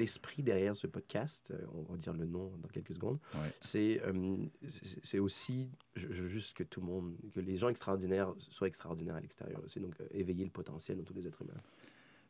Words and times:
l'esprit 0.00 0.42
derrière 0.42 0.76
ce 0.76 0.86
podcast, 0.88 1.52
euh, 1.52 1.64
on 1.74 1.82
va 1.92 1.96
dire 1.96 2.12
le 2.12 2.24
nom 2.26 2.50
dans 2.62 2.68
quelques 2.68 2.94
secondes, 2.94 3.18
Ouais. 3.34 3.52
c'est 3.60 4.00
euh, 4.04 4.36
c'est 4.68 4.98
c'est 5.04 5.18
aussi 5.20 5.68
je, 5.94 6.26
juste 6.26 6.56
que 6.56 6.64
tout 6.64 6.80
le 6.80 6.86
monde, 6.86 7.14
que 7.34 7.40
les 7.40 7.56
gens 7.56 7.68
extraordinaires 7.68 8.32
soient 8.38 8.66
extraordinaires 8.68 9.14
à 9.16 9.20
l'extérieur 9.20 9.62
aussi, 9.64 9.78
donc 9.80 9.94
euh, 10.00 10.06
éveiller 10.12 10.44
le 10.44 10.50
potentiel 10.50 10.96
dans 10.98 11.04
tous 11.04 11.14
les 11.14 11.26
êtres 11.26 11.42
humains. 11.42 11.60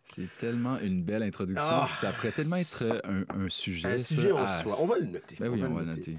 C'est 0.04 0.28
tellement 0.38 0.78
une 0.80 1.02
belle 1.04 1.22
introduction. 1.22 1.62
Ah! 1.70 1.88
ça 1.92 2.10
pourrait 2.12 2.32
tellement 2.32 2.56
être 2.56 3.00
un, 3.04 3.24
un 3.28 3.48
sujet. 3.48 3.88
Un 3.92 3.98
ça, 3.98 4.04
sujet 4.14 4.32
en 4.32 4.38
à- 4.38 4.62
soi, 4.62 4.76
on 4.80 4.86
va 4.86 4.98
le 4.98 5.06
noter. 5.06 5.36
Ben 5.38 5.48
oui, 5.48 5.62
on 5.62 5.72
va 5.74 5.80
le 5.82 5.86
noter. 5.94 6.16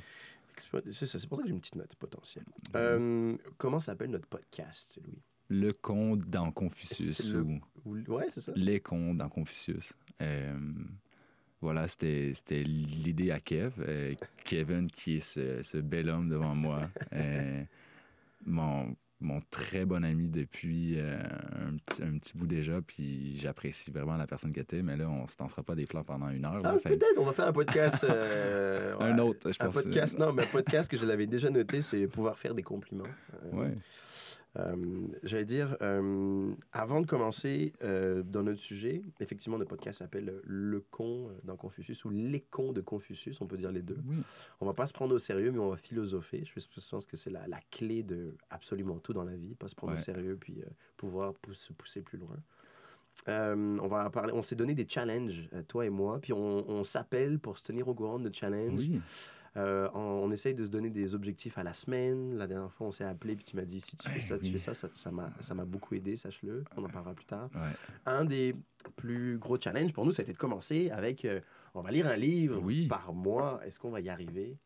C'est 0.89 1.05
ça, 1.07 1.20
c'est 1.20 1.27
pour 1.27 1.38
ça 1.38 1.43
que 1.43 1.49
j'ai 1.49 1.54
une 1.55 1.59
petite 1.59 1.75
note 1.75 1.95
potentielle. 1.95 2.45
Euh, 2.75 3.36
comment 3.57 3.79
s'appelle 3.79 4.11
notre 4.11 4.27
podcast, 4.27 4.99
Louis? 5.04 5.18
Le 5.49 5.73
conte 5.73 6.21
dans 6.29 6.52
Confucius 6.52 7.31
le- 7.33 7.41
ou 7.41 7.59
Ou- 7.86 7.97
Ouais, 8.07 8.27
c'est 8.31 8.39
ça. 8.41 8.54
les 8.55 8.79
contes 8.79 9.18
dans 9.18 9.27
Confucius. 9.27 9.93
Euh, 10.21 10.55
voilà, 11.62 11.88
c'était 11.88 12.34
l'idée 12.64 13.31
à 13.31 13.40
Kev. 13.40 13.73
Euh, 13.80 14.13
Kevin, 14.45 14.90
qui 14.90 15.17
est 15.17 15.20
ce, 15.20 15.62
ce 15.63 15.77
bel 15.77 16.09
homme 16.09 16.30
devant 16.30 16.55
moi. 16.55 16.81
Euh, 17.13 17.63
mon, 18.45 18.95
mon 19.20 19.40
très 19.52 19.85
bon 19.85 20.04
ami 20.04 20.27
depuis 20.27 20.95
euh, 20.98 21.21
un, 21.21 21.77
petit, 21.77 22.02
un 22.02 22.18
petit 22.18 22.35
bout 22.35 22.48
déjà, 22.48 22.82
puis 22.82 23.35
j'apprécie 23.38 23.91
vraiment 23.91 24.18
la 24.18 24.26
personne 24.26 24.52
que 24.52 24.62
t'es, 24.62 24.82
mais 24.82 24.98
là, 24.98 25.08
on 25.09 25.27
se 25.27 25.35
dansera 25.38 25.62
pas 25.62 25.76
des 25.76 25.85
fleurs 25.85 26.05
pendant 26.05 26.30
une 26.30 26.44
heure. 26.45 26.59
Ah, 26.63 26.73
peut-être, 26.84 27.18
on 27.20 27.26
va 27.26 27.34
faire 27.34 27.48
un 27.48 27.54
podcast. 27.54 28.04
un 28.99 29.20
autre, 29.20 29.52
je 29.52 29.57
Un 29.62 29.66
pense. 29.68 29.77
euh, 29.77 29.84
podcast, 29.84 30.18
non, 30.18 30.34
mais 30.34 30.43
un 30.43 30.48
podcast 30.48 30.90
que 30.90 30.98
je 30.98 31.05
l'avais 31.05 31.27
déjà 31.27 31.52
noté, 31.52 31.82
c'est 31.84 32.07
pouvoir 32.07 32.40
faire 32.40 32.55
des 32.55 32.63
compliments. 32.63 33.04
Ouais. 33.52 33.73
Euh, 34.58 34.76
J'allais 35.23 35.46
dire, 35.46 35.78
euh, 35.82 36.52
avant 36.73 37.00
de 37.02 37.05
commencer 37.05 37.72
euh, 37.84 38.22
dans 38.23 38.44
notre 38.44 38.60
sujet, 38.60 39.02
effectivement, 39.20 39.58
notre 39.58 39.70
podcast 39.70 40.00
s'appelle 40.00 40.34
Le 40.44 40.82
con 40.91 41.30
dans 41.44 41.55
Confucius 41.55 42.04
ou 42.05 42.10
Les 42.10 42.41
cons 42.41 42.74
de 42.74 42.82
Confucius, 42.82 43.40
on 43.41 43.48
peut 43.48 43.58
dire 43.58 43.72
les 43.72 43.82
deux. 43.82 43.98
Oui. 44.05 44.18
On 44.60 44.66
va 44.66 44.74
pas 44.74 44.88
se 44.88 44.94
prendre 44.94 45.16
au 45.16 45.20
sérieux, 45.20 45.52
mais 45.52 45.60
on 45.60 45.70
va 45.70 45.77
philosopher. 45.77 46.43
Je 46.46 46.54
pense- 46.90 47.05
que 47.05 47.16
c'est 47.18 47.30
la, 47.30 47.48
la 47.48 47.60
clé 47.71 48.04
de 48.04 48.35
absolument 48.49 48.99
tout 48.99 49.13
dans 49.13 49.24
la 49.24 49.35
vie, 49.35 49.55
pas 49.55 49.68
se 49.70 49.76
prendre 49.76 49.93
au 49.93 49.98
sérieux 50.04 50.38
puis 50.40 50.62
pouvoir 50.98 51.34
pou- 51.36 51.54
se 51.54 51.71
pousser 51.74 52.02
plus 52.02 52.18
loin. 52.18 52.36
Euh, 53.27 53.77
on 53.82 53.88
va 53.88 54.10
parler. 54.10 54.34
On 54.34 54.41
s'est 54.41 54.55
donné 54.55 54.74
des 54.74 54.88
challenges, 54.88 55.49
toi 55.68 55.86
et 55.86 55.90
moi, 55.90 56.20
puis 56.20 56.34
on, 56.34 56.70
on 56.70 56.84
s'appelle 56.84 57.40
pour 57.40 57.58
se 57.58 57.63
tenir 57.63 57.88
au 57.88 57.93
courant 57.93 58.18
de 58.20 58.26
nos 58.30 58.34
challenges. 58.34 58.80
Oui. 58.80 58.99
Euh, 59.57 59.90
on, 59.94 59.99
on 59.99 60.32
essaye 60.32 60.55
de 60.55 60.63
se 60.63 60.70
donner 60.70 60.90
des 60.90 61.13
objectifs 61.13 61.57
à 61.57 61.63
la 61.63 61.74
semaine. 61.74 62.38
La 62.38 62.48
dernière 62.48 62.71
fois, 62.71 62.88
on 62.88 62.91
s'est 62.91 63.04
appelé, 63.04 63.35
puis 63.35 63.44
tu 63.44 63.55
m'as 63.58 63.66
dit 63.66 63.82
si 63.82 63.98
tu 63.98 64.08
fais 64.08 64.16
Ouais, 64.16 64.22
ça, 64.22 64.40
tu 64.40 64.50
fais 64.50 64.58
ça. 64.58 64.74
Ça 64.94 65.12
m'a 65.12 65.30
ça 65.41 65.53
m'a 65.53 65.66
beaucoup 65.66 65.94
aidé, 65.96 66.16
sache-le. 66.16 66.63
On 66.78 66.84
en 66.85 66.90
parlera 66.90 67.13
plus 67.13 67.25
tard. 67.25 67.50
Ouais. 67.53 67.72
Un 68.06 68.24
des 68.24 68.56
plus 68.96 69.38
gros 69.38 69.59
challenges 69.59 69.91
pour 69.91 70.06
nous, 70.06 70.13
ça 70.13 70.22
a 70.22 70.24
été 70.24 70.31
de 70.34 70.38
commencer 70.38 70.90
avec 70.91 71.25
euh, 71.25 71.41
on 71.74 71.81
va 71.81 71.91
lire 71.91 72.08
un 72.08 72.16
livre 72.16 72.59
Oui. 72.63 72.88
par 72.88 73.12
mois. 73.13 73.59
Est-ce 73.66 73.78
qu'on 73.80 73.91
va 73.91 74.00
y 74.00 74.08
arriver? 74.09 74.58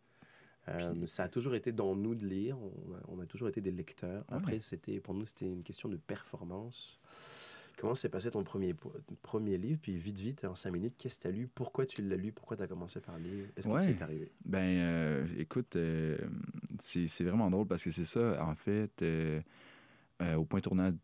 Euh, 0.68 1.06
Ça 1.06 1.24
a 1.24 1.28
toujours 1.30 1.54
été 1.56 1.72
dans 1.72 1.96
nous 1.96 2.16
de 2.16 2.26
lire. 2.26 2.58
On 2.60 2.94
a, 2.94 3.00
on 3.08 3.20
a 3.20 3.26
toujours 3.26 3.48
été 3.48 3.62
des 3.62 3.72
lecteurs. 3.72 4.24
Ouais. 4.30 4.38
Après, 4.38 4.60
c'était 4.60 5.00
pour 5.00 5.14
nous, 5.16 5.26
c'était 5.26 5.48
une 5.48 5.64
question 5.64 5.90
de 5.90 5.98
performance. 5.98 7.00
Comment 7.78 7.96
s'est 7.96 8.10
passé 8.10 8.32
ton 8.32 8.44
premier, 8.44 8.74
premier 9.22 9.58
livre 9.58 9.80
Puis 9.82 9.98
vite, 9.98 10.18
vite, 10.18 10.46
en 10.46 10.56
cinq 10.56 10.72
minutes, 10.72 10.96
qu'est-ce 10.98 11.18
que 11.18 11.24
tu 11.24 11.28
as 11.28 11.32
lu? 11.32 11.50
Pourquoi 11.54 11.86
tu 11.86 12.02
l'as 12.02 12.16
lu? 12.16 12.32
Pourquoi 12.32 12.56
tu 12.58 12.64
as 12.64 12.68
commencé 12.68 13.00
par 13.02 13.18
lire? 13.20 13.46
Est-ce 13.58 13.68
que 13.68 13.74
Ouais. 13.74 13.82
tu 13.86 13.90
es 13.92 14.02
arrivé? 14.04 14.32
Ben, 14.46 14.60
euh, 14.80 15.28
écoute, 15.38 15.76
euh, 15.76 16.18
c'est 16.80 17.08
c'est 17.08 17.24
vraiment 17.26 17.50
drôle 17.50 17.68
parce 17.68 17.84
que 17.84 17.92
c'est 17.92 18.06
ça, 18.06 18.44
en 18.46 18.56
fait, 18.56 19.02
euh, 19.02 19.42
au 20.38 20.46
point 20.46 20.62
tournant 20.62 20.92
du- 20.92 21.00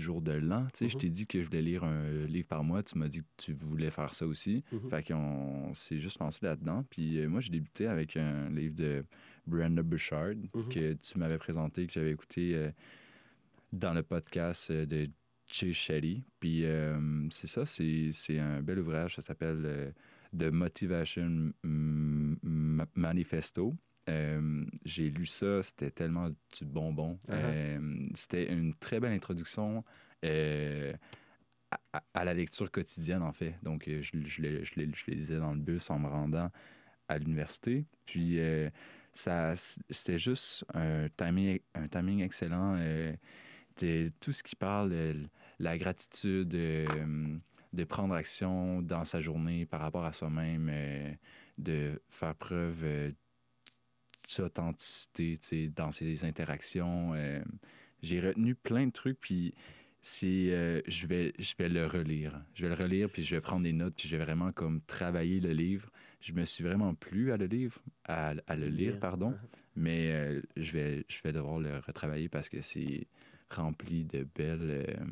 jour 0.00 0.22
de 0.22 0.32
l'an, 0.32 0.64
tu 0.72 0.84
sais, 0.84 0.88
je 0.88 0.94
Mhm. 0.96 1.00
t'ai 1.00 1.10
dit 1.10 1.26
que 1.26 1.40
je 1.42 1.46
voulais 1.46 1.60
lire 1.60 1.84
un 1.84 2.24
livre 2.26 2.46
par 2.48 2.62
mois, 2.64 2.82
tu 2.82 2.96
m'as 2.96 3.08
dit 3.08 3.20
que 3.20 3.26
tu 3.36 3.52
voulais 3.52 3.90
faire 3.90 4.14
ça 4.14 4.26
aussi. 4.26 4.62
Mhm. 4.72 4.88
Fait 4.88 5.02
qu'on 5.06 5.74
s'est 5.74 5.98
juste 5.98 6.20
lancé 6.20 6.46
là-dedans. 6.46 6.84
Puis 6.88 7.26
moi, 7.26 7.40
j'ai 7.40 7.50
débuté 7.50 7.86
avec 7.88 8.16
un 8.16 8.48
livre 8.48 8.76
de 8.76 9.04
Brenda 9.46 9.82
Bouchard 9.82 10.34
Mhm. 10.54 10.68
que 10.70 10.92
tu 10.94 11.18
m'avais 11.18 11.36
présenté, 11.36 11.86
que 11.86 11.92
j'avais 11.92 12.12
écouté 12.12 12.70
dans 13.72 13.92
le 13.92 14.02
podcast 14.02 14.70
de 14.72 15.06
Jay 15.52 15.72
Shetty. 15.72 16.24
Puis 16.40 16.64
euh, 16.64 17.28
c'est 17.30 17.46
ça, 17.46 17.66
c'est 17.66 18.10
c'est 18.12 18.38
un 18.38 18.62
bel 18.62 18.78
ouvrage, 18.78 19.16
ça 19.16 19.22
s'appelle 19.22 19.62
euh, 19.64 19.90
The 20.36 20.50
Motivation 20.50 21.52
M- 21.62 22.86
Manifesto. 22.94 23.76
Euh, 24.08 24.64
j'ai 24.84 25.10
lu 25.10 25.26
ça, 25.26 25.62
c'était 25.62 25.90
tellement 25.90 26.30
du 26.30 26.64
bonbon. 26.64 27.18
Uh-huh. 27.28 27.34
Euh, 27.34 28.08
c'était 28.14 28.52
une 28.52 28.74
très 28.74 28.98
belle 28.98 29.12
introduction 29.12 29.84
à, 30.24 30.28
à- 31.92 32.02
à 32.14 32.24
la 32.24 32.34
lecture 32.34 32.70
quotidienne, 32.70 33.22
en 33.22 33.32
fait. 33.32 33.54
Donc, 33.62 33.84
je, 33.86 34.00
je, 34.02 34.42
le- 34.42 34.64
je, 34.64 34.80
le- 34.80 34.90
je 34.92 35.04
le 35.06 35.14
lisais 35.14 35.38
dans 35.38 35.52
le 35.52 35.60
bus 35.60 35.88
en 35.90 35.98
me 36.00 36.08
rendant 36.08 36.50
à 37.08 37.18
l'université. 37.18 37.84
Puis, 38.06 38.40
ça, 39.12 39.54
c'était 39.56 40.18
juste 40.18 40.64
un 40.74 41.08
timing, 41.16 41.60
un 41.74 41.86
timing 41.86 42.22
excellent. 42.22 42.76
de 43.80 44.10
tout 44.20 44.32
ce 44.32 44.42
qui 44.42 44.56
parle 44.56 44.92
la 45.62 45.78
gratitude, 45.78 46.54
euh, 46.54 46.86
de 47.72 47.84
prendre 47.84 48.14
action 48.14 48.82
dans 48.82 49.04
sa 49.04 49.20
journée 49.20 49.64
par 49.64 49.80
rapport 49.80 50.04
à 50.04 50.12
soi-même, 50.12 50.68
euh, 50.70 51.12
de 51.56 52.02
faire 52.10 52.34
preuve 52.34 52.80
euh, 52.82 53.10
d'authenticité 54.38 55.38
dans 55.74 55.92
ses 55.92 56.24
interactions. 56.24 57.14
euh, 57.14 57.42
j'ai 58.02 58.20
retenu 58.20 58.54
plein 58.56 58.86
de 58.86 58.92
trucs, 58.92 59.20
puis 59.20 59.54
c'est, 60.00 60.48
euh, 60.50 60.80
je, 60.88 61.06
vais, 61.06 61.32
je 61.38 61.54
vais 61.56 61.68
le 61.68 61.86
relire. 61.86 62.42
Je 62.54 62.66
vais 62.66 62.74
le 62.74 62.82
relire, 62.82 63.08
puis 63.08 63.22
je 63.22 63.36
vais 63.36 63.40
prendre 63.40 63.62
des 63.62 63.72
notes, 63.72 63.94
puis 63.96 64.08
je 64.08 64.16
vais 64.16 64.24
vraiment 64.24 64.50
comme 64.50 64.80
travailler 64.82 65.38
le 65.38 65.52
livre. 65.52 65.88
Je 66.20 66.32
me 66.32 66.44
suis 66.44 66.64
vraiment 66.64 66.94
plu 66.94 67.30
à 67.32 67.36
le 67.36 67.46
livre, 67.46 67.80
à, 68.04 68.34
à 68.48 68.56
le 68.56 68.66
lire, 68.66 68.98
pardon, 68.98 69.38
mais 69.76 70.10
euh, 70.12 70.42
je, 70.56 70.72
vais, 70.72 71.04
je 71.08 71.20
vais 71.22 71.32
devoir 71.32 71.60
le 71.60 71.78
retravailler 71.78 72.28
parce 72.28 72.48
que 72.48 72.60
c'est 72.60 73.06
rempli 73.50 74.04
de 74.04 74.26
belles, 74.34 74.84
euh, 74.88 75.04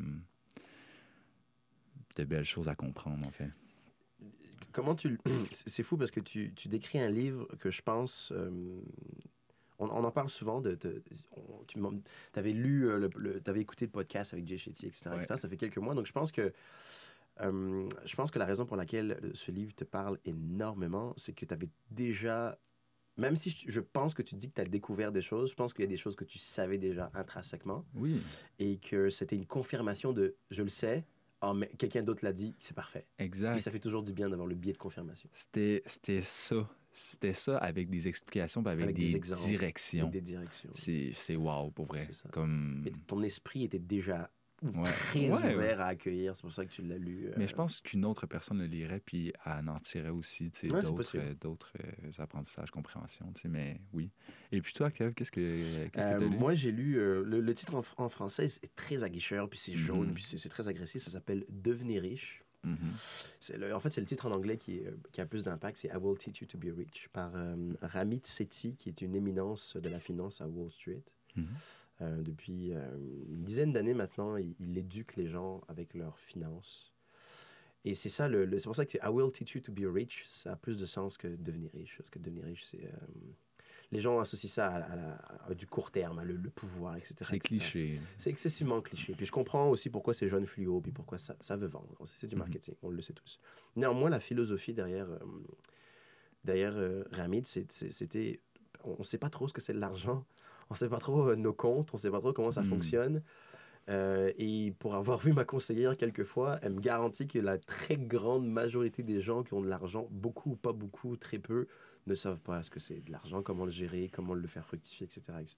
de 2.15 2.23
belles 2.23 2.43
choses 2.45 2.67
à 2.69 2.75
comprendre, 2.75 3.25
en 3.27 3.31
fait. 3.31 3.49
Comment 4.71 4.95
tu. 4.95 5.19
C'est 5.51 5.83
fou 5.83 5.97
parce 5.97 6.11
que 6.11 6.19
tu, 6.19 6.53
tu 6.53 6.67
décris 6.69 6.99
un 6.99 7.09
livre 7.09 7.47
que 7.59 7.71
je 7.71 7.81
pense. 7.81 8.31
euh, 8.35 8.49
on, 9.79 9.85
on 9.89 10.03
en 10.03 10.11
parle 10.11 10.29
souvent 10.29 10.61
de. 10.61 10.75
de- 10.75 11.03
on- 11.35 11.65
tu 11.67 11.79
avais 12.35 12.53
lu, 12.53 12.87
euh, 12.89 12.99
le, 12.99 13.09
le- 13.43 13.57
écouté 13.57 13.85
le 13.85 13.91
podcast 13.91 14.33
avec 14.33 14.47
Jay 14.47 14.57
Shetty, 14.57 14.87
etc., 14.87 15.09
Ouais. 15.09 15.17
etc. 15.17 15.35
Ça 15.37 15.49
fait 15.49 15.57
quelques 15.57 15.77
mois. 15.77 15.93
Donc 15.95 16.05
je 16.05 16.11
pense 16.13 16.31
que. 16.31 16.53
euh, 17.41 17.89
je 18.05 18.15
pense 18.15 18.31
que 18.31 18.39
la 18.39 18.45
raison 18.45 18.65
pour 18.65 18.77
laquelle 18.77 19.19
ce 19.33 19.51
livre 19.51 19.73
te 19.75 19.83
parle 19.83 20.19
énormément, 20.25 21.13
c'est 21.17 21.33
que 21.33 21.45
tu 21.45 21.53
avais 21.53 21.69
déjà. 21.89 22.57
Même 23.17 23.35
si 23.35 23.49
je, 23.49 23.69
je 23.69 23.81
pense 23.81 24.13
que 24.13 24.21
tu 24.21 24.35
dis 24.35 24.49
que 24.49 24.55
tu 24.55 24.61
as 24.61 24.65
découvert 24.65 25.11
des 25.11 25.21
choses, 25.21 25.49
je 25.51 25.55
pense 25.55 25.73
qu'il 25.73 25.83
y 25.83 25.87
a 25.87 25.89
des 25.89 25.97
choses 25.97 26.15
que 26.15 26.23
tu 26.23 26.39
savais 26.39 26.77
déjà 26.77 27.11
intrinsèquement 27.13 27.83
Oui, 27.93 28.21
et 28.57 28.77
que 28.77 29.09
c'était 29.09 29.35
une 29.35 29.45
confirmation 29.45 30.13
de 30.13 30.35
je 30.49 30.63
le 30.63 30.69
sais, 30.69 31.05
ah, 31.41 31.53
mais 31.53 31.67
quelqu'un 31.77 32.03
d'autre 32.03 32.23
l'a 32.23 32.33
dit, 32.33 32.55
c'est 32.59 32.75
parfait. 32.75 33.07
exact. 33.17 33.53
Puis 33.53 33.61
ça 33.61 33.71
fait 33.71 33.79
toujours 33.79 34.03
du 34.03 34.13
bien 34.13 34.29
d'avoir 34.29 34.47
le 34.47 34.55
biais 34.55 34.73
de 34.73 34.77
confirmation. 34.77 35.29
C'était, 35.33 35.81
c'était 35.85 36.21
ça. 36.21 36.69
C'était 36.93 37.33
ça 37.33 37.57
avec 37.57 37.89
des 37.89 38.07
explications, 38.07 38.63
avec, 38.65 38.83
Avec 38.83 38.95
des 38.95 39.05
des, 39.05 39.15
exemples, 39.15 39.47
directions. 39.47 40.07
Avec 40.07 40.11
des 40.11 40.21
directions. 40.21 40.69
C'est, 40.73 41.11
c'est 41.13 41.37
wow, 41.37 41.71
pour 41.71 41.85
vrai. 41.85 42.03
C'est 42.05 42.13
ça. 42.13 42.29
Comme... 42.29 42.83
Et 42.85 42.91
ton 42.91 43.23
esprit 43.23 43.63
était 43.63 43.79
déjà 43.79 44.29
Ouais. 44.61 44.83
très 44.83 45.19
Ouais, 45.31 45.55
ouvert 45.55 45.81
à 45.81 45.87
accueillir. 45.87 46.35
C'est 46.35 46.43
pour 46.43 46.53
ça 46.53 46.63
que 46.65 46.71
tu 46.71 46.83
l'as 46.83 46.97
lu. 46.97 47.27
euh, 47.27 47.33
Mais 47.37 47.47
je 47.47 47.55
pense 47.55 47.81
qu'une 47.81 48.05
autre 48.05 48.27
personne 48.27 48.59
le 48.59 48.65
lirait, 48.67 48.99
puis 49.03 49.33
elle 49.45 49.67
en 49.69 49.79
tirait 49.79 50.09
aussi, 50.09 50.51
tu 50.51 50.67
d'autres, 50.67 51.13
euh, 51.15 51.91
euh, 52.05 52.23
apprentissages, 52.23 52.69
compréhension, 52.69 53.31
tu 53.33 53.47
mais 53.47 53.81
oui. 53.93 54.11
Et 54.51 54.61
puis 54.61 54.73
toi, 54.73 54.91
Kev, 54.91 55.13
qu'est-ce 55.13 55.31
que, 55.31 55.87
qu'est-ce 55.87 56.05
que 56.05 56.11
euh, 56.11 56.19
t'as 56.19 56.25
lu? 56.25 56.37
moi, 56.37 56.53
j'ai 56.53 56.71
lu 56.71 56.93
le, 56.93 57.23
le 57.23 57.53
titre 57.55 57.73
en, 57.75 57.81
fr- 57.81 57.93
en 57.97 58.09
français, 58.09 58.47
c'est 58.49 58.75
très 58.75 59.03
aguicheur, 59.03 59.49
puis 59.49 59.57
c'est 59.57 59.75
jaune, 59.75 60.09
Mhm. 60.09 60.13
puis 60.13 60.23
c'est 60.23 60.49
très 60.49 60.67
agressif. 60.67 61.01
Ça 61.01 61.09
s'appelle 61.11 61.45
Devenez 61.49 61.99
riche. 61.99 62.43
Mhm. 62.63 62.77
Le- 63.57 63.73
en 63.73 63.79
fait, 63.79 63.89
c'est 63.89 64.01
le 64.01 64.05
titre 64.07 64.27
en 64.27 64.31
anglais 64.31 64.57
qui, 64.57 64.75
est, 64.77 64.93
qui 65.11 65.19
a 65.21 65.25
plus 65.25 65.45
d'impact. 65.45 65.77
C'est 65.79 65.87
I 65.87 65.97
Will 65.99 66.15
Teach 66.19 66.41
You 66.41 66.45
to 66.47 66.59
Be 66.59 66.65
Rich 66.77 67.09
par 67.11 67.31
euh, 67.35 67.55
Ramit 67.81 68.21
Sethi, 68.25 68.75
qui 68.75 68.89
est 68.89 69.01
une 69.01 69.15
éminence 69.15 69.75
de 69.77 69.89
la 69.89 69.99
finance 69.99 70.39
à 70.41 70.47
Wall 70.47 70.69
Street. 70.69 71.01
Mhm. 71.35 71.47
Euh, 72.01 72.21
depuis 72.23 72.73
euh, 72.73 72.79
une 73.29 73.43
dizaine 73.43 73.71
d'années 73.73 73.93
maintenant, 73.93 74.35
il, 74.35 74.55
il 74.59 74.77
éduque 74.77 75.15
les 75.17 75.27
gens 75.27 75.61
avec 75.67 75.93
leurs 75.93 76.17
finances. 76.17 76.91
Et 77.85 77.93
c'est 77.95 78.09
ça, 78.09 78.27
le, 78.27 78.45
le- 78.45 78.57
c'est 78.59 78.65
pour 78.65 78.75
ça 78.75 78.85
que 78.85 78.97
I 78.97 79.07
will 79.09 79.31
teach 79.31 79.53
you 79.55 79.61
to 79.61 79.71
be 79.71 79.85
rich, 79.85 80.23
ça 80.25 80.53
a 80.53 80.55
plus 80.55 80.77
de 80.77 80.85
sens 80.85 81.17
que 81.17 81.27
devenir 81.27 81.69
riche. 81.73 81.95
Parce 81.97 82.09
que 82.09 82.19
devenir 82.19 82.45
riche, 82.45 82.63
c'est. 82.63 82.83
euh, 82.85 82.89
les 83.91 83.99
gens 83.99 84.19
associent 84.19 84.49
ça 84.49 84.67
à, 84.69 84.75
à 84.83 84.95
la- 84.95 85.15
à 85.49 85.53
du 85.53 85.67
court 85.67 85.91
terme, 85.91 86.17
à 86.19 86.23
le, 86.23 86.35
le 86.37 86.49
pouvoir, 86.49 86.95
etc. 86.95 87.15
C'est 87.21 87.39
cliché. 87.39 87.99
C'est 88.17 88.29
excessivement 88.29 88.81
cliché. 88.81 89.13
Puis 89.13 89.25
je 89.25 89.31
comprends 89.31 89.69
aussi 89.69 89.89
pourquoi 89.89 90.13
c'est 90.13 90.27
jaune 90.29 90.45
fluo, 90.45 90.79
puis 90.81 90.91
pourquoi 90.91 91.19
ça, 91.19 91.35
ça 91.41 91.55
veut 91.57 91.67
vendre. 91.67 91.95
C'est 92.05 92.27
du 92.27 92.35
Mhm. 92.35 92.39
marketing, 92.39 92.75
on 92.83 92.89
le 92.89 93.01
sait 93.01 93.13
tous. 93.13 93.39
Néanmoins, 93.75 94.09
la 94.09 94.19
philosophie 94.21 94.73
derrière, 94.73 95.07
derrière 96.45 96.73
Ramid, 97.11 97.45
c'était. 97.45 98.39
On 98.83 98.97
ne 98.99 99.03
sait 99.03 99.17
pas 99.19 99.29
trop 99.29 99.47
ce 99.47 99.53
que 99.53 99.61
c'est 99.61 99.73
de 99.73 99.79
l'argent. 99.79 100.25
On 100.71 100.73
ne 100.73 100.77
sait 100.77 100.87
pas 100.87 100.99
trop 100.99 101.27
euh, 101.31 101.35
nos 101.35 101.51
comptes. 101.51 101.89
On 101.93 101.97
ne 101.97 102.01
sait 102.01 102.09
pas 102.09 102.21
trop 102.21 102.31
comment 102.31 102.53
ça 102.53 102.61
Mhm. 102.61 102.69
fonctionne. 102.69 103.21
Euh, 103.89 104.31
et 104.37 104.71
pour 104.79 104.95
avoir 104.95 105.17
vu 105.17 105.33
ma 105.33 105.43
conseillère 105.43 105.97
quelques 105.97 106.23
fois, 106.23 106.57
elle 106.61 106.75
me 106.75 106.79
garantit 106.79 107.27
que 107.27 107.39
la 107.39 107.57
très 107.57 107.97
grande 107.97 108.47
majorité 108.47 109.03
des 109.03 109.19
gens 109.19 109.43
qui 109.43 109.53
ont 109.53 109.61
de 109.61 109.67
l'argent, 109.67 110.07
beaucoup 110.11 110.51
ou 110.51 110.55
pas 110.55 110.71
beaucoup, 110.71 111.17
très 111.17 111.39
peu, 111.39 111.67
ne 112.07 112.15
savent 112.15 112.39
pas 112.39 112.63
ce 112.63 112.69
que 112.69 112.79
c'est 112.79 113.01
de 113.05 113.11
l'argent, 113.11 113.43
comment 113.43 113.65
le 113.65 113.71
gérer, 113.71 114.09
comment 114.13 114.33
le 114.33 114.47
faire 114.47 114.65
fructifier, 114.65 115.05
etc. 115.07 115.21
etc. 115.41 115.57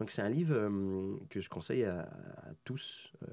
Donc 0.00 0.10
c'est 0.10 0.22
un 0.22 0.28
livre 0.30 0.54
euh, 0.56 1.16
que 1.30 1.40
je 1.40 1.48
conseille 1.48 1.84
à, 1.84 2.00
à 2.00 2.54
tous. 2.64 3.12
Euh, 3.22 3.26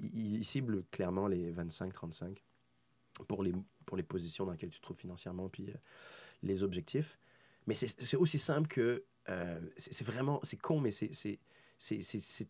il, 0.00 0.34
il 0.34 0.44
cible 0.44 0.84
clairement 0.90 1.26
les 1.26 1.50
25-35 1.52 2.36
pour 3.26 3.42
les, 3.42 3.54
pour 3.86 3.96
les 3.96 4.02
positions 4.02 4.44
dans 4.44 4.52
lesquelles 4.52 4.70
tu 4.70 4.78
te 4.80 4.82
trouves 4.82 4.98
financièrement, 4.98 5.48
puis 5.48 5.66
les 6.42 6.62
objectifs. 6.62 7.16
Mais 7.66 7.74
c'est 7.74 8.16
aussi 8.16 8.38
simple 8.38 8.68
que... 8.68 9.04
euh, 9.28 9.60
c'est 9.76 10.04
vraiment... 10.06 10.40
C'est 10.42 10.56
con, 10.56 10.80
mais 10.80 10.92
c'est... 10.92 11.10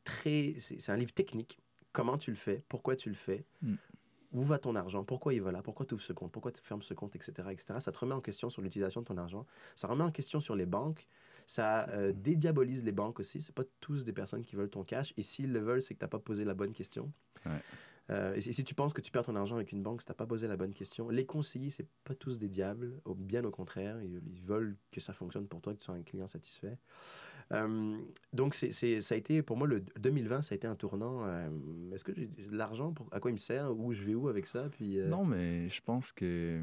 très... 0.04 0.54
C'est 0.58 0.80
c'est 0.80 0.92
un 0.92 0.96
livre 0.96 1.12
technique. 1.12 1.58
Comment 1.92 2.18
tu 2.18 2.30
le 2.30 2.36
fais, 2.36 2.62
pourquoi 2.68 2.96
tu 2.96 3.08
le 3.08 3.14
fais, 3.14 3.44
Mm. 3.62 3.74
où 4.32 4.42
va 4.42 4.58
ton 4.58 4.74
argent, 4.76 5.02
pourquoi 5.04 5.32
il 5.32 5.40
va 5.40 5.50
là, 5.50 5.62
pourquoi 5.62 5.86
tu 5.86 5.94
ouvres 5.94 6.02
ce 6.02 6.12
compte, 6.12 6.30
pourquoi 6.30 6.52
tu 6.52 6.60
fermes 6.62 6.82
ce 6.82 6.92
compte, 6.92 7.16
etc., 7.16 7.48
etc. 7.50 7.78
Ça 7.80 7.90
te 7.92 7.98
remet 7.98 8.12
en 8.14 8.20
question 8.20 8.50
sur 8.50 8.60
l'utilisation 8.60 9.00
de 9.00 9.06
ton 9.06 9.16
argent. 9.16 9.46
Ça 9.74 9.88
remet 9.88 10.04
en 10.04 10.10
question 10.10 10.40
sur 10.40 10.54
les 10.56 10.66
banques. 10.66 11.06
Ça 11.46 11.88
euh, 11.90 12.12
dédiabolise 12.12 12.84
les 12.84 12.92
banques 12.92 13.18
aussi. 13.20 13.40
C'est 13.40 13.54
pas 13.54 13.62
tous 13.80 14.04
des 14.04 14.12
personnes 14.12 14.44
qui 14.44 14.56
veulent 14.56 14.68
ton 14.68 14.84
cash. 14.84 15.14
Et 15.16 15.22
s'ils 15.22 15.52
le 15.52 15.60
veulent, 15.60 15.80
c'est 15.80 15.94
que 15.94 16.00
tu 16.00 16.04
n'as 16.04 16.08
pas 16.08 16.18
posé 16.18 16.44
la 16.44 16.54
bonne 16.54 16.72
question. 16.72 17.10
Ouais. 17.46 17.52
Euh, 18.10 18.34
et 18.36 18.40
si 18.40 18.62
tu 18.62 18.74
penses 18.74 18.92
que 18.92 19.00
tu 19.00 19.10
perds 19.10 19.24
ton 19.24 19.34
argent 19.34 19.56
avec 19.56 19.72
une 19.72 19.82
banque, 19.82 20.00
si 20.00 20.06
tu 20.06 20.12
n'as 20.12 20.16
pas 20.16 20.26
posé 20.26 20.46
la 20.46 20.56
bonne 20.56 20.72
question, 20.72 21.08
les 21.10 21.26
conseillers, 21.26 21.70
c'est 21.70 21.88
pas 22.04 22.14
tous 22.14 22.38
des 22.38 22.48
diables. 22.48 23.00
Au- 23.04 23.14
Bien 23.14 23.42
au 23.44 23.50
contraire, 23.50 24.00
ils, 24.02 24.20
ils 24.28 24.40
veulent 24.42 24.76
que 24.92 25.00
ça 25.00 25.12
fonctionne 25.12 25.48
pour 25.48 25.60
toi, 25.60 25.72
que 25.74 25.78
tu 25.80 25.84
sois 25.86 25.96
un 25.96 26.02
client 26.02 26.28
satisfait. 26.28 26.78
Euh, 27.52 27.98
donc, 28.32 28.54
c'est, 28.54 28.70
ça 29.00 29.14
a 29.14 29.18
été, 29.18 29.42
pour 29.42 29.56
moi, 29.56 29.66
le 29.66 29.80
2020, 29.98 30.42
ça 30.42 30.54
a 30.54 30.56
été 30.56 30.66
un 30.66 30.74
tournant. 30.76 31.24
euh, 31.26 31.48
est-ce 31.92 32.04
que 32.04 32.12
j'ai 32.14 32.26
de 32.28 32.56
l'argent 32.56 32.92
pour, 32.92 33.08
À 33.12 33.20
quoi 33.20 33.30
il 33.30 33.34
me 33.34 33.38
sert 33.38 33.76
Où 33.76 33.92
je 33.92 34.02
vais 34.04 34.14
où 34.14 34.28
avec 34.28 34.46
ça 34.46 34.68
Puis, 34.70 34.98
Non, 34.98 35.24
mais 35.24 35.68
je 35.68 35.80
pense 35.82 36.12
que 36.12 36.60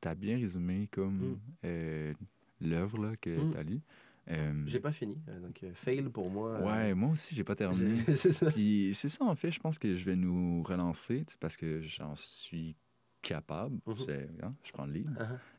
tu 0.00 0.08
as 0.08 0.14
bien 0.14 0.36
résumé 0.36 0.88
comme 0.92 1.32
Mm. 1.32 1.36
euh, 1.64 2.14
l'œuvre 2.60 3.14
que 3.20 3.40
Mm. 3.48 3.50
tu 3.50 3.56
as 3.58 3.62
lue. 3.62 3.80
Euh, 4.28 4.62
J'ai 4.66 4.80
pas 4.80 4.92
fini. 4.92 5.18
euh, 5.28 5.40
Donc, 5.40 5.62
euh, 5.62 5.72
fail 5.74 6.02
pour 6.08 6.30
moi. 6.30 6.50
euh, 6.60 6.64
ouais, 6.66 6.94
moi 6.94 7.10
aussi, 7.10 7.34
j'ai 7.34 7.44
pas 7.44 7.54
terminé. 7.54 8.00
c'est 8.14 8.32
ça. 8.32 8.50
Puis 8.50 8.92
c'est 8.94 9.08
ça, 9.10 9.24
en 9.24 9.34
fait, 9.34 9.50
je 9.50 9.60
pense 9.60 9.78
que 9.78 9.96
je 9.96 10.04
vais 10.04 10.16
nous 10.16 10.62
relancer 10.62 11.24
tu 11.26 11.32
sais, 11.32 11.38
parce 11.38 11.56
que 11.56 11.80
j'en 11.82 12.14
suis 12.14 12.74
capable. 13.22 13.78
Mhm. 13.86 14.06
Hein, 14.42 14.54
je 14.62 14.72
prends 14.72 14.86
le 14.86 14.92
livre. 14.92 15.12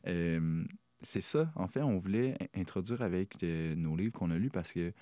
Euh, 0.06 0.64
c'est 1.02 1.20
ça, 1.20 1.52
en 1.56 1.68
fait, 1.68 1.82
on 1.82 1.98
voulait 1.98 2.34
in- 2.40 2.60
introduire 2.60 3.02
avec 3.02 3.40
nos 3.42 3.94
livres 3.96 4.12
qu'on 4.12 4.30
a 4.30 4.38
lus 4.38 4.50
parce 4.50 4.72
que 4.72 4.92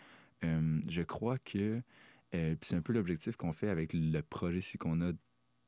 je 0.42 1.02
crois 1.02 1.38
que 1.38 1.80
puis 2.30 2.58
c'est 2.62 2.74
un 2.76 2.82
peu 2.82 2.92
l'objectif 2.92 3.36
qu'on 3.36 3.52
fait 3.52 3.68
avec 3.70 3.92
le 3.94 4.20
projet 4.20 4.60
ci 4.60 4.76
qu'on 4.76 5.00
a 5.00 5.12
de 5.12 5.18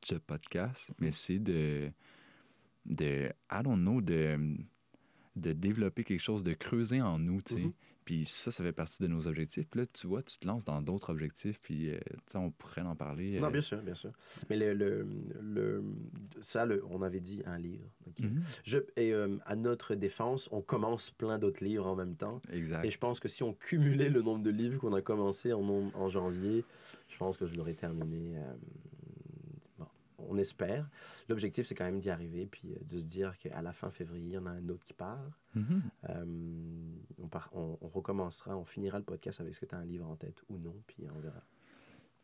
ce 0.02 0.16
podcast, 0.16 0.90
mais 1.00 1.12
c'est 1.12 1.38
de, 1.38 1.90
de, 2.84 3.30
I 3.50 3.62
don't 3.62 3.80
know, 3.80 4.00
de, 4.00 4.56
de 5.36 5.52
développer 5.52 6.02
quelque 6.04 6.20
chose, 6.20 6.42
de 6.42 6.54
creuser 6.54 7.00
en 7.02 7.18
nous, 7.18 7.42
tu 7.42 7.54
sais. 7.54 7.60
Mhm. 7.60 7.72
Puis 8.06 8.24
ça, 8.24 8.52
ça 8.52 8.62
fait 8.62 8.72
partie 8.72 9.02
de 9.02 9.08
nos 9.08 9.26
objectifs. 9.26 9.66
Puis 9.68 9.80
là, 9.80 9.86
tu 9.86 10.06
vois, 10.06 10.22
tu 10.22 10.38
te 10.38 10.46
lances 10.46 10.64
dans 10.64 10.80
d'autres 10.80 11.10
objectifs, 11.10 11.58
puis 11.60 11.90
euh, 11.90 11.98
tu 11.98 12.16
sais, 12.28 12.38
on 12.38 12.52
pourrait 12.52 12.82
en 12.82 12.94
parler. 12.94 13.40
Non, 13.40 13.48
euh, 13.48 13.50
bien 13.50 13.60
sûr, 13.60 13.82
bien 13.82 13.96
sûr. 13.96 14.12
Mais 14.48 14.56
le, 14.56 14.74
le, 14.74 15.06
le- 15.42 15.82
ça, 16.40 16.64
le, 16.66 16.84
on 16.88 17.02
avait 17.02 17.18
dit 17.18 17.42
un 17.46 17.58
livre. 17.58 17.84
mhm, 18.20 18.42
Je, 18.64 18.78
et 18.96 19.12
euh, 19.12 19.36
à 19.44 19.56
notre 19.56 19.96
défense, 19.96 20.48
on 20.52 20.62
commence 20.62 21.10
plein 21.10 21.36
d'autres 21.38 21.64
livres 21.64 21.86
en 21.86 21.96
même 21.96 22.14
temps. 22.14 22.40
Exact. 22.52 22.84
Et 22.84 22.90
je 22.90 22.98
pense 22.98 23.18
que 23.18 23.26
si 23.28 23.42
on 23.42 23.52
cumulait 23.54 24.08
le 24.08 24.22
nombre 24.22 24.44
de 24.44 24.50
livres 24.50 24.78
qu'on 24.78 24.92
a 24.94 25.02
commencé 25.02 25.52
en, 25.52 25.60
en 25.92 26.08
janvier, 26.08 26.64
je 27.08 27.16
pense 27.16 27.36
que 27.36 27.46
je 27.46 27.56
l'aurais 27.56 27.74
terminé. 27.74 28.36
On 30.28 30.36
espère. 30.38 30.88
L'objectif, 31.28 31.66
c'est 31.66 31.74
quand 31.74 31.84
même 31.84 31.98
d'y 31.98 32.10
arriver, 32.10 32.46
puis 32.46 32.72
euh, 32.72 32.78
de 32.90 32.98
se 32.98 33.06
dire 33.06 33.36
qu'à 33.38 33.62
la 33.62 33.72
fin 33.72 33.90
février, 33.90 34.26
il 34.26 34.32
y 34.34 34.38
en 34.38 34.46
a 34.46 34.50
un 34.50 34.68
autre 34.68 34.84
qui 34.84 34.92
part. 34.94 35.40
Mhm. 35.54 35.82
Euh, 36.10 36.24
on, 37.22 37.28
part- 37.28 37.50
on- 37.52 37.78
on 37.80 37.88
recommencera, 37.88 38.56
on 38.56 38.64
finira 38.64 38.98
le 38.98 39.04
podcast 39.04 39.40
avec 39.40 39.54
ce 39.54 39.60
que 39.60 39.66
tu 39.66 39.74
as 39.74 39.78
un 39.78 39.84
livre 39.84 40.06
en 40.08 40.16
tête 40.16 40.42
ou 40.48 40.58
non, 40.58 40.74
puis 40.86 41.06
on 41.14 41.18
verra. 41.20 41.42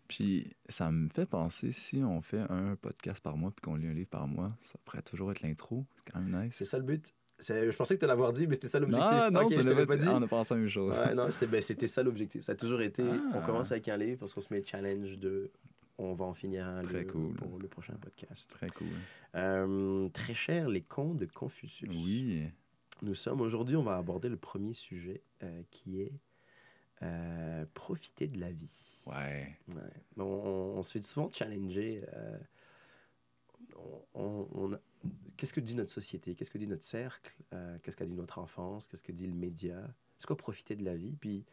Puis 0.09 0.51
ça 0.69 0.91
me 0.91 1.09
fait 1.09 1.25
penser, 1.27 1.73
si 1.73 2.03
on 2.05 2.21
fait 2.21 2.45
un 2.51 2.77
podcast 2.77 3.23
par 3.23 3.37
mois 3.37 3.51
puis 3.51 3.63
qu'on 3.63 3.77
lit 3.77 3.89
un 3.89 3.95
livre 3.95 4.11
par 4.11 4.27
mois, 4.29 4.53
ça 4.61 4.79
pourrait 4.85 5.01
toujours 5.03 5.31
être 5.31 5.41
l'intro. 5.41 5.87
C'est 6.05 6.13
quand 6.13 6.21
même 6.21 6.45
nice. 6.45 6.55
C'est 6.57 6.65
ça 6.67 6.77
le 6.79 6.85
but. 6.85 7.15
Je 7.41 7.75
pensais 7.77 7.95
que 7.97 8.01
tu 8.01 8.07
l'avoir 8.07 8.33
dit, 8.33 8.47
mais 8.47 8.55
c'était 8.55 8.69
ça 8.69 8.79
l'objectif. 8.79 9.11
Non, 9.11 9.31
non, 9.31 9.41
Ok, 9.43 9.49
tu 9.55 9.63
je 9.63 9.69
pas 9.69 9.87
pas 9.87 9.97
dit. 9.97 10.05
Ah, 10.07 10.15
on 10.17 10.23
a 10.23 10.29
pensé 10.29 10.55
à 10.55 10.57
même 10.59 10.69
chose. 10.69 10.95
Ouais, 10.97 11.15
non, 11.15 11.29
ben, 11.51 11.63
c'était 11.63 11.87
ça 11.89 12.03
l'objectif. 12.03 12.43
Ça 12.43 12.53
a 12.53 12.55
toujours 12.55 12.83
été, 12.83 13.03
on 13.03 13.39
Ah. 13.41 13.43
commence 13.47 13.73
avec 13.73 13.89
un 13.89 13.97
livre 13.97 14.19
parce 14.21 14.33
qu'on 14.35 14.41
se 14.43 14.53
met 14.53 14.61
le 14.61 14.67
challenge 14.67 15.19
de, 15.19 15.51
on 15.99 16.15
va 16.15 16.25
en 16.25 16.35
finir 16.35 16.67
un 16.69 16.83
Très 16.83 17.05
le- 17.05 17.13
cool. 17.13 17.35
pour 17.35 17.59
le 17.59 17.69
prochain 17.69 17.95
podcast. 17.95 18.51
Très 18.51 18.69
cool. 18.71 18.89
Euh, 19.35 20.09
très 20.11 20.35
cher, 20.35 20.69
les 20.69 20.83
contes 20.83 21.19
de 21.19 21.27
Confucius. 21.27 21.89
Oui. 21.91 22.49
Nous 23.03 23.15
sommes 23.15 23.41
aujourd'hui, 23.41 23.77
on 23.77 23.83
va 23.83 23.97
aborder 23.97 24.29
le 24.29 24.37
premier 24.37 24.75
sujet 24.75 25.23
euh, 25.43 25.63
qui 25.71 26.01
est 26.03 26.13
euh, 27.03 27.65
profiter 27.75 28.29
de 28.29 28.39
la 28.39 28.51
vie. 28.53 29.03
Ouais. 29.07 29.57
Ouais. 29.69 29.83
On, 30.19 30.23
on- 30.23 30.79
on 30.79 30.83
se 30.83 30.93
fait 30.93 31.03
souvent 31.05 31.29
challenger. 31.33 32.05
on- 33.77 34.03
on- 34.15 34.49
on 34.55 34.73
a- 34.75 34.81
Qu'est-ce 35.37 35.53
que 35.53 35.61
dit 35.61 35.75
notre 35.75 35.91
société? 35.91 36.35
Qu'est-ce 36.37 36.51
que 36.51 36.59
dit 36.59 36.69
notre 36.69 36.85
cercle? 36.85 37.35
Euh, 37.53 37.77
Qu'est-ce 37.83 37.97
qu'a 37.97 38.05
dit 38.05 38.15
notre 38.15 38.39
enfance? 38.39 38.87
Qu'est-ce 38.87 39.03
que 39.03 39.11
dit 39.11 39.27
le 39.27 39.35
média? 39.35 39.93
C'est 40.19 40.27
quoi 40.27 40.37
profiter 40.37 40.77
de 40.77 40.85
la 40.85 40.95
vie? 40.95 41.17
Puis 41.21 41.45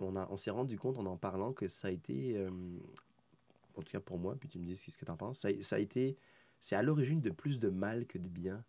on, 0.00 0.16
a- 0.16 0.26
on 0.30 0.36
s'est 0.36 0.50
rendu 0.50 0.76
compte 0.76 0.98
en 0.98 1.06
en 1.06 1.16
parlant 1.16 1.52
que 1.52 1.68
ça 1.68 1.86
a 1.88 1.90
été, 1.92 2.36
euh, 2.36 2.50
en 3.76 3.82
tout 3.82 3.92
cas 3.92 4.00
pour 4.00 4.18
moi, 4.18 4.36
puis 4.38 4.48
tu 4.48 4.58
me 4.58 4.64
dis 4.64 4.76
ce 4.76 4.96
que 4.96 5.04
tu 5.04 5.10
en 5.10 5.16
penses, 5.16 5.40
ça, 5.40 5.48
ça 5.60 5.76
a 5.76 5.78
été, 5.78 6.16
c'est 6.60 6.76
à 6.76 6.82
l'origine 6.82 7.20
de 7.20 7.30
plus 7.30 7.58
de 7.58 7.68
mal 7.68 8.06
que 8.06 8.18
de 8.18 8.28
bien 8.28 8.64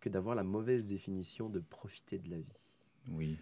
que 0.00 0.08
d'avoir 0.08 0.34
la 0.34 0.44
mauvaise 0.44 0.86
définition 0.86 1.48
de 1.48 1.58
profiter 1.60 2.18
de 2.18 2.30
la 2.30 2.38
vie. 2.38 2.76
Oui. 3.10 3.36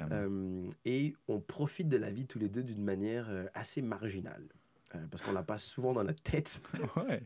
Euh, 0.00 0.68
et 0.84 1.14
on 1.28 1.40
profite 1.40 1.88
de 1.88 1.96
la 1.96 2.10
vie 2.10 2.26
tous 2.26 2.38
les 2.38 2.48
deux 2.48 2.62
d'une 2.62 2.82
manière 2.82 3.28
euh, 3.30 3.46
assez 3.54 3.82
marginale. 3.82 4.46
Euh, 4.94 5.06
parce 5.10 5.22
qu'on 5.22 5.32
la 5.32 5.42
passe 5.42 5.64
souvent 5.64 5.92
dans 5.92 6.04
notre 6.04 6.22
tête 6.22 6.60
ouais. 6.96 7.22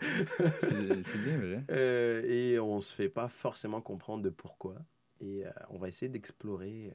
C'est 0.62 1.22
bien 1.22 1.38
vrai. 1.38 1.64
euh, 1.70 2.22
et 2.26 2.58
on 2.58 2.81
se 2.81 2.93
fait 2.93 3.08
pas 3.11 3.28
forcément 3.28 3.81
comprendre 3.81 4.22
de 4.22 4.31
pourquoi. 4.31 4.76
Et 5.20 5.44
on 5.69 5.76
va 5.78 5.88
essayer 5.88 6.08
d'explorer 6.08 6.94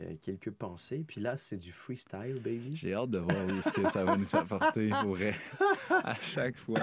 euh, 0.00 0.14
quelques 0.20 0.50
pensées. 0.50 1.04
Puis 1.06 1.20
là, 1.20 1.36
c'est 1.36 1.56
du 1.58 1.70
freestyle, 1.72 2.40
baby. 2.42 2.76
J'ai 2.76 2.94
hâte 2.94 3.10
de 3.10 3.18
voir 3.18 3.36
est-ce 3.50 3.72
que 3.72 3.88
ça 3.90 4.04
va 4.04 4.16
nous 4.16 4.36
apporter. 4.36 4.90
Pour. 5.02 5.16
À 5.90 6.14
chaque 6.20 6.56
fois, 6.56 6.78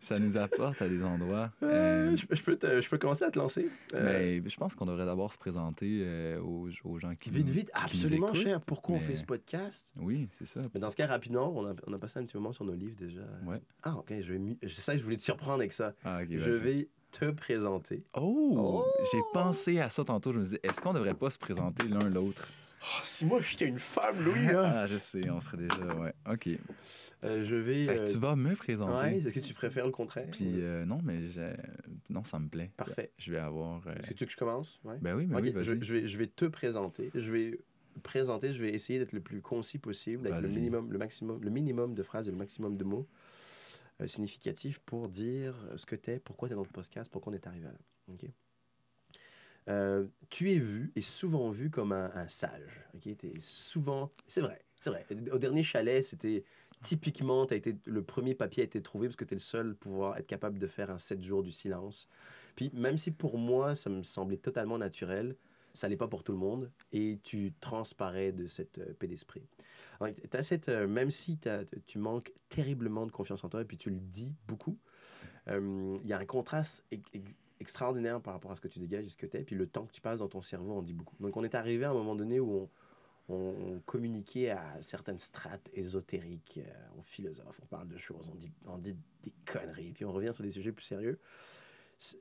ça 0.00 0.18
nous 0.18 0.36
apporte 0.38 0.80
à 0.80 0.88
des 0.88 1.02
endroits. 1.02 1.50
Euh, 1.62 2.12
Euh, 2.12 2.16
je, 2.16 2.26
je 2.34 2.42
peux 2.42 2.56
te- 2.56 2.80
je 2.80 2.88
peux 2.88 2.96
commencer 2.98 3.24
à 3.24 3.30
te 3.30 3.38
lancer. 3.38 3.68
Mais 3.92 4.42
je 4.48 4.56
pense 4.56 4.74
qu'on 4.74 4.86
devrait 4.86 5.04
d'abord 5.04 5.32
se 5.32 5.38
présenter 5.38 6.36
aux, 6.38 6.68
aux 6.84 6.98
gens 6.98 7.14
qui 7.14 7.30
vite, 7.30 7.46
nous- 7.46 7.52
vite, 7.52 7.70
qui 7.70 7.78
nous 7.78 7.84
absolument 8.04 8.28
écoutent, 8.28 8.42
cher. 8.42 8.60
Pourquoi 8.62 8.96
on 8.96 9.00
fait 9.00 9.16
ce 9.16 9.24
podcast? 9.24 9.90
Oui, 10.00 10.28
c'est 10.32 10.46
ça. 10.46 10.62
Mais 10.72 10.80
dans 10.80 10.88
ce 10.90 10.96
cas, 10.96 11.06
rapidement, 11.06 11.52
on 11.54 11.66
a, 11.66 11.74
on 11.86 11.92
a 11.92 11.98
passé 11.98 12.18
un 12.20 12.24
petit 12.24 12.36
moment 12.36 12.52
sur 12.52 12.64
nos 12.64 12.74
livres 12.74 12.96
déjà. 12.98 13.22
Ouais. 13.44 13.60
Ah, 13.82 13.96
ok, 13.96 14.12
je 14.20 14.32
vais 14.32 14.40
c'est 14.62 14.80
ça 14.82 14.92
que 14.94 14.98
je 14.98 15.04
voulais 15.04 15.16
te 15.16 15.22
surprendre 15.22 15.58
avec 15.58 15.72
ça. 15.72 15.94
Ah, 16.04 16.20
ok, 16.22 16.28
je 16.30 16.50
vais 16.50 16.88
te 17.12 17.30
présenter. 17.30 18.02
Oh! 18.16 18.84
J'ai 19.12 19.20
pensé 19.32 19.78
à 19.78 19.88
ça 19.88 20.04
tantôt. 20.04 20.32
Je 20.32 20.38
me 20.38 20.42
disais, 20.44 20.60
est-ce 20.62 20.80
qu'on 20.80 20.92
devrait 20.92 21.14
pas 21.14 21.30
se 21.30 21.38
présenter 21.38 21.86
l'un 21.88 22.08
l'autre? 22.08 22.48
Oh, 22.84 23.00
si 23.04 23.24
moi 23.24 23.40
j'étais 23.40 23.66
une 23.68 23.78
femme, 23.78 24.20
Louis, 24.24 24.46
là, 24.46 24.80
Ah, 24.82 24.86
je 24.88 24.96
sais, 24.96 25.30
on 25.30 25.40
serait 25.40 25.58
déjà. 25.58 25.76
Ouais, 26.00 26.12
ok. 26.28 26.48
euh, 27.22 27.44
je 27.44 27.54
vais. 27.54 27.86
Fait 27.86 27.94
que 27.96 28.00
euh, 28.02 28.06
tu 28.06 28.18
vas 28.18 28.34
me 28.34 28.56
présenter. 28.56 28.92
ouais, 28.92 29.18
est-ce 29.18 29.32
que 29.32 29.38
tu 29.38 29.54
préfères 29.54 29.86
le 29.86 29.92
contraire? 29.92 30.26
Puis 30.32 30.60
euh, 30.60 30.84
non, 30.84 30.98
mais 31.04 31.28
j'ai- 31.28 31.54
non, 32.10 32.24
ça 32.24 32.40
me 32.40 32.48
plaît. 32.48 32.72
Parfait. 32.76 33.12
Je 33.18 33.30
vais 33.30 33.38
avoir. 33.38 33.86
euh, 33.86 33.94
Est-ce 33.94 34.08
que 34.08 34.14
tu 34.14 34.24
veux 34.24 34.26
que 34.26 34.32
je 34.32 34.36
commence? 34.36 34.80
Ouais. 34.82 34.96
Ben 35.00 35.14
oui, 35.14 35.26
ben 35.26 35.36
Ok, 35.36 35.44
oui, 35.44 35.50
je, 35.62 35.70
vas-y. 35.70 35.82
je 35.84 35.92
vais, 35.94 36.06
je 36.08 36.18
vais 36.18 36.26
te 36.26 36.46
présenter. 36.46 37.10
Je 37.14 37.30
vais 37.30 37.60
présenter, 38.02 38.52
je 38.52 38.60
vais 38.62 38.72
essayer 38.74 38.98
d'être 38.98 39.12
le 39.12 39.20
plus 39.20 39.40
concis 39.42 39.78
possible, 39.78 40.26
avec 40.26 40.42
le 40.42 40.48
minimum, 40.48 40.90
le 40.90 40.98
maximum, 40.98 41.38
le 41.40 41.50
minimum 41.50 41.94
de 41.94 42.02
phrases 42.02 42.26
et 42.26 42.30
le 42.32 42.36
maximum 42.38 42.76
de 42.76 42.84
mots 42.84 43.06
euh, 44.00 44.06
significatifs 44.06 44.78
pour 44.80 45.08
dire 45.08 45.54
ce 45.76 45.86
que 45.86 45.96
tu 45.96 46.10
es, 46.10 46.20
pourquoi 46.20 46.48
tu 46.48 46.54
es 46.54 46.56
dans 46.56 46.62
le 46.62 46.68
podcast, 46.68 47.10
pourquoi 47.10 47.32
on 47.32 47.36
est 47.36 47.46
arrivé 47.46 47.66
là. 47.66 47.78
Ok? 48.08 48.26
Euh, 49.68 50.06
tu 50.28 50.50
es 50.50 50.58
vu 50.58 50.92
et 50.96 51.02
souvent 51.02 51.50
vu 51.50 51.70
comme 51.70 51.92
un, 51.92 52.28
sage. 52.28 52.84
Ok, 52.94 53.16
T'es 53.16 53.34
souvent, 53.38 54.10
c'est 54.26 54.40
vrai, 54.40 54.64
c'est 54.80 54.90
vrai. 54.90 55.06
Au 55.30 55.38
dernier 55.38 55.62
chalet, 55.62 56.02
c'était 56.02 56.44
typiquement, 56.82 57.44
as 57.44 57.54
été, 57.54 57.76
le 57.86 58.02
premier 58.02 58.34
papier 58.34 58.62
a 58.62 58.64
été 58.64 58.82
trouvé 58.82 59.06
parce 59.06 59.16
que 59.16 59.24
tu 59.24 59.34
es 59.34 59.36
le 59.36 59.40
seul 59.40 59.70
à 59.70 59.74
pouvoir 59.74 60.16
être 60.18 60.26
capable 60.26 60.58
de 60.58 60.66
faire 60.66 60.90
un 60.90 60.98
7 60.98 61.22
jours 61.22 61.42
du 61.42 61.52
silence. 61.52 62.08
Puis 62.56 62.70
même 62.74 62.98
si 62.98 63.12
pour 63.12 63.38
moi, 63.38 63.74
ça 63.74 63.88
me 63.88 64.02
semblait 64.02 64.36
totalement 64.36 64.78
naturel, 64.78 65.36
ça 65.74 65.88
l'est 65.88 65.96
pas 65.96 66.08
pour 66.08 66.24
tout 66.24 66.32
le 66.32 66.38
monde 66.38 66.70
et 66.92 67.18
tu 67.22 67.52
transparais 67.60 68.32
de 68.32 68.46
cette 68.46 68.78
euh, 68.78 68.92
paix 68.98 69.06
d'esprit. 69.06 69.46
Alors, 70.02 70.44
cette, 70.44 70.68
euh, 70.68 70.86
même 70.86 71.10
si 71.10 71.38
t'as- 71.38 71.64
tu 71.86 71.98
manques 71.98 72.32
terriblement 72.48 73.06
de 73.06 73.12
confiance 73.12 73.44
en 73.44 73.48
toi 73.48 73.62
et 73.62 73.64
puis 73.64 73.76
tu 73.76 73.90
le 73.90 73.98
dis 73.98 74.34
beaucoup, 74.46 74.78
euh, 75.48 75.98
il 76.02 76.08
y 76.08 76.12
a 76.12 76.18
un 76.18 76.24
contraste 76.24 76.84
extraordinaire 77.60 78.20
par 78.20 78.34
rapport 78.34 78.50
à 78.50 78.56
ce 78.56 78.60
que 78.60 78.68
tu 78.68 78.78
dégages 78.78 79.06
et 79.06 79.08
ce 79.10 79.16
que 79.16 79.26
tu 79.26 79.36
es, 79.36 79.44
puis 79.44 79.56
le 79.56 79.66
temps 79.66 79.86
que 79.86 79.92
tu 79.92 80.00
passes 80.00 80.18
dans 80.18 80.28
ton 80.28 80.40
cerveau 80.40 80.72
en 80.72 80.82
dit 80.82 80.94
beaucoup. 80.94 81.16
Donc 81.20 81.36
on 81.36 81.44
est 81.44 81.54
arrivé 81.54 81.84
à 81.84 81.90
un 81.90 81.94
moment 81.94 82.14
donné 82.14 82.40
où 82.40 82.68
on, 83.28 83.34
on, 83.34 83.80
communiquait 83.80 84.50
à 84.50 84.80
certaines 84.80 85.18
strates 85.18 85.70
ésotériques, 85.72 86.58
euh, 86.62 86.88
on 86.98 87.02
philosophe, 87.02 87.60
on 87.62 87.66
parle 87.66 87.88
de 87.88 87.98
choses, 87.98 88.28
on 88.30 88.34
dit, 88.34 88.52
on 88.66 88.78
dit 88.78 88.96
des 89.22 89.32
conneries, 89.44 89.92
puis 89.92 90.04
on 90.04 90.12
revient 90.12 90.32
sur 90.32 90.42
des 90.42 90.50
sujets 90.50 90.72
plus 90.72 90.84
sérieux. 90.84 91.18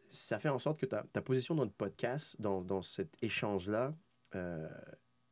Ça 0.09 0.37
fait 0.37 0.49
en 0.49 0.59
sorte 0.59 0.79
que 0.79 0.85
ta, 0.85 1.03
ta 1.11 1.21
position 1.23 1.55
dans 1.55 1.63
le 1.63 1.71
podcast, 1.71 2.39
dans, 2.39 2.61
dans 2.61 2.83
cet 2.83 3.17
échange-là, 3.23 3.95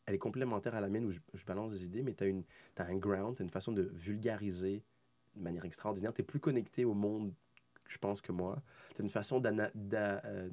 elle 0.09 0.15
est 0.15 0.19
complémentaire 0.19 0.73
à 0.73 0.81
la 0.81 0.89
mienne 0.89 1.05
où 1.05 1.11
je, 1.11 1.45
balance 1.45 1.71
des 1.71 1.85
idées, 1.85 2.01
mais 2.01 2.13
tu 2.13 2.23
as, 2.23 2.83
as, 2.83 2.87
un 2.87 2.97
ground, 2.97 3.35
tu 3.35 3.43
as 3.43 3.45
une 3.45 3.51
façon 3.51 3.71
de 3.71 3.83
vulgariser 3.93 4.83
de 5.35 5.41
manière 5.43 5.65
extraordinaire. 5.65 6.13
Tu 6.13 6.21
es 6.21 6.23
plus 6.23 6.39
connecté 6.39 6.83
au 6.83 6.93
monde 6.93 7.31
je 7.89 7.97
pense 7.97 8.21
que 8.21 8.31
moi. 8.31 8.61
C'est 8.95 9.01
une 9.01 9.09
façon 9.09 9.39
d'ana 9.39 9.71
euh, 9.75 10.49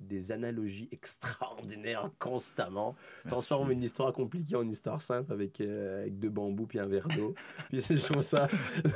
des 0.00 0.32
analogies 0.32 0.88
extraordinaires 0.92 2.10
constamment. 2.18 2.96
Transforme 3.28 3.70
une 3.70 3.82
histoire 3.82 4.12
compliquée 4.12 4.56
en 4.56 4.68
histoire 4.68 5.00
simple 5.00 5.32
avec, 5.32 5.60
euh, 5.60 6.02
avec 6.02 6.18
deux 6.18 6.30
bambous 6.30 6.66
puis 6.66 6.80
un 6.80 6.86
verre 6.86 7.08
d'eau. 7.08 7.34
puis 7.68 7.80
je 7.80 8.04
trouve 8.04 8.22
ça. 8.22 8.48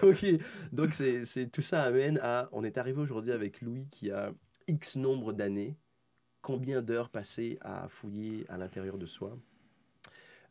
donc, 0.03 0.25
donc 0.73 0.95
c'est, 0.95 1.47
tout 1.53 1.63
ça 1.63 1.85
amène 1.85 2.19
à. 2.21 2.49
On 2.51 2.65
est 2.65 2.79
arrivé 2.79 3.01
aujourd'hui 3.01 3.31
avec 3.31 3.61
Louis 3.61 3.87
qui 3.91 4.11
a 4.11 4.33
X 4.67 4.97
nombre 4.97 5.33
d'années. 5.33 5.77
Combien 6.43 6.83
d'heures 6.83 7.09
passées 7.09 7.59
à 7.63 7.89
fouiller 7.89 8.45
à 8.51 8.59
l'intérieur 8.59 8.99
de 8.99 9.07
soi? 9.07 9.39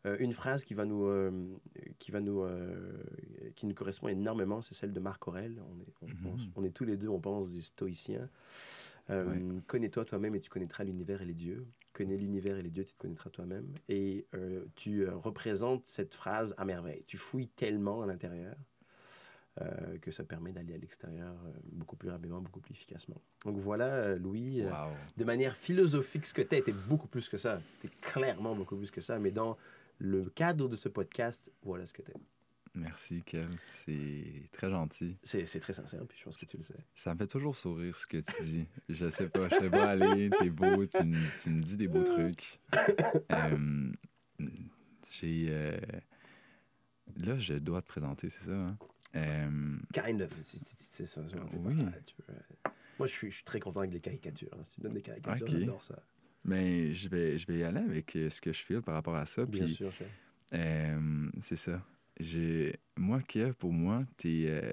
Euh, 0.06 0.16
une 0.18 0.32
phrase 0.32 0.64
qui 0.64 0.74
va 0.74 0.84
nous, 0.84 1.06
euh, 1.06 1.30
qui 1.98 2.10
va 2.10 2.20
nous, 2.20 2.42
euh, 2.42 2.92
qui 3.56 3.66
nous 3.66 3.74
correspond 3.74 4.08
énormément, 4.08 4.60
c'est 4.60 4.74
celle 4.74 4.92
de 4.92 5.00
Marc 5.00 5.26
Aurel. 5.28 5.62
On 5.70 5.80
est, 5.80 5.94
on, 6.02 6.06
mhm. 6.06 6.16
pense, 6.22 6.48
on 6.56 6.62
est 6.62 6.70
tous 6.70 6.84
les 6.84 6.96
deux, 6.96 7.08
on 7.08 7.20
pense, 7.20 7.50
des 7.50 7.62
stoïciens. 7.62 8.28
Connais-toi 9.66 10.04
toi-même 10.06 10.34
et 10.34 10.40
tu 10.40 10.48
connaîtras 10.48 10.84
l'univers 10.84 11.20
et 11.20 11.26
les 11.26 11.34
dieux. 11.34 11.66
Connais 11.92 12.16
l'univers 12.16 12.56
et 12.56 12.62
les 12.62 12.70
dieux, 12.70 12.84
tu 12.84 12.94
te 12.94 12.98
connaîtras 12.98 13.28
toi-même. 13.30 13.66
Et 13.90 14.26
tu 14.76 15.06
représentes 15.06 15.82
cette 15.86 16.14
phrase 16.14 16.54
à 16.56 16.64
merveille. 16.64 17.04
Tu 17.06 17.18
fouilles 17.18 17.48
tellement 17.48 18.00
à 18.00 18.06
l'intérieur. 18.06 18.56
que 20.00 20.10
ça 20.10 20.24
permet 20.24 20.52
d'aller 20.52 20.72
à 20.72 20.78
l'extérieur 20.78 21.34
beaucoup 21.70 21.96
plus 21.96 22.08
rapidement, 22.08 22.40
beaucoup 22.40 22.60
plus 22.60 22.72
efficacement. 22.72 23.20
Donc 23.44 23.58
voilà, 23.58 24.16
Louis, 24.16 24.62
de 25.18 25.24
manière 25.24 25.54
philosophique, 25.54 26.24
ce 26.24 26.32
que 26.32 26.40
tu 26.40 26.56
es, 26.56 26.62
tu 26.62 26.72
beaucoup 26.72 27.06
plus 27.06 27.28
que 27.28 27.36
ça. 27.36 27.60
Tu 27.82 27.88
es 27.88 27.90
clairement 28.00 28.54
beaucoup 28.54 28.76
plus 28.76 28.90
que 28.90 29.02
ça, 29.02 29.18
mais 29.18 29.32
dans 29.32 29.58
le 29.98 30.28
cadre 30.30 30.68
de 30.68 30.76
ce 30.76 30.88
podcast, 30.88 31.52
voilà 31.62 31.86
ce 31.86 31.92
que 31.92 32.02
tu 32.02 32.10
es. 32.10 32.14
Merci, 32.74 33.22
Kev. 33.22 33.48
C'est 33.70 34.48
très 34.52 34.68
gentil. 34.68 35.16
C'est 35.22 35.60
très 35.60 35.74
sincère, 35.74 36.04
puis 36.08 36.18
je 36.18 36.24
pense 36.24 36.36
que 36.36 36.44
tu 36.44 36.56
le 36.56 36.64
sais. 36.64 36.74
Ça 36.94 37.14
me 37.14 37.18
fait 37.18 37.28
toujours 37.28 37.56
sourire 37.56 37.94
ce 37.94 38.06
que 38.06 38.16
tu 38.16 38.42
dis. 38.42 38.66
je 38.88 39.08
sais 39.10 39.28
pas, 39.28 39.48
je 39.48 39.56
te 39.56 39.64
vois 39.66 39.84
aller, 39.84 40.28
t'es 40.30 40.50
beau, 40.50 40.84
tu, 40.84 40.98
tu, 41.38 41.50
me 41.50 41.62
dis 41.62 41.76
des 41.76 41.88
beaux 41.88 42.02
trucs. 42.04 42.60
Euh, 43.30 43.92
j'ai. 45.10 45.46
Euh, 45.48 45.78
là, 47.16 47.38
je 47.38 47.54
dois 47.54 47.82
te 47.82 47.86
présenter, 47.86 48.28
c'est 48.28 48.46
ça? 48.46 48.52
Hein? 48.52 48.76
Euh... 49.14 49.76
Kind 49.92 50.22
of, 50.22 50.30
c'est 50.40 51.06
ça. 51.06 51.20
Oui. 51.52 51.76
Moi, 52.98 53.06
je 53.06 53.12
suis, 53.12 53.30
je 53.30 53.36
suis, 53.36 53.44
très 53.44 53.60
content 53.60 53.80
avec 53.80 53.92
les 53.92 54.00
caricatures. 54.00 54.50
Hein. 54.52 54.64
Si 54.64 54.74
tu 54.74 54.80
me 54.80 54.84
donnes 54.84 54.94
des 54.94 55.02
caricatures, 55.02 55.46
j'adore 55.46 55.82
ça. 55.82 56.02
Mais 56.44 56.92
je 56.92 57.08
vais, 57.08 57.38
je 57.38 57.46
vais 57.46 57.58
y 57.58 57.62
aller 57.62 57.80
avec 57.80 58.14
euh, 58.16 58.28
ce 58.28 58.40
que 58.40 58.52
je 58.52 58.58
file 58.58 58.82
par 58.82 58.94
rapport 58.94 59.14
à 59.14 59.24
ça. 59.24 59.46
Bien 59.46 59.66
sûr, 59.66 59.92
euh, 60.52 61.30
c'est 61.40 61.56
ça. 61.56 61.82
J'ai... 62.20 62.78
Moi, 62.96 63.22
Kiev, 63.22 63.54
pour 63.54 63.72
moi, 63.72 64.04
t'es, 64.18 64.44
euh, 64.46 64.70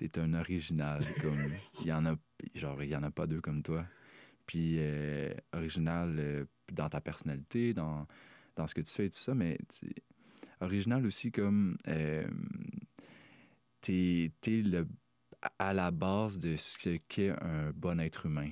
es 0.00 0.18
un 0.18 0.34
original. 0.34 1.02
Comme... 1.22 1.52
il 1.80 1.86
y 1.86 1.92
en 1.92 2.04
a, 2.04 2.16
genre, 2.56 2.82
il 2.82 2.90
y 2.90 2.96
en 2.96 3.04
a 3.04 3.10
pas 3.12 3.28
deux 3.28 3.40
comme 3.40 3.62
toi. 3.62 3.86
Puis 4.46 4.76
euh, 4.78 5.32
original 5.52 6.46
dans 6.72 6.88
ta 6.88 7.00
personnalité, 7.00 7.74
dans, 7.74 8.08
dans 8.56 8.66
ce 8.66 8.74
que 8.74 8.80
tu 8.80 8.92
fais 8.92 9.06
et 9.06 9.10
tout 9.10 9.18
ça, 9.18 9.34
mais 9.34 9.58
original 10.60 11.06
aussi 11.06 11.30
comme 11.30 11.78
t'es, 13.80 14.32
es 14.46 14.62
le, 14.62 14.88
à 15.58 15.72
la 15.72 15.92
base 15.92 16.38
de 16.38 16.56
ce 16.56 16.98
qu'est 17.08 17.30
un 17.30 17.70
bon 17.70 18.00
être 18.00 18.26
humain. 18.26 18.50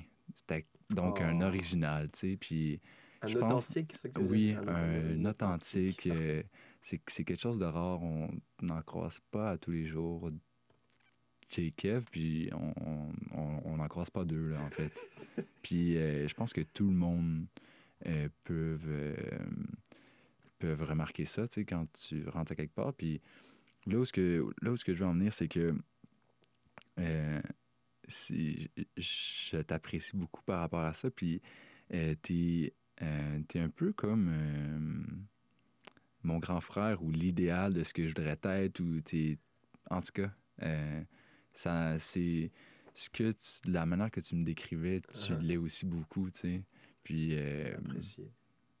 Donc, 0.95 1.21
un 1.21 1.41
oh. 1.41 1.45
original, 1.45 2.09
tu 2.11 2.19
sais. 2.19 2.37
Puis. 2.37 2.79
Un 3.21 3.33
authentique, 3.35 3.93
c'est 3.99 4.11
que 4.11 4.21
Oui, 4.21 4.55
un, 4.67 5.25
authentique. 5.25 6.07
Euh, 6.07 6.41
c'est 6.81 6.97
quelque 6.97 7.39
chose 7.39 7.59
de 7.59 7.65
rare. 7.65 8.01
On 8.01 8.29
n'en 8.61 8.81
croise 8.81 9.19
pas 9.31 9.51
à 9.51 9.57
tous 9.57 9.71
les 9.71 9.85
jours 9.85 10.31
chez 11.47 11.71
Kev, 11.71 12.05
puis 12.09 12.49
on 12.53 13.77
n'en 13.77 13.87
croise 13.87 14.09
pas 14.09 14.25
deux, 14.25 14.49
là, 14.49 14.61
en 14.61 14.69
fait. 14.71 14.91
puis 15.61 15.97
euh, 15.97 16.27
je 16.27 16.33
pense 16.33 16.53
que 16.53 16.61
tout 16.61 16.87
le 16.87 16.95
monde 16.95 17.45
euh, 18.07 18.27
peut, 18.43 18.79
peuvent 20.57 20.81
remarquer 20.81 21.25
ça, 21.25 21.47
tu 21.47 21.55
sais, 21.55 21.65
quand 21.65 21.85
tu 21.93 22.27
rentres 22.29 22.53
à 22.53 22.55
quelque 22.55 22.73
part. 22.73 22.93
Puis 22.93 23.21
là 23.85 23.99
où, 23.99 24.05
ce 24.05 24.13
que, 24.13 24.47
là 24.63 24.71
où 24.71 24.77
ce 24.77 24.85
que 24.85 24.95
je 24.95 24.99
veux 24.99 25.05
en 25.05 25.13
venir, 25.13 25.31
c'est 25.31 25.47
que 25.47 25.75
si, 28.11 28.69
je 28.97 29.61
t'apprécie 29.61 30.15
beaucoup 30.15 30.43
par 30.43 30.59
rapport 30.59 30.81
à 30.81 30.93
ça. 30.93 31.09
Puis, 31.09 31.41
euh, 31.93 32.15
t'es 32.21 32.73
euh, 33.01 33.39
es 33.53 33.59
un 33.59 33.69
peu 33.69 33.93
comme 33.93 34.29
euh, 34.29 34.79
mon 36.23 36.37
grand 36.37 36.61
frère 36.61 37.01
ou 37.03 37.11
l'idéal 37.11 37.73
de 37.73 37.83
ce 37.83 37.93
que 37.93 38.03
je 38.03 38.09
voudrais 38.09 38.37
être. 38.43 38.79
Ou 38.79 39.01
t'es, 39.01 39.37
en 39.89 40.01
tout 40.01 40.11
cas, 40.13 40.31
euh, 40.61 41.01
ça, 41.53 41.97
c'est 41.97 42.51
ce 42.93 43.09
que 43.09 43.31
tu, 43.31 43.71
la 43.71 43.85
manière 43.85 44.11
que 44.11 44.21
tu 44.21 44.35
me 44.35 44.43
décrivais, 44.43 44.99
tu 44.99 45.33
uh-huh. 45.33 45.39
l'es 45.39 45.57
aussi 45.57 45.85
beaucoup, 45.85 46.29
tu 46.29 46.41
sais. 46.41 46.63
Puis, 47.03 47.35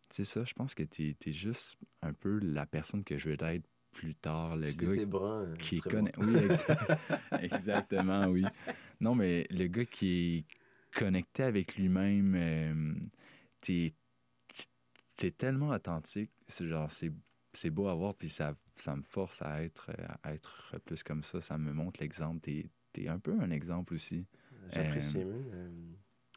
c'est 0.09 0.25
ça, 0.25 0.43
je 0.43 0.53
pense 0.53 0.75
que 0.75 0.83
tu 0.83 1.15
es, 1.25 1.31
juste 1.31 1.77
un 2.01 2.13
peu 2.13 2.39
la 2.39 2.65
personne 2.65 3.03
que 3.03 3.17
je 3.17 3.29
veux 3.29 3.37
être 3.41 3.67
plus 3.91 4.15
tard, 4.15 4.55
le 4.55 4.71
gars 4.71 5.05
brun, 5.05 5.53
qui 5.59 5.79
connaît. 5.79 6.13
Oui, 6.17 6.35
exactement, 7.41 8.27
oui. 8.27 8.43
Non, 9.01 9.15
mais 9.15 9.47
le 9.49 9.65
gars 9.65 9.85
qui 9.85 10.37
est 10.37 10.97
connecté 10.97 11.43
avec 11.43 11.75
lui-même, 11.75 12.35
euh, 12.35 12.93
t'es 13.59 13.93
es 15.23 15.31
tellement 15.31 15.69
authentique. 15.69 16.31
C'est 16.47 16.67
genre, 16.67 16.89
c'est 16.91 17.69
beau 17.69 17.87
à 17.87 17.95
voir, 17.95 18.15
puis 18.15 18.29
ça, 18.29 18.55
ça 18.75 18.95
me 18.95 19.01
force 19.01 19.41
à 19.41 19.63
être, 19.63 19.91
à 20.23 20.33
être 20.33 20.75
plus 20.85 21.03
comme 21.03 21.23
ça. 21.23 21.41
Ça 21.41 21.57
me 21.57 21.73
montre 21.73 21.99
l'exemple. 21.99 22.39
T'es 22.41 22.69
es 22.97 23.07
un 23.07 23.19
peu 23.19 23.39
un 23.39 23.51
exemple 23.51 23.93
aussi. 23.95 24.25
J'apprécie. 24.71 25.17
Euh, 25.17 25.33
euh, 25.53 25.69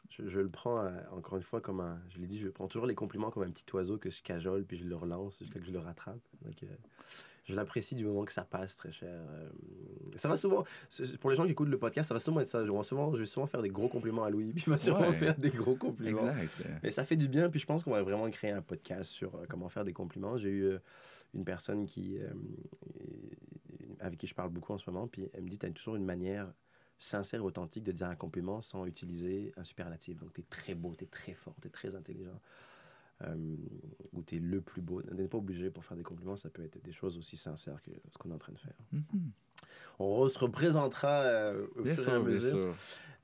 je, 0.09 0.27
je, 0.27 0.39
le 0.39 0.49
prends, 0.49 0.87
encore 1.11 1.37
une 1.37 1.43
fois, 1.43 1.61
comme 1.61 1.81
un... 1.81 2.01
Je 2.09 2.19
l'ai 2.19 2.27
dit, 2.27 2.39
je 2.39 2.47
prends 2.47 2.67
toujours 2.67 2.87
les 2.87 2.95
compliments 2.95 3.29
comme 3.29 3.43
un 3.43 3.51
petit 3.51 3.65
oiseau 3.73 3.97
que 3.97 4.09
je 4.09 4.21
cajole, 4.21 4.65
puis 4.65 4.77
je 4.77 4.85
le 4.85 4.95
relance 4.95 5.39
jusqu'à 5.39 5.59
que 5.59 5.65
je 5.65 5.71
le 5.71 5.79
rattrape. 5.79 6.21
Donc, 6.41 6.63
je 7.45 7.53
l'apprécie 7.53 7.95
du 7.95 8.05
moment 8.05 8.25
que 8.25 8.33
ça 8.33 8.43
passe 8.43 8.75
très 8.75 8.91
cher. 8.91 9.09
Euh, 9.09 9.49
ça 10.15 10.27
va 10.27 10.35
souvent, 10.35 10.63
pour 11.19 11.29
les 11.29 11.35
gens 11.35 11.45
qui 11.45 11.51
écoutent 11.51 11.69
le 11.69 11.77
podcast, 11.77 12.07
ça 12.09 12.13
va 12.15 12.19
souvent 12.19 12.39
être 12.39 12.47
ça. 12.47 12.65
Je 12.65 12.71
vais 12.71 12.83
souvent, 12.83 13.13
je 13.13 13.19
vais 13.19 13.25
souvent 13.25 13.45
faire 13.45 13.61
des 13.61 13.69
gros 13.69 13.87
compliments 13.87 14.23
à 14.23 14.29
Louis, 14.29 14.51
puis 14.55 14.63
il 14.65 14.69
va 14.69 14.77
sûrement 14.77 15.13
faire 15.13 15.37
des 15.37 15.51
gros 15.51 15.75
compliments. 15.75 16.29
Exact. 16.37 16.83
Et 16.83 16.91
ça 16.91 17.03
fait 17.03 17.15
du 17.15 17.27
bien, 17.27 17.49
puis 17.49 17.59
je 17.59 17.65
pense 17.65 17.83
qu'on 17.83 17.91
va 17.91 18.01
vraiment 18.01 18.29
créer 18.31 18.51
un 18.51 18.61
podcast 18.61 19.11
sur 19.11 19.35
euh, 19.35 19.45
comment 19.47 19.69
faire 19.69 19.85
des 19.85 19.93
compliments. 19.93 20.37
J'ai 20.37 20.49
eu 20.49 20.63
euh, 20.65 20.79
une 21.35 21.45
personne 21.45 21.85
qui, 21.85 22.17
avec 23.99 24.17
qui 24.17 24.25
je 24.25 24.33
parle 24.33 24.49
beaucoup 24.49 24.73
en 24.73 24.77
ce 24.77 24.89
moment, 24.89 25.07
puis 25.07 25.29
elle 25.33 25.43
me 25.43 25.49
dit, 25.49 25.59
tu 25.59 25.65
as 25.65 25.69
toujours 25.69 25.97
une 25.97 26.05
manière 26.05 26.51
sincère 26.97 27.41
et 27.41 27.43
authentique 27.43 27.83
de 27.83 27.91
dire 27.91 28.07
un 28.07 28.15
compliment 28.15 28.61
sans 28.61 28.85
utiliser 28.85 29.53
un 29.57 29.65
superlatif. 29.65 30.17
Donc, 30.17 30.33
tu 30.33 30.41
es 30.41 30.45
très 30.49 30.75
beau, 30.75 30.95
tu 30.97 31.03
es 31.03 31.07
très 31.07 31.33
fort, 31.33 31.55
tu 31.61 31.67
es 31.67 31.71
très 31.71 31.93
intelligent 31.93 32.39
euh, 33.23 33.55
où 34.13 34.23
tu 34.23 34.35
es 34.35 34.39
le 34.39 34.61
plus 34.61 34.81
beau. 34.81 35.01
On 35.09 35.15
n'est 35.15 35.27
pas 35.27 35.37
obligé 35.37 35.69
pour 35.69 35.85
faire 35.85 35.97
des 35.97 36.03
compliments, 36.03 36.35
ça 36.35 36.49
peut 36.49 36.63
être 36.63 36.81
des 36.83 36.91
choses 36.91 37.17
aussi 37.17 37.37
sincères 37.37 37.81
que 37.81 37.91
ce 38.11 38.17
qu'on 38.17 38.31
est 38.31 38.33
en 38.33 38.39
train 38.39 38.53
de 38.53 38.59
faire. 38.59 38.75
Mm-hmm. 38.93 39.31
On 39.99 40.27
se 40.27 40.37
représentera 40.37 41.21
euh, 41.21 41.67
au 41.75 41.83
fur 41.83 42.09
et 42.09 42.11
à 42.11 42.19
mesure. 42.19 42.75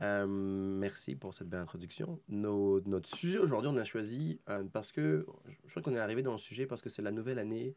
Euh, 0.01 0.25
merci 0.25 1.15
pour 1.15 1.33
cette 1.33 1.49
belle 1.49 1.59
introduction. 1.59 2.19
Nos, 2.29 2.81
notre 2.81 3.13
sujet 3.15 3.37
aujourd'hui, 3.37 3.69
on 3.71 3.77
a 3.77 3.83
choisi 3.83 4.39
euh, 4.49 4.63
parce 4.71 4.91
que 4.91 5.25
je 5.65 5.69
crois 5.69 5.81
qu'on 5.81 5.93
est 5.93 5.99
arrivé 5.99 6.23
dans 6.23 6.31
le 6.31 6.37
sujet 6.37 6.65
parce 6.65 6.81
que 6.81 6.89
c'est 6.89 7.01
la 7.01 7.11
nouvelle 7.11 7.39
année. 7.39 7.75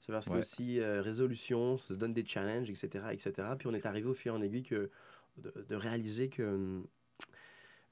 C'est 0.00 0.12
parce 0.12 0.28
que 0.28 0.34
aussi 0.34 0.80
résolution, 0.82 1.78
ça 1.78 1.88
se 1.88 1.94
donne 1.94 2.12
des 2.12 2.26
challenges, 2.26 2.68
etc., 2.68 3.06
etc. 3.12 3.32
Puis 3.58 3.68
on 3.68 3.72
est 3.72 3.86
arrivé 3.86 4.06
au 4.06 4.12
fil 4.12 4.32
en 4.32 4.42
aiguille 4.42 4.64
que 4.64 4.90
de, 5.38 5.64
de 5.66 5.74
réaliser 5.74 6.28
que 6.28 6.82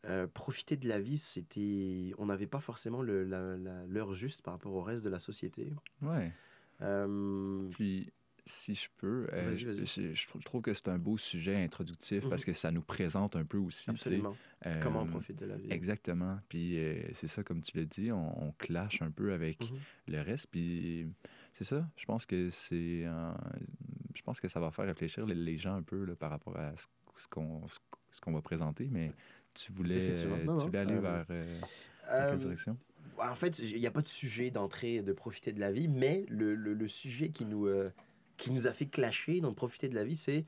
euh, 0.05 0.27
profiter 0.27 0.77
de 0.77 0.89
la 0.89 1.01
vie, 1.01 1.19
c'était, 1.19 2.13
on 2.19 2.27
n'avait 2.27 2.49
pas 2.49 2.59
forcément 2.59 3.03
l'heure 3.03 4.15
juste 4.15 4.43
par 4.43 4.55
rapport 4.55 4.75
au 4.75 4.83
reste 4.83 5.05
de 5.05 5.11
la 5.11 5.21
société. 5.21 5.73
Ouais. 6.01 6.33
Euh, 6.81 7.69
Puis, 7.71 8.11
si 8.45 8.75
je 8.75 8.89
peux, 8.97 9.29
euh, 9.33 9.55
Je, 9.55 10.41
trouve 10.45 10.63
que 10.63 10.75
c'est 10.75 10.89
un 10.89 10.99
beau 10.99 11.17
sujet 11.17 11.63
introductif 11.63 12.29
parce 12.29 12.43
mhm. 12.43 12.47
que 12.47 12.53
ça 12.53 12.73
nous 12.73 12.83
présente 12.83 13.37
un 13.37 13.45
peu 13.45 13.59
aussi. 13.59 13.91
Absolument. 13.91 14.37
Comment 14.81 15.03
on 15.03 15.07
profite 15.07 15.39
de 15.39 15.47
la 15.47 15.57
vie. 15.57 15.71
Exactement. 15.71 16.41
Puis 16.49 16.77
c'est 17.13 17.29
ça, 17.29 17.45
comme 17.45 17.63
tu 17.63 17.77
l'as 17.77 17.85
dit, 17.85 18.11
on, 18.11 18.49
on, 18.49 18.53
clash 18.53 19.03
un 19.03 19.13
peu 19.13 19.33
avec 19.33 19.61
mhm. 19.61 19.79
le 20.09 20.21
reste. 20.21 20.49
Puis 20.51 21.07
c'est 21.53 21.63
ça. 21.63 21.89
Je 21.97 22.05
pense 22.07 22.27
que 22.27 22.51
c'est, 22.51 23.05
je 23.05 24.23
pense 24.25 24.41
que 24.41 24.49
ça 24.49 24.59
va 24.59 24.73
faire 24.73 24.87
réfléchir 24.87 25.27
les, 25.27 25.57
gens 25.59 25.77
un 25.77 25.83
peu 25.83 26.05
là, 26.05 26.17
par 26.17 26.31
rapport 26.31 26.57
à 26.57 26.73
ce, 27.15 27.29
qu'on 27.29 27.63
ce 28.13 28.21
qu'on 28.21 28.33
va 28.33 28.43
présenter, 28.43 28.89
mais 28.91 29.13
tu 29.55 29.73
voulais, 29.73 30.15
euh, 30.25 30.57
tu 30.59 30.67
voulais 30.67 30.79
aller 30.79 30.95
euh, 30.95 31.01
vers 31.01 31.27
euh, 31.31 31.61
quelle 32.31 32.39
direction? 32.39 32.79
En 33.19 33.35
fait, 33.35 33.59
il 33.59 33.79
n'y 33.79 33.87
a 33.87 33.91
pas 33.91 34.03
de 34.03 34.09
sujet 34.09 34.51
d'entrée 34.51 35.03
de 35.03 35.13
profiter 35.13 35.53
de 35.53 35.61
la 35.61 35.71
vie, 35.71 35.89
mais 35.89 36.25
le, 36.29 36.55
le- 36.55 36.75
le 36.75 36.89
sujet 36.89 37.31
qui 37.31 37.45
nous, 37.45 37.67
euh, 37.67 37.91
qui 38.37 38.51
nous 38.51 38.67
a 38.67 38.73
fait 38.73 38.87
clasher 38.87 39.41
dans 39.41 39.53
profiter 39.55 39.89
de 39.89 39.95
la 39.95 40.05
vie, 40.05 40.17
c'est 40.17 40.47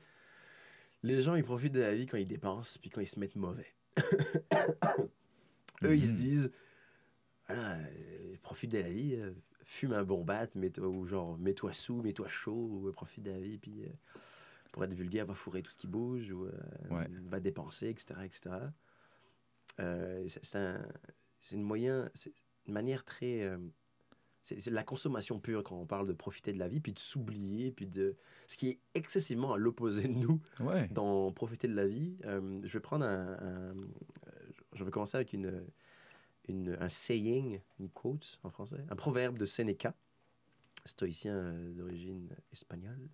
les 1.03 1.21
gens, 1.21 1.35
ils 1.35 1.43
profitent 1.43 1.73
de 1.73 1.81
la 1.81 1.93
vie 1.93 2.07
quand 2.07 2.17
ils 2.17 2.27
dépensent, 2.27 2.79
puis 2.81 2.89
quand 2.89 3.01
ils 3.01 3.07
se 3.07 3.19
mettent 3.19 3.35
mauvais. 3.35 3.73
Eux, 5.83 5.95
ils 5.95 6.05
se 6.05 6.11
Mhm. 6.11 6.15
disent, 6.15 6.51
voilà, 7.47 7.77
euh, 7.77 8.35
profite 8.41 8.71
de 8.71 8.79
la 8.79 8.89
vie, 8.89 9.15
euh, 9.15 9.31
fume 9.63 9.93
un 9.93 10.03
bon 10.03 10.23
bat, 10.23 10.47
mets-toi, 10.55 10.87
ou 10.87 11.05
genre, 11.05 11.37
mets-toi 11.37 11.73
sous, 11.73 12.01
mets-toi 12.01 12.27
chaud, 12.27 12.69
ou 12.71 12.87
euh, 12.87 12.91
profite 12.91 13.23
de 13.23 13.31
la 13.31 13.39
vie, 13.39 13.57
puis 13.57 13.83
euh, 13.83 13.89
pour 14.71 14.83
être 14.83 14.93
vulgaire, 14.93 15.25
va 15.25 15.35
fourrer 15.35 15.61
tout 15.61 15.71
ce 15.71 15.77
qui 15.77 15.87
bouge, 15.87 16.31
ou 16.31 16.45
euh, 16.45 16.51
Ouais. 16.89 17.07
va 17.29 17.39
dépenser, 17.39 17.89
etc. 17.89 18.25
etc. 18.25 18.55
Euh, 19.79 20.27
c'est- 20.29 20.43
c'est 20.43 20.57
un- 20.57 20.87
c'est 21.39 21.55
une, 21.55 21.63
moyen, 21.63 22.09
c'est 22.13 22.33
une 22.67 22.73
manière 22.73 23.03
très. 23.03 23.43
euh, 23.43 23.57
c'est 24.43 24.67
la 24.67 24.83
consommation 24.83 25.39
pure 25.39 25.63
quand 25.63 25.75
on 25.75 25.87
parle 25.87 26.07
de 26.07 26.13
profiter 26.13 26.53
de 26.53 26.59
la 26.59 26.67
vie, 26.67 26.79
puis 26.79 26.93
de 26.93 26.99
s'oublier, 26.99 27.71
puis 27.71 27.87
de. 27.87 28.15
Ce 28.47 28.57
qui 28.57 28.69
est 28.69 28.79
excessivement 28.93 29.53
à 29.53 29.57
l'opposé 29.57 30.03
de 30.03 30.13
nous 30.13 30.39
Ouais. 30.59 30.87
dans 30.89 31.31
profiter 31.31 31.67
de 31.67 31.73
la 31.75 31.87
vie. 31.87 32.15
euh, 32.25 32.61
je 32.63 32.71
vais 32.73 32.79
prendre 32.79 33.05
un, 33.05 33.37
un- 33.41 33.75
je 34.73 34.83
vais 34.83 34.91
commencer 34.91 35.15
avec 35.17 35.33
une, 35.33 35.65
une- 36.47 36.77
un 36.79 36.89
saying, 36.89 37.59
une 37.79 37.89
quote 37.89 38.39
en 38.43 38.51
français, 38.51 38.85
un 38.89 38.95
proverbe 38.95 39.37
de 39.39 39.45
Sénéca, 39.47 39.95
stoïcien 40.85 41.53
d'origine 41.75 42.29
espagnole. 42.51 43.09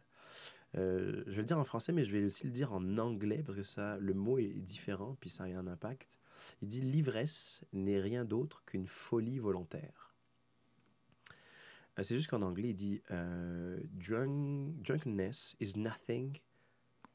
Euh, 0.77 1.23
je 1.27 1.31
vais 1.31 1.37
le 1.37 1.43
dire 1.45 1.57
en 1.59 1.63
français, 1.63 1.91
mais 1.93 2.03
je 2.05 2.11
vais 2.11 2.25
aussi 2.25 2.45
le 2.45 2.51
dire 2.51 2.71
en 2.73 2.97
anglais 2.97 3.43
parce 3.45 3.57
que 3.57 3.63
ça, 3.63 3.97
le 3.99 4.13
mot 4.13 4.37
est 4.37 4.47
différent, 4.59 5.17
puis 5.19 5.29
ça 5.29 5.43
a 5.43 5.47
un 5.47 5.67
impact. 5.67 6.19
Il 6.61 6.67
dit 6.67 6.81
l'ivresse 6.81 7.61
n'est 7.73 7.99
rien 7.99 8.25
d'autre 8.25 8.63
qu'une 8.65 8.87
folie 8.87 9.39
volontaire. 9.39 10.15
Euh, 11.99 12.03
C'est 12.03 12.15
juste 12.15 12.29
qu'en 12.29 12.41
anglais, 12.41 12.69
il 12.69 12.75
dit 12.75 13.01
euh, 13.11 13.79
Drunk- 13.93 14.81
drunkenness 14.81 15.55
is 15.59 15.73
nothing 15.77 16.39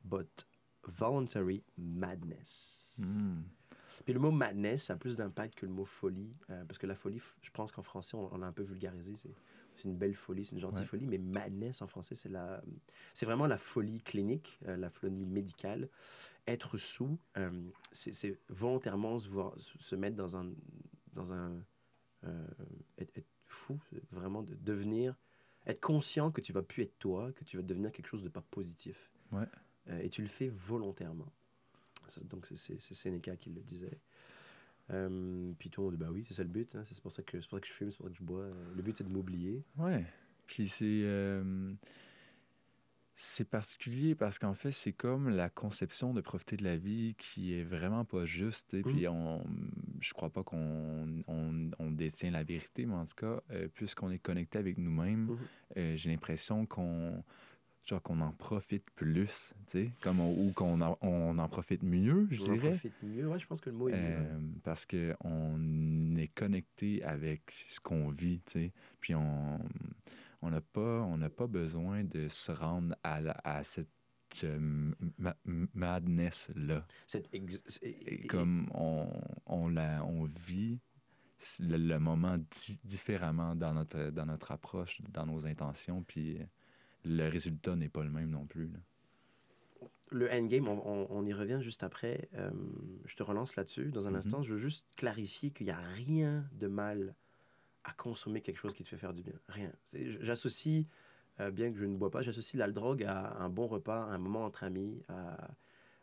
but 0.05 0.47
voluntary 0.85 1.63
madness. 1.77 2.95
Hmm. 2.99 3.43
Puis 4.05 4.13
le 4.13 4.21
mot 4.21 4.31
madness 4.31 4.91
a 4.91 4.97
plus 4.97 5.17
d'impact 5.17 5.55
que 5.55 5.67
le 5.67 5.73
mot 5.73 5.85
folie, 5.87 6.37
euh, 6.51 6.65
parce 6.65 6.79
que 6.79 6.87
la 6.87 6.95
folie, 6.95 7.21
je 7.43 7.51
pense 7.51 7.73
qu'en 7.73 7.83
français, 7.83 8.15
on, 8.17 8.33
on 8.33 8.39
l'a 8.39 8.47
un 8.47 8.53
peu 8.53 8.63
vulgarisé. 8.63 9.15
C'est 9.77 9.85
une 9.85 9.97
belle 9.97 10.15
folie, 10.15 10.45
c'est 10.45 10.53
une 10.55 10.61
gentille 10.61 10.81
Ouais. 10.83 10.87
folie, 10.87 11.07
mais 11.07 11.19
madness 11.19 11.83
en 11.83 11.87
français, 11.87 12.15
c'est 12.15 12.29
la, 12.31 12.63
c'est 13.15 13.27
vraiment 13.27 13.47
la 13.47 13.59
folie 13.59 14.01
clinique, 14.01 14.59
euh, 14.67 14.77
la 14.77 14.91
folie 14.91 15.27
médicale. 15.27 15.89
Être 16.47 16.79
sous, 16.79 17.19
euh, 17.37 17.51
c'est 17.93 18.13
c'est 18.15 18.39
volontairement 18.49 19.19
se, 19.19 19.29
voir- 19.29 19.53
se- 19.59 19.97
mettre 19.97 20.17
dans 20.17 20.37
un, 20.37 20.51
dans 21.13 21.33
un, 21.33 21.61
euh, 22.25 22.47
être, 22.99 23.17
être 23.19 23.27
fou, 23.47 23.79
vraiment 24.13 24.43
de 24.43 24.55
devenir, 24.55 25.15
être 25.67 25.81
conscient 25.81 26.31
que 26.31 26.41
tu 26.41 26.53
vas 26.53 26.63
plus 26.63 26.85
être 26.85 26.99
toi, 26.99 27.33
que 27.33 27.45
tu 27.45 27.57
vas 27.57 27.63
devenir 27.63 27.93
quelque 27.93 28.07
chose 28.09 28.23
de 28.23 28.29
pas 28.29 28.43
positif. 28.43 29.11
Ouais. 29.33 29.47
Et 30.01 30.09
tu 30.09 30.23
le 30.23 30.29
fais 30.29 30.49
volontairement. 30.49 31.31
Donc 32.25 32.47
c'est- 32.47 32.57
c'est 32.57 32.81
c'est 32.81 32.95
Sénéca 32.95 33.37
qui 33.37 33.51
le 33.51 33.61
disait. 33.63 33.99
Euh, 34.91 35.53
puis 35.59 35.69
tout 35.71 35.81
le 35.81 35.87
monde 35.89 35.97
dit, 35.97 36.01
bah 36.05 36.11
oui, 36.13 36.25
c'est 36.27 36.35
ça 36.35 36.43
le 36.43 36.49
but. 36.49 36.75
hein. 36.77 36.83
C'est 36.85 37.01
pour, 37.03 37.11
ça 37.13 37.23
que- 37.23 37.37
pour 37.39 37.45
ça 37.51 37.61
que 37.61 37.67
je 37.67 37.73
fume, 37.73 37.91
c'est 37.91 37.97
pour 37.97 38.07
ça 38.07 38.13
que 38.13 38.19
je 38.19 38.23
bois. 38.23 38.47
Le 38.77 38.83
but, 38.83 38.97
c'est 38.97 39.05
de 39.05 39.09
m'oublier. 39.13 39.63
Ouais. 39.79 40.05
Puis 40.47 40.69
c'est. 40.69 40.85
euh, 41.03 41.73
c'est 43.19 43.49
particulier 43.49 44.15
parce 44.15 44.39
qu'en 44.39 44.53
fait, 44.53 44.73
c'est 44.73 44.93
comme 44.93 45.31
la 45.31 45.49
conception 45.49 46.13
de 46.13 46.21
profiter 46.21 46.57
de 46.59 46.65
la 46.65 46.77
vie 46.77 47.15
qui 47.19 47.55
est 47.55 47.65
vraiment 47.65 48.05
pas 48.05 48.27
juste. 48.27 48.73
sais. 48.73 48.83
Puis 48.83 49.09
on, 49.09 49.43
je 50.01 50.13
crois 50.13 50.29
pas 50.29 50.43
qu'on 50.43 51.23
on, 51.27 51.71
on 51.79 51.91
détient 51.91 52.31
la 52.31 52.45
vérité, 52.45 52.85
mais 52.85 52.95
en 52.95 53.07
tout 53.07 53.15
cas, 53.17 53.41
euh, 53.53 53.69
puisqu'on 53.75 54.11
est 54.11 54.19
connecté 54.19 54.59
avec 54.59 54.77
nous-mêmes, 54.77 55.29
Mhm. 55.31 55.39
euh, 55.79 55.97
j'ai 55.97 56.11
l'impression 56.11 56.67
qu'on 56.67 57.25
genre 57.87 58.03
qu'on 58.03 58.21
en 58.21 58.33
profite 58.33 58.91
plus, 58.91 59.55
tu 59.67 59.73
sais, 59.87 59.91
comme 60.01 60.21
on- 60.21 60.33
ou 60.49 60.53
qu'on 60.53 60.81
en, 60.81 60.99
on 61.01 61.39
en 61.39 61.49
profite 61.49 61.83
mieux, 61.83 62.27
je 62.31 62.43
On 62.43 62.51
en 62.51 62.53
dirais. 62.55 62.71
profite 62.71 63.03
mieux. 63.03 63.29
Ouais, 63.29 63.39
je 63.39 63.47
pense 63.47 63.61
que 63.61 63.71
le 63.71 63.77
mot 63.77 63.89
est 63.89 63.93
mieux. 63.93 63.99
Euh, 63.99 64.39
parce 64.65 64.85
qu'on 64.87 66.17
est 66.17 66.29
connecté 66.29 67.03
avec 67.05 67.53
ce 67.69 67.79
qu'on 67.81 68.11
vit, 68.11 68.41
tu 68.47 68.53
sais. 68.53 68.73
Puis 69.01 69.15
on 69.15 69.61
on 70.43 70.51
n'a 70.51 70.61
pas, 70.61 71.01
on 71.03 71.19
pas 71.31 71.47
besoin 71.47 72.05
de 72.05 72.29
se 72.29 72.53
rendre 72.53 72.95
à, 73.03 73.21
la- 73.21 73.41
à 73.43 73.63
cette 73.65 73.89
euh, 74.45 74.93
ma- 75.19 75.37
madness-là. 75.75 76.87
Comme 78.29 78.69
on, 78.75 79.09
on, 79.47 79.69
la, 79.69 80.05
on 80.05 80.25
vit 80.25 80.81
le, 81.61 81.77
le 81.79 81.99
moment 81.99 82.37
di- 82.39 82.79
différemment 82.85 83.55
dans 83.55 83.73
notre, 83.73 84.11
dans 84.11 84.27
notre 84.27 84.53
approche, 84.53 85.01
dans 85.09 85.27
nos 85.27 85.47
intentions, 85.47 86.03
puis 86.03 86.39
le 87.07 87.29
résultat 87.29 87.77
n'est 87.77 87.89
pas 87.89 88.03
le 88.03 88.11
même 88.11 88.31
non 88.31 88.45
plus. 88.47 88.69
là. 88.69 88.79
Le 90.11 90.31
endgame, 90.33 90.69
on, 90.69 90.81
on- 90.87 91.07
on 91.11 91.27
y 91.27 91.33
revient 91.33 91.61
juste 91.63 91.83
après. 91.83 92.29
Euh, 92.35 92.51
je 93.07 93.17
te 93.17 93.23
relance 93.23 93.57
là-dessus 93.57 93.87
dans 93.91 94.07
un 94.07 94.11
Mhm. 94.13 94.17
instant. 94.17 94.43
Je 94.43 94.53
veux 94.55 94.59
juste 94.59 94.85
clarifier 94.97 95.51
qu'il 95.51 95.67
n'y 95.67 95.73
a 95.73 95.79
rien 95.79 96.45
de 96.53 96.69
mal 96.69 97.15
à 97.85 97.93
consommer 97.93 98.41
quelque 98.41 98.59
chose 98.59 98.75
qui 98.75 98.83
te 98.85 98.89
fait 98.89 98.97
faire 98.97 99.15
du 99.15 99.23
bien. 99.23 99.35
Rien. 99.49 99.73
J'associe, 100.21 100.85
euh, 101.41 101.51
bien 101.51 101.73
que 101.73 101.79
je 101.79 101.85
ne 101.85 101.97
bois 101.97 102.11
pas, 102.11 102.23
j'associe 102.23 102.59
la 102.59 102.71
drogue 102.71 103.05
à 103.05 103.37
un 103.39 103.49
bon 103.49 103.67
repas, 103.67 104.05
à 104.05 104.15
un 104.15 104.19
moment 104.19 104.45
entre 104.45 104.63
amis, 104.65 105.03
à, 105.09 105.51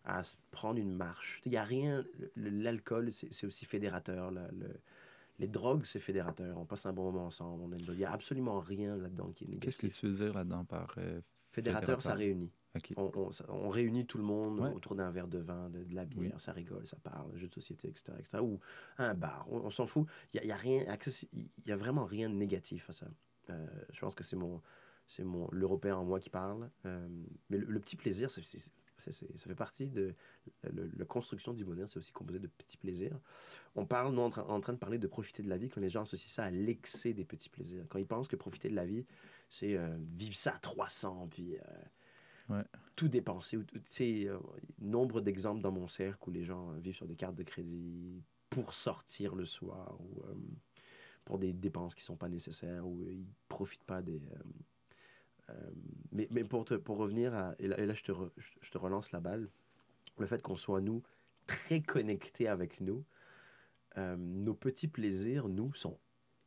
à 0.05 0.21
prendre 0.51 0.79
une 0.79 0.93
marche. 0.93 1.41
Il 1.45 1.51
n'y 1.51 1.57
a 1.57 1.63
rien. 1.63 2.03
L'alcool, 2.35 3.11
c'est 3.11 3.31
c'est 3.33 3.47
aussi 3.47 3.65
fédérateur. 3.65 4.31
là, 4.31 4.47
le- 4.51 4.79
les 5.43 5.47
drogues, 5.49 5.83
c'est 5.85 5.99
fédérateur. 5.99 6.57
On 6.57 6.65
passe 6.65 6.85
un 6.85 6.93
bon 6.93 7.03
moment 7.11 7.25
ensemble. 7.27 7.61
on 7.63 7.77
Il 7.77 7.97
n'y 7.97 8.05
a 8.05 8.11
absolument 8.11 8.59
rien 8.59 8.95
là-dedans 8.95 9.31
qui 9.33 9.43
est 9.45 9.57
Qu'est-ce 9.57 9.77
que 9.79 9.85
négatif. 9.87 9.99
tu 9.99 10.07
veux 10.07 10.25
dire 10.25 10.33
là-dedans 10.33 10.63
par 10.65 10.95
euh, 10.97 11.19
Fédérateur, 11.51 12.01
ça 12.01 12.11
fédérateur? 12.11 12.17
réunit. 12.17 12.51
On, 12.95 13.11
on- 13.13 13.31
ça- 13.31 13.45
on 13.49 13.69
réunit 13.69 14.05
tout 14.07 14.17
le 14.17 14.23
monde 14.23 14.59
Ouais. 14.59 14.73
autour 14.73 14.95
d'un 14.95 15.11
verre 15.11 15.27
de 15.27 15.37
vin, 15.37 15.69
de, 15.69 15.83
de 15.83 15.93
la 15.93 16.05
bière, 16.05 16.31
Oui. 16.33 16.39
ça 16.39 16.51
rigole, 16.53 16.87
ça 16.87 16.97
parle, 17.03 17.29
jeux 17.37 17.47
de 17.47 17.53
société, 17.53 17.87
etc. 17.89 18.13
etc. 18.17 18.39
ou 18.41 18.59
un 18.97 19.13
bar, 19.13 19.45
on, 19.51 19.57
on 19.59 19.69
s'en 19.69 19.85
fout. 19.85 20.07
Il 20.33 20.37
n'y 20.41 20.47
a, 20.47 20.47
y 20.47 20.51
a 20.53 20.55
rien, 20.55 20.83
y 21.67 21.71
a 21.71 21.75
vraiment 21.77 22.05
rien 22.05 22.29
de 22.29 22.35
négatif 22.35 22.89
à 22.89 22.93
ça. 22.93 23.05
Euh, 23.51 23.67
je 23.91 23.99
pense 23.99 24.15
que 24.15 24.23
c'est 24.23 24.35
mon, 24.37 24.59
c'est 25.05 25.23
mon 25.23 25.47
l'Européen 25.51 25.97
en 25.97 26.03
moi 26.05 26.19
qui 26.19 26.31
parle. 26.31 26.69
Euh, 26.85 27.07
mais 27.49 27.57
le, 27.57 27.65
le 27.67 27.79
petit 27.79 27.95
plaisir, 27.97 28.31
c'est, 28.31 28.41
c'est- 28.97 29.11
ça 29.11 29.45
fait 29.45 29.55
partie 29.55 29.87
de 29.87 30.13
le- 30.71 30.89
la 30.97 31.05
construction 31.05 31.53
du 31.53 31.65
bonheur, 31.65 31.87
c'est 31.89 31.97
aussi 31.97 32.11
composé 32.11 32.39
de 32.39 32.47
petits 32.47 32.77
plaisirs. 32.77 33.19
On 33.75 33.85
parle, 33.85 34.13
nous, 34.13 34.21
en, 34.21 34.29
train- 34.29 34.43
en 34.47 34.59
train 34.61 34.73
de 34.73 34.77
parler 34.77 34.97
de 34.99 35.07
profiter 35.07 35.43
de 35.43 35.49
la 35.49 35.57
vie 35.57 35.69
quand 35.69 35.81
les 35.81 35.89
gens 35.89 36.01
associent 36.03 36.29
ça 36.31 36.45
à 36.45 36.51
l'excès 36.51 37.13
des 37.13 37.25
petits 37.25 37.49
plaisirs. 37.49 37.85
Quand 37.89 37.99
ils 37.99 38.05
pensent 38.07 38.27
que 38.27 38.35
profiter 38.35 38.69
de 38.69 38.75
la 38.75 38.85
vie, 38.85 39.05
c'est 39.49 39.75
euh, 39.77 39.97
vivre 40.15 40.35
ça 40.35 40.55
à 40.55 40.59
300, 40.59 41.27
puis... 41.29 41.55
euh, 41.57 41.61
Ouais. 42.49 42.61
tout 42.97 43.07
dépenser. 43.07 43.57
Tu 43.71 43.81
sais, 43.89 44.27
euh, 44.27 44.37
nombre 44.77 45.21
d'exemples 45.21 45.61
dans 45.61 45.71
mon 45.71 45.87
cercle 45.87 46.27
où 46.27 46.31
les 46.31 46.43
gens 46.43 46.73
vivent 46.73 46.93
sur 46.95 47.07
des 47.07 47.15
cartes 47.15 47.35
de 47.35 47.43
crédit 47.43 48.21
pour 48.49 48.73
sortir 48.73 49.33
le 49.33 49.45
soir 49.45 49.97
ou 50.01 50.21
pour 51.23 51.39
des 51.39 51.53
dépenses 51.53 51.95
qui 51.95 52.03
sont 52.03 52.17
pas 52.17 52.27
nécessaires 52.27 52.85
ou 52.85 53.09
ils 53.09 53.25
profitent 53.47 53.85
pas 53.85 54.01
des. 54.01 54.21
Euh, 55.49 55.53
mais, 56.11 56.27
mais 56.31 56.43
pour, 56.43 56.65
te, 56.65 56.73
pour 56.75 56.97
revenir 56.97 57.33
à. 57.33 57.53
Et 57.59 57.67
là, 57.67 57.79
et 57.79 57.85
là, 57.85 57.93
je, 57.93 58.03
te 58.03 58.11
re- 58.11 58.31
je- 58.37 58.51
je 58.61 58.71
te 58.71 58.77
relance 58.77 59.11
la 59.11 59.19
balle. 59.19 59.49
Le 60.19 60.25
fait 60.27 60.41
qu'on 60.41 60.55
soit, 60.55 60.81
nous, 60.81 61.03
très 61.47 61.81
connectés 61.81 62.47
avec 62.47 62.79
nous, 62.81 63.03
euh, 63.97 64.15
nos 64.17 64.53
petits 64.53 64.87
plaisirs, 64.87 65.49
nous, 65.49 65.73
sont 65.73 65.99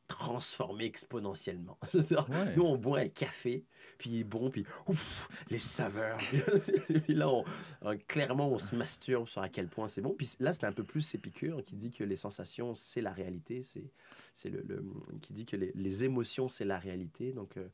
transformés 0.08 0.84
exponentiellement. 0.84 1.78
Ouais. 1.94 2.54
Nous, 2.56 2.62
on 2.62 2.76
boit 2.78 3.00
un 3.00 3.08
café, 3.08 3.64
puis 3.98 4.10
il 4.10 4.20
est 4.20 4.24
bon, 4.24 4.50
puis 4.50 4.64
ouf, 4.86 5.28
les 5.50 5.58
saveurs. 5.58 6.18
puis 7.04 7.14
là, 7.14 7.28
on- 7.28 7.44
euh, 7.84 7.96
clairement, 8.06 8.48
on 8.48 8.58
se 8.58 8.76
masturbe 8.76 9.26
sur 9.26 9.42
à 9.42 9.48
quel 9.48 9.68
point 9.68 9.88
c'est 9.88 10.00
bon. 10.02 10.14
Puis 10.14 10.30
là, 10.38 10.52
c'est 10.52 10.64
un 10.64 10.72
peu 10.72 10.84
plus 10.84 11.12
Épicure 11.16 11.60
qui 11.64 11.74
dit 11.74 11.90
que 11.90 12.04
les 12.04 12.14
sensations, 12.16 12.74
c'est 12.76 13.00
la 13.00 13.12
réalité. 13.12 13.62
C'est, 13.62 13.90
c'est 14.32 14.48
le, 14.48 14.62
le- 14.62 14.84
qui 15.22 15.32
dit 15.32 15.44
que 15.44 15.56
les, 15.56 15.72
les 15.74 16.04
émotions, 16.04 16.48
c'est 16.48 16.64
la 16.64 16.78
réalité. 16.78 17.32
Donc, 17.32 17.56
euh, 17.56 17.68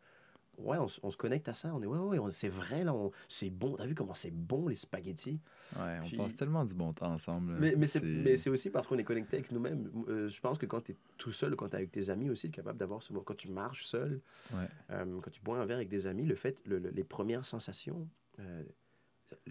ouais, 0.59 0.79
on, 0.79 0.89
se 0.89 1.17
connecte 1.17 1.49
à 1.49 1.55
ça. 1.55 1.75
On 1.75 1.83
est, 1.83 1.87
ouais, 1.87 2.19
ouais, 2.19 2.31
c'est 2.31 2.49
vrai, 2.49 2.85
là, 2.85 2.95
c'est 3.29 3.51
bon. 3.51 3.77
T'as 3.77 3.87
vu 3.87 3.95
comment 3.95 4.15
c'est 4.15 4.31
bon, 4.31 4.69
les 4.69 4.77
spaghettis? 4.77 5.41
Ouais, 5.77 6.01
on 6.03 6.17
passe 6.17 6.35
tellement 6.35 6.65
du 6.65 6.75
bon 6.75 6.93
temps 6.93 7.13
ensemble. 7.13 7.55
Mais, 7.59 7.75
mais, 7.77 7.87
c'est, 7.87 8.49
aussi 8.51 8.71
parce 8.71 8.87
qu'on 8.87 8.99
est 8.99 9.05
connecté 9.05 9.39
avec 9.39 9.53
nous-mêmes. 9.53 9.91
Euh, 10.09 10.29
je 10.29 10.41
pense 10.41 10.59
que 10.59 10.67
quand 10.67 10.83
tu 10.83 10.93
es 10.93 10.97
tout 11.19 11.33
seul, 11.33 11.57
quand 11.57 11.69
tu 11.69 11.75
es 11.75 11.77
avec 11.77 11.93
tes 11.93 12.11
amis 12.11 12.31
aussi, 12.31 12.49
es 12.49 12.51
capable 12.51 12.79
d'avoir 12.79 13.03
ce 13.03 13.13
moment. 13.13 13.25
Quand 13.25 13.37
tu 13.37 13.49
marches 13.49 13.85
seul, 13.85 14.21
Ouais. 14.53 14.69
euh, 14.91 15.21
quand 15.21 15.31
tu 15.31 15.41
bois 15.43 15.59
un 15.59 15.67
verre 15.67 15.79
avec 15.79 15.89
des 15.89 16.07
amis, 16.07 16.25
le 16.25 16.35
fait, 16.35 16.61
le- 16.67 16.79
le- 16.79 16.91
les 16.91 17.05
premières 17.05 17.45
sensations, 17.45 18.09
euh, 18.39 18.63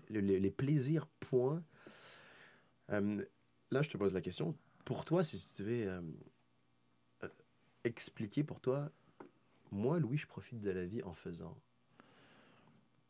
le- 0.09 0.21
le- 0.21 0.37
les 0.37 0.51
plaisirs, 0.51 1.07
point. 1.19 1.63
Là, 2.89 3.81
je 3.81 3.89
te 3.89 3.97
pose 3.97 4.13
la 4.13 4.21
question. 4.21 4.55
Pour 4.83 5.05
toi, 5.05 5.23
si 5.23 5.39
tu 5.55 5.63
devais 5.63 5.87
expliquer 7.83 8.43
pour 8.43 8.59
toi, 8.59 8.91
moi, 9.71 9.99
Louis, 9.99 10.17
je 10.17 10.27
profite 10.27 10.61
de 10.61 10.71
la 10.71 10.85
vie 10.85 11.01
en 11.03 11.13
faisant. 11.13 11.57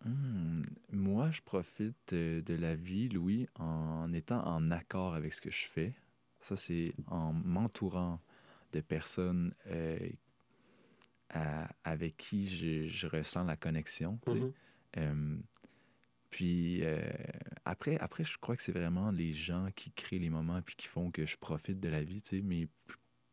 Hmm, 0.06 0.64
Moi, 0.92 1.30
je 1.32 1.42
profite 1.42 1.96
de, 2.14 2.42
de 2.46 2.54
la 2.56 2.76
vie, 2.76 3.10
Louis, 3.10 3.48
en 3.56 4.12
étant 4.14 4.46
en 4.46 4.72
accord 4.72 5.14
avec 5.14 5.34
ce 5.34 5.42
que 5.42 5.52
je 5.52 5.66
fais. 5.68 5.94
Ça, 6.40 6.56
c'est 6.56 6.94
en 7.08 7.34
m'entourant 7.34 8.20
de 8.74 8.82
personnes 8.82 9.54
euh, 9.68 10.00
avec 11.84 12.18
qui 12.18 12.48
je, 12.48 12.88
je, 12.88 13.08
ressens 13.08 13.44
la 13.44 13.58
connexion. 13.58 14.20
Mm-hmm. 14.26 14.52
Euh, 14.98 15.38
puis 16.32 16.84
après, 17.66 17.98
après, 18.00 18.24
je 18.24 18.38
crois 18.38 18.56
que 18.56 18.62
c'est 18.62 18.72
vraiment 18.72 19.12
les 19.12 19.34
gens 19.34 19.68
qui 19.76 19.92
créent 19.92 20.20
les 20.20 20.30
moments 20.30 20.62
puis 20.62 20.76
qui 20.76 20.88
font 20.88 21.12
que 21.12 21.26
je 21.26 21.38
profite 21.38 21.80
de 21.80 21.90
la 21.90 22.04
vie. 22.04 22.22
Mes 22.44 22.70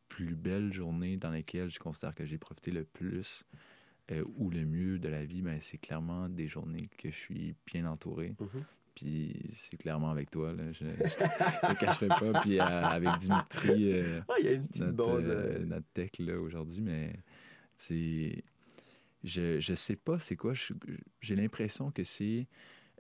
plus 0.09 0.35
belles 0.35 0.73
journées 0.73 1.17
dans 1.17 1.31
lesquelles 1.31 1.71
je 1.71 1.79
considère 1.79 2.15
que 2.15 2.25
j'ai 2.25 2.39
profité 2.39 2.71
le 2.71 2.85
plus 2.85 3.45
ou 4.37 4.51
le 4.51 4.65
mieux 4.65 4.99
de 4.99 5.09
la 5.09 5.25
vie, 5.25 5.43
ben, 5.43 5.61
c'est 5.61 5.79
clairement 5.79 6.29
des 6.29 6.49
journées 6.49 6.89
que 6.97 7.11
je 7.11 7.17
suis 7.17 7.55
bien 7.67 7.85
entouré. 7.85 8.35
Mm-hmm. 8.41 8.63
Puis 8.99 9.33
c'est 9.53 9.77
clairement 9.77 10.11
avec 10.11 10.29
toi, 10.29 10.53
là. 10.53 10.73
Je 10.73 10.85
ne 10.85 11.75
te 11.75 11.79
cacherai 11.79 12.09
pas. 12.09 12.41
Puis 12.41 12.59
euh, 12.59 12.65
avec 12.65 13.17
Dimitri, 13.19 13.93
euh, 13.93 14.21
il 14.41 14.45
y 14.45 14.49
a 14.49 14.53
une 14.53 14.67
petite 14.67 14.83
notre, 14.83 15.21
euh, 15.21 15.65
notre 15.65 15.87
tech 15.95 16.11
aujourd'hui, 16.21 16.81
mais 16.81 17.13
c'est. 17.77 18.43
Je, 19.23 19.61
je 19.61 19.75
sais 19.75 19.97
pas 19.97 20.19
c'est 20.19 20.37
quoi. 20.37 20.53
J'ai 21.21 21.37
l'impression 21.37 21.93
que 21.93 22.03
c'est 22.03 22.49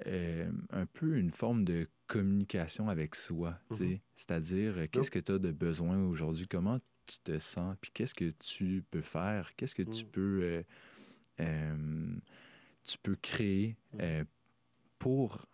un 0.06 0.86
peu 0.92 1.16
une 1.16 1.32
forme 1.32 1.64
de 1.64 1.88
communication 2.06 2.88
avec 2.88 3.16
soi. 3.16 3.58
Mm-hmm. 3.72 3.98
C'est-à-dire, 4.14 4.90
qu'est-ce 4.92 5.10
que 5.10 5.18
tu 5.18 5.32
as 5.32 5.38
de 5.38 5.50
besoin 5.50 6.00
aujourd'hui? 6.04 6.46
Comment 6.46 6.78
tu 7.08 7.18
te 7.20 7.38
sens? 7.38 7.76
Puis 7.80 7.90
qu'est-ce 7.92 8.14
que 8.14 8.30
tu 8.30 8.84
peux 8.90 9.02
faire? 9.02 9.54
Qu'est-ce 9.56 9.74
que 9.74 9.82
tu 9.82 10.04
mm. 10.04 10.08
peux. 10.08 10.64
tu 12.84 12.98
peux 13.02 13.16
créer 13.16 13.76
mm. 13.94 14.22
pour 14.98 15.46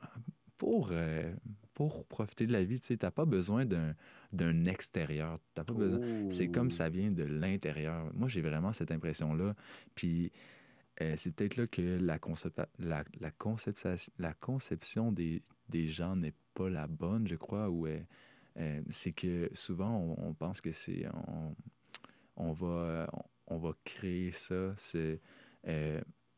pour, 0.59 0.89
euh, 0.93 1.33
pour 1.75 2.07
profiter 2.07 2.47
de 2.47 2.53
la 2.53 2.65
vie? 2.65 2.81
Tu 2.81 2.97
n'as 3.01 3.11
pas 3.11 3.25
besoin 3.25 3.67
d'un 3.67 4.65
extérieur. 4.65 5.39
As 5.57 5.65
pas 5.65 5.75
besoin. 5.75 6.31
C'est 6.31 6.49
comme 6.49 6.71
ça 6.71 6.89
vient 6.89 7.11
de 7.11 7.25
l'intérieur. 7.25 8.11
Moi, 8.15 8.29
j'ai 8.29 8.41
vraiment 8.41 8.73
cette 8.73 8.91
impression-là. 8.91 9.55
Puis 9.95 10.33
euh, 11.03 11.15
c'est 11.17 11.35
peut-être 11.35 11.57
là 11.57 11.67
que 11.67 11.83
la, 12.01 12.19
la, 12.79 13.05
la, 13.19 13.31
la 14.19 14.35
conception 14.35 15.13
des, 15.13 15.43
des 15.69 15.89
gens 15.89 16.17
n'est 16.17 16.35
pas 16.55 16.71
la 16.71 16.87
bonne, 16.87 17.27
je 17.27 17.37
crois. 17.37 17.69
Ou 17.69 17.87
euh, 18.59 18.83
c'est 18.91 19.13
que 19.13 19.51
souvent, 19.53 20.17
on, 20.19 20.35
pense 20.35 20.61
que 20.61 20.73
c'est. 20.73 21.07
On, 21.29 21.55
on, 22.37 22.53
va, 22.53 23.11
on, 23.47 23.59
va 23.59 23.73
créer 23.85 24.31
ça. 24.33 24.75
C'est 24.77 25.21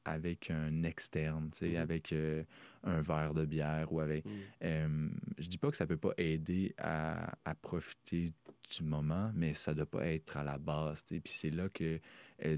avec 0.07 0.51
un 0.51 0.83
externe, 0.85 1.51
tu 1.51 1.59
sais, 1.59 1.69
mm-hmm. 1.71 1.81
avec 1.81 2.13
euh, 2.13 2.45
un 2.85 3.01
verre 3.03 3.35
de 3.35 3.45
bière 3.45 3.93
ou 3.93 4.01
avec. 4.01 4.25
Mm. 4.25 4.31
Euh, 4.63 5.09
je 5.39 5.49
dis 5.49 5.59
pas 5.59 5.71
que 5.71 5.77
ça 5.77 5.87
peut 5.87 5.97
pas 5.97 6.13
aider 6.17 6.75
à, 6.79 7.35
à, 7.45 7.55
profiter 7.55 8.33
du 8.77 8.83
moment, 8.85 9.31
mais 9.35 9.53
ça 9.53 9.75
doit 9.75 9.87
pas 9.87 10.07
être 10.07 10.37
à 10.37 10.45
la 10.45 10.59
base, 10.59 11.05
tu 11.05 11.17
sais. 11.17 11.21
Puis 11.21 11.33
c'est 11.33 11.51
là 11.51 11.69
que 11.69 12.01
euh, 12.45 12.57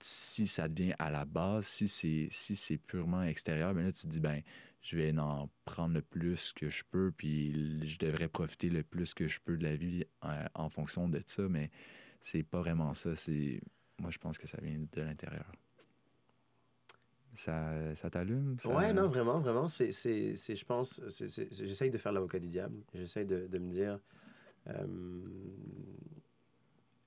si 0.00 0.46
ça 0.46 0.68
devient 0.68 0.94
à 0.98 1.10
la 1.10 1.24
base, 1.24 1.66
si 1.66 1.88
c'est 1.88 2.28
si 2.30 2.56
c'est 2.56 2.78
purement 2.78 3.22
extérieur, 3.22 3.74
ben 3.74 3.84
là 3.84 3.92
tu 3.92 4.02
te 4.02 4.08
dis 4.08 4.20
ben 4.20 4.42
je 4.88 4.96
vais 4.96 5.18
en 5.18 5.50
prendre 5.66 5.94
le 5.94 6.02
plus 6.02 6.52
que 6.52 6.70
je 6.70 6.82
peux, 6.90 7.12
puis 7.14 7.86
je 7.86 7.98
devrais 7.98 8.28
profiter 8.28 8.70
le 8.70 8.82
plus 8.82 9.12
que 9.12 9.28
je 9.28 9.38
peux 9.40 9.56
de 9.56 9.64
la 9.64 9.76
vie 9.76 10.04
en 10.54 10.70
fonction 10.70 11.08
de 11.08 11.22
ça, 11.26 11.48
mais 11.48 11.70
c'est 12.20 12.42
pas 12.42 12.60
vraiment 12.60 12.94
ça. 12.94 13.14
C'est 13.14 13.60
moi 13.98 14.10
je 14.10 14.18
pense 14.18 14.38
que 14.38 14.46
ça 14.46 14.58
vient 14.62 14.78
de 14.78 15.02
l'intérieur 15.02 15.52
ça, 17.34 17.94
ça 17.94 18.10
t'allume? 18.10 18.56
Ça... 18.58 18.74
Ouais, 18.74 18.92
non, 18.92 19.06
vraiment, 19.06 19.38
vraiment. 19.38 19.68
C'est, 19.68 19.92
c'est, 19.92 20.34
je 20.34 20.64
pense, 20.64 21.00
j'essaye 21.50 21.90
de 21.90 21.98
faire 21.98 22.12
l'avocat 22.12 22.38
du 22.38 22.48
diable. 22.48 22.80
J'essaye 22.94 23.26
de, 23.26 23.46
de, 23.46 23.58
me 23.58 23.70
dire, 23.70 24.00
euh, 24.68 24.86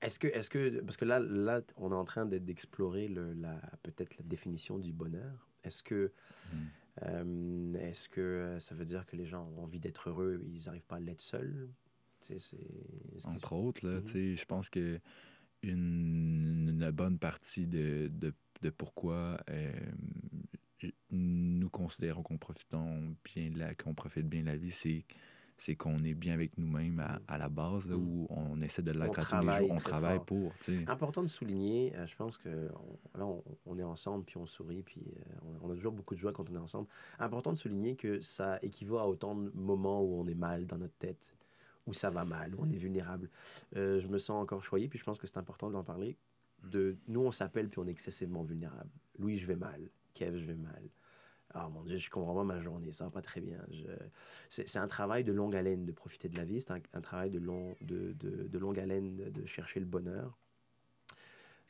est-ce 0.00 0.18
que, 0.18 0.28
est-ce 0.28 0.48
que, 0.48 0.80
parce 0.80 0.96
que 0.96 1.04
là, 1.04 1.18
là, 1.20 1.60
on 1.76 1.92
est 1.92 1.96
en 1.96 2.04
train 2.04 2.24
d'explorer 2.24 3.08
le, 3.08 3.34
la, 3.34 3.60
peut-être 3.82 4.16
la 4.16 4.24
définition 4.24 4.78
du 4.78 4.92
bonheur. 4.92 5.48
Est-ce 5.64 5.82
que, 5.82 6.12
hmm. 6.52 6.56
Euh, 7.02 7.74
est-ce 7.74 8.08
que 8.08 8.58
ça 8.60 8.74
veut 8.74 8.84
dire 8.84 9.06
que 9.06 9.16
les 9.16 9.26
gens 9.26 9.48
ont 9.56 9.62
envie 9.64 9.80
d'être 9.80 10.10
heureux 10.10 10.42
et 10.44 10.50
ils 10.50 10.66
n'arrivent 10.66 10.86
pas 10.86 10.96
à 10.96 11.00
l'être 11.00 11.22
seuls? 11.22 11.70
Entre 13.24 13.52
autres, 13.54 13.86
là, 13.86 14.00
mm 14.00 14.36
je 14.36 14.44
pense 14.44 14.70
que 14.70 15.00
une, 15.62 16.68
une, 16.68 16.90
bonne 16.90 17.18
partie 17.18 17.66
de, 17.66 18.08
de 18.12 18.32
de 18.62 18.70
pourquoi 18.70 19.38
euh, 19.50 19.72
nous 21.10 21.68
considérons 21.68 22.22
qu'on 22.22 22.38
profitons 22.38 23.14
bien 23.24 23.50
la, 23.54 23.74
qu'on 23.74 23.94
profite 23.94 24.28
bien 24.28 24.42
de 24.42 24.46
la 24.46 24.56
vie, 24.56 24.70
c'est 24.70 25.04
c'est 25.64 25.76
qu'on 25.76 26.02
est 26.02 26.14
bien 26.14 26.34
avec 26.34 26.58
nous-mêmes 26.58 27.04
à, 27.28 27.38
la 27.38 27.48
base, 27.48 27.86
là, 27.86 27.96
mm. 27.96 28.00
où 28.00 28.26
on 28.30 28.60
essaie 28.62 28.82
de 28.82 28.90
l'être 28.90 29.16
à 29.16 29.24
tous 29.24 29.46
les 29.46 29.58
jours. 29.58 29.70
On 29.70 29.76
travaille 29.76 30.18
pour. 30.26 30.52
Important 30.88 31.22
de 31.22 31.28
souligner, 31.28 31.92
euh, 31.94 32.04
je 32.08 32.16
pense 32.16 32.36
que 32.36 32.68
là, 33.16 33.26
on, 33.66 33.78
est 33.78 33.84
ensemble, 33.84 34.24
puis 34.24 34.38
on 34.38 34.46
sourit, 34.46 34.82
puis 34.82 35.02
euh, 35.06 35.58
on, 35.62 35.70
a 35.70 35.74
toujours 35.74 35.92
beaucoup 35.92 36.16
de 36.16 36.20
joie 36.20 36.32
quand 36.32 36.50
on 36.50 36.54
est 36.56 36.58
ensemble. 36.58 36.88
Important 37.20 37.52
de 37.52 37.58
souligner 37.58 37.94
que 37.94 38.20
ça 38.20 38.58
équivaut 38.62 38.98
à 38.98 39.06
autant 39.06 39.36
de 39.36 39.52
moments 39.54 40.02
où 40.02 40.20
on 40.20 40.26
est 40.26 40.34
mal 40.34 40.66
dans 40.66 40.78
notre 40.78 40.96
tête, 40.96 41.32
où 41.86 41.94
ça 41.94 42.10
va 42.10 42.24
mal, 42.24 42.56
où 42.56 42.62
on 42.62 42.70
est 42.70 42.78
vulnérable. 42.78 43.30
je 43.76 44.06
me 44.08 44.18
sens 44.18 44.42
encore 44.42 44.64
choyé, 44.64 44.88
puis 44.88 44.98
je 44.98 45.04
pense 45.04 45.20
que 45.20 45.28
c'est 45.28 45.38
important 45.38 45.70
d'en 45.70 45.84
parler 45.84 46.16
de 46.64 46.96
nous, 47.06 47.20
on 47.20 47.32
s'appelle 47.32 47.68
puis 47.68 47.78
on 47.78 47.86
est 47.86 47.90
excessivement 47.90 48.42
vulnérable. 48.42 48.90
Louis, 49.18 49.38
je 49.38 49.46
vais 49.46 49.56
mal. 49.56 49.80
Kev, 50.14 50.38
je 50.38 50.44
vais 50.44 50.54
mal. 50.54 50.82
Ah 51.54 51.68
mon 51.68 51.82
Dieu, 51.82 51.96
je 51.96 52.10
comprends 52.10 52.34
pas 52.34 52.44
ma 52.44 52.60
journée, 52.60 52.92
ça 52.92 53.04
va 53.04 53.10
pas 53.10 53.22
très 53.22 53.40
bien. 53.40 53.58
C'est 54.48 54.78
un 54.78 54.88
travail 54.88 55.24
de 55.24 55.32
longue 55.32 55.54
haleine 55.54 55.84
de 55.84 55.92
profiter 55.92 56.28
de 56.28 56.36
la 56.36 56.44
vie, 56.44 56.60
c'est 56.60 56.72
un, 56.72 57.00
travail 57.00 57.30
de, 57.30 57.38
long, 57.38 57.76
de, 57.82 58.12
de, 58.12 58.58
longue 58.58 58.78
haleine 58.78 59.16
de, 59.16 59.46
chercher 59.46 59.80
le 59.80 59.86
bonheur. 59.86 60.38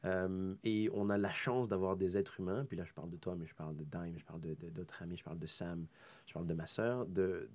Euh, 0.05 0.55
et 0.65 0.91
on 0.93 1.11
a 1.11 1.19
la 1.19 1.33
chance 1.33 1.69
d'avoir 1.69 1.97
des 1.97 2.19
êtres 2.19 2.41
humains, 2.41 2.65
puis 2.65 2.77
là 2.77 2.85
je 2.85 2.93
parle 2.93 3.11
de 3.11 3.17
toi, 3.17 3.37
mais 3.37 3.47
je 3.47 3.55
parle 3.55 3.77
de 3.77 3.85
Dime, 3.85 4.19
je 4.19 4.25
parle 4.25 4.41
d'autres 4.41 5.03
amis, 5.03 5.17
je 5.17 5.23
parle 5.23 5.39
de 5.39 5.47
Sam, 5.47 5.87
je 6.27 6.33
parle 6.33 6.47
de 6.47 6.55
ma 6.55 6.67
sœur, 6.67 7.07
de, 7.07 7.49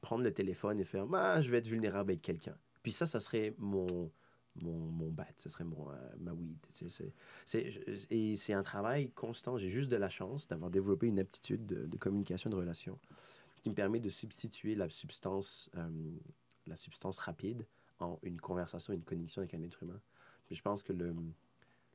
prendre 0.00 0.24
le 0.24 0.32
téléphone 0.32 0.80
et 0.80 0.84
faire 0.84 1.06
ah, 1.14 1.42
je 1.42 1.50
vais 1.50 1.58
être 1.58 1.66
vulnérable 1.68 2.10
avec 2.10 2.22
quelqu'un. 2.22 2.56
Puis 2.82 2.92
ça, 2.92 3.06
ça 3.06 3.20
serait 3.20 3.54
mon, 3.58 4.10
mon, 4.60 4.72
mon 4.72 5.10
bat, 5.10 5.26
ce 5.38 5.48
serait 5.48 5.64
mon, 5.64 5.90
euh, 5.90 5.94
ma 6.18 6.32
weed. 6.32 6.56
et 8.10 8.36
c'est 8.36 8.52
un 8.52 8.62
travail 8.62 9.10
constant. 9.10 9.58
J'ai 9.58 9.70
juste 9.70 9.90
de 9.90 9.96
la 9.96 10.10
chance 10.10 10.48
d'avoir 10.48 10.70
développé 10.70 11.06
une 11.06 11.18
aptitude 11.18 11.64
de, 11.66 11.96
communication, 11.96 12.50
de 12.50 12.56
relation, 12.56 12.98
qui 13.62 13.70
me 13.70 13.74
permet 13.74 14.00
de 14.00 14.08
substituer 14.08 14.74
la 14.74 14.88
substance, 14.90 15.70
euh, 15.76 15.88
la 16.66 16.76
substance 16.76 17.18
rapide 17.18 17.66
en 18.00 18.18
une 18.22 18.40
conversation, 18.40 18.92
une 18.92 19.02
connexion 19.02 19.40
avec 19.40 19.54
un 19.54 19.62
être 19.62 19.82
humain. 19.82 20.00
Je 20.50 20.60
pense 20.60 20.82
que 20.82 20.92
le, 20.92 21.14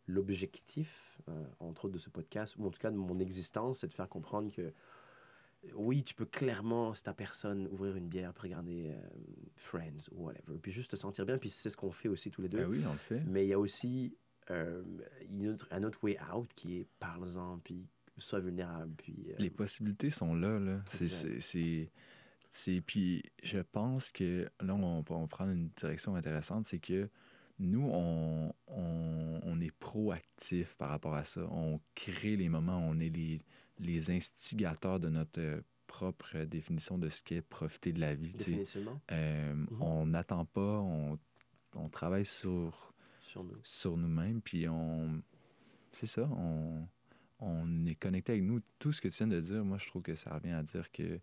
l'objectif, 0.08 1.20
euh, 1.30 1.46
entre 1.60 1.86
autres 1.86 1.94
de 1.94 2.00
ce 2.00 2.10
podcast, 2.10 2.56
ou 2.58 2.66
en 2.66 2.72
tout 2.72 2.80
cas 2.80 2.92
de 2.92 2.98
mon 2.98 3.20
existence, 3.20 3.80
c'est 3.80 3.88
de 3.88 3.94
faire 3.94 4.10
comprendre 4.10 4.52
que 4.52 4.74
oui, 5.76 6.04
tu 6.04 6.14
peux 6.14 6.26
clairement, 6.26 6.94
c'est 6.94 7.04
ta 7.04 7.14
personne, 7.14 7.68
ouvrir 7.72 7.96
une 7.96 8.08
bière 8.08 8.34
pour 8.34 8.44
regarder 8.44 8.90
euh, 8.90 9.02
Friends 9.56 10.10
ou 10.12 10.26
whatever, 10.26 10.58
puis 10.62 10.72
juste 10.72 10.92
te 10.92 10.96
sentir 10.96 11.26
bien, 11.26 11.38
puis 11.38 11.50
c'est 11.50 11.70
ce 11.70 11.78
qu'on 11.78 11.92
fait 11.92 12.10
aussi 12.10 12.32
tous 12.32 12.42
les 12.42 12.50
deux. 12.50 12.60
Ben 12.60 12.70
oui, 12.70 12.84
on 12.88 12.94
le 12.94 13.00
fait. 13.00 13.24
Mais 13.26 13.46
il 13.46 13.50
y 13.50 13.54
a 13.54 13.60
aussi 13.60 14.16
euh, 14.52 14.84
un 15.72 15.84
autre 15.84 16.00
way 16.04 16.18
out 16.34 16.50
qui 16.56 16.78
est 16.78 16.88
parle-en, 17.00 17.60
puis 17.60 17.88
sois 18.18 18.40
vulnérable. 18.40 18.94
Puis, 18.98 19.28
euh, 19.30 19.36
Les 19.40 19.50
possibilités 19.50 20.10
sont 20.10 20.36
là, 20.36 20.60
là. 20.60 20.82
C'est, 22.50 22.82
puis 22.82 23.24
je 23.44 23.60
pense 23.60 24.10
que 24.10 24.50
là, 24.62 24.74
on 24.74 25.02
va 25.02 25.28
prendre 25.28 25.52
une 25.52 25.70
direction 25.78 26.16
intéressante, 26.16 26.66
c'est 26.66 26.80
que 26.80 27.10
nous, 27.60 27.88
on, 27.92 28.54
on, 28.68 29.42
on, 29.44 29.60
est 29.60 29.72
proactif 29.72 30.76
par 30.76 30.90
rapport 30.90 31.14
à 31.14 31.26
ça. 31.26 31.42
On 31.52 31.80
crée 31.94 32.38
les 32.38 32.48
moments, 32.48 32.80
on 32.80 33.00
est 33.00 33.10
les, 33.10 33.42
les 33.80 34.12
instigateurs 34.12 35.00
de 35.00 35.10
notre 35.10 35.40
euh, 35.40 35.62
propre 35.88 36.44
définition 36.44 36.98
de 36.98 37.10
ce 37.10 37.24
qu'est 37.24 37.42
profiter 37.42 37.94
de 37.94 38.00
la 38.00 38.14
vie. 38.14 38.36
Euh, 39.12 39.54
mhm. 39.54 39.82
On 39.82 40.06
n'attend 40.06 40.46
pas, 40.46 40.80
on, 40.80 41.18
on, 41.76 41.90
travaille 41.90 42.26
sur, 42.26 42.94
sur 43.64 43.98
nous-mêmes, 43.98 44.42
puis 44.42 44.68
on. 44.68 45.22
C'est 45.92 46.08
ça, 46.08 46.30
on, 46.30 46.86
on 47.40 47.86
est 47.86 47.96
connecté 47.96 48.34
avec 48.34 48.44
nous. 48.44 48.62
Tout 48.80 48.92
ce 48.92 49.02
que 49.02 49.08
tu 49.08 49.18
viens 49.18 49.28
de 49.28 49.40
dire, 49.40 49.64
moi, 49.64 49.78
je 49.80 49.88
trouve 49.88 50.02
que 50.02 50.16
ça 50.16 50.34
revient 50.34 50.52
à 50.52 50.64
dire 50.64 50.92
que 50.92 51.20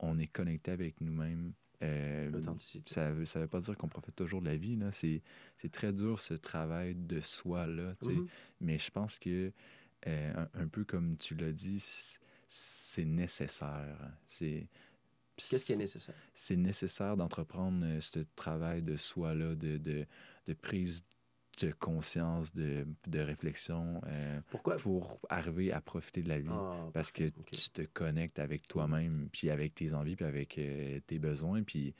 on 0.00 0.18
est 0.18 0.26
connecté 0.26 0.70
avec 0.70 1.00
nous-mêmes. 1.00 1.52
Euh, 1.82 2.30
L'authenticité. 2.30 2.92
Ça 2.92 3.10
ne 3.10 3.14
veut 3.14 3.46
pas 3.46 3.60
dire 3.60 3.76
qu'on 3.76 3.88
profite 3.88 4.16
toujours 4.16 4.40
de 4.40 4.46
la 4.46 4.56
vie. 4.56 4.78
C'est 4.92 5.70
très 5.70 5.92
dur, 5.92 6.18
ce 6.18 6.34
travail 6.34 6.94
de 6.94 7.20
soi-là. 7.20 7.94
Mhm. 8.02 8.26
Mais 8.60 8.78
je 8.78 8.90
pense 8.90 9.18
que 9.18 9.52
euh, 10.06 10.46
un, 10.54 10.68
peu 10.68 10.84
comme 10.84 11.16
tu 11.16 11.34
l'as 11.34 11.52
dit, 11.52 11.84
c'est 12.48 13.04
nécessaire. 13.04 14.12
C'est 14.26 14.68
Qu'est-ce 15.36 15.64
qui 15.64 15.72
est 15.72 15.76
nécessaire? 15.76 16.14
C'est 16.34 16.56
nécessaire 16.56 17.16
d'entreprendre 17.16 17.84
euh, 17.84 18.00
ce 18.00 18.20
travail 18.34 18.82
de 18.82 18.96
soi-là, 18.96 19.54
de, 19.54 19.76
de, 19.76 20.04
de, 20.46 20.52
prise 20.54 21.04
de 21.60 21.70
conscience, 21.70 22.52
de, 22.54 22.86
de 23.06 23.20
réflexion 23.20 24.00
euh, 24.06 24.40
Pourquoi? 24.50 24.76
pour 24.78 25.20
arriver 25.28 25.72
à 25.72 25.80
profiter 25.80 26.22
de 26.22 26.28
la 26.28 26.40
vie. 26.40 26.48
Ah, 26.50 26.88
parce 26.92 27.12
que 27.12 27.24
tu 27.28 27.70
te 27.70 27.82
connectes 27.82 28.40
avec 28.40 28.66
toi-même, 28.66 29.28
puis 29.32 29.50
avec 29.50 29.74
tes 29.74 29.94
envies, 29.94 30.16
puis 30.16 30.24
avec 30.24 30.60
tes 31.06 31.18
besoins, 31.18 31.62
puis 31.62 31.94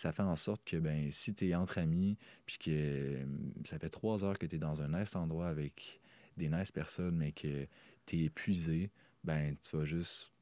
ça 0.00 0.12
fait 0.12 0.22
en 0.22 0.36
sorte 0.36 0.64
que 0.64 0.76
ben, 0.76 1.10
si 1.10 1.34
tu 1.34 1.48
es 1.48 1.54
entre 1.54 1.78
amis, 1.78 2.16
puis 2.46 2.58
que 2.58 3.18
ça 3.64 3.78
fait 3.78 3.90
trois 3.90 4.24
heures 4.24 4.38
que 4.38 4.46
tu 4.46 4.56
es 4.56 4.58
dans 4.58 4.82
un 4.82 4.98
nice 4.98 5.14
endroit 5.14 5.48
avec 5.48 5.99
des 6.40 6.48
nice 6.48 6.72
personnes, 6.72 7.16
mais 7.16 7.32
que 7.32 7.66
tu 8.06 8.16
es 8.20 8.24
épuisé, 8.24 8.90
ben 9.22 9.56
tu 9.62 9.76
vas 9.76 9.84
juste 9.84 10.32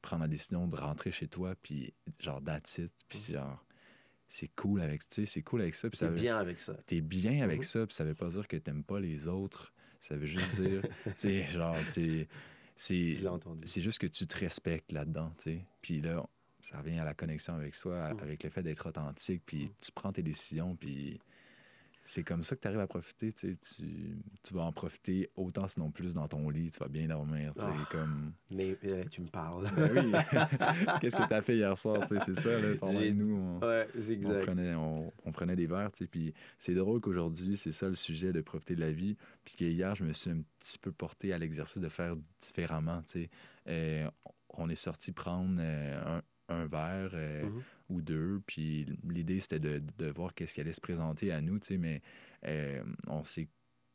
prendre 0.00 0.22
la 0.22 0.28
décision 0.28 0.66
de 0.66 0.74
rentrer 0.76 1.12
chez 1.12 1.28
toi, 1.28 1.54
puis 1.62 1.94
genre 2.18 2.42
that's 2.42 2.78
it, 2.78 2.92
puis 3.08 3.18
Mm. 3.28 3.32
genre 3.34 3.64
c'est 4.28 4.48
cool 4.56 4.80
avec, 4.80 5.06
tu 5.08 5.14
sais, 5.16 5.26
c'est 5.26 5.42
cool 5.42 5.60
avec 5.60 5.74
ça. 5.74 5.90
puis 5.90 5.98
ça 5.98 6.08
T'es 6.08 6.14
bien 6.14 6.36
avec 6.38 6.58
ça. 6.58 6.74
T'es 6.86 7.00
bien 7.02 7.42
avec 7.42 7.64
ça, 7.64 7.86
puis 7.86 7.94
ça 7.94 8.02
veut 8.04 8.14
pas 8.14 8.28
dire 8.30 8.48
que 8.48 8.56
t'aimes 8.56 8.82
pas 8.84 8.98
les 8.98 9.28
autres. 9.28 9.72
Ça 10.00 10.16
veut 10.16 10.26
juste 10.26 10.54
dire, 10.54 10.82
tu 11.04 11.12
sais, 11.16 11.46
genre, 11.46 11.76
t'es- 11.92 12.26
c'est 12.74 13.14
c'est 13.66 13.82
juste 13.82 13.98
que 13.98 14.06
tu 14.06 14.26
te 14.26 14.38
respectes 14.38 14.90
là-dedans, 14.90 15.32
tu 15.36 15.42
sais. 15.44 15.64
Puis 15.82 16.00
là, 16.00 16.26
ça 16.62 16.78
revient 16.78 16.98
à 16.98 17.04
la 17.04 17.12
connexion 17.14 17.54
avec 17.54 17.74
soi, 17.74 18.06
avec 18.22 18.42
le 18.42 18.50
fait 18.50 18.62
d'être 18.62 18.88
authentique, 18.88 19.42
puis 19.44 19.70
tu 19.80 19.92
prends 19.92 20.12
tes 20.12 20.22
décisions, 20.22 20.74
puis 20.76 21.20
c'est 22.04 22.24
comme 22.24 22.42
ça 22.42 22.56
que 22.56 22.60
tu 22.60 22.68
arrives 22.68 22.80
à 22.80 22.86
profiter, 22.86 23.32
tu. 23.32 23.56
Tu, 23.56 24.18
tu 24.42 24.54
vas 24.54 24.62
en 24.62 24.72
profiter 24.72 25.30
autant, 25.36 25.66
sinon 25.68 25.90
plus, 25.90 26.14
dans 26.14 26.26
ton 26.28 26.48
lit, 26.50 26.70
tu 26.70 26.78
vas 26.80 26.88
bien 26.88 27.06
dormir, 27.06 27.52
tu 27.54 27.60
sais, 27.60 27.66
Ah. 27.70 27.88
comme... 27.90 28.32
Mais 28.50 28.76
euh, 28.84 29.04
tu 29.10 29.20
me 29.22 29.28
parles. 29.28 29.70
Ben 29.76 29.90
oui, 29.96 30.12
qu'est-ce 31.00 31.16
que 31.16 31.28
t'as 31.28 31.42
fait 31.42 31.56
hier 31.56 31.76
soir, 31.78 32.06
tu 32.08 32.18
sais, 32.18 32.24
c'est 32.24 32.40
ça, 32.40 32.60
là, 32.60 32.74
pendant 32.78 33.00
nous, 33.00 33.36
on, 33.36 33.66
ouais, 33.66 33.86
prenait, 34.44 34.74
on, 34.74 35.12
on 35.24 35.32
prenait 35.32 35.56
des 35.56 35.66
verres, 35.66 35.92
tu 35.92 36.04
sais, 36.04 36.06
puis 36.06 36.34
c'est 36.58 36.74
drôle 36.74 37.00
qu'aujourd'hui, 37.00 37.56
c'est 37.56 37.72
ça 37.72 37.88
le 37.88 37.94
sujet 37.94 38.32
de 38.32 38.40
profiter 38.40 38.74
de 38.74 38.80
la 38.80 38.92
vie, 38.92 39.16
puis 39.44 39.54
que 39.56 39.64
hier, 39.64 39.94
je 39.94 40.04
me 40.04 40.12
suis 40.12 40.30
un 40.30 40.42
petit 40.58 40.78
peu 40.78 40.92
porté 40.92 41.32
à 41.32 41.38
l'exercice 41.38 41.80
de 41.80 41.88
faire 41.88 42.16
différemment, 42.40 43.02
tu 43.02 43.22
sais. 43.22 43.30
Euh, 43.68 44.10
on 44.54 44.68
est 44.68 44.74
sorti 44.74 45.12
prendre 45.12 45.56
euh, 45.60 46.18
un, 46.18 46.22
un 46.52 46.66
verre 46.66 47.10
euh, 47.14 47.42
Mhm. 47.44 47.62
ou 47.90 48.00
deux, 48.02 48.40
puis 48.46 48.86
l'idée, 49.08 49.40
c'était 49.40 49.58
de, 49.60 49.82
de 49.98 50.06
voir 50.10 50.34
qu'est-ce 50.34 50.54
qui 50.54 50.60
allait 50.60 50.72
se 50.72 50.80
présenter 50.80 51.32
à 51.32 51.40
nous, 51.40 51.58
tu 51.58 51.66
sais, 51.66 51.76
mais 51.78 52.00
euh, 52.46 52.82
on 53.06 53.24
s'est 53.24 53.48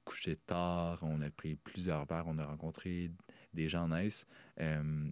couché 0.06 0.36
tard, 0.36 1.00
on 1.02 1.22
a 1.22 1.30
pris 1.30 1.56
plusieurs 1.56 2.06
verres, 2.06 2.26
on 2.28 2.38
a 2.38 2.46
rencontré 2.46 3.12
des 3.54 3.68
gens 3.68 3.88
nice. 3.90 4.26
Euh, 4.60 5.10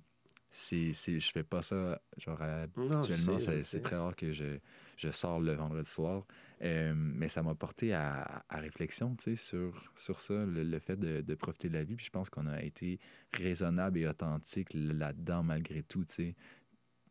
c'est, 0.51 0.93
je 0.93 1.31
fais 1.31 1.43
pas 1.43 1.61
ça, 1.61 2.01
genre, 2.17 2.41
habituellement, 2.41 3.39
c'est 3.63 3.81
très 3.81 3.97
rare 3.97 4.15
que 4.15 4.31
je, 4.31 4.59
je 4.95 5.11
sors 5.11 5.41
le 5.41 5.51
vendredi 5.53 5.89
soir. 5.89 6.25
Euh, 6.61 6.93
mais 6.95 7.27
ça 7.27 7.43
m'a 7.43 7.55
porté 7.55 7.93
à, 7.93 8.45
à 8.47 8.57
réflexion, 8.59 9.13
tu 9.17 9.31
sais, 9.31 9.35
sur, 9.35 9.91
sur 9.97 10.21
ça, 10.21 10.45
le, 10.45 10.63
le 10.63 10.79
fait 10.79 10.95
de, 10.97 11.19
de 11.19 11.35
profiter 11.35 11.67
de 11.67 11.73
la 11.73 11.83
vie. 11.83 11.95
Puis 11.95 12.05
je 12.05 12.11
pense 12.11 12.29
qu'on 12.29 12.47
a 12.47 12.61
été 12.61 12.99
raisonnable 13.33 13.99
et 13.99 14.07
authentique 14.07 14.69
là-dedans 14.73 15.43
malgré 15.43 15.83
tout, 15.83 16.05
tu 16.05 16.15
sais. 16.15 16.35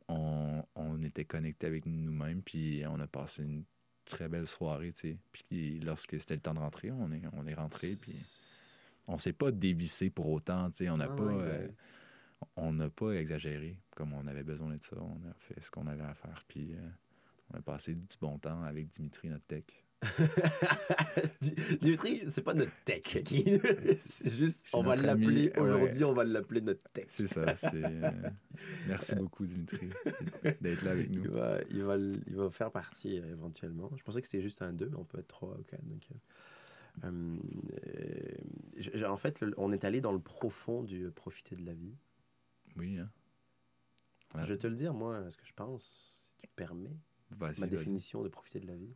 On, 0.09 0.62
on 0.75 1.03
était 1.03 1.25
connecté 1.25 1.67
avec 1.67 1.87
nous-mêmes, 1.87 2.43
puis 2.43 2.83
on 2.87 3.01
a 3.01 3.07
passé 3.07 3.43
une 3.43 3.64
très 4.05 4.29
belle 4.29 4.47
soirée, 4.47 4.93
tu 4.93 5.12
sais. 5.12 5.19
Puis 5.33 5.81
lorsque 5.81 6.21
c'était 6.21 6.35
le 6.35 6.40
temps 6.40 6.55
de 6.55 6.59
rentrer, 6.59 6.90
on 6.90 7.11
est, 7.12 7.23
on 7.33 7.47
est 7.47 7.55
rentré, 7.55 7.97
puis 7.97 8.12
on 9.07 9.17
s'est 9.19 9.33
pas 9.33 9.51
dévissé 9.51 10.11
pour 10.11 10.29
autant, 10.31 10.71
tu 10.71 10.85
sais. 10.85 10.90
On 10.90 10.97
n'a 10.99 11.09
Ah, 11.11 11.17
pas... 11.17 11.23
ouais, 11.25 11.43
euh, 11.43 11.69
on 12.57 12.73
n'a 12.73 12.90
pas 12.90 13.12
exagéré 13.12 13.79
comme 13.97 14.12
on 14.12 14.27
avait 14.27 14.45
besoin 14.45 14.77
de 14.77 14.83
ça. 14.83 14.97
On 15.01 15.21
a 15.29 15.33
fait 15.35 15.62
ce 15.62 15.71
qu'on 15.71 15.87
avait 15.87 16.03
à 16.05 16.14
faire. 16.14 16.45
Puis 16.49 16.75
euh, 16.75 16.88
on 17.51 17.59
a 17.59 17.62
passé 17.62 17.95
du 17.95 18.17
bon 18.21 18.38
temps 18.38 18.62
avec 18.64 18.88
Dimitri, 18.88 19.29
notre 19.31 19.47
tech. 19.47 19.64
Di- 21.40 21.55
Dimitri, 21.81 22.23
c'est 22.29 22.43
pas 22.43 22.55
notre 22.55 22.73
tech. 22.85 23.03
c'est 23.99 24.29
juste, 24.31 24.69
on 24.75 24.83
va 24.83 24.97
l'appeler, 24.97 25.49
ouais. 25.51 25.59
aujourd'hui, 25.61 26.05
on 26.05 26.12
va 26.12 26.25
l'appeler 26.25 26.61
notre 26.61 26.88
tech. 26.90 27.07
C'est 27.09 27.27
ça. 27.27 27.55
c'est, 27.57 27.83
euh, 27.85 28.11
Merci 28.87 29.14
beaucoup, 29.14 29.47
Dimitri, 29.47 29.88
d'être 30.61 30.83
là 30.83 30.90
avec 30.93 31.09
Il 31.11 31.21
nous. 31.23 31.33
va, 31.33 31.59
il, 31.71 31.83
va, 31.83 31.97
il 31.97 32.35
va 32.37 32.51
faire 32.51 32.71
partie 32.71 33.19
euh, 33.19 33.31
éventuellement. 33.31 33.90
Je 33.97 34.03
pensais 34.03 34.21
que 34.21 34.27
c'était 34.29 34.43
juste 34.43 34.62
un 34.62 34.73
2, 34.73 34.88
mais 34.90 34.97
on 34.97 35.05
peut 35.05 35.19
être 35.19 35.29
3 35.29 35.57
ou 35.59 35.62
4. 35.62 35.83
Donc, 35.85 36.09
euh, 37.05 37.37
euh, 38.95 39.05
en 39.09 39.17
fait, 39.17 39.40
le- 39.40 39.55
on 39.57 39.73
est 39.73 39.85
allé 39.85 40.01
dans 40.01 40.12
le 40.12 40.21
profond 40.21 40.83
du 40.83 41.05
euh, 41.07 41.11
profiter 41.11 41.57
de 41.57 41.64
la 41.67 41.73
vie. 41.75 41.95
Oui, 42.77 42.99
hein? 42.99 43.11
Ouais. 44.35 44.43
Je 44.45 44.53
vais 44.53 44.59
te 44.59 44.67
le 44.67 44.75
dire, 44.75 44.95
moi, 44.95 45.31
ce 45.31 45.37
que 45.37 45.47
je 45.47 45.53
pense, 45.55 45.85
si 46.29 46.43
tu 46.43 46.49
permets, 46.57 46.97
Vas-y, 47.31 47.61
ma 47.61 47.67
vas-y. 47.67 47.71
définition 47.71 48.23
de 48.23 48.29
profiter 48.29 48.61
de 48.61 48.67
la 48.67 48.75
vie. 48.77 48.95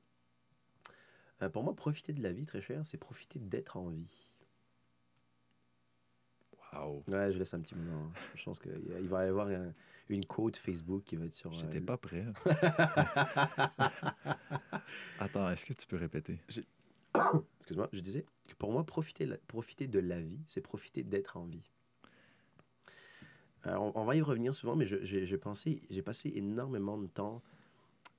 Euh, 1.42 1.48
pour 1.48 1.62
moi, 1.62 1.74
profiter 1.74 2.12
de 2.12 2.22
la 2.22 2.32
vie, 2.32 2.46
très 2.46 2.60
cher, 2.60 2.84
c'est 2.84 2.98
profiter 2.98 3.38
d'être 3.38 3.76
en 3.76 3.88
vie. 3.88 4.32
Wow. 6.72 7.04
Ouais, 7.08 7.32
je 7.32 7.38
laisse 7.38 7.54
un 7.54 7.60
petit 7.60 7.74
moment. 7.76 8.06
hein. 8.06 8.12
Je 8.34 8.44
pense 8.44 8.58
qu'il 8.58 8.72
va 9.08 9.24
y 9.24 9.28
avoir 9.28 9.48
un- 9.48 9.72
une 10.08 10.26
quote 10.26 10.56
Facebook 10.56 11.04
qui 11.04 11.16
va 11.16 11.26
être 11.26 11.34
sur. 11.34 11.52
euh, 11.52 11.56
J'étais 11.58 11.80
pas 11.80 11.96
prêt. 11.96 12.26
Attends, 15.18 15.50
est-ce 15.50 15.64
que 15.64 15.72
tu 15.72 15.86
peux 15.86 15.96
répéter? 15.96 16.38
Excuse-moi, 17.60 17.88
je 17.92 18.00
disais 18.00 18.24
que 18.48 18.54
pour 18.54 18.72
moi, 18.72 18.84
profiter, 18.84 19.26
la- 19.26 19.38
profiter 19.48 19.86
de 19.86 19.98
la 19.98 20.20
vie, 20.20 20.40
c'est 20.46 20.60
profiter 20.60 21.02
d'être 21.02 21.36
en 21.36 21.44
vie. 21.46 21.62
Alors, 23.62 23.96
on, 23.96 24.02
on 24.02 24.04
va 24.04 24.16
y 24.16 24.22
revenir 24.22 24.54
souvent, 24.54 24.76
mais 24.76 24.86
j'ai 24.86 25.38
pensé, 25.38 25.82
j'ai 25.90 26.02
passé 26.02 26.32
énormément 26.34 26.98
de 26.98 27.06
temps 27.06 27.42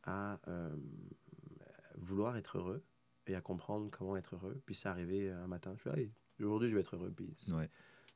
à 0.03 0.39
euh, 0.47 0.75
vouloir 1.97 2.36
être 2.38 2.58
heureux 2.58 2.84
et 3.27 3.36
à 3.36 3.41
comprendre 3.41 3.89
comment 3.91 4.17
être 4.17 4.36
heureux. 4.36 4.60
Puis 4.65 4.75
c'est 4.75 4.89
arrivé 4.89 5.29
un 5.29 5.47
matin, 5.47 5.73
je 5.77 5.82
fais, 5.89 5.99
Hey, 5.99 6.12
aujourd'hui 6.39 6.69
je 6.69 6.75
vais 6.75 6.82
être 6.82 6.95
heureux. 6.95 7.12
Puis 7.15 7.27
Ouais. 7.49 7.69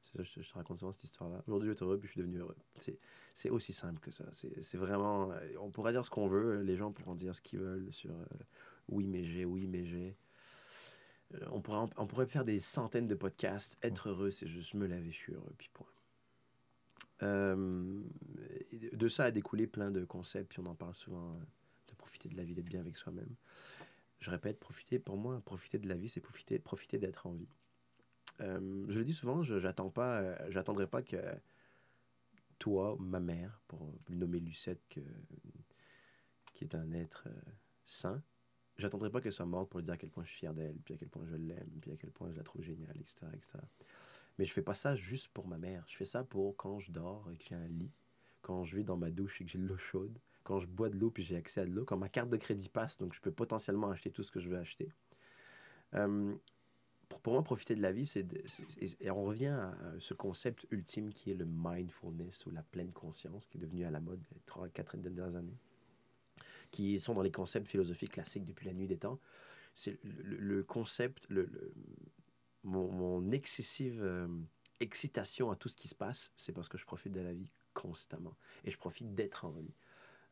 ça, 0.04 0.24
je, 0.24 0.34
te- 0.34 0.42
je 0.42 0.50
te 0.50 0.54
raconte 0.56 0.80
souvent 0.80 0.92
cette 0.92 1.04
histoire-là. 1.04 1.44
Aujourd'hui 1.48 1.68
je 1.68 1.72
vais 1.72 1.76
être 1.76 1.84
heureux, 1.84 2.00
puis 2.00 2.08
je 2.08 2.14
suis 2.14 2.22
devenu 2.22 2.38
heureux. 2.40 2.58
C'est 2.78 2.98
c'est 3.34 3.50
aussi 3.50 3.74
simple 3.74 4.00
que 4.00 4.12
ça. 4.12 4.26
C'est 4.32 4.62
c'est 4.64 4.78
vraiment, 4.78 5.32
on 5.60 5.70
pourra 5.72 5.92
dire 5.92 6.04
ce 6.06 6.10
qu'on 6.10 6.28
veut, 6.28 6.62
les 6.62 6.78
gens 6.78 6.92
pourront 6.92 7.16
dire 7.16 7.36
ce 7.36 7.42
qu'ils 7.42 7.60
veulent 7.60 7.92
sur 7.94 8.12
euh, 8.12 8.26
oui 8.90 9.08
mais 9.08 9.24
j'ai, 9.24 9.46
oui 9.46 9.68
mais 9.68 9.86
j'ai. 9.86 10.16
Euh, 11.36 11.40
on, 11.52 11.62
pourrait, 11.62 11.90
on 11.98 12.06
pourrait 12.06 12.28
faire 12.28 12.46
des 12.46 12.60
centaines 12.60 13.08
de 13.08 13.16
podcasts. 13.16 13.78
Être 13.82 14.10
heureux, 14.10 14.30
c'est 14.30 14.48
juste 14.48 14.74
me 14.76 14.86
laver, 14.86 15.10
je 15.12 15.18
suis 15.18 15.34
heureux, 15.34 15.54
puis 15.58 15.70
point. 15.74 15.88
Euh, 17.22 18.02
de- 18.92 19.08
ça 19.08 19.26
a 19.26 19.32
découlé 19.32 19.66
plein 19.68 19.92
de 19.92 20.04
concepts, 20.06 20.50
puis 20.50 20.60
on 20.60 20.66
en 20.66 20.76
parle 20.76 20.94
souvent, 20.96 21.40
de 21.88 21.96
profiter 21.96 22.28
de 22.30 22.36
la 22.36 22.44
vie, 22.44 22.54
d'être 22.54 22.66
bien 22.66 22.82
avec 22.82 22.98
soi-même. 22.98 23.34
Je 24.24 24.30
répète, 24.30 24.58
profiter, 24.58 25.00
pour 25.00 25.18
moi, 25.18 25.42
profiter 25.42 25.78
de 25.78 25.90
la 25.90 25.96
vie, 25.96 26.08
c'est 26.08 26.22
profiter, 26.22 26.58
profiter 26.58 26.98
d'être 26.98 27.28
en 27.28 27.34
vie. 27.34 27.50
Euh, 28.40 28.86
je 28.88 29.00
le 29.00 29.04
dis 29.04 29.12
souvent, 29.12 29.44
je 29.44 29.60
j'attends 29.60 29.90
pas, 29.90 30.22
euh, 30.22 30.88
pas 30.88 31.02
que 31.02 31.18
toi, 32.58 32.96
ma 33.02 33.20
mère, 33.20 33.60
pour 33.68 33.94
lui 34.08 34.16
nommer 34.16 34.40
Lucette, 34.40 34.82
qui 36.54 36.64
est 36.64 36.74
un 36.74 36.94
être 36.94 37.26
euh, 37.28 37.52
sain, 37.84 38.24
j'attendrai 38.78 39.10
pas 39.10 39.20
qu'elle 39.20 39.34
soit 39.34 39.46
morte 39.46 39.70
pour 39.70 39.82
lui 39.82 39.84
dire 39.84 39.96
à 39.96 39.98
quel 39.98 40.10
point 40.10 40.24
je 40.24 40.30
suis 40.30 40.40
fier 40.40 40.54
d'elle, 40.54 40.78
puis 40.86 40.94
à 40.94 40.98
quel 40.98 41.10
point 41.10 41.26
je 41.26 41.36
l'aime, 41.36 41.70
puis 41.82 41.92
à 41.92 41.98
quel 41.98 42.12
point 42.12 42.32
je 42.32 42.38
la 42.38 42.44
trouve 42.44 42.62
géniale, 42.62 42.96
etc., 42.96 43.28
etc. 43.34 43.60
Mais 44.40 44.46
je 44.46 44.54
fais 44.54 44.62
pas 44.62 44.74
ça 44.74 44.96
juste 44.96 45.28
pour 45.34 45.50
ma 45.50 45.58
mère. 45.58 45.84
Je 45.90 45.98
fais 45.98 46.06
ça 46.06 46.24
pour 46.24 46.56
quand 46.56 46.80
je 46.80 46.94
dors 46.94 47.30
et 47.30 47.36
que 47.36 47.44
j'ai 47.44 47.56
un 47.56 47.68
lit, 47.68 47.92
quand 48.44 48.66
je 48.66 48.76
vais 48.76 48.84
dans 48.84 48.98
ma 48.98 49.10
douche 49.10 49.42
et 49.42 49.46
que 49.46 49.50
j'ai 49.50 49.58
de 49.58 49.66
l'eau 49.66 49.78
chaude, 49.78 50.20
quand 50.44 50.60
je 50.60 50.68
bois 50.68 50.90
de 50.90 50.98
l'eau 50.98 51.10
puis 51.10 51.24
j'ai 51.24 51.36
accès 51.36 51.62
à 51.62 51.66
de 51.66 51.72
l'eau, 51.72 51.86
quand 51.86 51.98
ma 51.98 52.10
carte 52.10 52.30
de 52.30 52.38
crédit 52.38 52.70
passe, 52.70 53.00
donc 53.00 53.14
je 53.14 53.22
peux 53.22 53.32
potentiellement 53.32 53.90
acheter 53.90 54.12
tout 54.12 54.22
ce 54.22 54.32
que 54.32 54.40
je 54.40 54.50
veux 54.50 54.58
acheter. 54.58 54.90
Euh, 55.96 56.36
pour, 57.22 57.34
moi, 57.34 57.44
profiter 57.44 57.76
de 57.76 57.82
la 57.82 57.92
vie, 57.92 58.06
c'est 58.06 58.26
et 59.00 59.12
on 59.12 59.24
revient 59.24 59.48
à 59.48 59.76
ce 60.00 60.14
concept 60.14 60.68
ultime 60.72 61.14
qui 61.14 61.32
est 61.32 61.36
le 61.36 61.46
mindfulness 61.46 62.46
ou 62.46 62.52
la 62.52 62.64
pleine 62.64 62.92
conscience, 62.92 63.46
qui 63.46 63.58
est 63.58 63.62
devenu 63.62 63.86
à 63.86 63.92
la 63.92 64.00
mode 64.00 64.22
les 64.34 64.42
trois, 64.46 64.68
quatre 64.68 64.98
dernières 64.98 65.36
années, 65.36 65.58
qui 66.72 67.00
sont 67.00 67.14
dans 67.14 67.22
les 67.22 67.32
concepts 67.32 67.68
philosophiques 67.68 68.12
classiques 68.12 68.46
depuis 68.46 68.66
la 68.66 68.74
nuit 68.74 68.88
des 68.88 68.98
temps. 68.98 69.20
C'est 69.76 70.00
le, 70.04 70.64
concept, 70.64 71.26
le, 71.30 71.50
mon 72.64 73.32
excessive 73.32 74.02
euh, 74.04 74.28
excitation 74.80 75.52
à 75.52 75.56
tout 75.56 75.70
ce 75.70 75.78
qui 75.78 75.88
se 75.88 75.96
passe, 75.96 76.32
c'est 76.36 76.52
parce 76.52 76.68
que 76.68 76.78
je 76.78 76.86
profite 76.86 77.14
de 77.14 77.22
la 77.22 77.34
vie 77.34 77.52
constamment. 77.74 78.36
Et 78.64 78.72
je 78.72 78.78
profite 78.78 79.14
d'être 79.14 79.46
en 79.46 79.52
vie 79.52 79.74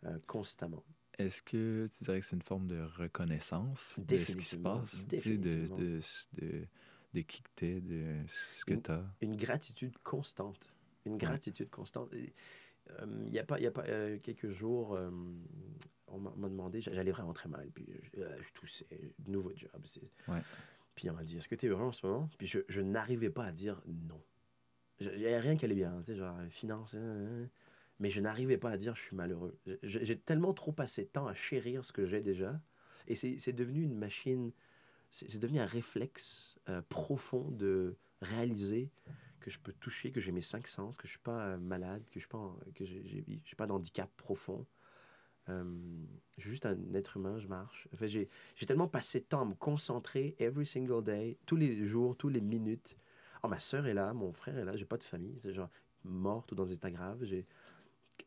euh, 0.06 0.18
constamment. 0.28 0.84
Est-ce 1.18 1.44
que 1.44 1.88
tu 1.92 2.04
dirais 2.06 2.20
que 2.20 2.26
c'est 2.26 2.36
une 2.36 2.42
forme 2.42 2.68
de 2.68 2.82
reconnaissance 2.82 4.00
de 4.00 4.18
ce 4.18 4.36
qui 4.38 4.46
se 4.46 4.58
passe? 4.58 5.06
Tu 5.10 5.20
sais, 5.20 5.38
De, 5.38 5.68
de, 5.68 6.02
de, 6.34 6.68
de 7.14 7.22
qui 7.22 7.42
que 7.44 7.50
t'es, 7.56 7.82
de 7.82 8.24
ce 8.28 8.66
que 8.66 8.74
Une- 8.74 8.82
t'as? 8.82 9.04
une 9.22 9.36
gratitude 9.36 9.98
constante. 10.00 10.76
Une 11.06 11.18
gratitude 11.18 11.70
constante. 11.70 12.14
Euh, 12.14 13.24
Il 13.28 13.34
y 13.34 13.40
a 13.40 13.44
pas, 13.44 13.60
y 13.60 13.68
a 13.68 13.72
pas 13.72 13.86
euh, 13.88 14.18
quelques 14.20 14.50
jours, 14.50 14.96
euh, 14.96 15.10
on 16.08 16.20
m'a 16.20 16.32
m'a 16.36 16.50
demandé, 16.50 16.82
j'a- 16.82 16.94
j'allais 16.94 17.12
vraiment 17.12 17.34
très 17.34 17.48
mal, 17.50 17.70
puis 17.72 17.86
je, 18.14 18.20
je 18.20 18.54
toussais, 18.54 18.88
nouveau 19.28 19.52
job. 19.56 19.70
Ouais. 20.28 20.42
Puis 20.96 21.10
on 21.10 21.14
m'a 21.14 21.24
dit, 21.24 21.38
est-ce 21.38 21.48
que 21.48 21.56
tu 21.56 21.68
es 21.68 21.70
heureux 21.70 21.84
en 21.84 21.92
ce 21.92 22.06
moment? 22.06 22.30
Puis 22.38 22.48
je, 22.48 22.60
je 22.68 22.82
n'arrivais 22.82 23.30
pas 23.30 23.46
à 23.46 23.52
dire 23.52 23.82
non. 23.86 24.22
Il 25.02 25.26
rien 25.26 25.58
qui 25.58 25.66
allait 25.66 25.76
bien, 25.76 25.98
tu 26.00 26.12
sais, 26.12 26.16
genre 26.16 26.38
finance, 26.50 26.94
hein, 26.94 27.00
hein, 27.00 27.50
mais 28.00 28.10
je 28.12 28.22
n'arrivais 28.22 28.58
pas 28.58 28.70
à 28.72 28.78
dire 28.78 28.96
je 28.96 29.02
suis 29.02 29.16
malheureux. 29.16 29.58
J'ai 29.84 30.18
tellement 30.18 30.54
trop 30.54 30.72
passé 30.72 31.04
de 31.04 31.10
temps 31.10 31.28
à 31.28 31.34
chérir 31.34 31.84
ce 31.84 31.92
que 31.92 32.06
j'ai 32.06 32.22
déjà, 32.22 32.62
et 33.08 33.16
c'est 33.16 33.54
devenu 33.54 33.84
une 33.84 33.98
machine, 33.98 34.52
c'est 35.10 35.40
devenu 35.40 35.60
un 35.60 35.66
réflexe 35.66 36.60
euh, 36.70 36.82
profond 36.90 37.50
de 37.52 37.98
réaliser 38.22 38.92
que 39.40 39.50
je 39.50 39.60
peux 39.60 39.74
toucher, 39.74 40.12
que 40.12 40.22
j'ai 40.22 40.32
mes 40.32 40.42
cinq 40.42 40.68
sens, 40.68 40.98
que 40.98 41.08
je 41.08 41.14
suis 41.14 41.20
pas 41.20 41.48
euh, 41.48 41.58
malade, 41.58 42.04
que 42.12 42.20
je 42.20 42.20
suis 42.20 42.30
pas, 42.30 42.56
que 42.76 42.86
j'ai 42.86 43.56
pas 43.58 43.68
d'handicap 43.68 44.10
profond, 44.18 44.66
Euh, 45.50 45.64
je 46.38 46.42
suis 46.42 46.52
juste 46.52 46.66
un 46.66 46.78
être 46.94 47.18
humain, 47.18 47.40
je 47.40 47.48
marche. 47.48 47.88
En 47.94 47.98
fait, 47.98 48.08
j'ai 48.08 48.30
tellement 48.68 48.88
passé 48.88 49.20
de 49.20 49.26
temps 49.26 49.42
à 49.42 49.46
me 49.46 49.56
concentrer 49.56 50.36
every 50.40 50.66
single 50.66 51.04
day, 51.04 51.38
tous 51.46 51.56
les 51.56 51.86
jours, 51.88 52.16
toutes 52.16 52.34
les 52.34 52.42
minutes. 52.42 52.96
Oh, 53.44 53.48
ma 53.48 53.60
soeur 53.60 53.86
est 53.88 53.94
là, 53.94 54.14
mon 54.14 54.32
frère 54.34 54.58
est 54.58 54.66
là, 54.66 54.76
j'ai 54.76 54.86
pas 54.86 54.98
de 54.98 55.04
famille. 55.04 55.38
C'est 55.42 55.54
genre 55.54 55.70
morte 56.04 56.52
ou 56.52 56.56
dans 56.56 56.66
des 56.66 56.74
états 56.74 56.92
graves. 56.92 57.24
J'ai... 57.24 57.46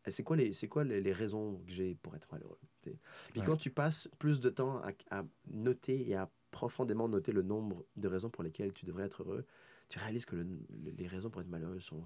C'est 0.09 0.22
quoi, 0.24 0.37
les, 0.37 0.53
c'est 0.53 0.66
quoi 0.68 0.83
les, 0.85 1.00
les 1.00 1.12
raisons 1.12 1.61
que 1.66 1.72
j'ai 1.72 1.94
pour 1.94 2.14
être 2.16 2.29
malheureux? 2.33 2.59
Puis 2.83 2.92
Ouais. 3.37 3.44
quand 3.46 3.57
tu 3.57 3.70
passes 3.70 4.09
plus 4.18 4.40
de 4.40 4.50
temps 4.50 4.79
à, 4.83 4.90
à 5.11 5.24
noter 5.50 6.09
et 6.09 6.16
à 6.16 6.29
profondément 6.50 7.09
noter 7.09 7.33
le 7.33 7.42
nombre 7.42 7.85
de 7.96 8.09
raisons 8.09 8.29
pour 8.31 8.42
lesquelles 8.42 8.72
tu 8.72 8.87
devrais 8.87 9.05
être 9.05 9.22
heureux, 9.22 9.44
tu 9.88 9.98
réalises 9.98 10.24
que 10.27 10.37
le- 10.37 10.42
le- 10.42 10.90
les 10.96 11.07
raisons 11.07 11.31
pour 11.31 11.40
être 11.40 11.48
malheureux 11.48 11.81
sont... 11.81 12.05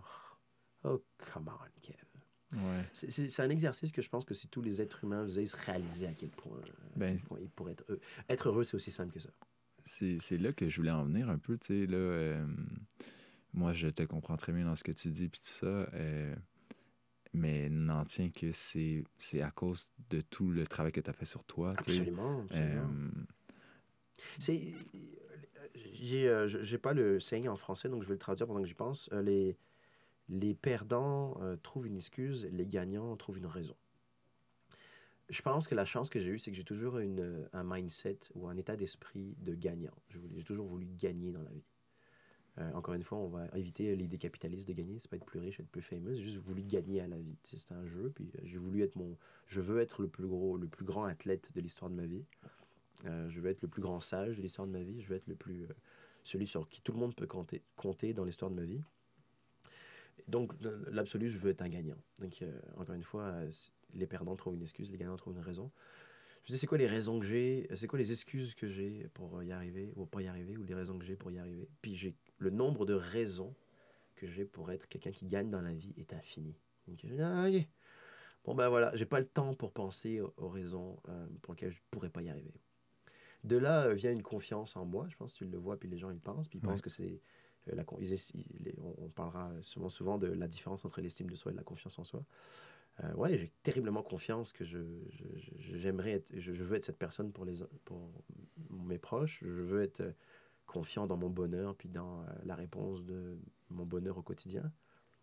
Oh, 0.85 1.03
come 1.33 1.49
on, 1.49 1.81
Kev. 1.83 1.97
Ouais. 2.53 2.85
C'est- 2.92 3.11
C'est 3.11 3.29
c'est 3.31 3.42
un 3.42 3.51
exercice 3.51 3.90
que 3.92 4.01
je 4.03 4.09
pense 4.09 4.25
que 4.25 4.35
si 4.35 4.49
tous 4.49 4.62
les 4.62 4.81
êtres 4.81 5.05
humains 5.05 5.25
faisaient, 5.25 5.42
ils 5.42 5.49
se 5.49 5.57
réalisaient 5.57 6.07
à 6.07 6.14
quel 6.14 6.31
point, 6.31 6.59
Ben, 6.97 7.16
quel 7.16 7.27
point 7.27 7.38
ils 7.40 7.51
pourraient 7.51 7.73
être 7.73 7.85
heureux. 7.88 8.01
Être 8.29 8.49
heureux, 8.49 8.64
c'est 8.64 8.75
aussi 8.77 8.90
simple 8.90 9.12
que 9.12 9.21
ça. 9.21 9.31
C'est 9.88 10.38
là 10.38 10.53
que 10.53 10.68
je 10.68 10.77
voulais 10.77 10.90
en 10.90 11.05
venir 11.05 11.31
un 11.31 11.38
peu, 11.38 11.57
tu 11.59 11.66
sais, 11.66 11.87
là. 11.87 11.96
euh, 11.96 12.46
moi, 13.55 13.72
je 13.72 13.88
te 13.88 14.03
comprends 14.03 14.37
très 14.37 14.53
bien 14.53 14.64
dans 14.64 14.77
ce 14.77 14.85
que 14.85 14.92
tu 14.92 15.11
dis, 15.11 15.29
puis 15.29 15.40
tout 15.40 15.53
ça. 15.53 15.66
euh, 15.66 16.35
mais 17.35 17.68
n'en 17.68 18.05
tient 18.05 18.31
que 18.31 18.53
c'est 18.53 19.05
à 19.42 19.51
cause 19.51 19.87
de 20.11 20.20
tout 20.20 20.51
le 20.51 20.66
travail 20.66 20.92
que 20.92 21.01
tu 21.01 21.11
as 21.11 21.12
fait 21.12 21.24
sur 21.24 21.44
toi. 21.44 21.74
Absolument. 21.77 22.44
Euh, 22.53 22.83
C'est, 24.38 24.74
j'ai, 25.74 26.79
pas 26.79 26.94
le 26.94 27.20
saying 27.20 27.48
en 27.48 27.57
français, 27.57 27.88
donc 27.88 28.03
je 28.03 28.09
vais 28.09 28.14
le 28.14 28.18
traduire 28.18 28.46
pendant 28.46 28.62
que 28.62 28.68
j'y 28.68 28.74
pense. 28.74 29.11
Les, 29.12 29.57
les 30.29 30.55
perdants 30.55 31.38
euh, 31.42 31.57
trouvent 31.57 31.87
une 31.87 31.96
excuse, 31.96 32.48
les 32.51 32.66
gagnants 32.66 33.16
trouvent 33.16 33.38
une 33.38 33.46
raison. 33.46 33.77
Je 35.29 35.43
pense 35.43 35.69
que 35.69 35.75
la 35.75 35.85
chance 35.85 36.09
que 36.09 36.21
j'ai 36.21 36.31
eue, 36.31 36.38
c'est 36.38 36.51
que 36.51 36.57
j'ai 36.57 36.64
toujours 36.64 36.99
une, 36.99 37.49
un 37.53 37.62
mindset 37.62 38.19
ou 38.35 38.49
un 38.49 38.57
état 38.57 38.77
d'esprit 38.77 39.35
de 39.41 39.55
gagnant. 39.55 39.95
J'ai 40.09 40.43
toujours 40.43 40.67
voulu 40.67 40.87
gagner 40.87 41.33
dans 41.33 41.43
la 41.43 41.51
vie. 41.51 41.64
Euh, 42.59 42.73
encore 42.73 42.95
une 42.95 43.03
fois, 43.03 43.19
on 43.19 43.29
va 43.29 43.47
éviter 43.55 43.95
l'idée 43.95 44.19
capitaliste 44.19 44.67
de 44.67 44.73
gagner. 44.73 44.99
C'est 44.99 45.11
pas 45.11 45.17
être 45.17 45.27
plus 45.27 45.38
riche, 45.38 45.61
être 45.61 45.69
plus 45.69 45.83
fameux. 45.83 46.14
J'ai 46.14 46.23
juste 46.23 46.38
voulu 46.38 46.62
gagner 46.62 47.01
à 47.01 47.07
la 47.07 47.19
vie. 47.19 47.37
C'était 47.45 47.75
un 47.75 47.87
jeu, 47.87 48.11
puis 48.14 48.33
euh, 48.37 48.41
j'ai 48.45 48.59
voulu 48.59 48.83
être 48.83 48.97
mon. 48.97 49.17
Je 49.47 49.61
veux 49.61 49.81
être 49.81 50.03
le 50.03 50.09
plus 50.09 50.27
gros, 50.27 50.57
le 50.57 50.67
plus 50.67 50.85
grand 50.85 51.05
athlète 51.05 51.51
de 51.55 51.61
l'histoire 51.61 51.91
de 51.91 51.97
ma 51.97 52.07
vie. 52.07 52.25
Euh, 53.05 53.29
je 53.29 53.41
veux 53.41 53.51
être 53.51 53.62
le 53.62 53.69
plus 53.69 53.83
grand 53.83 54.01
sage 54.01 54.38
de 54.38 54.43
l'histoire 54.43 54.67
de 54.67 54.73
ma 54.73 54.83
vie. 54.83 55.03
Je 55.03 55.09
veux 55.09 55.17
être 55.17 55.29
le 55.29 55.37
plus 55.37 55.64
euh, 55.64 55.75
celui 56.25 56.47
sur 56.47 56.69
qui 56.69 56.81
tout 56.81 56.93
le 56.93 56.99
monde 56.99 57.14
peut 57.14 57.27
compter, 57.27 57.62
compter 57.77 58.12
dans 58.12 58.25
l'histoire 58.25 58.51
de 58.51 58.57
ma 58.57 58.64
vie. 58.64 58.81
Donc, 60.27 60.53
l'absolu, 60.91 61.29
je 61.29 61.38
veux 61.38 61.51
être 61.51 61.62
un 61.62 61.69
gagnant. 61.69 61.97
Donc, 62.19 62.45
encore 62.77 62.95
une 62.95 63.05
fois, 63.05 63.45
les 63.94 64.07
perdants 64.07 64.37
trouvent 64.37 64.55
une 64.55 64.62
excuse, 64.62 64.90
les 64.90 64.98
gagnants 64.98 65.16
trouvent 65.16 65.35
une 65.37 65.42
raison. 65.42 65.70
Je 66.44 66.53
dis, 66.53 66.59
c'est 66.59 66.66
quoi 66.66 66.79
les 66.79 66.87
raisons 66.87 67.18
que 67.20 67.27
j'ai, 67.27 67.68
c'est 67.74 67.87
quoi 67.87 67.98
les 67.98 68.11
excuses 68.11 68.55
que 68.55 68.68
j'ai 68.68 69.09
pour 69.14 69.42
y 69.42 69.53
arriver, 69.53 69.92
ou 69.96 70.07
pas 70.07 70.22
y 70.22 70.29
arriver, 70.29 70.57
ou 70.57 70.64
les 70.64 70.74
raisons 70.74 70.98
que 70.98 71.05
j'ai 71.05 71.16
pour 71.16 71.31
y 71.31 71.38
arriver? 71.38 71.68
Puis, 71.83 71.94
j'ai 71.94 72.14
le 72.38 72.51
nombre 72.51 72.87
de 72.87 72.94
raisons 72.94 73.55
que 74.16 74.27
j'ai 74.27 74.44
pour 74.44 74.72
être 74.72 74.88
quelqu'un 74.88 75.12
qui 75.12 75.27
gagne 75.27 75.51
dans 75.51 75.61
la 75.61 75.72
vie 75.72 75.92
est 75.98 76.12
infini. 76.12 76.55
Donc, 76.87 76.98
je 77.03 77.14
dis, 77.14 77.20
ah, 77.20 77.46
ok. 77.48 77.66
Bon, 78.44 78.55
ben 78.55 78.68
voilà, 78.70 78.90
j'ai 78.94 79.05
pas 79.05 79.20
le 79.20 79.27
temps 79.27 79.53
pour 79.55 79.72
penser 79.72 80.20
aux, 80.20 80.48
raisons 80.48 80.98
euh, 81.09 81.27
pour 81.42 81.53
lesquelles 81.55 81.72
je 81.72 81.83
pourrais 81.90 82.09
pas 82.09 82.22
y 82.22 82.31
arriver. 82.31 82.55
De 83.44 83.57
là 83.57 83.87
euh, 83.87 83.94
vient 83.94 84.11
une 84.11 84.22
confiance 84.22 84.74
en 84.77 84.85
moi, 84.87 85.07
je 85.11 85.16
pense, 85.16 85.35
tu 85.35 85.44
le 85.44 85.59
vois, 85.59 85.79
puis 85.79 85.88
les 85.88 85.98
gens 85.98 86.11
ils 86.11 86.20
pensent, 86.20 86.48
puis 86.48 86.59
ils 86.59 86.62
Ouais. 86.62 86.68
pensent 86.70 86.81
que 86.81 86.90
c'est 86.90 87.20
euh, 87.68 87.74
la 87.74 87.85
ils 88.01 88.12
ils- 88.14 88.74
on, 88.81 89.05
on 89.05 89.09
parlera 89.11 89.53
souvent, 89.62 89.88
souvent 89.88 90.18
de 90.18 90.29
la 90.29 90.48
différence 90.48 90.85
entre 90.85 91.01
l'estime 91.01 91.29
de 91.29 91.37
soi 91.37 91.53
et 91.53 91.55
la 91.55 91.62
confiance 91.62 91.98
en 91.98 92.05
soi. 92.05 92.24
Euh, 93.04 93.14
ouais, 93.14 93.38
j'ai 93.38 93.52
terriblement 93.62 94.02
confiance 94.02 94.52
que 94.52 94.64
je, 94.64 94.78
j'aimerais 95.58 96.12
être, 96.12 96.28
je, 96.37 96.52
je 96.52 96.64
veux 96.64 96.76
être 96.76 96.84
cette 96.84 96.98
personne 96.98 97.32
pour, 97.32 97.44
les, 97.44 97.58
pour 97.84 98.11
mes 98.70 98.98
proches. 98.98 99.38
Je 99.42 99.62
veux 99.62 99.82
être 99.82 100.00
euh, 100.00 100.12
confiant 100.66 101.06
dans 101.06 101.16
mon 101.16 101.30
bonheur, 101.30 101.76
puis 101.76 101.88
dans 101.88 102.22
euh, 102.22 102.26
la 102.44 102.56
réponse 102.56 103.04
de 103.04 103.38
mon 103.70 103.87
bonheur 103.87 104.18
au 104.18 104.22
quotidien. 104.22 104.72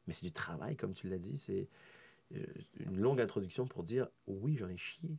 Mais 0.08 0.14
c'est 0.14 0.26
du 0.26 0.34
travail, 0.34 0.78
comme 0.78 0.94
tu 0.94 1.10
l'as 1.10 1.20
dit. 1.20 1.38
C'est 1.38 1.70
euh, 2.36 2.46
une 2.80 3.00
longue 3.00 3.22
introduction 3.22 3.68
pour 3.68 3.84
dire 3.84 4.10
oui, 4.28 4.58
j'en 4.58 4.70
ai 4.70 4.78
chié. 4.78 5.10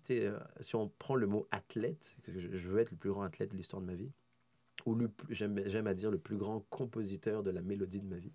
Si 0.61 0.77
on 0.77 0.89
prend 0.99 1.17
le 1.17 1.27
mot 1.27 1.49
athlète, 1.53 2.17
que 2.25 2.33
je, 2.39 2.57
je 2.57 2.69
veux 2.71 2.81
être 2.81 2.93
le 2.93 2.99
plus 2.99 3.11
grand 3.11 3.23
athlète 3.23 3.53
de 3.53 3.57
l'histoire 3.57 3.83
de 3.83 3.87
ma 3.89 3.95
vie, 3.97 4.13
ou 4.87 4.95
le 4.95 5.09
plus- 5.09 5.35
j'aime, 5.35 5.61
j'aime 5.67 5.87
à 5.89 5.95
dire 5.95 6.11
le 6.11 6.19
plus 6.19 6.37
grand 6.39 6.61
compositeur 6.71 7.43
de 7.43 7.51
la 7.51 7.63
mélodie 7.63 8.01
de 8.03 8.09
ma 8.09 8.19
vie. 8.19 8.35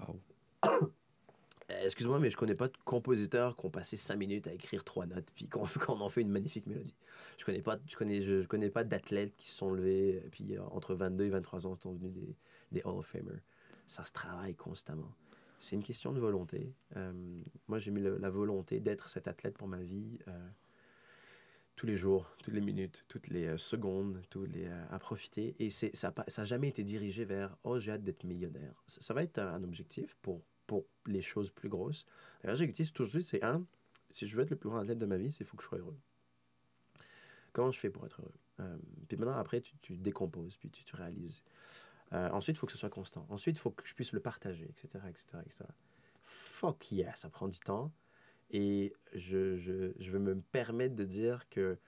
Wow. 0.00 0.20
euh, 1.70 1.84
Excuse-moi, 1.84 2.18
mais 2.18 2.30
je 2.30 2.36
connais 2.36 2.54
pas 2.54 2.68
de 2.68 2.76
compositeurs 2.84 3.56
qui 3.56 3.66
ont 3.66 3.70
passé 3.70 3.96
cinq 3.96 4.16
minutes 4.16 4.46
à 4.46 4.52
écrire 4.52 4.84
trois 4.84 5.06
notes 5.06 5.30
puis 5.34 5.48
qu'on 5.48 6.00
en 6.00 6.08
fait 6.08 6.22
une 6.22 6.30
magnifique 6.30 6.66
mélodie. 6.66 6.96
Je 7.38 7.44
connais 7.44 7.62
pas, 7.62 7.78
je 7.86 7.96
connais, 7.96 8.22
je, 8.22 8.46
connais 8.46 8.70
pas 8.70 8.84
d'athlètes 8.84 9.36
qui 9.36 9.48
se 9.48 9.56
sont 9.56 9.70
levés 9.70 10.22
euh, 10.24 10.28
puis 10.30 10.56
euh, 10.56 10.62
entre 10.70 10.94
22 10.94 11.24
et 11.24 11.30
23 11.30 11.66
ans 11.66 11.76
sont 11.76 11.92
devenus 11.92 12.12
des, 12.12 12.36
des 12.72 12.82
Hall 12.84 12.98
of 12.98 13.06
Famers. 13.06 13.40
Ça 13.86 14.04
se 14.04 14.12
travaille 14.12 14.54
constamment. 14.54 15.12
C'est 15.58 15.76
une 15.76 15.82
question 15.82 16.12
de 16.12 16.20
volonté. 16.20 16.72
Moi, 17.68 17.78
j'ai 17.78 17.90
mis 17.90 18.00
la 18.00 18.30
volonté 18.30 18.80
d'être 18.80 19.10
cet 19.10 19.28
athlète 19.28 19.58
pour 19.58 19.68
ma 19.68 19.76
vie 19.76 20.18
tous 21.76 21.84
les 21.84 21.98
jours, 21.98 22.30
toutes 22.42 22.54
les 22.54 22.62
minutes, 22.62 23.04
toutes 23.08 23.28
les 23.28 23.58
secondes, 23.58 24.22
tous 24.30 24.46
les, 24.46 24.68
à 24.90 24.98
profiter. 24.98 25.56
Et 25.58 25.68
ça 25.68 26.14
n'a 26.38 26.44
jamais 26.44 26.68
été 26.68 26.82
dirigé 26.82 27.26
vers 27.26 27.54
«Oh, 27.64 27.78
j'ai 27.78 27.90
hâte 27.90 28.02
d'être 28.02 28.24
millionnaire». 28.24 28.72
Ça, 28.86 29.12
va 29.12 29.22
être 29.22 29.38
un 29.38 29.62
objectif 29.62 30.16
pour, 30.22 30.40
pour 30.70 30.86
les 31.06 31.20
choses 31.20 31.50
plus 31.50 31.68
grosses. 31.68 32.06
L'objectif, 32.44 32.92
toujours, 32.92 33.22
c'est 33.24 33.42
un, 33.42 33.66
si 34.12 34.28
je 34.28 34.36
veux 34.36 34.42
être 34.44 34.50
le 34.50 34.56
plus 34.56 34.68
grand 34.68 34.78
athlète 34.78 34.98
de 34.98 35.06
ma 35.06 35.16
vie, 35.16 35.32
c'est 35.32 35.44
faut 35.44 35.56
que 35.56 35.64
je 35.64 35.68
sois 35.68 35.78
heureux. 35.78 35.98
Comment 37.52 37.72
je 37.72 37.80
fais 37.80 37.90
pour 37.90 38.06
être 38.06 38.20
heureux? 38.20 38.38
Euh, 38.60 38.76
Puis 39.08 39.16
maintenant, 39.16 39.36
après, 39.36 39.60
tu, 39.60 39.96
décomposes, 39.96 40.56
puis 40.56 40.70
tu, 40.70 40.84
tu 40.84 40.94
réalises. 40.94 41.42
Euh, 42.12 42.28
ensuite, 42.30 42.56
il 42.56 42.60
faut 42.60 42.66
que 42.66 42.72
ce 42.72 42.78
soit 42.78 42.88
constant. 42.88 43.26
Ensuite, 43.30 43.56
il 43.56 43.58
faut 43.58 43.72
que 43.72 43.84
je 43.84 43.94
puisse 43.94 44.12
le 44.12 44.20
partager, 44.20 44.68
etc., 44.70 45.04
etc., 45.08 45.26
etc. 45.44 45.64
Fuck 46.22 46.92
yeah, 46.92 47.16
ça 47.16 47.28
prend 47.30 47.48
du 47.48 47.58
temps. 47.58 47.90
Et 48.52 48.92
je, 49.12 49.56
je, 49.56 50.10
vais 50.12 50.18
me 50.20 50.40
permettre 50.40 50.94
de 50.94 51.04
dire 51.04 51.48
que 51.48 51.78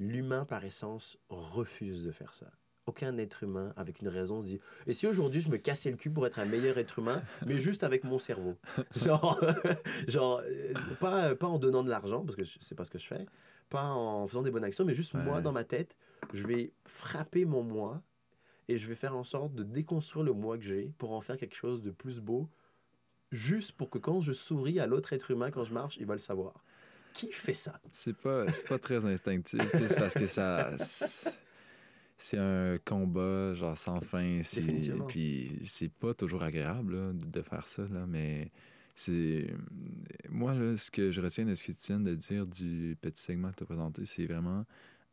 l'humain, 0.00 0.44
par 0.44 0.64
essence, 0.64 1.18
refuse 1.28 2.02
de 2.02 2.10
faire 2.10 2.34
ça. 2.34 2.50
Aucun 2.86 3.16
être 3.16 3.42
humain, 3.42 3.72
avec 3.76 4.00
une 4.00 4.08
raison, 4.08 4.40
se 4.40 4.46
dit 4.46 4.60
Et 4.86 4.92
si 4.92 5.06
aujourd'hui 5.06 5.40
je 5.40 5.48
me 5.48 5.56
cassais 5.56 5.90
le 5.90 5.96
cul 5.96 6.10
pour 6.10 6.26
être 6.26 6.38
un 6.38 6.44
meilleur 6.44 6.76
être 6.76 6.98
humain, 6.98 7.22
mais 7.46 7.58
juste 7.58 7.82
avec 7.82 8.04
mon 8.04 8.18
cerveau 8.18 8.56
Genre, 8.96 9.40
genre 10.08 10.42
euh, 10.44 10.74
pas, 11.00 11.34
pas 11.34 11.46
en 11.46 11.58
donnant 11.58 11.82
de 11.82 11.90
l'argent, 11.90 12.24
parce 12.24 12.36
que 12.36 12.44
c'est 12.44 12.74
pas 12.74 12.84
ce 12.84 12.90
que 12.90 12.98
je 12.98 13.06
fais, 13.06 13.26
pas 13.70 13.84
en 13.84 14.26
faisant 14.26 14.42
des 14.42 14.50
bonnes 14.50 14.64
actions, 14.64 14.84
mais 14.84 14.94
juste 14.94 15.14
moi 15.14 15.40
dans 15.40 15.52
ma 15.52 15.64
tête, 15.64 15.96
je 16.32 16.46
vais 16.46 16.72
frapper 16.86 17.44
mon 17.44 17.62
moi 17.62 18.02
et 18.68 18.78
je 18.78 18.86
vais 18.88 18.94
faire 18.94 19.16
en 19.16 19.24
sorte 19.24 19.54
de 19.54 19.62
déconstruire 19.62 20.24
le 20.24 20.32
moi 20.32 20.58
que 20.58 20.64
j'ai 20.64 20.92
pour 20.98 21.12
en 21.12 21.20
faire 21.20 21.36
quelque 21.36 21.56
chose 21.56 21.82
de 21.82 21.90
plus 21.90 22.20
beau, 22.20 22.48
juste 23.32 23.72
pour 23.72 23.90
que 23.90 23.98
quand 23.98 24.20
je 24.20 24.32
souris 24.32 24.80
à 24.80 24.86
l'autre 24.86 25.12
être 25.12 25.30
humain, 25.30 25.50
quand 25.50 25.64
je 25.64 25.74
marche, 25.74 25.96
il 25.98 26.06
va 26.06 26.14
le 26.14 26.20
savoir. 26.20 26.64
Qui 27.12 27.30
fait 27.30 27.54
ça? 27.54 27.80
C'est 27.92 28.16
pas, 28.16 28.50
c'est 28.50 28.66
pas 28.66 28.78
très 28.78 29.04
instinctif, 29.04 29.62
c'est 29.68 29.96
parce 29.96 30.14
que 30.14 30.26
ça. 30.26 30.70
c'est- 32.16 32.38
un 32.38 32.78
combat, 32.84 33.54
genre 33.54 33.76
sans 33.76 34.00
fin. 34.00 34.40
Puis 35.08 35.60
c'est 35.64 35.92
pas 35.92 36.14
toujours 36.14 36.42
agréable 36.42 36.94
là, 36.96 37.12
de 37.12 37.42
faire 37.42 37.66
ça, 37.68 37.86
là, 37.88 38.06
mais 38.06 38.50
c'est. 38.94 39.54
Moi, 40.28 40.54
là, 40.54 40.76
ce 40.76 40.90
que 40.90 41.10
je 41.12 41.20
retiens 41.20 41.44
de 41.44 41.54
ce 41.54 41.62
que 41.62 41.72
tu 41.72 41.78
viens 41.88 42.00
de 42.00 42.14
dire 42.14 42.46
du 42.46 42.96
petit 43.00 43.22
segment 43.22 43.50
que 43.50 43.56
tu 43.56 43.62
as 43.64 43.66
présenté, 43.66 44.06
c'est 44.06 44.26
vraiment 44.26 44.64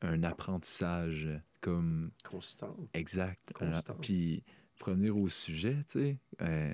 un 0.01 0.23
apprentissage 0.23 1.29
comme 1.59 2.11
Constant. 2.23 2.75
exact. 2.93 3.51
Constant. 3.53 3.95
Puis, 4.01 4.43
pour 4.79 4.89
revenir 4.89 5.15
au 5.17 5.27
sujet, 5.27 5.77
tu 5.87 5.99
sais, 5.99 6.17
euh, 6.41 6.73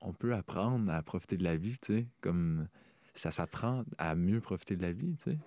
on 0.00 0.12
peut 0.12 0.34
apprendre 0.34 0.90
à 0.92 1.02
profiter 1.02 1.36
de 1.36 1.44
la 1.44 1.56
vie, 1.56 1.78
tu 1.78 1.94
sais, 1.94 2.06
comme 2.20 2.68
ça 3.14 3.30
s'apprend 3.30 3.84
à 3.98 4.14
mieux 4.14 4.40
profiter 4.40 4.76
de 4.76 4.82
la 4.82 4.92
vie, 4.92 5.14
tu 5.16 5.30
sais. 5.32 5.38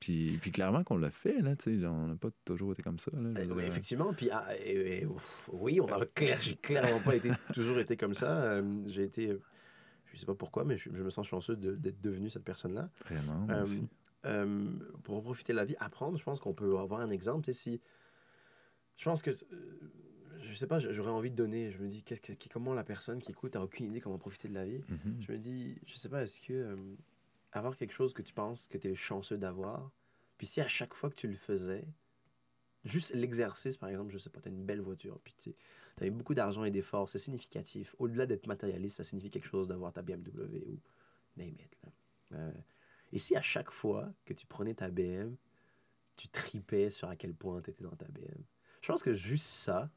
Puis, 0.00 0.38
puis 0.40 0.52
clairement 0.52 0.84
qu'on 0.84 0.96
l'a 0.96 1.10
fait, 1.10 1.40
là, 1.40 1.56
tu 1.56 1.80
sais, 1.80 1.86
on 1.86 2.06
n'a 2.08 2.14
pas 2.16 2.30
toujours 2.44 2.72
été 2.72 2.82
comme 2.82 2.98
ça, 2.98 3.10
là. 3.14 3.30
Euh, 3.30 3.46
oui, 3.50 3.56
dire. 3.56 3.64
effectivement. 3.64 4.12
Puis, 4.14 4.30
ah, 4.30 4.46
et- 4.58 5.00
et, 5.00 5.06
ouf, 5.06 5.48
oui, 5.52 5.80
on 5.80 5.86
a 5.86 6.06
clair, 6.06 6.40
j'ai 6.40 6.54
clairement 6.56 7.00
pas 7.00 7.16
été, 7.16 7.30
toujours 7.54 7.78
été 7.78 7.96
comme 7.96 8.14
ça. 8.14 8.42
Euh, 8.44 8.82
j'ai 8.86 9.02
été, 9.02 9.30
euh, 9.30 9.40
je 10.12 10.16
sais 10.18 10.26
pas 10.26 10.34
pourquoi, 10.36 10.64
mais 10.64 10.76
je, 10.76 10.90
je 10.94 11.02
me 11.02 11.10
sens 11.10 11.26
chanceux 11.26 11.56
de- 11.56 11.74
d'être 11.74 12.00
devenu 12.00 12.30
cette 12.30 12.44
personne-là. 12.44 12.90
Vraiment, 13.04 13.46
moi 13.46 13.62
aussi. 13.62 13.88
pour 15.02 15.22
profiter 15.22 15.52
de 15.52 15.58
la 15.58 15.64
vie, 15.64 15.76
apprendre, 15.80 16.16
je 16.18 16.22
pense 16.24 16.38
qu'on 16.40 16.54
peut 16.54 16.78
avoir 16.78 17.00
un 17.00 17.10
exemple. 17.10 17.44
Tu 17.44 17.52
sais, 17.52 17.58
si, 17.58 17.80
je 18.96 19.04
pense 19.04 19.22
que, 19.22 19.30
je 19.32 20.54
sais 20.54 20.66
pas, 20.66 20.78
j'aurais 20.78 21.10
envie 21.10 21.30
de 21.30 21.36
donner. 21.36 21.70
Je 21.72 21.78
me 21.78 21.88
dis, 21.88 22.02
qu'est-ce 22.02 22.20
que- 22.20 22.48
comment 22.52 22.74
la 22.74 22.84
personne 22.84 23.20
qui 23.20 23.32
écoute 23.32 23.56
a 23.56 23.62
aucune 23.62 23.86
idée 23.86 24.00
comment 24.00 24.18
profiter 24.18 24.48
de 24.48 24.54
la 24.54 24.64
vie. 24.64 24.80
Mhm. 24.88 25.16
Je 25.20 25.32
me 25.32 25.38
dis, 25.38 25.76
je 25.86 25.96
sais 25.96 26.08
pas, 26.08 26.22
est-ce 26.22 26.40
que 26.40 26.52
euh, 26.52 26.76
avoir 27.52 27.76
quelque 27.76 27.92
chose 27.92 28.12
que 28.12 28.22
tu 28.22 28.32
penses 28.34 28.66
que 28.66 28.78
tu 28.78 28.88
es 28.88 28.94
chanceux 28.94 29.38
d'avoir, 29.38 29.90
puis 30.36 30.46
si 30.46 30.60
à 30.60 30.68
chaque 30.68 30.94
fois 30.94 31.10
que 31.10 31.16
tu 31.16 31.28
le 31.28 31.36
faisais, 31.36 31.84
juste 32.84 33.12
l'exercice, 33.14 33.76
par 33.76 33.88
exemple, 33.88 34.12
je 34.12 34.18
sais 34.18 34.30
pas, 34.30 34.40
tu 34.40 34.48
as 34.48 34.52
une 34.52 34.64
belle 34.64 34.80
voiture, 34.80 35.20
puis 35.22 35.34
tu 35.38 35.54
as 36.00 36.10
beaucoup 36.10 36.34
d'argent 36.34 36.64
et 36.64 36.70
d'efforts, 36.70 37.08
c'est 37.08 37.18
significatif. 37.18 37.94
Au-delà 37.98 38.26
d'être 38.26 38.46
matérialiste, 38.46 38.98
ça 38.98 39.04
signifie 39.04 39.30
quelque 39.30 39.48
chose 39.48 39.68
d'avoir 39.68 39.92
ta 39.92 40.02
BMW 40.02 40.62
ou 40.66 40.78
name 41.36 41.48
it. 41.48 41.76
là. 41.82 41.90
Euh, 42.32 42.52
Et 43.12 43.18
si 43.18 43.34
à 43.36 43.42
chaque 43.42 43.70
fois 43.70 44.12
que 44.24 44.34
tu 44.34 44.46
prenais 44.46 44.74
ta 44.74 44.90
BM, 44.90 45.36
tu 46.16 46.28
tripais 46.28 46.90
sur 46.90 47.08
à 47.08 47.16
quel 47.16 47.34
point 47.34 47.60
tu 47.62 47.70
étais 47.70 47.84
dans 47.84 47.96
ta 47.96 48.06
BM, 48.06 48.42
je 48.82 48.88
pense 48.88 49.02
que 49.02 49.12
juste 49.14 49.46
ça, 49.46 49.90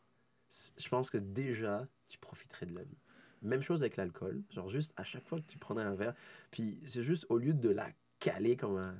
je 0.77 0.89
pense 0.89 1.09
que 1.09 1.17
déjà, 1.17 1.87
tu 2.07 2.17
profiterais 2.17 2.65
de 2.65 2.73
la 2.73 2.83
vie. 2.83 2.97
Même 3.41 3.61
chose 3.61 3.81
avec 3.81 3.97
l'alcool. 3.97 4.41
Genre, 4.51 4.69
juste 4.69 4.93
à 4.97 5.03
chaque 5.03 5.27
fois 5.27 5.39
que 5.39 5.45
tu 5.47 5.57
prenais 5.57 5.81
un 5.81 5.95
verre, 5.95 6.13
puis 6.51 6.79
c'est 6.85 7.03
juste 7.03 7.25
au 7.29 7.37
lieu 7.37 7.53
de 7.53 7.69
la 7.69 7.89
caler 8.19 8.55
comme 8.55 8.77
un. 8.77 8.95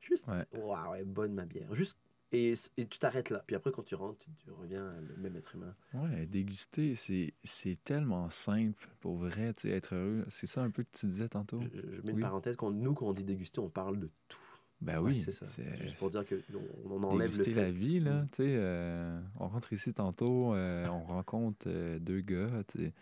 Juste, 0.00 0.26
Ouais. 0.28 0.44
waouh, 0.52 0.92
ouais, 0.92 1.04
bonne 1.04 1.34
ma 1.34 1.44
bière. 1.44 1.74
Juste, 1.74 1.96
et, 2.32 2.54
et 2.76 2.86
tu 2.86 2.98
t'arrêtes 2.98 3.30
là. 3.30 3.42
Puis 3.46 3.56
après, 3.56 3.70
quand 3.72 3.82
tu 3.82 3.94
rentres, 3.94 4.26
tu, 4.38 4.50
reviens 4.50 4.94
le 5.00 5.16
même 5.16 5.36
être 5.36 5.54
humain. 5.54 5.74
Ouais, 5.94 6.26
déguster, 6.26 6.94
c'est, 6.94 7.32
c'est 7.42 7.78
tellement 7.84 8.28
simple 8.30 8.88
pour 9.00 9.16
vrai, 9.16 9.54
tu 9.54 9.68
sais, 9.68 9.70
être 9.74 9.94
heureux. 9.94 10.24
C'est 10.28 10.46
ça 10.46 10.62
un 10.62 10.70
peu 10.70 10.82
que 10.82 10.90
tu 10.92 11.06
disais 11.06 11.28
tantôt? 11.28 11.60
Je, 11.72 11.80
mets 11.80 12.10
une 12.10 12.14
Oui. 12.16 12.20
parenthèse. 12.22 12.56
Quand, 12.56 12.70
nous, 12.70 12.94
quand 12.94 13.06
on 13.06 13.12
dit 13.12 13.24
déguster, 13.24 13.60
on 13.60 13.70
parle 13.70 13.98
de 13.98 14.10
tout. 14.28 14.38
Ben 14.80 15.00
Ouais, 15.00 15.10
oui, 15.12 15.22
c'est 15.24 15.32
ça. 15.32 15.44
c'est 15.46 15.76
Juste 15.80 15.96
pour 15.96 16.10
dire 16.10 16.24
que 16.24 16.40
on, 16.84 17.02
enlève 17.02 17.18
le 17.18 17.30
déguster 17.30 17.44
fait. 17.54 17.60
la 17.62 17.70
vie, 17.70 17.98
là, 18.00 18.22
Mm. 18.22 18.28
tu 18.30 18.36
sais. 18.36 18.54
euh, 18.56 19.20
on 19.40 19.48
rentre 19.48 19.72
ici 19.72 19.92
tantôt, 19.92 20.54
euh, 20.54 20.86
on 20.86 21.02
rencontre 21.04 21.66
euh, 21.66 21.98
deux 21.98 22.20
gars, 22.20 22.62
tu 22.68 22.78
sais. 22.78 22.92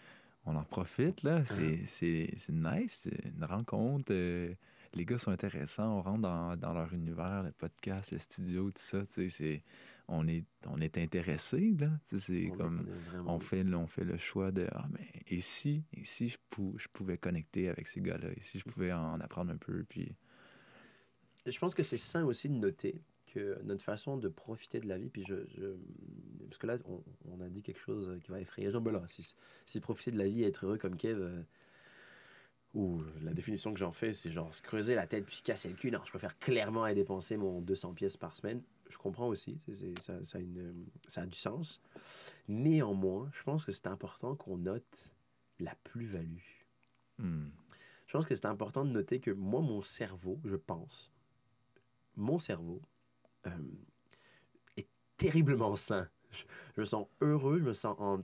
On 0.47 0.55
en 0.57 0.63
profite, 0.65 1.23
là. 1.23 1.45
C'est, 1.45 1.85
c'est, 1.85 2.53
nice, 2.53 3.01
c'est 3.03 3.25
une 3.37 3.45
rencontre. 3.45 4.13
euh, 4.13 4.55
les 4.95 5.05
gars 5.05 5.19
sont 5.19 5.33
intéressants, 5.33 5.99
on 5.99 6.03
rentre 6.03 6.23
dans, 6.23 6.57
dans 6.57 6.73
leur 6.73 6.93
univers, 6.95 7.43
le 7.43 7.51
podcast, 7.53 8.13
le 8.13 8.19
studio, 8.19 8.67
tout 8.71 8.73
ça, 8.77 9.05
tu 9.07 9.29
sais. 9.29 9.29
c'est- 9.29 9.63
On 10.09 10.29
est, 10.29 10.45
on 10.69 10.81
est 10.81 10.99
intéressés, 10.99 11.75
là. 11.81 11.91
Tu 12.09 12.17
sais, 12.17 12.27
c'est 12.47 12.51
comme... 12.57 12.87
on 12.89 12.93
est 12.93 13.11
vraiment- 13.11 13.35
On 13.35 13.41
fait, 13.41 13.65
on 13.75 13.87
fait 13.89 14.05
le 14.05 14.17
choix 14.17 14.53
de 14.53 14.69
ah 14.71 14.87
mais 14.93 15.11
et 15.27 15.41
si 15.41 15.83
et 15.93 16.05
si 16.05 16.29
je, 16.29 16.39
pou- 16.49 16.77
je 16.79 16.87
pouvais 16.93 17.19
connecter 17.19 17.69
avec 17.69 17.89
ces 17.89 18.01
gars-là 18.01 18.29
et 18.37 18.41
si 18.41 18.61
je 18.61 18.65
pouvais 18.65 18.93
en 18.93 19.21
apprendre 19.21 19.51
un 19.53 19.57
peu 19.57 19.83
puis 19.83 20.15
Je 21.45 21.59
pense 21.59 21.75
que 21.75 21.83
c'est 21.83 21.97
sain 21.97 22.25
aussi 22.25 22.49
de 22.49 22.55
noter 22.55 23.03
que 23.37 23.61
notre 23.65 23.83
façon 23.85 24.17
de 24.17 24.29
profiter 24.29 24.81
de 24.81 24.89
la 24.89 24.99
vie, 24.99 25.09
puis 25.09 25.25
je, 25.27 25.35
je- 25.57 25.77
parce 26.47 26.59
que 26.59 26.67
là, 26.67 26.79
on, 26.87 27.03
on 27.31 27.41
a 27.41 27.49
dit 27.49 27.63
quelque 27.63 27.81
chose 27.81 28.19
qui 28.23 28.31
va 28.31 28.41
effrayer 28.41 28.71
Jean 28.71 28.81
Belin. 28.81 29.07
Si, 29.07 29.35
si 29.67 29.81
profiter 29.81 30.11
de 30.11 30.19
la 30.19 30.27
vie 30.27 30.43
et 30.43 30.47
être 30.47 30.65
heureux 30.65 30.79
comme 30.79 30.97
Kev, 30.97 31.21
euh, 31.21 31.43
ou 32.75 33.03
la 33.23 33.33
définition 33.33 33.73
que 33.73 33.79
j'en 33.79 33.93
fais, 33.93 34.13
c'est 34.13 34.31
genre 34.31 34.55
se 34.55 34.61
creuser 34.61 34.95
la 34.95 35.07
tête 35.07 35.25
puis 35.25 35.37
se 35.37 35.43
casser 35.43 35.69
le 35.69 35.75
cul. 35.77 35.91
Non, 35.91 36.01
je 36.05 36.11
préfère 36.11 36.39
clairement 36.39 36.85
aller 36.85 36.95
dépenser 36.97 37.37
mon 37.37 37.61
200 37.63 37.95
pièces 37.95 38.17
par 38.19 38.35
semaine. 38.35 38.63
Je 38.91 38.99
comprends 38.99 39.29
aussi, 39.29 39.59
c'est- 39.65 39.75
c'est- 39.75 39.99
ça, 40.01 40.25
ça 40.25 40.39
a 40.39 40.41
une- 40.43 40.87
ça 41.09 41.23
a 41.23 41.27
du 41.27 41.37
sens. 41.39 41.81
Néanmoins, 42.49 43.31
je 43.33 43.43
pense 43.45 43.65
que 43.65 43.73
c'est 43.73 43.87
important 43.87 44.35
qu'on 44.37 44.59
note 44.59 45.13
la 45.59 45.75
plus-value. 45.85 46.43
hmm, 47.19 47.49
Je 48.09 48.13
pense 48.13 48.27
que 48.27 48.35
c'est 48.37 48.47
important 48.47 48.85
de 48.85 48.91
noter 48.91 49.19
que 49.21 49.31
moi, 49.33 49.61
mon 49.63 49.83
cerveau, 49.83 50.39
je 50.45 50.55
pense, 50.57 51.13
mon 52.15 52.39
cerveau 52.39 52.81
euh, 53.47 53.51
est 54.77 54.89
terriblement 55.17 55.77
sain. 55.77 56.09
Je, 56.75 56.81
me 56.81 56.85
sens 56.85 57.07
heureux, 57.21 57.59
je 57.59 57.65
me 57.65 57.73
sens 57.73 57.97
en 57.99 58.23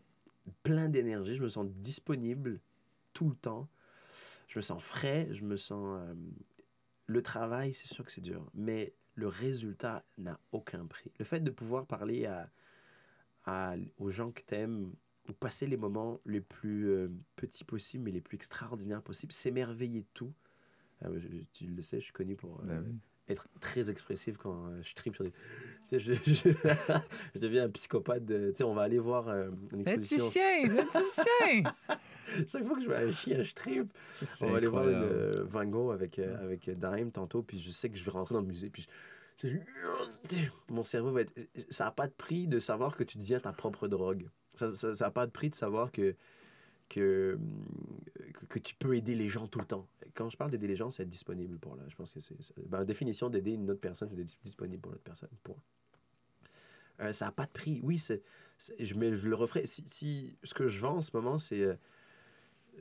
plein 0.63 0.89
d'énergie, 0.89 1.35
je 1.35 1.43
me 1.43 1.49
sens 1.49 1.67
disponible 1.67 2.61
tout 3.13 3.29
le 3.29 3.37
temps. 3.37 3.69
Je 4.49 4.59
me 4.59 4.63
sens 4.63 4.83
frais, 4.83 5.29
je 5.33 5.45
me 5.45 5.57
sens... 5.57 6.01
euh, 6.01 6.15
le 7.07 7.23
travail, 7.23 7.73
c'est 7.73 7.89
sûr 7.89 8.05
que 8.05 8.13
c'est 8.13 8.21
dur, 8.21 8.51
mais 8.55 8.95
le 9.15 9.29
résultat 9.29 10.05
n'a 10.19 10.39
aucun 10.53 10.87
prix. 10.87 11.11
Le 11.19 11.25
fait 11.25 11.41
de 11.41 11.51
pouvoir 11.51 11.87
parler 11.87 12.27
à, 12.27 13.77
aux 13.99 14.11
gens 14.11 14.31
que 14.31 14.43
t'aimes 14.43 14.93
ou 15.29 15.33
passer 15.33 15.67
les 15.67 15.77
moments 15.77 16.21
les 16.27 16.41
plus 16.41 16.89
euh, 16.89 17.09
petits 17.37 17.65
possibles, 17.65 18.05
mais 18.05 18.11
les 18.11 18.21
plus 18.21 18.37
extraordinaires 18.37 19.03
possibles, 19.03 19.33
s'émerveiller 19.33 20.03
de 20.03 20.07
tout. 20.15 20.33
Tu 21.53 21.67
le 21.67 21.83
sais, 21.83 21.99
je 21.99 22.05
suis 22.05 22.13
connu 22.13 22.37
pour 22.37 22.63
oui. 22.63 22.95
Être 23.29 23.47
très 23.61 23.91
expressif 23.91 24.37
quand 24.37 24.67
euh, 24.67 24.81
je 24.83 24.95
tripe 24.95 25.15
sur 25.15 25.25
des... 25.25 25.33
Tu 25.89 25.99
sais, 25.99 26.01
je, 26.01 26.15
je, 26.15 26.49
je 27.35 27.41
deviens 27.41 27.65
un 27.65 27.69
psychopathe. 27.71 28.25
de- 28.25 28.51
Tu 28.51 28.57
sais, 28.57 28.65
on 28.65 28.75
va 28.75 28.83
aller 28.83 28.99
voir 28.99 29.29
euh, 29.29 29.51
une 29.73 29.81
exposition. 29.81 30.31
chien 30.31 30.63
le 30.69 30.85
petit 30.85 31.23
chien 31.23 31.73
Chaque 32.49 32.65
fois 32.67 32.77
que 32.77 32.83
je 32.83 32.87
vois 32.87 32.97
un 32.99 33.13
chien, 33.13 33.43
je 33.43 33.53
tripe. 33.55 33.93
On 34.41 34.47
va 34.51 34.57
aller 34.57 34.67
voir 34.67 34.89
une 34.89 34.95
euh, 35.03 35.45
Van 35.45 35.65
Gogh 35.67 35.93
avec, 35.93 36.19
euh, 36.19 36.43
avec 36.43 36.69
Dime 36.71 37.11
tantôt, 37.13 37.43
puis 37.43 37.59
je 37.59 37.71
sais 37.71 37.89
que 37.91 37.97
je 37.97 38.05
vais 38.05 38.11
rentrer 38.11 38.35
dans 38.35 38.41
le 38.41 38.47
musée, 38.47 38.71
puis 38.71 38.87
je- 39.43 39.49
je- 39.49 40.37
mon 40.69 40.83
cerveau 40.85 41.13
va 41.13 41.23
être... 41.23 41.33
Ça 41.71 41.85
n'a 41.85 41.91
pas 41.91 42.07
de 42.07 42.13
prix 42.13 42.47
de 42.47 42.59
savoir 42.59 42.97
que 42.97 43.05
tu 43.05 43.19
deviens 43.19 43.41
ta 43.41 43.53
propre 43.53 43.87
drogue. 43.89 44.29
Ça 44.55 44.67
n'a 44.69 44.75
ça, 44.75 44.95
ça 44.95 45.07
a 45.07 45.11
pas 45.11 45.27
de 45.27 45.31
prix 45.33 45.51
de 45.51 45.55
savoir 45.55 45.93
que, 45.93 46.15
que, 46.89 47.39
que, 48.49 48.59
tu 48.59 48.75
peux 48.75 48.97
aider 48.97 49.15
les 49.15 49.29
gens 49.29 49.47
tout 49.47 49.59
le 49.59 49.65
temps. 49.65 49.87
Quand 50.15 50.29
je 50.29 50.37
parle 50.37 50.51
d'aider 50.51 50.67
les 50.67 50.77
gens, 50.77 50.91
c'est 50.91 51.03
être 51.03 51.09
disponible 51.09 51.59
pour 51.59 51.77
là. 51.77 51.83
Je 51.89 51.95
pense 51.95 52.13
que 52.13 52.21
c'est... 52.21 52.35
Ben, 52.69 52.85
définition 52.85 53.31
d'aider 53.31 53.53
une 53.53 53.71
autre 53.71 53.81
personne, 53.81 54.09
c'est 54.11 54.17
d'être 54.17 54.37
disponible 54.43 54.81
pour 54.81 54.93
l'autre 54.93 55.05
personne. 55.05 55.31
Point. 55.43 55.57
Euh, 57.01 57.13
ça 57.13 57.27
n'a 57.27 57.33
pas 57.33 57.47
de 57.47 57.51
prix. 57.51 57.81
Oui, 57.83 57.99
c'est, 57.99 58.23
je, 58.79 58.95
mais 58.95 59.17
je 59.17 59.29
le 59.29 59.35
referai. 59.35 59.67
Si, 59.67 59.85
si 59.87 60.37
ce 60.43 60.55
que 60.55 60.69
je 60.69 60.81
vends 60.81 60.97
en 60.97 61.03
ce 61.03 61.11
moment, 61.15 61.39
c'est... 61.39 61.63
euh, 61.63 61.75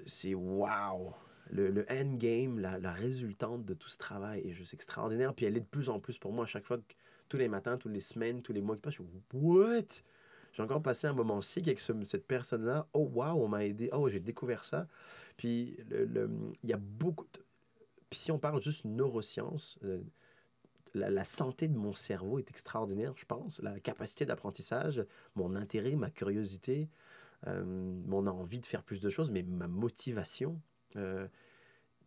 c'est 0.05 0.33
wow! 0.33 1.13
Le, 1.49 1.69
le 1.69 1.85
endgame, 1.89 2.59
la, 2.59 2.79
la 2.79 2.93
résultante 2.93 3.65
de 3.65 3.73
tout 3.73 3.89
ce 3.89 3.97
travail 3.97 4.47
est 4.47 4.53
juste 4.53 4.73
extraordinaire. 4.73 5.33
Puis 5.33 5.45
elle 5.45 5.57
est 5.57 5.61
de 5.61 5.65
plus 5.65 5.89
en 5.89 5.99
plus 5.99 6.17
pour 6.17 6.31
moi 6.31 6.45
à 6.45 6.47
chaque 6.47 6.65
fois, 6.65 6.77
tous 7.29 7.37
les 7.37 7.47
matins, 7.47 7.77
toutes 7.77 7.91
les 7.93 8.01
semaines, 8.01 8.41
tous 8.41 8.53
les 8.53 8.61
mois 8.61 8.75
qui 8.75 8.81
passent. 8.81 8.95
Je 8.95 9.03
suis 9.03 9.23
What? 9.33 10.03
J'ai 10.53 10.63
encore 10.63 10.81
passé 10.81 11.07
un 11.07 11.13
moment 11.13 11.41
sick 11.41 11.67
avec 11.67 11.79
ce- 11.79 12.03
cette 12.03 12.27
personne-là. 12.27 12.87
Oh 12.93 13.09
wow, 13.13 13.43
on 13.43 13.47
m'a 13.47 13.65
aidé. 13.65 13.89
Oh, 13.93 14.09
j'ai 14.09 14.19
découvert 14.19 14.63
ça. 14.63 14.87
Puis 15.37 15.77
il 15.89 16.69
y 16.69 16.73
a 16.73 16.77
beaucoup. 16.77 17.25
Puis 18.09 18.19
si 18.19 18.31
on 18.31 18.39
parle 18.39 18.61
juste 18.61 18.85
neurosciences, 18.85 19.79
euh, 19.83 20.01
la, 20.93 21.09
la 21.09 21.23
santé 21.23 21.67
de 21.67 21.77
mon 21.77 21.93
cerveau 21.93 22.39
est 22.39 22.49
extraordinaire, 22.49 23.13
je 23.15 23.25
pense. 23.25 23.59
La 23.61 23.79
capacité 23.79 24.25
d'apprentissage, 24.25 25.05
mon 25.35 25.55
intérêt, 25.55 25.95
ma 25.95 26.09
curiosité, 26.09 26.89
euh, 27.47 27.63
mon 27.65 28.27
envie 28.27 28.59
de 28.59 28.65
faire 28.65 28.83
plus 28.83 29.01
de 29.01 29.09
choses, 29.09 29.31
mais 29.31 29.43
ma 29.43 29.67
motivation, 29.67 30.59
euh, 30.97 31.27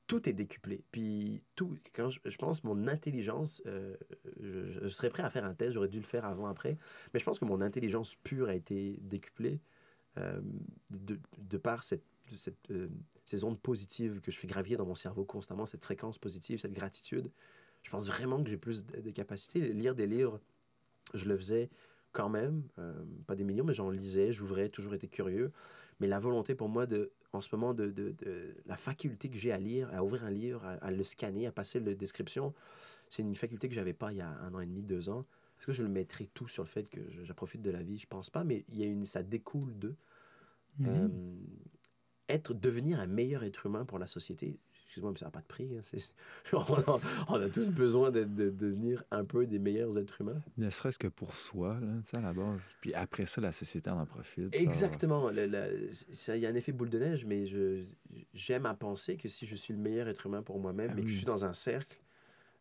tout 0.06 0.28
est 0.28 0.32
décuplé. 0.32 0.84
Puis 0.90 1.42
tout, 1.54 1.76
quand 1.94 2.10
je, 2.10 2.20
je 2.24 2.36
pense 2.36 2.64
mon 2.64 2.88
intelligence, 2.88 3.62
euh, 3.66 3.96
je, 4.40 4.88
serais 4.88 5.10
prêt 5.10 5.22
à 5.22 5.30
faire 5.30 5.44
un 5.44 5.54
test, 5.54 5.72
j'aurais 5.72 5.88
dû 5.88 5.98
le 5.98 6.04
faire 6.04 6.24
avant, 6.24 6.46
après, 6.46 6.76
mais 7.12 7.20
je 7.20 7.24
pense 7.24 7.38
que 7.38 7.44
mon 7.44 7.60
intelligence 7.60 8.14
pure 8.16 8.48
a 8.48 8.54
été 8.54 8.98
décuplée 9.00 9.60
euh, 10.18 10.40
de, 10.90 11.18
de 11.38 11.56
par 11.56 11.82
cette, 11.82 12.04
cette, 12.36 12.70
euh, 12.70 12.88
ces 13.24 13.44
ondes 13.44 13.60
positives 13.60 14.20
que 14.20 14.30
je 14.30 14.38
fais 14.38 14.46
gravir 14.46 14.78
dans 14.78 14.86
mon 14.86 14.94
cerveau 14.94 15.24
constamment, 15.24 15.66
cette 15.66 15.84
fréquence 15.84 16.18
positive, 16.18 16.58
cette 16.58 16.74
gratitude. 16.74 17.30
Je 17.82 17.90
pense 17.90 18.06
vraiment 18.06 18.42
que 18.42 18.50
j'ai 18.50 18.56
plus 18.56 18.84
de, 18.84 19.00
de 19.00 19.10
capacités. 19.10 19.60
Lire 19.72 19.94
des 19.94 20.06
livres, 20.06 20.40
je 21.14 21.28
le 21.28 21.36
faisais 21.36 21.70
quand 22.12 22.28
même, 22.28 22.62
pas 23.26 23.34
des 23.34 23.42
millions, 23.42 23.64
mais 23.64 23.74
j'en 23.74 23.90
lisais, 23.90 24.32
j'ouvrais, 24.32 24.68
toujours 24.68 24.94
été 24.94 25.08
curieux. 25.08 25.50
Mais 25.98 26.06
la 26.06 26.20
volonté 26.20 26.54
pour 26.54 26.68
moi, 26.68 26.86
de, 26.86 27.10
en 27.34 27.40
ce 27.40 27.54
moment, 27.54 27.74
de, 27.74 27.90
de, 27.90 28.12
de- 28.12 28.54
la 28.66 28.76
faculté 28.76 29.28
que 29.30 29.36
j'ai 29.36 29.52
à 29.52 29.58
lire, 29.58 29.90
à 29.94 30.04
ouvrir 30.04 30.24
un 30.24 30.30
livre, 30.30 30.64
à, 30.64 30.72
à 30.74 30.90
le 30.90 31.02
scanner, 31.04 31.46
à 31.46 31.52
passer 31.52 31.80
la 31.80 31.94
description, 31.94 32.54
c'est 33.08 33.22
une 33.22 33.36
faculté 33.36 33.68
que 33.68 33.74
j'avais 33.74 33.94
pas 33.94 34.12
il 34.12 34.18
y 34.18 34.22
a 34.22 34.28
un 34.28 34.54
an 34.54 34.60
et 34.60 34.66
demi, 34.66 34.82
deux 34.82 35.08
ans. 35.10 35.26
Est-ce 35.58 35.66
que 35.66 35.72
je 35.72 35.82
le 35.84 35.88
mettrais 35.88 36.28
tout 36.34 36.48
sur 36.48 36.64
le 36.64 36.68
fait 36.68 36.88
que 36.90 37.10
je, 37.10 37.24
je 37.24 37.32
profite 37.32 37.62
de 37.62 37.70
la 37.70 37.82
vie 37.82 37.98
Je 37.98 38.06
pense 38.08 38.30
pas, 38.30 38.44
mais 38.44 38.64
il 38.68 38.78
y 38.78 38.84
a 38.84 38.86
une, 38.86 39.06
ça 39.06 39.22
découle 39.22 39.78
de 39.78 39.96
Mhm. 40.78 40.86
euh, 40.86 41.08
être, 42.28 42.54
devenir 42.54 43.00
un 43.00 43.06
meilleur 43.06 43.44
être 43.44 43.66
humain 43.66 43.84
pour 43.84 43.98
la 43.98 44.06
société. 44.06 44.58
Excuse-moi, 44.94 45.10
mais 45.10 45.18
ça 45.18 45.24
n'a 45.24 45.32
pas 45.32 45.40
de 45.40 45.46
prix. 45.46 45.68
hein, 45.76 45.98
on, 46.52 46.58
a, 46.58 47.00
on 47.28 47.40
a 47.40 47.48
tous 47.48 47.68
besoin 47.70 48.12
d'être- 48.12 48.32
de, 48.32 48.50
devenir 48.50 49.02
un 49.10 49.24
peu 49.24 49.44
des 49.44 49.58
meilleurs 49.58 49.98
êtres 49.98 50.20
humains. 50.20 50.40
Ne 50.56 50.70
serait-ce 50.70 51.00
que 51.00 51.08
pour 51.08 51.34
soi, 51.34 51.80
là, 51.80 51.88
à 52.12 52.20
la 52.20 52.32
base. 52.32 52.72
Puis 52.80 52.94
après 52.94 53.26
ça, 53.26 53.40
la 53.40 53.50
société 53.50 53.90
en 53.90 53.98
en 53.98 54.06
profite. 54.06 54.54
Exactement. 54.54 55.30
Il 55.30 55.36
y 55.40 56.46
a 56.46 56.48
un 56.48 56.54
effet 56.54 56.70
boule 56.70 56.90
de 56.90 57.00
neige, 57.00 57.24
mais 57.24 57.44
j'aime 58.34 58.66
à 58.66 58.74
penser 58.74 59.16
que 59.16 59.26
si 59.26 59.46
je 59.46 59.56
suis 59.56 59.74
le 59.74 59.80
meilleur 59.80 60.06
être 60.06 60.26
humain 60.26 60.42
pour 60.44 60.60
moi-même, 60.60 60.92
Ah 60.94 61.00
et 61.00 61.02
que 61.02 61.08
je 61.08 61.16
suis 61.16 61.26
dans 61.26 61.44
un 61.44 61.54
cercle, 61.54 61.98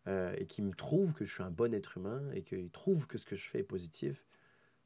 euh, 0.07 0.33
et 0.39 0.47
qui 0.47 0.63
me 0.63 0.73
trouve 0.73 1.13
que 1.13 1.25
je 1.25 1.31
suis 1.31 1.43
un 1.43 1.51
bon 1.51 1.71
être 1.71 1.99
humain, 1.99 2.23
et 2.33 2.41
qu'il 2.41 2.71
trouve 2.71 3.05
que 3.05 3.19
ce 3.19 3.27
que 3.27 3.35
je 3.35 3.47
fais 3.47 3.59
est 3.59 3.63
positif, 3.63 4.25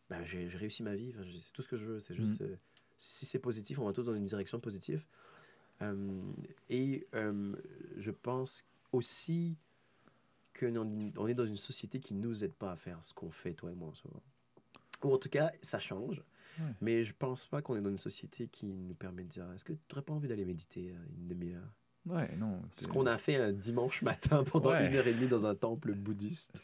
ben, 0.10 0.22
j'ai, 0.26 0.48
réussi 0.48 0.84
ma 0.84 0.96
vie. 0.96 1.14
Enfin, 1.16 1.26
c'est 1.40 1.54
tout 1.54 1.62
ce 1.62 1.70
que 1.70 1.78
je 1.78 1.86
veux. 1.86 2.00
C'est 2.02 2.14
juste, 2.14 2.42
euh, 2.42 2.58
si 2.98 3.26
c'est 3.26 3.40
positif, 3.40 3.80
on 3.80 3.86
va 3.86 3.94
tous 3.94 4.04
dans 4.04 4.16
une 4.16 4.26
direction 4.26 4.60
positive. 4.60 5.06
Euh, 5.82 6.22
et 6.70 7.08
euh, 7.14 7.56
je 7.98 8.12
pense 8.12 8.66
aussi 8.92 9.58
qu'on 10.60 10.76
on 11.18 11.28
est 11.28 11.34
dans 11.36 11.46
une 11.46 11.56
société 11.58 12.00
qui 12.00 12.14
ne 12.16 12.22
nous 12.22 12.44
aide 12.44 12.54
pas 12.54 12.72
à 12.72 12.76
faire 12.76 13.04
ce 13.04 13.14
qu'on 13.14 13.30
fait, 13.32 13.54
toi 13.54 13.72
et 13.72 13.76
moi, 13.76 13.90
en 13.90 13.94
ce 13.94 14.08
moment. 14.08 14.24
Ou 15.04 15.14
en 15.14 15.18
tout 15.18 15.30
cas, 15.30 15.52
ça 15.62 15.80
change. 15.80 16.24
Ouais. 16.60 16.74
Mais 16.82 17.04
je 17.04 17.14
pense 17.14 17.46
pas 17.46 17.62
qu'on 17.62 17.76
est 17.76 17.82
dans 17.82 17.92
une 17.92 18.00
société 18.00 18.48
qui 18.48 18.74
nous 18.74 18.96
permet 18.96 19.24
de 19.24 19.30
dire 19.30 19.52
est-ce 19.54 19.64
que 19.64 19.74
tu 19.74 19.80
n'aurais 19.92 20.02
pas 20.04 20.14
envie 20.14 20.28
d'aller 20.28 20.46
méditer 20.46 20.90
euh, 20.90 20.98
une 21.20 21.28
demi-heure? 21.28 21.72
Ouais, 22.08 22.36
non. 22.38 22.62
Ce 22.72 22.88
qu'on 22.88 23.06
a 23.06 23.18
fait 23.20 23.36
un 23.36 23.52
dimanche 23.52 24.02
matin 24.02 24.44
pendant 24.52 24.72
Ouais. 24.72 24.88
une 24.88 24.96
heure 24.96 25.06
et 25.06 25.14
demie 25.14 25.28
dans 25.28 25.46
un 25.46 25.54
temple 25.56 25.94
bouddhiste. 25.94 26.60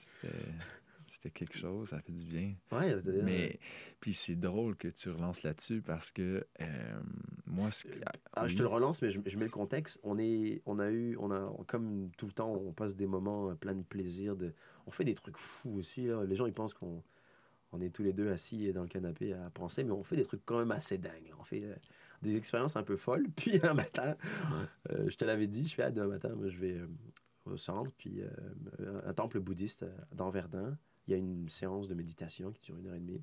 C'était, 1.05 1.29
quelque 1.29 1.57
chose, 1.57 1.89
ça 1.89 1.99
fait 1.99 2.13
du 2.13 2.25
bien. 2.25 2.55
Ouais, 2.71 2.95
Mais, 3.23 3.59
puis 3.99 4.13
c'est 4.13 4.35
drôle 4.37 4.75
que 4.77 4.87
tu 4.87 5.09
relances 5.11 5.43
là-dessus 5.43 5.81
parce 5.83 6.11
que 6.11 6.47
euh, 6.61 7.01
moi, 7.53 7.71
ce 7.71 7.87
Ah, 8.33 8.47
Je 8.47 8.55
te 8.55 8.61
le 8.61 8.67
relance, 8.67 9.01
mais 9.01 9.11
je, 9.11 9.19
je 9.25 9.37
mets 9.37 9.45
le 9.45 9.51
contexte. 9.51 9.99
On, 10.03 10.17
est, 10.17 10.61
on 10.65 10.79
a 10.79 10.89
eu, 10.89 11.15
on 11.19 11.31
a, 11.31 11.53
comme 11.67 12.09
tout 12.17 12.25
le 12.25 12.33
temps, 12.33 12.51
on 12.51 12.71
passe 12.73 12.95
des 12.95 13.07
moments 13.07 13.49
euh, 13.49 13.55
pleins 13.55 13.75
de 13.75 13.83
plaisir. 13.83 14.35
De, 14.35 14.53
on 14.87 14.91
fait 14.91 15.05
des 15.05 15.15
trucs 15.15 15.37
fous 15.37 15.77
aussi. 15.77 16.07
là. 16.07 16.23
Les 16.25 16.35
gens, 16.35 16.45
ils 16.45 16.53
pensent 16.53 16.73
qu'on 16.73 17.03
on 17.73 17.81
est 17.81 17.89
tous 17.89 18.03
les 18.03 18.13
deux 18.13 18.31
assis 18.31 18.71
dans 18.71 18.83
le 18.83 18.87
canapé 18.87 19.33
à 19.33 19.49
penser, 19.49 19.83
mais 19.83 19.91
on 19.91 20.03
fait 20.03 20.15
des 20.15 20.25
trucs 20.25 20.45
quand 20.45 20.59
même 20.59 20.71
assez 20.71 20.97
dingues. 20.97 21.27
là. 21.27 21.35
On 21.39 21.43
fait 21.43 21.63
euh, 21.63 21.75
des 22.21 22.37
expériences 22.37 22.75
un 22.75 22.83
peu 22.83 22.95
folles. 22.95 23.27
Puis 23.35 23.59
un 23.63 23.73
matin, 23.73 24.15
euh, 24.91 25.09
je 25.09 25.17
te 25.17 25.25
l'avais 25.25 25.47
dit, 25.47 25.65
je 25.65 25.73
fais, 25.73 25.83
ah, 25.83 25.91
demain 25.91 26.07
matin, 26.07 26.29
moi, 26.35 26.49
je 26.49 26.59
vais 26.59 26.77
euh, 26.77 26.87
au 27.45 27.57
centre, 27.57 27.91
puis 27.97 28.21
un, 29.05 29.13
temple 29.13 29.41
bouddhiste 29.41 29.85
dans 30.13 30.29
Verdun. 30.29 30.77
Il 31.05 31.11
y 31.11 31.13
a 31.13 31.17
une 31.17 31.49
séance 31.49 31.89
de 31.89 31.93
méditation 31.93 32.53
qui 32.53 32.61
dure 32.61 32.77
une 32.77 32.87
heure 32.87 32.95
et 32.95 33.01
demie. 33.01 33.21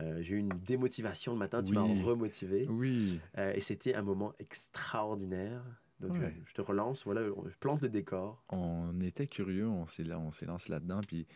Euh, 0.00 0.20
J'ai 0.22 0.34
eu 0.34 0.38
une 0.38 0.48
démotivation 0.50 1.32
le 1.32 1.38
matin, 1.38 1.62
tu 1.62 1.70
Oui. 1.70 1.74
m'as 1.76 2.04
remotivé. 2.04 2.66
Oui, 2.68 3.18
Euh, 3.38 3.52
et 3.54 3.60
c'était 3.60 3.94
un 3.94 4.02
moment 4.02 4.32
extraordinaire. 4.38 5.62
Donc, 6.00 6.12
Ouais. 6.12 6.34
je, 6.44 6.50
je 6.50 6.54
te 6.54 6.60
relance, 6.60 7.04
voilà, 7.04 7.22
je 7.24 7.56
plante 7.58 7.80
le 7.82 7.88
décor. 7.88 8.44
on 8.50 9.00
était 9.00 9.26
curieux, 9.26 9.66
on 9.68 9.86
s'est 9.86 10.04
là, 10.04 10.18
on 10.18 10.30
s'est 10.30 10.44
lancé 10.46 10.70
là-dedans, 10.70 11.00
puis 11.06 11.26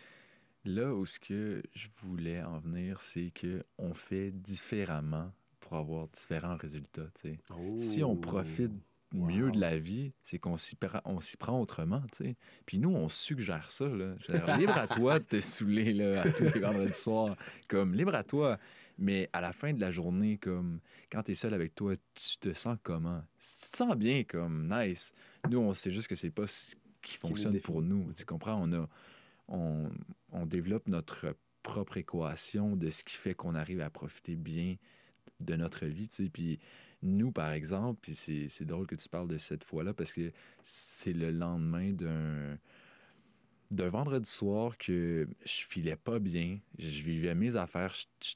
là 0.66 0.94
où 0.94 1.06
ce 1.06 1.18
que 1.18 1.62
je 1.72 1.88
voulais 2.02 2.42
en 2.42 2.58
venir, 2.58 3.00
c'est 3.00 3.30
que 3.30 3.64
on 3.78 3.94
fait 3.94 4.30
différemment 4.30 5.32
pour 5.60 5.76
avoir 5.78 6.08
différents 6.08 6.56
résultats. 6.56 7.08
sais. 7.14 7.38
Si 7.76 8.04
on 8.04 8.16
profite 8.16 8.72
mieux 9.12 9.46
Wow. 9.46 9.50
de 9.50 9.60
la 9.60 9.78
vie, 9.78 10.12
c'est 10.22 10.38
qu'on 10.38 10.56
s'y 10.56 10.76
prend, 10.76 11.00
on 11.04 11.20
s'y 11.20 11.36
prend 11.36 11.60
autrement, 11.60 12.02
tu 12.12 12.24
sais. 12.24 12.36
Puis 12.66 12.78
nous, 12.78 12.90
on 12.90 13.08
suggère 13.08 13.70
ça, 13.70 13.88
là. 13.88 14.14
Dire, 14.28 14.56
libre 14.58 14.76
à 14.76 14.86
toi 14.86 15.18
de 15.18 15.24
te 15.24 15.40
saouler, 15.40 15.92
là, 15.92 16.22
à 16.22 16.30
tous 16.30 16.44
les 16.44 16.60
vendredis 16.60 16.92
soirs. 16.92 17.36
Comme, 17.68 17.94
libre 17.94 18.14
à 18.14 18.24
toi. 18.24 18.58
Mais 18.98 19.30
à 19.32 19.40
la 19.40 19.52
fin 19.52 19.72
de 19.72 19.80
la 19.80 19.90
journée, 19.90 20.36
comme, 20.36 20.80
quand 21.10 21.22
t'es 21.22 21.34
seul 21.34 21.54
avec 21.54 21.74
toi, 21.74 21.94
tu 22.14 22.36
te 22.38 22.52
sens 22.52 22.76
comment? 22.82 23.22
Si 23.38 23.56
tu 23.64 23.70
te 23.70 23.76
sens 23.78 23.96
bien, 23.96 24.24
comme, 24.24 24.68
nice. 24.70 25.14
Nous, 25.48 25.58
on 25.58 25.72
sait 25.72 25.90
juste 25.90 26.08
que 26.08 26.14
c'est 26.14 26.30
pas 26.30 26.46
ce 26.46 26.76
qui 27.02 27.16
fonctionne 27.16 27.58
pour 27.60 27.82
nous. 27.82 28.12
Tu 28.12 28.24
comprends? 28.24 28.58
On 28.60 28.72
a... 28.72 28.88
On, 29.52 29.90
on 30.30 30.46
développe 30.46 30.86
notre 30.86 31.34
propre 31.64 31.96
équation 31.96 32.76
de 32.76 32.88
ce 32.88 33.02
qui 33.02 33.16
fait 33.16 33.34
qu'on 33.34 33.56
arrive 33.56 33.80
à 33.80 33.90
profiter 33.90 34.36
bien 34.36 34.76
de 35.40 35.56
notre 35.56 35.86
vie, 35.86 36.06
tu 36.08 36.24
sais. 36.24 36.30
Puis 36.30 36.60
nous, 37.02 37.32
par 37.32 37.50
exemple, 37.52 37.98
puis 38.02 38.14
c'est 38.14 38.64
drôle 38.64 38.86
que 38.86 38.94
tu 38.94 39.08
parles 39.08 39.28
de 39.28 39.38
cette 39.38 39.64
fois-là 39.64 39.94
parce 39.94 40.12
que 40.12 40.30
c'est 40.62 41.12
le 41.12 41.30
lendemain 41.30 41.92
d'un 41.92 42.58
d'un 43.70 43.88
vendredi 43.88 44.28
soir 44.28 44.76
que 44.76 45.28
je 45.44 45.52
filais 45.68 45.94
pas 45.94 46.18
bien. 46.18 46.58
Je 46.78 47.02
vivais 47.02 47.36
mes 47.36 47.54
affaires. 47.54 47.94
Je, 47.94 48.06
je- 48.20 48.34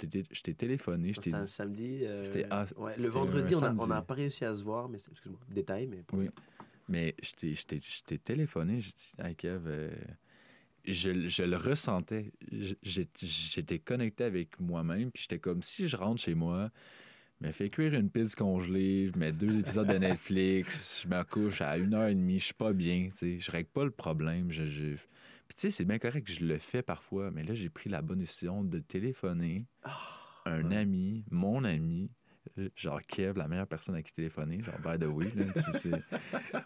je 0.00 0.06
t'ai- 0.08 0.24
je 0.30 0.40
t'ai 0.42 0.54
téléphoné. 0.54 1.12
Je 1.12 1.20
t'ai 1.20 1.30
C'était 1.30 1.36
un 1.36 1.46
samedi. 1.46 1.98
euh, 2.06 2.22
C'était- 2.22 2.46
ah, 2.50 2.64
ouais, 2.78 2.96
le 2.96 3.08
vendredi, 3.08 3.54
on 3.54 3.86
n'a 3.86 4.00
pas 4.02 4.14
réussi 4.14 4.44
à 4.46 4.54
se 4.54 4.62
voir, 4.64 4.88
mais 4.88 4.96
c'est- 4.98 5.10
excuse-moi, 5.10 5.38
détail, 5.50 5.86
mais 5.88 6.02
Oui. 6.12 6.30
Mais 6.88 7.14
je 7.22 7.32
t'ai- 7.32 7.54
je 7.54 7.62
je 7.80 8.16
téléphoné, 8.18 8.80
j'ai 8.80 8.90
dit, 8.92 9.12
hey 9.18 9.34
Kev, 9.36 9.62
euh, 9.66 9.90
je, 10.86 11.28
je 11.28 11.42
le 11.42 11.56
ressentais. 11.56 12.32
Je- 12.50 12.74
J'étais 13.22 13.78
connecté 13.78 14.24
avec 14.24 14.58
moi-même, 14.58 15.10
puis 15.10 15.22
j'étais 15.22 15.38
comme 15.38 15.62
si 15.62 15.86
je 15.86 15.96
rentre 15.96 16.20
chez 16.20 16.34
moi, 16.34 16.70
je 17.42 17.46
me 17.48 17.52
fais 17.52 17.70
cuire 17.70 17.94
une 17.94 18.08
pizza 18.08 18.36
congelée, 18.36 19.10
je 19.12 19.18
mets 19.18 19.32
deux 19.32 19.58
épisodes 19.58 19.88
de 19.88 19.98
Netflix, 19.98 21.02
je 21.02 21.08
me 21.08 21.22
couche 21.24 21.60
à 21.60 21.76
une 21.76 21.92
heure 21.94 22.06
et 22.08 22.14
demie, 22.14 22.38
je 22.38 22.44
suis 22.46 22.54
pas 22.54 22.72
bien, 22.72 23.08
tu 23.10 23.16
sais, 23.16 23.38
je 23.40 23.50
règle 23.50 23.68
pas 23.70 23.84
le 23.84 23.90
problème. 23.90 24.52
Je, 24.52 24.66
je- 24.68 24.94
Puis 24.94 25.56
tu 25.56 25.60
sais, 25.62 25.70
c'est 25.70 25.84
bien 25.84 25.98
correct 25.98 26.24
que 26.26 26.32
je 26.32 26.44
le 26.44 26.58
fais 26.58 26.82
parfois, 26.82 27.30
mais 27.32 27.42
là, 27.42 27.54
j'ai 27.54 27.68
pris 27.68 27.90
la 27.90 28.00
bonne 28.00 28.20
décision 28.20 28.62
de 28.62 28.78
téléphoner 28.78 29.66
un 30.46 30.70
ouais. 30.70 30.76
ami, 30.76 31.24
mon 31.30 31.64
ami, 31.64 32.10
euh, 32.58 32.68
genre 32.76 33.02
Kev, 33.02 33.36
la 33.36 33.48
meilleure 33.48 33.66
personne 33.66 33.96
à 33.96 34.02
qui 34.02 34.12
téléphoner, 34.12 34.62
genre 34.62 34.78
by 34.80 34.98
the 34.98 35.08
way, 35.08 35.26
là, 35.34 35.44
tu 35.52 35.62
sais, 35.62 35.72
c'est- 35.72 36.04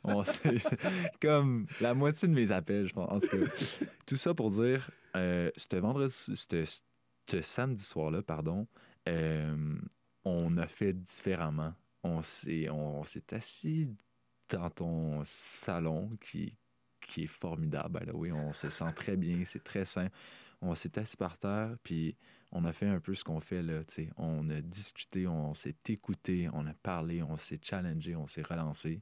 on 0.04 0.22
sait- 0.24 0.56
comme 1.22 1.66
la 1.80 1.94
moitié 1.94 2.28
de 2.28 2.34
mes 2.34 2.52
appels, 2.52 2.86
je 2.86 2.92
pense. 2.92 3.10
En 3.10 3.18
tout 3.20 3.28
cas, 3.28 3.64
tout 4.06 4.16
ça 4.18 4.34
pour 4.34 4.50
dire, 4.50 4.90
euh, 5.16 5.50
ce 5.56 5.76
vendredi, 5.76 6.12
ce 6.12 7.40
samedi 7.40 7.82
soir-là, 7.84 8.22
pardon, 8.22 8.66
euh, 9.08 9.76
on 10.26 10.56
a 10.56 10.66
fait 10.66 10.92
différemment. 10.92 11.72
On 12.02 12.20
s'est, 12.22 12.68
on 12.68 13.04
s'est 13.04 13.32
assis 13.32 13.88
dans 14.48 14.68
ton 14.70 15.22
salon 15.24 16.10
qui, 16.20 16.52
qui 17.00 17.24
est 17.24 17.28
formidable, 17.28 18.10
way. 18.12 18.32
On 18.32 18.52
se 18.52 18.68
sent 18.68 18.92
très 18.94 19.16
bien, 19.16 19.44
c'est 19.44 19.62
très 19.62 19.84
sain. 19.84 20.08
On 20.60 20.74
s'est 20.74 20.98
assis 20.98 21.16
par 21.16 21.38
terre, 21.38 21.76
puis 21.82 22.16
on 22.50 22.64
a 22.64 22.72
fait 22.72 22.86
un 22.88 22.98
peu 22.98 23.14
ce 23.14 23.22
qu'on 23.22 23.40
fait 23.40 23.62
là. 23.62 23.82
On 24.16 24.48
a 24.50 24.60
discuté, 24.60 25.26
on 25.28 25.54
s'est 25.54 25.76
écouté, 25.88 26.48
on 26.52 26.66
a 26.66 26.74
parlé, 26.74 27.22
on 27.22 27.36
s'est 27.36 27.60
challengé, 27.62 28.16
on 28.16 28.26
s'est 28.26 28.42
relancé. 28.42 29.00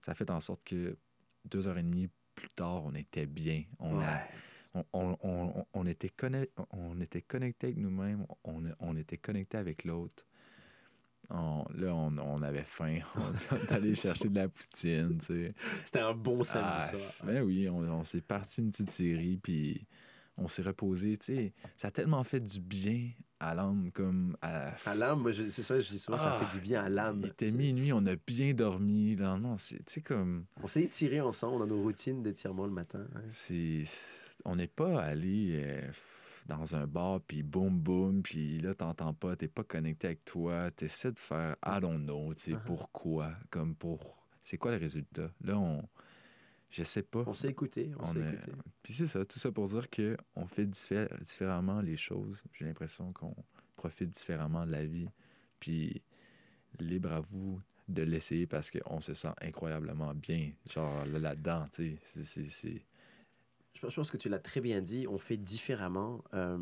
Ça 0.00 0.12
a 0.12 0.14
fait 0.14 0.30
en 0.30 0.40
sorte 0.40 0.62
que 0.64 0.96
deux 1.44 1.68
heures 1.68 1.78
et 1.78 1.82
demie 1.82 2.08
plus 2.34 2.50
tard, 2.50 2.84
on 2.84 2.94
était 2.94 3.26
bien. 3.26 3.64
On, 3.78 3.98
a- 4.00 4.22
on, 4.74 4.84
on- 4.92 5.18
on- 5.22 5.66
on 5.74 5.86
était, 5.86 6.10
connect, 6.10 6.52
on 6.70 6.98
était 7.00 7.22
connecté 7.22 7.66
avec 7.68 7.78
nous-mêmes, 7.78 8.26
on, 8.44 8.62
on 8.80 8.96
était 8.96 9.18
connecté 9.18 9.58
avec 9.58 9.84
l'autre. 9.84 10.24
On- 11.30 11.64
là, 11.74 11.94
on, 11.94 12.16
on 12.18 12.42
avait 12.42 12.62
faim. 12.64 12.98
On 13.16 13.56
est 13.56 13.72
allé 13.72 13.94
chercher 13.96 14.28
de 14.28 14.36
la 14.38 14.48
poutine, 14.48 15.18
tu 15.18 15.24
sais. 15.26 15.54
C'était 15.84 16.00
un 16.00 16.14
bon 16.14 16.42
samedi 16.44 16.68
Ah, 16.72 16.86
soir. 16.88 17.12
ben 17.24 17.42
oui, 17.42 17.68
on, 17.68 17.78
on 17.78 18.04
s'est 18.04 18.20
parti 18.20 18.60
une 18.60 18.70
petite 18.70 18.90
série, 18.92 19.36
puis 19.36 19.86
on 20.36 20.46
s'est 20.48 20.62
reposé, 20.62 21.16
tu 21.16 21.34
sais. 21.34 21.52
Ça 21.76 21.88
a 21.88 21.90
tellement 21.90 22.22
fait 22.22 22.38
du 22.40 22.60
bien 22.60 23.10
à 23.40 23.54
l'âme, 23.54 23.90
comme 23.92 24.36
à... 24.40 24.72
À 24.86 24.94
l'âme, 24.94 25.30
c'est 25.32 25.62
ça, 25.62 25.80
je 25.80 25.90
dis 25.90 25.98
souvent, 25.98 26.16
ça 26.18 26.38
Ah, 26.40 26.44
fait 26.46 26.58
du 26.58 26.62
bien 26.62 26.80
à 26.80 26.88
l'âme. 26.88 27.20
Il 27.24 27.28
était 27.30 27.50
minuit, 27.50 27.92
on 27.92 28.06
a 28.06 28.14
bien 28.16 28.54
dormi. 28.54 29.16
Là, 29.16 29.36
non, 29.36 29.56
tu 29.56 29.76
sais, 29.84 30.00
comme... 30.02 30.44
On 30.62 30.66
s'est 30.66 30.82
étiré 30.82 31.20
ensemble, 31.20 31.60
on 31.62 31.64
a 31.64 31.66
nos 31.66 31.82
routines 31.82 32.22
d'étirement 32.22 32.64
le 32.66 32.72
matin. 32.72 33.04
hein. 33.16 33.20
c'est 33.28 33.82
on 34.44 34.54
n'est 34.54 34.68
pas 34.68 35.00
allé 35.02 35.52
euh, 35.54 35.90
dans 36.46 36.74
un 36.76 36.86
bar 36.86 37.20
puis 37.20 37.42
boum 37.42 37.78
boum 37.78 38.22
puis 38.22 38.60
là 38.60 38.74
t'entends 38.74 39.14
pas 39.14 39.36
t'es 39.36 39.48
pas 39.48 39.64
connecté 39.64 40.06
avec 40.08 40.24
toi 40.24 40.70
t'essaies 40.70 41.12
de 41.12 41.18
faire 41.18 41.56
I 41.64 41.80
don't 41.80 42.02
know 42.04 42.32
tu 42.34 42.44
sais 42.44 42.52
Uh-huh. 42.52 42.64
pourquoi 42.64 43.32
comme 43.50 43.74
pour 43.74 44.16
c'est 44.42 44.56
quoi 44.58 44.70
le 44.70 44.76
résultat? 44.78 45.30
Là 45.42 45.58
on 45.58 45.86
je 46.68 46.82
sais 46.82 47.02
pas. 47.02 47.22
On 47.26 47.32
s'est 47.32 47.48
écouté, 47.48 47.92
on, 48.00 48.02
On 48.02 48.12
s'est 48.12 48.18
est- 48.20 48.32
écouté. 48.34 48.52
puis 48.82 48.92
c'est 48.92 49.06
ça 49.06 49.24
tout 49.24 49.38
ça 49.38 49.50
pour 49.52 49.66
dire 49.68 49.88
que 49.88 50.16
on 50.34 50.46
fait 50.46 50.66
diffé- 50.66 51.08
différemment 51.24 51.80
les 51.80 51.96
choses. 51.96 52.42
J'ai 52.52 52.64
l'impression 52.64 53.12
qu'on 53.12 53.34
profite 53.76 54.10
différemment 54.10 54.66
de 54.66 54.72
la 54.72 54.84
vie. 54.84 55.08
Puis 55.60 56.02
libre 56.80 57.12
à 57.12 57.20
vous 57.20 57.60
de 57.88 58.02
l'essayer 58.02 58.46
parce 58.48 58.70
qu'on 58.70 59.00
se 59.00 59.14
sent 59.14 59.30
incroyablement 59.40 60.12
bien 60.12 60.50
genre 60.68 61.06
là- 61.06 61.18
là-dedans 61.20 61.66
tu 61.72 61.96
sais. 62.04 62.24
C'est 62.24 62.82
Je 63.76 63.94
pense- 63.94 64.10
que 64.10 64.16
tu 64.16 64.28
l'as 64.30 64.38
très 64.38 64.60
bien 64.62 64.80
dit, 64.80 65.06
on 65.06 65.18
fait 65.18 65.36
différemment. 65.36 66.24
Euh, 66.32 66.56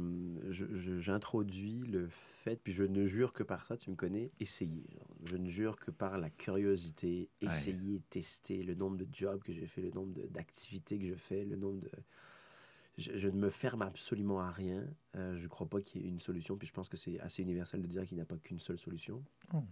J'introduis 1.01 1.81
le 1.87 2.09
fait, 2.09 2.57
puis 2.63 2.73
je 2.73 2.83
ne 2.83 3.07
jure 3.07 3.33
que 3.33 3.43
par 3.45 3.65
ça, 3.67 3.77
tu 3.77 3.91
me 3.91 3.95
connais, 3.95 4.33
essayer. 4.41 4.85
Je 5.31 5.37
ne 5.37 5.49
jure 5.49 5.77
que 5.77 5.91
par 5.93 6.19
la 6.19 6.29
curiosité, 6.29 7.29
Ouais. 7.43 7.49
essayer, 7.49 8.01
tester 8.11 8.63
le 8.65 8.75
nombre 8.75 8.97
de 8.97 9.07
jobs 9.13 9.43
que 9.43 9.53
j'ai 9.53 9.67
fait, 9.67 9.83
le 9.83 9.91
nombre 9.91 10.21
d'activités 10.31 10.99
que 10.99 11.07
je 11.07 11.15
fais, 11.15 11.45
le 11.45 11.57
nombre 11.57 11.81
de... 11.81 11.91
Je, 12.99 13.17
je 13.17 13.29
ne 13.29 13.37
me 13.37 13.51
ferme 13.51 13.83
absolument 13.83 14.41
à 14.41 14.51
rien. 14.51 14.85
Euh, 15.17 15.37
je 15.37 15.43
ne 15.45 15.49
crois 15.49 15.69
pas 15.69 15.81
qu'il 15.81 16.03
y 16.03 16.05
ait 16.07 16.09
une 16.09 16.21
solution, 16.21 16.57
puis 16.57 16.67
je 16.69 16.73
pense 16.73 16.89
que 16.89 16.97
c'est 16.97 17.19
assez 17.21 17.43
universel 17.43 17.81
de 17.83 17.87
dire 17.89 18.05
qu'il 18.07 18.17
n'y 18.17 18.23
a 18.23 18.27
pas 18.27 18.37
qu'une 18.37 18.61
seule 18.61 18.79
solution. 18.79 19.23
Oh. 19.53 19.63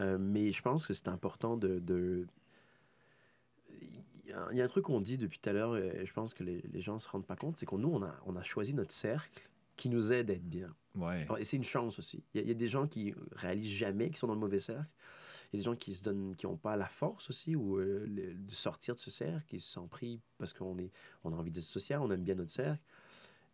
Euh, 0.00 0.18
mais 0.18 0.52
je 0.52 0.62
pense 0.62 0.86
que 0.86 0.92
c'est 0.94 1.08
important 1.08 1.56
de, 1.56 1.78
de- 1.80 2.26
il 4.52 4.56
y 4.56 4.60
a- 4.60 4.64
un 4.64 4.68
truc 4.68 4.84
qu'on 4.84 5.00
dit 5.00 5.18
depuis 5.18 5.38
tout 5.38 5.48
à 5.50 5.52
l'heure, 5.52 5.76
et 5.76 6.04
je 6.06 6.12
pense 6.12 6.34
que 6.34 6.42
les, 6.44 6.62
les 6.72 6.80
gens 6.80 6.94
ne 6.94 6.98
se 6.98 7.08
rendent 7.08 7.26
pas 7.26 7.36
compte, 7.36 7.56
c'est 7.58 7.66
qu'on 7.66 7.78
nous, 7.78 7.88
on 7.90 8.02
a, 8.02 8.14
on 8.26 8.36
a 8.36 8.42
choisi 8.42 8.74
notre 8.74 8.92
cercle 8.92 9.48
qui 9.76 9.88
nous 9.88 10.12
aide 10.12 10.30
à 10.30 10.34
être 10.34 10.48
bien. 10.48 10.74
ouais 10.94 11.22
Alors, 11.22 11.38
et 11.38 11.44
c'est 11.44 11.56
une 11.56 11.64
chance 11.64 11.98
aussi. 11.98 12.22
Il 12.34 12.38
y, 12.38 12.40
a, 12.40 12.42
il 12.44 12.48
y 12.48 12.52
a 12.52 12.54
des 12.54 12.68
gens 12.68 12.86
qui 12.86 13.14
réalisent 13.32 13.70
jamais 13.76 14.08
qu'ils 14.08 14.18
sont 14.18 14.26
dans 14.26 14.34
le 14.34 14.40
mauvais 14.40 14.60
cercle. 14.60 14.88
Il 15.52 15.56
y 15.56 15.58
a 15.58 15.60
des 15.60 15.64
gens 15.64 15.74
qui 15.76 15.94
se 15.94 16.02
donnent, 16.04 16.36
qui 16.36 16.46
n'ont 16.46 16.56
pas 16.56 16.76
la 16.76 16.86
force 16.86 17.28
aussi 17.30 17.56
ou 17.56 17.78
euh, 17.78 18.06
le- 18.06 18.34
de 18.34 18.54
sortir 18.54 18.94
de 18.94 19.00
ce 19.00 19.10
cercle, 19.10 19.44
qui 19.48 19.58
se 19.60 19.70
sont 19.72 19.88
pris 19.88 20.20
parce 20.38 20.52
qu'on 20.52 20.78
est, 20.78 20.90
on 21.24 21.32
a 21.32 21.36
envie 21.36 21.50
d'être 21.50 21.64
social, 21.64 22.00
on 22.02 22.10
aime 22.10 22.22
bien 22.22 22.34
notre 22.36 22.52
cercle. 22.52 22.82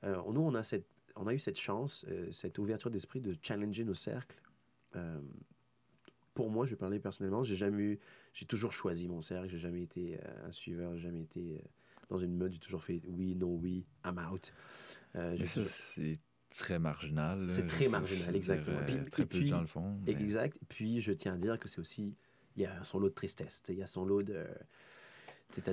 Euh, 0.05 0.21
nous, 0.33 0.41
on 0.43 0.55
a 0.55 0.63
cette, 0.63 0.87
on 1.15 1.27
a 1.27 1.33
eu 1.33 1.39
cette 1.39 1.59
chance, 1.59 2.05
euh, 2.09 2.31
cette 2.33 2.59
ouverture 2.59 2.91
d'esprit 2.91 3.21
de 3.21 3.35
challenger 3.41 3.85
nos 3.85 3.95
cercles. 3.95 4.37
Euh, 6.37 6.43
pour 6.43 6.51
moi, 6.51 6.67
je 6.67 6.71
vais 6.71 6.77
parler 6.77 6.99
personnellement, 7.01 7.43
j'ai 7.45 7.57
jamais 7.57 7.83
eu, 7.83 7.99
j'ai 8.35 8.47
toujours 8.47 8.73
choisi 8.73 9.09
mon 9.09 9.21
cercle, 9.23 9.49
j'ai 9.49 9.59
jamais 9.59 9.83
été 9.83 10.19
euh, 10.23 10.47
un 10.49 10.51
suiveur, 10.51 10.95
j'ai 10.97 11.03
jamais 11.03 11.23
été 11.23 11.57
euh, 11.57 11.69
dans 12.11 12.19
une 12.19 12.37
mode, 12.37 12.53
j'ai 12.53 12.59
toujours 12.59 12.83
fait 12.85 13.01
oui, 13.09 13.35
non, 13.35 13.55
oui, 13.57 13.85
I'm 14.05 14.19
out. 14.33 14.53
Euh, 15.17 15.37
Mais 15.39 15.47
ça, 15.47 15.55
toujours- 15.63 15.69
c'est 15.71 16.19
très 16.51 16.79
marginal. 16.79 17.51
C'est 17.51 17.67
très 17.67 17.87
Je- 17.87 17.91
marginal, 17.91 18.37
exactement. 18.37 18.79
Puis- 18.87 18.95
euh, 18.97 19.05
très 19.11 19.27
peu 19.27 19.41
de 19.41 19.47
gens 19.47 19.61
le 19.61 19.67
font. 19.67 19.97
mais- 20.05 20.13
Exact. 20.13 20.57
Puis 20.69 21.01
je 21.01 21.13
tiens 21.13 21.35
à 21.35 21.39
dire 21.39 21.59
que 21.59 21.69
c'est 21.69 21.81
aussi, 21.81 22.15
il 22.57 22.63
y 22.63 22.67
a 22.67 22.85
son 22.85 22.99
lot 22.99 23.09
de 23.09 23.15
tristesse, 23.15 23.63
il 23.69 23.77
y 23.77 23.83
a 23.83 23.87
son 23.87 24.05
lot 24.05 24.23
de, 24.23 24.45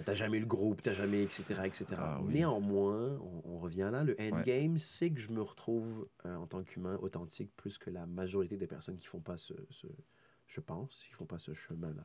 T'as 0.06 0.14
jamais 0.14 0.38
eu 0.38 0.42
le 0.42 0.46
groupe, 0.46 0.84
t'as 0.84 0.94
jamais, 0.94 1.24
etc., 1.24 1.44
etc. 1.66 1.86
Ah 1.98 2.20
oui. 2.22 2.32
Néanmoins, 2.36 3.18
on, 3.20 3.42
on 3.56 3.58
revient 3.58 3.90
là, 3.92 4.04
le 4.04 4.16
endgame, 4.22 4.78
c'est 4.78 5.10
que 5.10 5.20
je 5.20 5.30
me 5.32 5.42
retrouve 5.42 6.08
euh, 6.28 6.36
en 6.36 6.46
tant 6.46 6.64
qu'humain 6.64 6.96
authentique 7.02 7.50
plus 7.58 7.80
que 7.80 7.90
la 7.90 8.06
majorité 8.06 8.56
des 8.56 8.68
personnes 8.68 8.98
qui 8.98 9.08
font 9.08 9.20
pas 9.20 9.38
ce, 9.40 9.56
ce- 9.72 9.88
je 10.54 10.62
pense, 10.62 11.04
qui 11.04 11.12
font 11.12 11.26
pas 11.26 11.40
ce 11.40 11.54
chemin-là. 11.54 12.04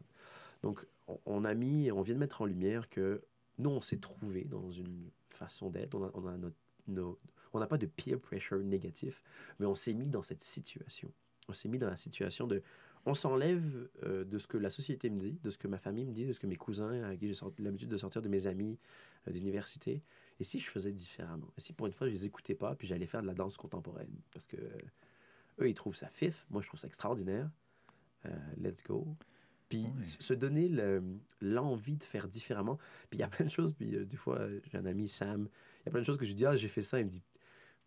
Donc, 0.63 0.87
on, 1.27 1.45
a 1.45 1.55
mis, 1.55 1.91
on 1.93 2.03
vient 2.03 2.15
de 2.15 2.21
mettre 2.21 2.43
en 2.43 2.47
lumière 2.47 2.89
que 2.89 3.23
nous, 3.59 3.71
on 3.71 3.81
s'est 3.81 3.99
trouvé 3.99 4.45
dans 4.45 4.71
une 4.71 5.11
façon 5.31 5.71
d'être. 5.71 5.95
On 5.95 6.05
a, 6.05 6.11
on 6.15 6.27
a 6.27 6.37
notre, 6.37 6.57
nos- 6.87 7.19
on 7.53 7.61
n'a 7.61 7.67
pas 7.67 7.79
de 7.79 7.87
peer 7.87 8.19
pressure 8.19 8.59
négatif, 8.59 9.23
mais 9.59 9.67
on 9.67 9.75
s'est 9.75 9.95
mis 9.95 10.07
dans 10.07 10.23
cette 10.23 10.43
situation. 10.43 11.11
On 11.49 11.53
s'est 11.53 11.69
mis 11.69 11.79
dans 11.79 11.89
la 11.89 11.97
situation 11.97 12.47
de, 12.47 12.63
on 13.07 13.15
s'enlève 13.15 13.89
euh, 14.03 14.25
de 14.25 14.39
ce 14.39 14.47
que 14.47 14.59
la 14.59 14.71
société 14.71 15.09
me 15.11 15.19
dit, 15.19 15.39
de 15.43 15.51
ce 15.51 15.59
que 15.59 15.69
ma 15.69 15.79
famille 15.79 16.05
me 16.07 16.13
dit, 16.13 16.27
de 16.27 16.33
ce 16.33 16.41
que 16.41 16.47
mes 16.47 16.57
cousins, 16.57 17.03
avec 17.03 17.21
qui 17.21 17.33
j'ai 17.33 17.41
l'habitude 17.59 17.89
de 17.89 17.97
sortir, 17.97 18.23
de 18.23 18.29
mes 18.29 18.47
amis 18.47 18.79
euh, 19.27 19.31
d'université. 19.31 20.03
Et 20.41 20.45
si 20.45 20.61
je 20.61 20.69
faisais 20.69 20.93
différemment? 20.93 21.51
Et 21.57 21.61
si 21.61 21.73
pour 21.73 21.87
une 21.87 21.93
fois, 21.93 22.07
je 22.07 22.13
les 22.13 22.25
écoutais 22.25 22.55
pas, 22.55 22.75
puis 22.75 22.87
j'allais 22.87 23.07
faire 23.07 23.23
de 23.23 23.27
la 23.27 23.35
danse 23.35 23.57
contemporaine? 23.57 24.15
Parce 24.33 24.47
que 24.47 24.57
euh, 24.57 24.79
eux, 25.61 25.69
ils 25.69 25.75
trouvent 25.75 25.97
ça 25.97 26.09
fif. 26.09 26.47
Moi, 26.51 26.63
je 26.63 26.69
trouve 26.69 26.81
ça 26.81 26.87
extraordinaire. 26.87 27.51
Euh, 28.27 28.31
let's 28.61 28.83
go. 28.83 29.07
Puis 29.69 29.87
se 30.03 30.33
donner 30.35 30.69
le- 30.69 31.03
l'envie 31.43 31.97
de 31.97 32.05
faire 32.05 32.27
différemment. 32.29 32.79
Puis 33.11 33.19
il 33.19 33.21
y 33.21 33.25
a 33.25 33.29
plein 33.29 33.45
de 33.45 33.51
choses. 33.51 33.73
Puis 33.75 33.95
euh, 33.97 34.05
des 34.07 34.17
fois, 34.17 34.39
euh, 34.39 34.61
j'ai 34.71 34.79
un 34.79 34.87
ami, 34.87 35.09
Sam, 35.09 35.49
il 35.83 35.87
y 35.87 35.89
a 35.89 35.91
plein 35.91 36.01
de 36.01 36.07
choses 36.07 36.17
que 36.17 36.25
je 36.25 36.31
lui 36.31 36.35
dis 36.37 36.47
Ah, 36.47 36.57
j'ai 36.57 36.69
fait 36.69 36.83
ça. 36.83 36.99
Il 37.01 37.05
me 37.07 37.11
dit 37.11 37.23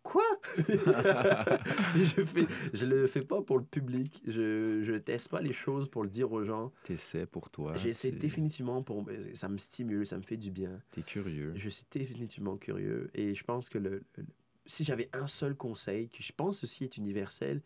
Quoi? 0.04 0.22
Je, 1.96 2.24
fais, 2.24 2.46
je 2.72 2.86
le 2.86 3.06
fais 3.06 3.22
pas 3.22 3.42
pour 3.42 3.58
le 3.58 3.64
public. 3.64 4.22
Je, 4.26 4.82
je 4.84 4.94
teste 4.94 5.28
pas 5.28 5.40
les 5.40 5.52
choses 5.52 5.88
pour 5.88 6.02
le 6.02 6.08
dire 6.08 6.32
aux 6.32 6.44
gens. 6.44 6.72
T'essaies 6.84 7.26
pour 7.26 7.50
toi. 7.50 7.74
J'essaie 7.76 8.10
définitivement 8.12 8.82
pour. 8.82 9.04
Ça 9.34 9.48
me 9.48 9.58
stimule, 9.58 10.06
ça 10.06 10.16
me 10.16 10.22
fait 10.22 10.36
du 10.36 10.50
bien. 10.50 10.80
T'es 10.92 11.02
curieux. 11.02 11.52
Je 11.56 11.68
suis 11.68 11.84
définitivement 11.90 12.56
curieux 12.56 13.10
et 13.14 13.34
je 13.34 13.44
pense 13.44 13.68
que 13.68 13.78
le, 13.78 14.02
le- 14.16 14.24
si 14.66 14.84
j'avais 14.84 15.08
un 15.12 15.26
seul 15.26 15.54
conseil, 15.56 16.08
qui 16.08 16.22
je 16.22 16.32
pense 16.32 16.62
aussi 16.64 16.84
est 16.84 16.96
universel, 16.96 17.60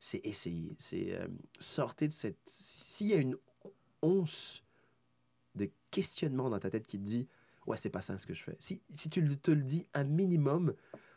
c'est 0.00 0.20
essayer. 0.24 0.74
C'est 0.78 1.14
euh, 1.14 1.28
sortir 1.60 2.08
de 2.08 2.12
cette. 2.12 2.38
S'il 2.46 3.08
y 3.08 3.12
a 3.12 3.16
une 3.16 3.36
once 4.02 4.64
de 5.54 5.70
questionnement 5.90 6.48
dans 6.48 6.58
ta 6.58 6.70
tête 6.70 6.86
qui 6.86 6.98
te 6.98 7.04
dit 7.04 7.28
Ouais, 7.66 7.76
c'est 7.76 7.90
pas 7.90 8.02
ça 8.02 8.16
ce 8.18 8.26
que 8.26 8.34
je 8.34 8.42
fais. 8.42 8.56
Si, 8.58 8.80
si 8.94 9.10
tu 9.10 9.22
te 9.38 9.50
le 9.50 9.62
dis 9.62 9.86
un 9.94 10.04
minimum, 10.04 10.74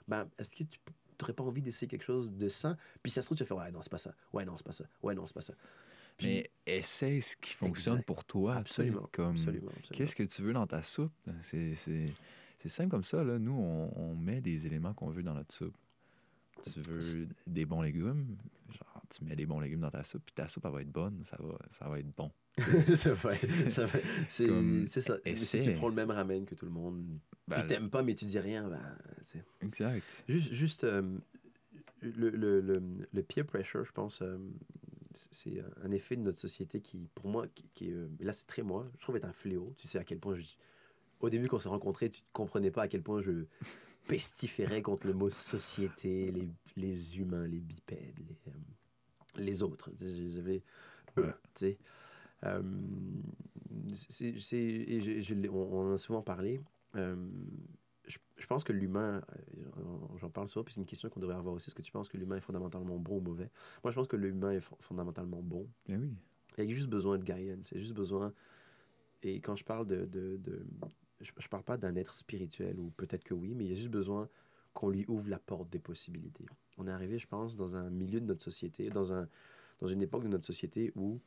ben, 0.07 0.29
est-ce 0.37 0.55
que 0.55 0.63
tu 0.65 0.79
n'aurais 1.21 1.33
pas 1.33 1.43
envie 1.43 1.61
d'essayer 1.61 1.87
quelque 1.87 2.03
chose 2.03 2.33
de 2.33 2.49
sain? 2.49 2.77
Puis 3.01 3.11
ça 3.11 3.21
se 3.21 3.27
trouve, 3.27 3.37
tu 3.37 3.43
vas 3.43 3.47
faire 3.47 3.57
Ouais, 3.57 3.71
non, 3.71 3.81
c'est 3.81 3.91
pas 3.91 3.97
ça. 3.97 4.13
Ouais, 4.33 4.43
non, 4.43 4.57
c'est 4.57 4.65
pas 4.65 4.73
ça. 4.73 4.83
Ouais, 5.01 5.15
non, 5.15 5.25
c'est 5.25 5.33
pas 5.33 5.41
ça. 5.41 5.53
Puis, 6.17 6.27
Mais 6.27 6.51
essaie 6.67 7.21
ce 7.21 7.37
qui 7.37 7.53
fonctionne 7.53 7.95
Exact. 7.95 8.05
pour 8.05 8.25
toi. 8.25 8.55
tu 8.55 8.73
sais, 8.73 8.81
absolument. 8.81 9.09
Comme, 9.13 9.31
absolument, 9.31 9.69
absolument. 9.69 9.97
Qu'est-ce 9.97 10.15
que 10.15 10.23
tu 10.23 10.41
veux 10.43 10.53
dans 10.53 10.67
ta 10.67 10.83
soupe? 10.83 11.13
C'est, 11.41 11.73
c'est, 11.73 12.13
c'est 12.59 12.69
simple 12.69 12.89
comme 12.91 13.03
ça. 13.03 13.23
Là. 13.23 13.39
Nous, 13.39 13.53
on, 13.53 13.91
on 13.97 14.15
met 14.15 14.41
des 14.41 14.67
éléments 14.67 14.93
qu'on 14.93 15.09
veut 15.09 15.23
dans 15.23 15.33
notre 15.33 15.53
soupe. 15.53 15.75
Tu 16.71 16.81
veux 16.81 17.27
des 17.47 17.65
bons 17.65 17.81
légumes, 17.81 18.37
genre 18.69 19.01
tu 19.09 19.23
mets 19.25 19.35
des 19.35 19.45
bons 19.45 19.59
légumes 19.59 19.81
dans 19.81 19.91
ta 19.91 20.03
soupe, 20.03 20.23
puis 20.25 20.33
ta 20.35 20.47
soupe 20.47 20.65
elle 20.65 20.71
va 20.71 20.81
être 20.81 20.91
bonne, 20.91 21.21
ça 21.25 21.37
va, 21.39 21.57
ça 21.69 21.87
va 21.89 21.99
être 21.99 22.15
bon. 22.17 22.31
ça 22.95 23.13
va, 23.13 23.29
c'est 24.27 24.47
Comme, 24.47 24.85
ça. 24.87 25.17
Si 25.35 25.59
tu 25.59 25.73
prends 25.73 25.87
le 25.89 25.95
même 25.95 26.11
ramen 26.11 26.45
que 26.45 26.55
tout 26.55 26.65
le 26.65 26.71
monde, 26.71 27.03
Ben, 27.47 27.57
puis 27.57 27.67
t'aimes 27.67 27.89
pas, 27.89 28.03
mais 28.03 28.15
tu 28.15 28.25
dis 28.25 28.39
rien, 28.39 28.69
ben, 28.69 28.81
c'est- 29.23 29.43
exact. 29.61 30.23
juste, 30.27 30.53
juste 30.53 30.83
euh, 30.83 31.01
le, 32.01 32.29
le, 32.29 32.61
le, 32.61 32.81
le 33.11 33.23
peer 33.23 33.45
pressure, 33.45 33.85
je 33.85 33.91
pense, 33.91 34.21
euh, 34.21 34.37
c'est- 35.13 35.29
c'est 35.33 35.63
un 35.83 35.91
effet 35.91 36.15
de 36.15 36.21
notre 36.21 36.37
société 36.39 36.79
qui, 36.81 37.07
pour 37.15 37.27
moi, 37.27 37.47
qui, 37.47 37.65
qui 37.73 37.89
est, 37.89 37.93
euh, 37.93 38.07
là 38.19 38.33
c'est 38.33 38.45
très 38.47 38.61
moi, 38.61 38.89
je 38.97 39.03
trouve 39.03 39.17
être 39.17 39.25
un 39.25 39.33
fléau. 39.33 39.73
Tu 39.77 39.87
sais 39.87 39.97
à 39.99 40.03
quel 40.03 40.19
point 40.19 40.35
je, 40.35 40.43
au 41.21 41.29
début 41.29 41.47
quand 41.47 41.57
on 41.57 41.59
s'est 41.61 41.69
rencontrés, 41.69 42.09
tu 42.09 42.21
ne 42.21 42.25
comprenais 42.33 42.71
pas 42.71 42.83
à 42.83 42.87
quel 42.87 43.01
point 43.01 43.21
je 43.21 43.45
pestiférais 44.07 44.81
contre 44.81 45.07
le 45.07 45.13
mot 45.13 45.29
société, 45.29 46.31
les, 46.31 46.49
les 46.75 47.17
humains, 47.17 47.47
les 47.47 47.59
bipèdes, 47.59 48.19
les, 48.19 48.37
euh, 48.51 48.55
les 49.37 49.63
autres. 49.63 49.89
Les 49.99 50.37
avais 50.39 50.63
eux, 51.17 51.33
tu 51.55 51.59
sais. 51.59 51.77
Euh, 52.43 52.61
c'est, 54.09 54.37
c'est- 54.39 54.57
et 54.57 55.01
je- 55.01 55.21
je 55.21 55.33
l'ai- 55.33 55.49
on, 55.49 55.79
en 55.91 55.93
a 55.93 55.97
souvent 55.97 56.21
parlé. 56.21 56.59
Euh, 56.95 57.15
je, 58.05 58.17
je 58.37 58.45
pense 58.47 58.63
que 58.63 58.73
l'humain, 58.73 59.21
euh, 59.37 59.95
j'en- 60.17 60.29
parle 60.29 60.49
souvent, 60.49 60.63
puis 60.65 60.73
c'est 60.73 60.81
une 60.81 60.85
question 60.85 61.09
qu'on 61.09 61.19
devrait 61.21 61.35
avoir 61.37 61.55
aussi. 61.55 61.69
Est-ce 61.69 61.75
que 61.75 61.81
tu 61.81 61.91
penses 61.91 62.09
que 62.09 62.17
l'humain 62.17 62.35
est 62.37 62.41
fondamentalement 62.41 62.97
bon 62.97 63.17
ou 63.17 63.21
mauvais? 63.21 63.49
Moi, 63.83 63.91
je 63.91 63.95
pense 63.95 64.07
que 64.07 64.17
l'humain 64.17 64.51
est 64.51 64.59
fo- 64.59 64.77
fondamentalement 64.81 65.41
bon. 65.41 65.67
Ben 65.87 66.01
oui. 66.01 66.13
Il 66.57 66.65
y 66.65 66.71
a 66.71 66.73
juste 66.73 66.89
besoin 66.89 67.17
de 67.17 67.23
guidance. 67.23 67.71
Il 67.71 67.77
a 67.77 67.79
juste 67.79 67.95
besoin. 67.95 68.33
Et 69.23 69.39
quand 69.39 69.55
je 69.55 69.63
parle 69.63 69.87
de. 69.87 70.05
de, 70.05 70.37
de- 70.37 70.65
je, 71.23 71.31
je 71.37 71.47
parle 71.47 71.63
pas 71.63 71.77
d'un 71.77 71.95
être 71.95 72.15
spirituel, 72.15 72.79
ou 72.79 72.91
peut-être 72.91 73.23
que 73.23 73.33
oui, 73.33 73.53
mais 73.55 73.65
il 73.65 73.69
y 73.71 73.73
a 73.73 73.77
juste 73.77 73.89
besoin 73.89 74.29
qu'on 74.73 74.89
lui 74.89 75.05
ouvre 75.07 75.29
la 75.29 75.39
porte 75.39 75.69
des 75.69 75.79
possibilités. 75.79 76.45
On 76.77 76.87
est 76.87 76.91
arrivé, 76.91 77.19
je 77.19 77.27
pense, 77.27 77.55
dans 77.55 77.75
un 77.75 77.89
milieu 77.89 78.19
de 78.19 78.25
notre 78.25 78.43
société, 78.43 78.89
dans, 78.89 79.13
un, 79.13 79.27
dans 79.79 79.87
une 79.87 80.01
époque 80.01 80.23
de 80.23 80.27
notre 80.27 80.45
société 80.45 80.91
où 80.95 81.19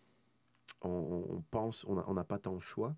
on, 0.82 0.90
on- 0.90 1.42
pense, 1.50 1.84
on 1.84 2.14
n'a 2.14 2.24
pas 2.24 2.38
tant 2.38 2.56
de 2.56 2.60
choix. 2.60 2.96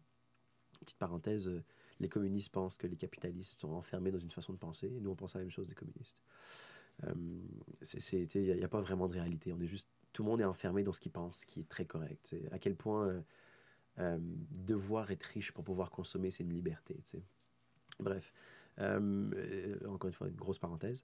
Petite 0.80 0.98
parenthèse, 0.98 1.48
euh, 1.48 1.62
les 2.00 2.08
communistes 2.08 2.50
pensent 2.50 2.76
que 2.76 2.86
les 2.86 2.96
capitalistes 2.96 3.60
sont 3.60 3.72
enfermés 3.72 4.10
dans 4.10 4.18
une 4.18 4.30
façon 4.30 4.52
de 4.52 4.58
penser. 4.58 4.86
et 4.86 5.00
Nous, 5.00 5.10
on 5.10 5.16
pense 5.16 5.34
la 5.34 5.40
même 5.40 5.50
chose 5.50 5.68
des 5.68 5.74
communistes. 5.74 6.22
Euh, 7.04 7.14
Il 8.34 8.56
n'y 8.56 8.62
a, 8.62 8.68
pas 8.68 8.80
vraiment 8.80 9.08
de 9.08 9.14
réalité. 9.14 9.52
On 9.52 9.60
est 9.60 9.66
juste, 9.66 9.88
tout 10.12 10.22
le 10.22 10.30
monde 10.30 10.40
est 10.40 10.44
enfermé 10.44 10.82
dans 10.82 10.92
ce 10.92 11.00
qu'il 11.00 11.12
pense, 11.12 11.40
ce 11.40 11.46
qui 11.46 11.60
est 11.60 11.68
très 11.68 11.84
correct. 11.84 12.34
À 12.52 12.58
quel 12.58 12.74
point 12.74 13.08
euh, 13.08 13.20
euh, 13.98 14.18
devoir 14.50 15.10
être 15.10 15.24
riche 15.24 15.52
pour 15.52 15.64
pouvoir 15.64 15.90
consommer, 15.90 16.30
c'est 16.30 16.44
une 16.44 16.52
liberté. 16.52 17.00
Bref, 18.00 18.32
Euh, 18.80 19.28
euh, 19.34 19.88
encore 19.88 20.06
une 20.06 20.14
fois, 20.14 20.28
une 20.28 20.36
grosse 20.36 20.60
parenthèse. 20.60 21.02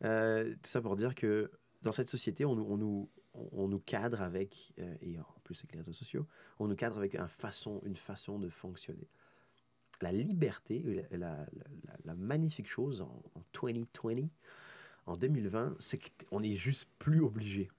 Tout 0.00 0.70
ça 0.70 0.82
pour 0.82 0.96
dire 0.96 1.14
que 1.14 1.50
dans 1.80 1.92
cette 1.92 2.10
société, 2.10 2.44
on, 2.44 2.54
nous- 2.54 3.80
cadre 3.86 4.20
avec, 4.20 4.74
et 5.00 5.18
en 5.18 5.40
plus 5.42 5.58
avec 5.60 5.72
les 5.72 5.78
réseaux 5.78 5.94
sociaux, 5.94 6.26
on 6.58 6.68
nous 6.68 6.76
cadre 6.76 6.98
avec 6.98 7.14
une 7.14 7.96
façon 7.96 8.38
de 8.38 8.48
fonctionner. 8.50 9.08
La 10.02 10.12
liberté, 10.12 11.06
la, 11.10 11.46
magnifique 12.16 12.68
chose 12.68 13.00
en, 13.00 13.22
en 13.34 13.42
2020, 13.54 14.28
en 15.06 15.16
2020, 15.16 15.76
c'est 15.78 15.98
qu'on 16.28 16.40
n'est 16.40 16.56
juste 16.56 16.88
plus 16.98 17.22
obligé. 17.22 17.70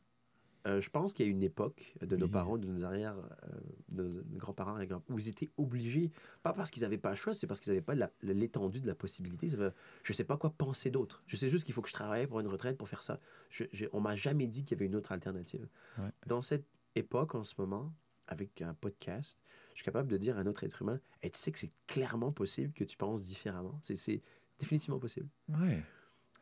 Euh, 0.68 0.82
je 0.82 0.89
pense 0.89 1.13
qu'il 1.13 1.26
y 1.26 1.30
a 1.30 1.32
une 1.32 1.43
époque 1.43 1.95
de 2.01 2.15
nos 2.18 2.26
Oui. 2.26 2.32
parents, 2.32 2.57
de 2.57 2.68
nos 2.68 2.84
arrière, 2.84 3.15
euh, 3.18 3.47
de 3.89 4.03
nos 4.30 4.38
grands-parents, 4.38 4.78
où 5.09 5.18
ils 5.18 5.28
étaient 5.30 5.49
obligés, 5.57 6.11
pas 6.43 6.51
parce 6.53 6.70
qu'ils 6.70 6.84
n'avaient 6.84 6.97
pas 6.97 7.11
le 7.11 7.15
choix, 7.15 7.34
c'est 7.34 7.47
parce 7.47 7.59
qu'ils 7.59 7.72
n'avaient 7.72 7.82
pas 7.82 7.95
l'étendue 8.22 8.82
de 8.82 8.88
la 8.88 8.95
possibilité. 8.95 9.47
Veut- 9.47 9.74
je 10.03 10.11
ne 10.11 10.15
sais 10.15 10.24
pas 10.26 10.36
quoi 10.38 10.49
penser 10.49 10.91
d'autre. 10.91 11.24
Je 11.28 11.36
sais 11.38 11.47
juste 11.49 11.63
qu'il 11.63 11.74
faut 11.74 11.82
que 11.82 11.89
je 11.89 11.93
travaille 11.93 12.28
pour 12.28 12.39
une 12.41 12.47
retraite 12.47 12.78
pour 12.78 12.89
faire 12.89 13.01
ça. 13.01 13.20
Je, 13.49 13.63
je- 13.72 13.86
on 13.93 14.01
m'a 14.01 14.15
jamais 14.15 14.45
dit 14.47 14.63
qu'il 14.65 14.76
y 14.76 14.80
avait 14.80 14.88
une 14.88 14.95
autre 14.95 15.11
alternative. 15.13 15.68
Ouais. 15.99 16.09
Dans 16.26 16.41
cette 16.41 16.65
époque, 16.95 17.34
en 17.36 17.43
ce 17.45 17.55
moment, 17.57 17.93
avec 18.28 18.61
un 18.61 18.74
podcast, 18.74 19.41
je 19.74 19.78
suis 19.78 19.86
capable 19.86 20.09
de 20.09 20.18
dire 20.18 20.38
à 20.38 20.41
un 20.41 20.47
autre 20.47 20.63
être 20.65 20.82
humain 20.82 20.99
tu 21.22 21.30
sais 21.34 21.51
que 21.51 21.59
c'est 21.59 21.72
clairement 21.88 22.32
possible 22.32 22.74
que 22.74 22.84
tu 22.84 22.97
penses 22.97 23.24
différemment. 23.24 23.80
C'est- 23.84 24.22
définitivement 24.59 24.99
possible. 24.99 25.30
Ouais. 25.49 25.82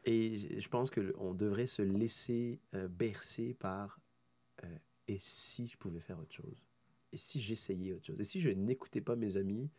Et 0.06 0.60
je 0.62 0.70
pense 0.70 0.90
qu'on 0.90 1.34
devrait 1.34 1.68
se 1.68 1.82
laisser 1.82 2.60
euh, 2.76 2.88
bercer 2.88 3.54
par 3.56 4.00
euh, 4.66 4.78
et 5.08 5.18
si 5.22 5.68
je 5.68 5.78
pouvais 5.78 6.00
faire 6.02 6.20
autre 6.20 6.34
chose? 6.34 6.64
Et 7.14 7.18
si 7.18 7.42
j'essayais 7.42 7.94
autre 7.94 8.06
chose? 8.06 8.20
Et 8.20 8.24
si 8.24 8.42
je 8.42 8.50
n'écoutais 8.50 9.02
pas 9.02 9.16
mes 9.16 9.38
amis, 9.38 9.70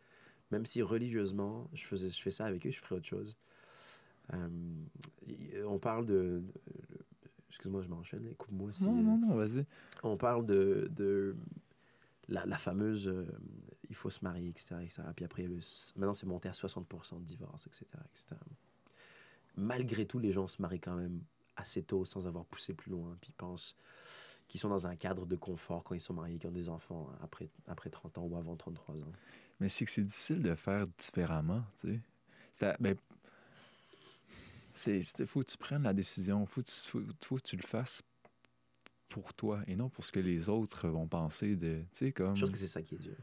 même 0.51 0.65
si 0.65 0.81
religieusement 0.81 1.69
je, 1.73 1.83
faisais, 1.85 2.09
je 2.09 2.21
fais 2.21 2.31
ça 2.31 2.45
avec 2.45 2.65
eux, 2.65 2.71
je 2.71 2.79
ferais 2.79 2.95
autre 2.95 3.05
chose 3.07 3.35
Euh, 4.33 4.49
On 5.65 5.79
parle 5.79 6.05
de. 6.05 6.41
de- 6.43 6.97
Excuse-moi, 7.49 7.81
je 7.81 7.87
m'enchaîne, 7.87 8.33
coupe-moi 8.35 8.71
si. 8.73 8.83
Non, 8.83 9.01
non, 9.01 9.17
non, 9.17 9.35
vas-y. 9.35 9.65
On 10.03 10.15
parle 10.17 10.45
de, 10.45 10.87
de 10.91 11.35
la, 12.27 12.45
la 12.45 12.57
fameuse 12.57 13.07
euh, 13.07 13.25
il 13.89 13.95
faut 13.95 14.09
se 14.09 14.19
marier, 14.23 14.49
etc. 14.49 14.75
etc. 14.83 15.01
Puis 15.15 15.23
après, 15.25 15.43
le, 15.43 15.59
maintenant, 15.95 16.13
c'est 16.13 16.25
monté 16.27 16.49
à 16.49 16.51
60% 16.51 17.19
de 17.19 17.25
divorce, 17.25 17.65
etc., 17.67 17.85
etc. 18.13 18.35
Malgré 19.55 20.05
tout, 20.05 20.19
les 20.19 20.31
gens 20.31 20.47
se 20.47 20.61
marient 20.61 20.79
quand 20.79 20.95
même 20.95 21.21
assez 21.55 21.81
tôt 21.81 22.05
sans 22.05 22.27
avoir 22.27 22.45
poussé 22.45 22.73
plus 22.73 22.91
loin. 22.91 23.17
Puis 23.21 23.31
ils 23.31 23.37
pensent 23.37 23.75
qu'ils 24.47 24.59
sont 24.59 24.69
dans 24.69 24.87
un 24.87 24.95
cadre 24.95 25.25
de 25.25 25.35
confort 25.35 25.83
quand 25.83 25.95
ils 25.95 26.01
sont 26.01 26.13
mariés, 26.13 26.37
qu'ils 26.37 26.49
ont 26.49 26.53
des 26.53 26.69
enfants 26.69 27.09
après, 27.21 27.49
après 27.67 27.89
30 27.89 28.17
ans 28.17 28.23
ou 28.23 28.37
avant 28.37 28.55
33 28.55 29.01
ans. 29.01 29.11
Mais 29.59 29.69
c'est 29.69 29.85
que 29.85 29.91
c'est 29.91 30.03
difficile 30.03 30.41
de 30.41 30.55
faire 30.55 30.87
différemment, 30.87 31.63
tu 31.79 31.93
sais. 32.59 32.75
Ben, 32.79 32.95
c'est, 34.71 35.25
faut 35.25 35.41
que 35.41 35.51
tu 35.51 35.57
prennes 35.57 35.83
la 35.83 35.93
décision, 35.93 36.45
faut 36.45 36.61
que 36.61 36.67
tu, 36.67 36.75
faut, 36.75 37.01
faut 37.23 37.35
que 37.35 37.41
tu 37.41 37.55
le 37.55 37.63
fasses 37.63 38.01
pour 39.09 39.33
toi 39.33 39.61
et 39.67 39.75
non 39.75 39.89
pour 39.89 40.05
ce 40.05 40.11
que 40.11 40.19
les 40.19 40.49
autres 40.49 40.87
vont 40.87 41.07
penser 41.07 41.55
de, 41.55 41.81
tu 41.91 41.97
sais, 41.97 42.11
comme... 42.11 42.35
Je 42.35 42.41
pense 42.41 42.51
que 42.51 42.57
c'est 42.57 42.67
ça 42.67 42.81
qui 42.81 42.95
est 42.95 42.99
dur. 42.99 43.15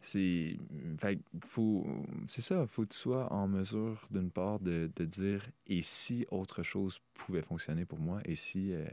C'est, 0.00 0.58
fait, 0.98 1.18
faut, 1.46 1.86
c'est 2.26 2.42
ça, 2.42 2.66
faut 2.66 2.82
que 2.82 2.92
tu 2.92 2.98
sois 2.98 3.32
en 3.32 3.48
mesure, 3.48 4.06
d'une 4.10 4.30
part, 4.30 4.60
de, 4.60 4.90
de 4.94 5.04
dire 5.06 5.46
et 5.66 5.80
si 5.80 6.26
autre 6.30 6.62
chose 6.62 7.00
pouvait 7.14 7.40
fonctionner 7.40 7.86
pour 7.86 7.98
moi, 7.98 8.20
et 8.26 8.34
si 8.34 8.74
euh, 8.74 8.86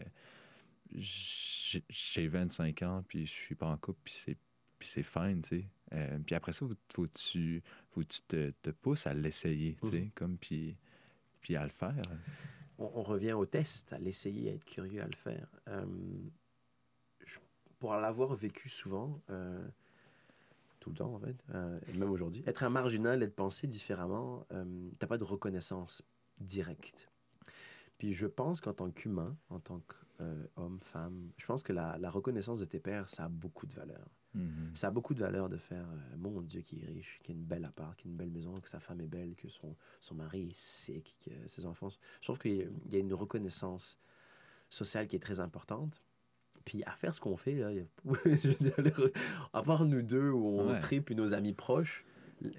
j'ai 0.93 1.83
j'ai 1.89 2.27
25 2.27 2.81
ans, 2.83 3.03
puis 3.07 3.25
je 3.25 3.31
suis 3.31 3.55
pas 3.55 3.67
en 3.67 3.77
couple, 3.77 3.99
puis 4.03 4.13
c'est, 4.13 4.37
puis 4.79 4.87
c'est 4.89 5.03
fine, 5.03 5.41
tu 5.41 5.49
sais. 5.61 5.67
Euh, 5.93 6.19
puis 6.25 6.35
après 6.35 6.51
ça, 6.53 6.65
faut, 6.93 7.03
que 7.07 7.11
tu, 7.13 7.61
faut 7.91 8.03
tu 8.03 8.21
te, 8.21 8.51
te 8.61 8.69
pousses 8.69 9.07
à 9.07 9.13
l'essayer, 9.13 9.77
tu 9.81 9.89
sais, 9.89 9.99
Mhm. 10.01 10.11
comme 10.11 10.37
puis, 10.37 10.77
puis 11.41 11.55
à 11.55 11.63
le 11.63 11.69
faire. 11.71 12.01
on, 12.77 12.91
on 12.95 13.03
revient 13.03 13.33
au 13.33 13.45
test, 13.45 13.91
à 13.93 13.99
l'essayer, 13.99 14.49
à 14.51 14.53
être 14.53 14.65
curieux, 14.65 15.01
à 15.01 15.07
le 15.07 15.15
faire. 15.15 15.47
Euh, 15.67 15.85
je- 17.25 17.39
pour 17.79 17.93
l'avoir 17.95 18.35
vécu 18.35 18.69
souvent, 18.69 19.21
euh, 19.29 19.67
tout 20.79 20.89
le 20.91 20.95
temps 20.95 21.13
en 21.13 21.19
fait, 21.19 21.35
et 21.87 21.93
même 21.93 22.09
aujourd'hui, 22.09 22.41
être 22.47 22.63
un 22.63 22.69
marginal 22.69 23.21
et 23.21 23.27
de 23.27 23.31
penser 23.31 23.67
différemment, 23.67 24.45
t'as 24.99 25.07
pas 25.07 25.17
de 25.19 25.23
reconnaissance 25.23 26.01
directe. 26.39 27.07
Puis 27.99 28.13
je 28.13 28.25
pense 28.25 28.61
qu'en 28.61 28.73
tant 28.73 28.89
qu'humain, 28.89 29.37
en 29.49 29.59
tant 29.59 29.79
qu'homme, 30.55 30.79
femme, 30.81 31.31
je 31.37 31.45
pense 31.45 31.63
que 31.63 31.73
la, 31.73 31.97
la 31.97 32.09
reconnaissance 32.09 32.59
de 32.59 32.65
tes 32.65 32.79
pères, 32.79 33.09
ça 33.09 33.25
a 33.25 33.29
beaucoup 33.29 33.65
de 33.65 33.73
valeur. 33.73 34.07
Mhm. 34.33 34.71
Ça 34.75 34.87
a 34.87 34.91
beaucoup 34.91 35.13
de 35.13 35.19
valeur 35.19 35.49
de 35.49 35.57
faire 35.57 35.85
euh, 35.89 36.15
mon 36.17 36.41
Dieu 36.41 36.61
qui 36.61 36.81
est 36.81 36.85
riche, 36.85 37.19
qui 37.23 37.31
a 37.31 37.35
une 37.35 37.43
belle 37.43 37.65
appart, 37.65 37.95
qui 37.97 38.07
a 38.07 38.11
une 38.11 38.15
belle 38.17 38.29
maison, 38.31 38.59
que 38.61 38.69
sa 38.69 38.79
femme 38.79 39.01
est 39.01 39.07
belle, 39.07 39.35
que 39.35 39.49
son, 39.49 39.75
son 39.99 40.15
mari 40.15 40.47
est 40.49 40.55
sick, 40.55 41.17
que 41.25 41.31
ses 41.47 41.65
enfants. 41.65 41.89
Je 42.21 42.25
trouve 42.27 42.39
qu'il 42.39 42.69
y 42.89 42.95
a- 42.95 42.99
une 42.99 43.13
reconnaissance 43.13 43.99
sociale 44.69 45.07
qui 45.07 45.15
est 45.17 45.19
très 45.19 45.39
importante. 45.39 46.01
Puis 46.63 46.83
à 46.85 46.91
faire 46.91 47.13
ce 47.15 47.19
qu'on 47.19 47.37
fait, 47.37 47.55
là, 47.55 47.73
y 47.73 47.79
a- 47.79 47.85
je 48.25 48.63
dire, 48.63 49.09
à 49.51 49.63
part 49.63 49.83
nous 49.85 50.01
deux 50.03 50.29
où 50.29 50.45
on 50.59 50.71
Ouais. 50.73 50.79
tripe 50.79 51.09
et 51.11 51.15
nos 51.15 51.33
amis 51.33 51.53
proches, 51.53 52.05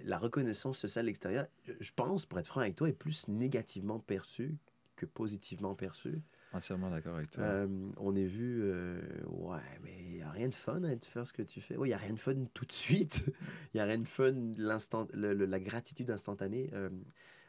la 0.04 0.18
reconnaissance 0.18 0.78
sociale 0.78 1.08
extérieure, 1.08 1.46
je 1.80 1.90
pense, 1.94 2.26
pour 2.26 2.38
être 2.38 2.46
franc 2.48 2.60
avec 2.60 2.74
toi, 2.76 2.88
est 2.88 2.92
plus 2.92 3.28
négativement 3.28 3.98
perçue 3.98 4.56
que 4.96 5.06
positivement 5.06 5.74
perçue. 5.74 6.20
Entièrement 6.52 6.90
d'accord 6.90 7.16
avec 7.16 7.30
toi. 7.30 7.44
Euh, 7.44 7.66
on 7.96 8.14
est 8.14 8.26
vu, 8.26 8.60
euh, 8.62 9.00
ouais, 9.28 9.58
mais 9.82 9.96
il 10.00 10.12
n'y 10.16 10.22
a 10.22 10.30
rien 10.30 10.48
de 10.48 10.54
fun 10.54 10.82
à 10.84 10.94
faire 10.98 11.26
ce 11.26 11.32
que 11.32 11.42
tu 11.42 11.60
fais. 11.60 11.76
Oui, 11.76 11.88
il 11.88 11.90
n'y 11.90 11.94
a 11.94 11.98
rien 11.98 12.12
de 12.12 12.20
fun 12.20 12.34
tout 12.52 12.66
de 12.66 12.72
suite. 12.72 13.24
Il 13.72 13.76
n'y 13.76 13.80
a 13.80 13.84
rien 13.84 13.98
de 13.98 14.08
fun, 14.08 14.34
l'instant, 14.58 15.08
la 15.14 15.60
gratitude 15.60 16.10
instantanée. 16.10 16.70
Euh, 16.74 16.90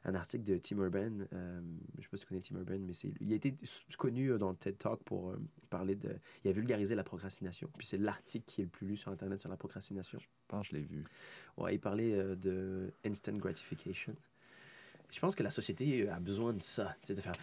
un 0.06 0.16
article 0.16 0.44
de 0.44 0.58
Tim 0.58 0.80
Urban, 0.80 1.26
je 1.32 1.38
ne 1.38 2.02
sais 2.02 2.10
pas 2.12 2.18
si 2.18 2.24
tu 2.24 2.28
connais 2.28 2.42
Tim 2.42 2.58
Urban, 2.58 2.80
mais 2.80 2.94
c'est, 2.94 3.14
il 3.22 3.32
a 3.32 3.36
été 3.38 3.56
connu 3.98 4.38
dans 4.38 4.50
le 4.50 4.58
TED 4.58 4.78
Talk 4.78 5.02
pour 5.04 5.34
parler 5.70 5.96
de. 5.96 6.18
Il 6.44 6.50
a 6.50 6.52
vulgarisé 6.52 6.94
la 6.94 7.06
procrastination. 7.06 7.70
Puis 7.78 7.88
c'est 7.88 7.98
l'article 7.98 8.44
qui 8.46 8.60
est 8.60 8.66
le 8.66 8.70
plus 8.70 8.86
lu 8.86 8.98
sur 8.98 9.14
Internet 9.14 9.40
sur 9.40 9.50
la 9.50 9.56
procrastination. 9.56 10.20
Je 10.20 10.28
pense 10.50 10.68
que 10.68 10.76
je 10.76 10.82
l'ai 10.82 10.86
vu. 10.86 11.06
Ouais, 11.56 11.76
il 11.76 11.80
parlait 11.80 12.36
de 12.36 12.92
instant 13.06 13.32
gratification. 13.38 14.14
Je 15.12 15.20
pense 15.20 15.36
que 15.36 15.44
la 15.44 15.52
société 15.52 16.10
a 16.10 16.20
besoin 16.20 16.54
de 16.54 16.62
ça, 16.62 16.96
de 17.08 17.16
faire. 17.16 17.34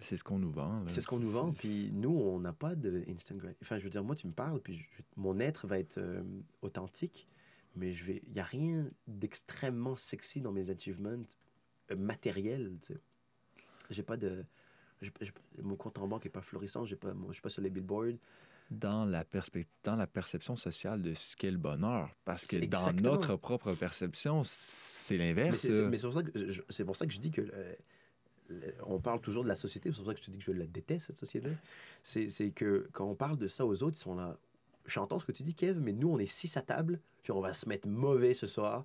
C'est 0.00 0.16
ce 0.16 0.24
qu'on 0.24 0.38
nous 0.38 0.50
vend. 0.50 0.84
C'est 0.88 1.00
ce 1.00 1.06
qu'on 1.06 1.18
nous 1.20 1.30
vend, 1.30 1.52
puis 1.52 1.90
nous, 1.92 2.10
on 2.10 2.40
n'a 2.40 2.52
pas 2.52 2.74
de 2.74 3.04
instant 3.08 3.36
gratification. 3.36 3.58
Enfin, 3.62 3.78
je 3.78 3.84
veux 3.84 3.90
dire, 3.90 4.02
moi, 4.02 4.16
tu 4.16 4.26
me 4.26 4.32
parles, 4.32 4.60
puis 4.60 4.78
je- 4.78 5.02
mon 5.16 5.38
être 5.38 5.66
va 5.68 5.78
être 5.78 5.98
euh, 5.98 6.22
authentique, 6.62 7.28
mais 7.76 7.92
je 7.92 8.04
vais, 8.04 8.22
il 8.26 8.32
n'y 8.32 8.40
a 8.40 8.44
rien 8.44 8.88
d'extrêmement 9.06 9.94
sexy 9.96 10.40
dans 10.40 10.50
mes 10.52 10.70
achievements 10.70 11.22
euh, 11.92 11.96
matériels, 11.96 12.72
tu 12.82 12.94
sais. 12.94 13.00
J'ai 13.90 14.02
pas 14.02 14.16
de... 14.16 14.44
mon 15.62 15.76
compte 15.76 15.98
en 15.98 16.08
banque 16.08 16.24
n'est 16.24 16.30
pas 16.30 16.40
florissant, 16.42 16.84
j'ai 16.84 16.96
pas, 16.96 17.14
moi, 17.14 17.28
je 17.28 17.34
suis 17.34 17.42
pas 17.42 17.50
sur 17.50 17.62
les 17.62 17.70
billboards. 17.70 18.16
Dans 18.70 19.04
la, 19.04 19.24
dans 19.84 19.96
la 19.96 20.06
perception 20.06 20.56
sociale 20.56 21.02
de 21.02 21.14
ce 21.14 21.36
qu'est 21.36 21.50
le 21.50 21.56
bonheur. 21.58 22.10
Parce 22.24 22.46
que 22.46 22.56
dans 22.66 22.78
notre 23.10 23.36
propre 23.36 23.74
perception, 23.74 24.42
c'est 24.44 25.16
l'inverse. 25.16 25.62
mais 25.88 25.98
c'est 25.98 26.06
pour, 26.06 26.14
ça 26.14 26.22
que 26.22 26.50
je- 26.50 26.82
pour 26.82 26.96
ça 26.96 27.06
que 27.06 27.12
je 27.12 27.20
dis 27.20 27.30
que... 27.30 27.42
euh, 27.42 27.74
on 28.86 29.00
parle 29.00 29.20
toujours 29.20 29.42
de 29.42 29.48
la 29.48 29.54
société, 29.56 29.90
c'est 29.90 29.96
pour 29.98 30.06
ça 30.06 30.14
que 30.14 30.20
je 30.20 30.24
te 30.26 30.30
dis 30.30 30.38
que 30.38 30.44
je 30.44 30.52
la 30.52 30.66
déteste, 30.66 31.06
cette 31.06 31.16
société. 31.18 31.50
C'est 32.04 32.28
c'est 32.28 32.50
que 32.50 32.88
quand 32.92 33.04
on 33.04 33.14
parle 33.16 33.36
de 33.38 33.48
ça 33.48 33.66
aux 33.66 33.82
autres, 33.82 33.96
ils 33.96 34.00
sont 34.00 34.14
là. 34.14 34.36
J'entends 34.84 35.18
ce 35.18 35.24
que 35.26 35.32
tu 35.32 35.42
dis, 35.42 35.54
Kev, 35.54 35.80
mais 35.80 35.92
nous, 35.92 36.08
on 36.10 36.18
est 36.20 36.26
six 36.26 36.56
à 36.56 36.62
table, 36.62 37.00
puis 37.24 37.32
on 37.32 37.40
va 37.40 37.52
se 37.52 37.68
mettre 37.68 37.88
mauvais 37.88 38.34
ce 38.34 38.46
soir, 38.46 38.84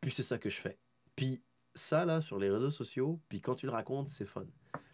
puis 0.00 0.12
c'est 0.12 0.22
ça 0.22 0.38
que 0.38 0.48
je 0.48 0.60
fais. 0.60 0.76
Puis 1.16 1.40
ça, 1.74 2.04
là, 2.04 2.20
sur 2.20 2.38
les 2.38 2.48
réseaux 2.50 2.70
sociaux, 2.70 3.18
puis 3.28 3.40
quand 3.40 3.56
tu 3.56 3.66
le 3.66 3.72
racontes, 3.72 4.08
c'est 4.08 4.26
fun. 4.26 4.46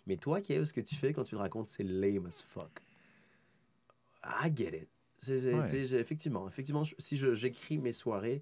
Mais 0.06 0.16
toi, 0.16 0.40
Kev, 0.40 0.64
ce 0.64 0.72
que 0.72 0.80
tu 0.80 0.94
fais 0.94 1.12
quand 1.12 1.24
tu 1.24 1.34
le 1.34 1.40
racontes, 1.42 1.68
c'est 1.68 1.82
lame 1.82 2.24
as 2.26 2.42
fuck. 2.42 2.70
I 4.24 4.50
get 4.54 4.76
it. 4.76 4.88
Ouais. 5.54 5.84
effectivement, 5.84 6.48
effectivement, 6.48 6.82
si 6.98 7.16
j'écris 7.16 7.78
mes 7.78 7.92
soirées, 7.92 8.40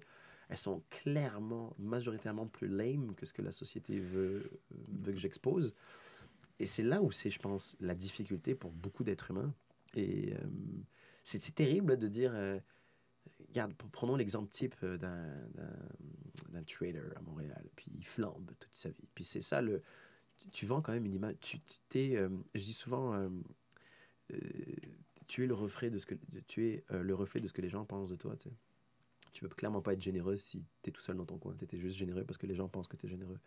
elles 0.49 0.57
sont 0.57 0.83
clairement, 0.89 1.75
majoritairement 1.79 2.47
plus 2.47 2.67
lame 2.67 3.15
que 3.15 3.25
ce 3.25 3.33
que 3.33 3.41
la 3.41 3.51
société 3.51 3.99
veut, 3.99 4.49
veut 4.71 5.13
que 5.13 5.19
j'expose. 5.19 5.73
Et 6.59 6.65
c'est 6.65 6.83
là 6.83 7.01
où 7.01 7.11
c'est, 7.11 7.29
je 7.29 7.39
pense, 7.39 7.75
la 7.79 7.95
difficulté 7.95 8.53
pour 8.55 8.71
beaucoup 8.71 9.03
d'êtres 9.03 9.31
humains. 9.31 9.53
Et 9.95 10.33
euh, 10.33 10.37
c'est 11.23 11.55
terrible 11.55 11.97
de 11.97 12.07
dire. 12.07 12.33
euh, 12.35 12.59
regarde, 13.47 13.73
prenons 13.91 14.15
l'exemple 14.15 14.49
type 14.49 14.75
euh, 14.83 14.97
d'un 14.97 16.63
trader 16.63 17.03
à 17.15 17.21
Montréal, 17.21 17.63
puis 17.75 17.91
il 17.95 18.05
flambe 18.05 18.51
toute 18.59 18.73
sa 18.75 18.89
vie. 18.89 19.07
Puis 19.15 19.23
c'est 19.23 19.41
ça, 19.41 19.61
le, 19.61 19.81
tu- 20.37 20.49
tu 20.49 20.65
vends 20.65 20.81
quand 20.81 20.91
même 20.91 21.05
une 21.05 21.13
image. 21.13 21.35
Tu, 21.39 21.59
tu 21.89 22.17
euh, 22.17 22.29
je 22.55 22.63
dis 22.63 22.73
souvent, 22.73 23.13
euh, 23.13 23.29
tu 25.33 25.43
es 25.43 25.47
le 25.47 25.55
reflet 25.55 25.89
de 25.89 25.97
ce 25.97 26.05
que 26.05 26.13
tu 26.47 26.67
es 26.67 26.83
euh, 26.91 27.01
le 27.01 27.15
reflet 27.15 27.41
de 27.41 27.47
ce 27.47 27.53
que 27.53 27.61
les 27.63 27.69
gens 27.69 27.85
pensent 27.85 28.11
de 28.11 28.15
toi. 28.15 28.35
Tu, 28.35 28.49
sais. 28.49 28.55
tu 29.31 29.41
peux 29.41 29.49
clairement 29.49 29.81
pas 29.81 29.93
être 29.93 30.01
généreux 30.01 30.37
si 30.37 30.63
tu 30.83 30.91
es 30.91 30.93
tout 30.93 31.01
seul 31.01 31.17
dans 31.17 31.25
ton 31.25 31.39
coin. 31.39 31.55
Tu 31.57 31.63
étais 31.63 31.79
juste 31.79 31.97
généreux 31.97 32.23
parce 32.23 32.37
que 32.37 32.45
les 32.45 32.53
gens 32.53 32.69
pensent 32.69 32.87
que 32.87 32.97
tu 32.97 33.07
es 33.07 33.09
généreux. 33.09 33.39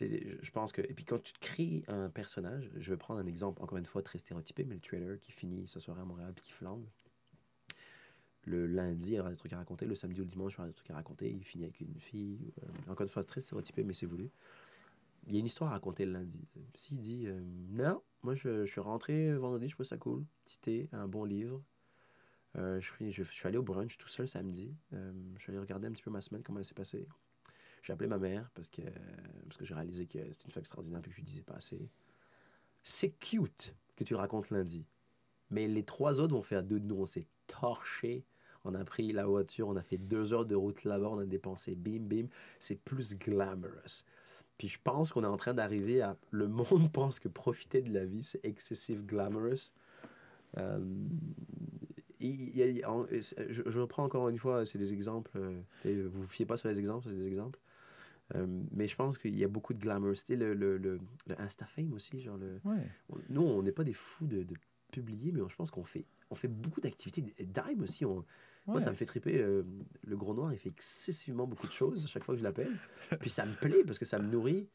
Je- 0.00 0.50
pense 0.50 0.72
que. 0.72 0.80
Et 0.80 0.94
puis 0.94 1.04
quand 1.04 1.18
tu 1.22 1.34
te 1.34 1.40
crées 1.40 1.84
un 1.88 2.08
personnage, 2.08 2.70
je 2.74 2.90
vais 2.90 2.96
prendre 2.96 3.20
un 3.20 3.26
exemple 3.26 3.62
encore 3.62 3.76
une 3.76 3.84
fois 3.84 4.02
très 4.02 4.18
stéréotypé, 4.18 4.64
mais 4.64 4.76
le 4.76 4.80
trader 4.80 5.18
qui 5.20 5.30
finit 5.30 5.68
sa 5.68 5.78
soirée 5.78 6.00
à 6.00 6.06
Montréal 6.06 6.32
puis 6.34 6.42
qui 6.42 6.52
flambe. 6.52 6.86
Le 8.46 8.66
lundi, 8.66 9.12
il 9.12 9.20
aura 9.20 9.28
des 9.28 9.36
trucs 9.36 9.52
à 9.52 9.58
raconter. 9.58 9.84
Le 9.84 9.94
samedi 9.94 10.22
ou 10.22 10.24
le 10.24 10.30
dimanche, 10.30 10.54
il 10.54 10.60
aura 10.60 10.68
des 10.68 10.74
trucs 10.74 10.90
à 10.90 10.94
raconter. 10.94 11.30
Il 11.30 11.44
finit 11.44 11.64
avec 11.64 11.82
une 11.82 12.00
fille. 12.00 12.50
euh, 12.62 12.90
encore 12.90 13.04
une 13.04 13.12
fois, 13.12 13.24
très 13.24 13.42
stéréotypé, 13.42 13.84
mais 13.84 13.92
c'est 13.92 14.06
voulu. 14.06 14.30
Il 15.26 15.32
y 15.32 15.36
a 15.36 15.40
une 15.40 15.46
histoire 15.46 15.70
à 15.70 15.74
raconter 15.74 16.04
le 16.04 16.12
lundi. 16.12 16.46
S'il 16.74 17.00
dit 17.00 17.26
euh, 17.26 17.40
Non, 17.70 18.02
moi 18.22 18.34
je, 18.34 18.66
je 18.66 18.70
suis 18.70 18.80
rentré 18.80 19.34
vendredi, 19.34 19.68
je 19.68 19.74
trouve 19.74 19.86
ça 19.86 19.96
cool. 19.96 20.24
Petit 20.44 20.58
thé, 20.58 20.88
un 20.92 21.08
bon 21.08 21.24
livre. 21.24 21.62
Euh, 22.56 22.80
je, 22.80 22.86
suis, 22.92 23.12
je 23.12 23.22
suis 23.22 23.48
allé 23.48 23.58
au 23.58 23.62
brunch 23.62 23.96
tout 23.96 24.08
seul 24.08 24.28
samedi. 24.28 24.74
Euh, 24.92 25.12
je 25.36 25.42
suis 25.42 25.50
allé 25.50 25.58
regarder 25.58 25.88
un 25.88 25.92
petit 25.92 26.02
peu 26.02 26.10
ma 26.10 26.20
semaine, 26.20 26.42
comment 26.42 26.58
elle 26.58 26.64
s'est 26.64 26.74
passée. 26.74 27.08
J'ai 27.82 27.92
appelé 27.92 28.08
ma 28.08 28.18
mère 28.18 28.50
parce 28.54 28.70
que, 28.70 28.82
parce 29.44 29.56
que 29.56 29.64
j'ai 29.64 29.74
réalisé 29.74 30.06
que 30.06 30.18
c'était 30.32 30.44
une 30.44 30.50
femme 30.52 30.62
extraordinaire 30.62 31.00
et 31.00 31.02
que 31.02 31.10
je 31.10 31.16
lui 31.16 31.22
disais 31.22 31.42
pas 31.42 31.54
assez. 31.54 31.90
C'est 32.82 33.10
cute 33.10 33.74
que 33.96 34.04
tu 34.04 34.14
le 34.14 34.18
racontes 34.18 34.50
lundi. 34.50 34.86
Mais 35.50 35.68
les 35.68 35.84
trois 35.84 36.20
autres 36.20 36.34
vont 36.34 36.42
faire 36.42 36.62
deux 36.62 36.80
de 36.80 36.86
nous. 36.86 36.96
On 36.96 37.06
s'est 37.06 37.26
torché. 37.46 38.24
On 38.64 38.74
a 38.74 38.84
pris 38.84 39.12
la 39.12 39.26
voiture, 39.26 39.68
on 39.68 39.76
a 39.76 39.82
fait 39.82 39.98
deux 39.98 40.32
heures 40.32 40.46
de 40.46 40.54
route 40.54 40.84
là-bas, 40.84 41.08
on 41.10 41.18
a 41.18 41.26
dépensé 41.26 41.74
bim 41.74 42.00
bim. 42.00 42.28
C'est 42.58 42.80
plus 42.80 43.14
glamorous. 43.14 44.04
Puis 44.58 44.68
je 44.68 44.78
pense 44.82 45.12
qu'on 45.12 45.24
est 45.24 45.26
en 45.28 45.36
train 45.36 45.54
d'arriver 45.54 46.00
à. 46.02 46.16
Le 46.30 46.48
monde 46.48 46.88
pense 46.92 47.18
que 47.20 47.28
profiter 47.28 47.82
de 47.82 47.92
la 47.92 48.04
vie, 48.04 48.22
c'est 48.22 48.44
excessive 48.44 49.04
glamorous. 49.04 49.72
Euh, 50.58 50.78
il 52.20 52.50
il 52.56 52.76
y 52.78 52.82
a- 52.82 52.90
en- 52.90 53.06
je, 53.10 53.62
je 53.66 53.78
reprends 53.78 54.04
encore 54.04 54.28
une 54.28 54.38
fois, 54.38 54.64
c'est 54.66 54.78
des 54.78 54.92
exemples. 54.92 55.30
euh, 55.36 55.60
vous 55.84 56.22
ne 56.22 56.26
fiez 56.26 56.46
pas 56.46 56.56
sur 56.56 56.68
les 56.68 56.78
exemples, 56.78 57.08
c'est 57.10 57.16
des 57.16 57.26
exemples. 57.26 57.58
Euh, 58.34 58.46
mais 58.72 58.86
je 58.88 58.96
pense 58.96 59.18
qu'il 59.18 59.36
y 59.38 59.44
a 59.44 59.48
beaucoup 59.48 59.74
de 59.74 59.78
glamour. 59.80 60.16
C'était 60.16 60.36
le, 60.36 60.54
le, 60.54 60.78
le, 60.78 60.98
le 61.26 61.40
Insta-fame 61.40 61.92
aussi. 61.92 62.20
Genre 62.20 62.38
le, 62.38 62.58
Ouais. 62.64 62.86
on- 63.10 63.18
nous, 63.28 63.42
on 63.42 63.62
n'est 63.62 63.72
pas 63.72 63.84
des 63.84 63.92
fous 63.92 64.26
de, 64.26 64.42
de 64.44 64.54
publier, 64.92 65.30
mais 65.32 65.42
on- 65.42 65.48
je 65.48 65.56
pense 65.56 65.70
qu'on 65.70 65.84
fait, 65.84 66.06
on 66.30 66.34
fait 66.34 66.48
beaucoup 66.48 66.80
d'activités. 66.80 67.22
Dime 67.38 67.82
aussi, 67.82 68.04
on, 68.06 68.24
moi, 68.66 68.80
ça 68.80 68.90
me 68.90 68.96
fait 68.96 69.04
triper. 69.04 69.40
euh, 69.40 69.62
le 70.06 70.16
gros 70.16 70.34
noir, 70.34 70.52
il 70.52 70.58
fait 70.58 70.70
excessivement 70.70 71.46
beaucoup 71.46 71.66
de 71.66 71.72
choses 71.72 72.04
à 72.04 72.06
chaque 72.06 72.24
fois 72.24 72.34
que 72.34 72.38
je 72.40 72.44
l'appelle. 72.44 72.72
Puis 73.20 73.30
ça 73.30 73.44
me 73.44 73.52
plaît 73.54 73.84
parce 73.84 73.98
que 73.98 74.04
ça 74.06 74.18
me 74.18 74.28
nourrit. 74.30 74.68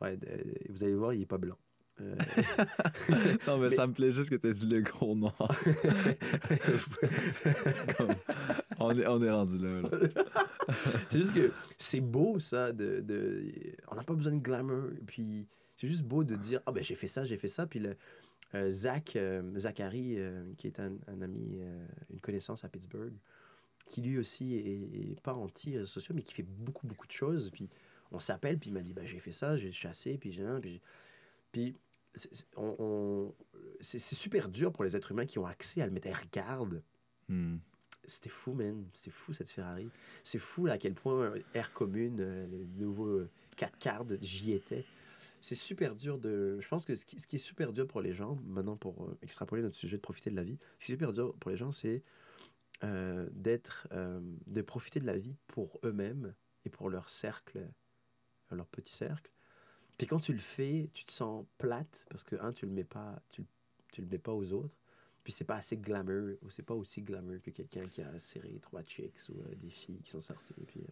Ouais, 0.00 0.18
euh, 0.28 0.42
vous 0.70 0.82
allez 0.84 0.94
voir, 0.94 1.12
il 1.14 1.20
n'est 1.20 1.26
pas 1.26 1.38
blanc. 1.38 1.56
Euh, 2.00 2.14
non, 3.46 3.58
mais, 3.58 3.64
Mais- 3.68 3.70
ça 3.70 3.86
me 3.86 3.92
plaît 3.92 4.10
juste 4.12 4.30
que 4.30 4.36
tu 4.36 4.50
dit 4.50 4.66
le 4.66 4.80
gros 4.80 5.14
noir. 5.14 5.36
Comme, 7.96 8.14
on, 8.78 8.90
est, 8.98 9.06
on 9.06 9.22
est 9.22 9.30
rendu 9.30 9.58
là. 9.58 9.82
là. 9.82 9.88
c'est 11.08 11.18
juste 11.18 11.34
que 11.34 11.52
c'est 11.78 12.00
beau, 12.00 12.38
ça. 12.40 12.72
De, 12.72 13.00
de- 13.00 13.52
on 13.90 13.94
n'a 13.96 14.02
pas 14.04 14.14
besoin 14.14 14.32
de 14.32 14.40
glamour. 14.42 14.84
Puis 15.06 15.46
c'est 15.76 15.88
juste 15.88 16.04
beau 16.04 16.24
de 16.24 16.36
dire 16.36 16.60
Ah, 16.66 16.72
ben 16.72 16.82
j'ai 16.82 16.94
fait 16.94 17.08
ça, 17.08 17.24
j'ai 17.24 17.36
fait 17.36 17.48
ça. 17.48 17.66
Puis 17.66 17.78
le, 17.80 17.94
Zach, 18.70 19.16
euh, 19.16 19.42
Zachary, 19.56 20.16
euh, 20.18 20.44
qui 20.58 20.66
est 20.66 20.78
un, 20.80 20.92
un 21.08 21.22
ami, 21.22 21.58
euh, 21.60 21.86
une 22.12 22.20
connaissance 22.20 22.64
à 22.64 22.68
Pittsburgh, 22.68 23.12
qui 23.86 24.02
lui 24.02 24.18
aussi 24.18 24.54
est, 24.54 25.10
est 25.12 25.20
pas 25.22 25.34
anti-réseaux 25.34 25.86
sociaux, 25.86 26.14
mais 26.14 26.22
qui 26.22 26.34
fait 26.34 26.42
beaucoup, 26.42 26.86
beaucoup 26.86 27.06
de 27.06 27.12
choses. 27.12 27.50
Puis 27.50 27.68
on 28.10 28.20
s'appelle, 28.20 28.58
puis 28.58 28.70
il 28.70 28.72
m'a 28.74 28.80
dit 28.82 28.92
ben, 28.92 29.04
J'ai 29.06 29.18
fait 29.18 29.32
ça, 29.32 29.56
j'ai 29.56 29.72
chassé, 29.72 30.18
puis 30.18 30.32
j'ai. 30.32 30.80
Puis, 31.50 31.74
c'est 32.14 32.46
on- 32.56 32.76
on- 32.78 33.34
c'est- 33.80 33.98
c'est 33.98 34.14
super 34.14 34.48
dur 34.48 34.70
pour 34.72 34.84
les 34.84 34.96
êtres 34.96 35.12
humains 35.12 35.26
qui 35.26 35.38
ont 35.38 35.46
accès 35.46 35.80
à 35.80 35.86
le 35.86 35.92
mettre. 35.92 36.08
Eh, 36.08 36.12
Regarde, 36.12 36.82
Hmm. 37.28 37.56
c'était 38.04 38.28
fou, 38.30 38.52
man. 38.52 38.84
C'est 38.92 39.10
fou, 39.10 39.32
cette 39.32 39.50
Ferrari. 39.50 39.88
C'est 40.24 40.38
fou 40.38 40.66
là, 40.66 40.74
à 40.74 40.78
quel 40.78 40.94
point 40.94 41.14
euh, 41.14 41.38
Air 41.54 41.72
Commune, 41.72 42.18
euh, 42.20 42.46
le 42.46 42.64
nouveau 42.84 43.06
euh, 43.06 43.30
4 43.56 43.78
quarts, 43.78 44.04
j'y 44.20 44.52
étais. 44.52 44.84
C'est 45.42 45.56
super 45.56 45.96
dur 45.96 46.20
de... 46.20 46.60
Je 46.60 46.68
pense 46.68 46.84
que 46.84 46.94
ce 46.94 47.04
qui, 47.04 47.16
est 47.16 47.36
super 47.36 47.72
dur 47.72 47.88
pour 47.88 48.00
les 48.00 48.12
gens, 48.12 48.36
maintenant 48.46 48.76
pour 48.76 49.02
euh, 49.02 49.18
extrapoler 49.22 49.60
notre 49.60 49.74
sujet 49.74 49.96
de 49.96 50.00
profiter 50.00 50.30
de 50.30 50.36
la 50.36 50.44
vie, 50.44 50.56
ce 50.78 50.86
qui 50.86 50.92
est 50.92 50.94
super 50.94 51.12
dur 51.12 51.34
pour 51.40 51.50
les 51.50 51.56
gens, 51.56 51.72
c'est 51.72 52.04
euh, 52.84 53.28
d'être, 53.32 53.88
euh, 53.90 54.20
de 54.46 54.62
profiter 54.62 55.00
de 55.00 55.06
la 55.06 55.18
vie 55.18 55.34
pour 55.48 55.80
eux-mêmes 55.82 56.32
et 56.64 56.70
pour 56.70 56.88
leur 56.88 57.08
cercle, 57.08 57.68
leur 58.52 58.68
petit 58.68 58.94
cercle. 58.94 59.32
Puis 59.98 60.06
quand 60.06 60.20
tu 60.20 60.32
le 60.32 60.38
fais, 60.38 60.88
tu 60.94 61.04
te 61.04 61.10
sens 61.10 61.44
plate 61.58 62.06
parce 62.08 62.22
que, 62.22 62.36
un, 62.36 62.52
tu 62.52 62.64
le 62.64 62.72
mets 62.72 62.84
pas, 62.84 63.20
tu, 63.28 63.42
tu 63.90 64.00
le 64.00 64.06
mets 64.06 64.18
pas 64.18 64.32
aux 64.32 64.52
autres. 64.52 64.76
Puis 65.24 65.32
c'est 65.32 65.44
pas 65.44 65.56
assez 65.56 65.76
glamour, 65.76 66.36
ou 66.42 66.50
c'est 66.50 66.62
pas 66.62 66.74
aussi 66.74 67.02
glamour 67.02 67.42
que 67.42 67.50
quelqu'un 67.50 67.88
qui 67.88 68.00
a 68.00 68.16
serré 68.20 68.60
trois 68.62 68.84
chicks 68.84 69.28
ou 69.28 69.42
des 69.56 69.70
filles 69.70 70.02
qui 70.04 70.10
sont 70.10 70.20
sorties. 70.20 70.54
Puis, 70.68 70.82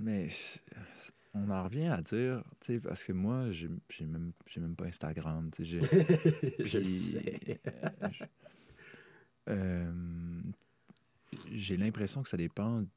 Mais 0.00 0.28
je- 0.28 1.10
on 1.34 1.50
en 1.50 1.64
revient 1.64 1.86
à 1.88 2.00
dire, 2.00 2.42
tu 2.60 2.74
sais, 2.74 2.80
parce 2.80 3.04
que 3.04 3.12
moi, 3.12 3.50
j'ai 3.52 3.68
même, 4.00 4.32
j'ai 4.46 4.60
même 4.60 4.74
pas 4.76 4.86
Instagram, 4.86 5.50
tu 5.54 5.64
sais. 5.64 5.70
j'ai- 5.70 5.80
je 6.64 6.78
le 6.78 6.84
sais. 6.84 7.60
euh, 7.66 8.08
euh, 9.48 10.42
J'ai 11.52 11.76
l'impression 11.76 12.22
que 12.22 12.28
ça 12.28 12.36
dépend 12.36 12.80
du, 12.80 12.88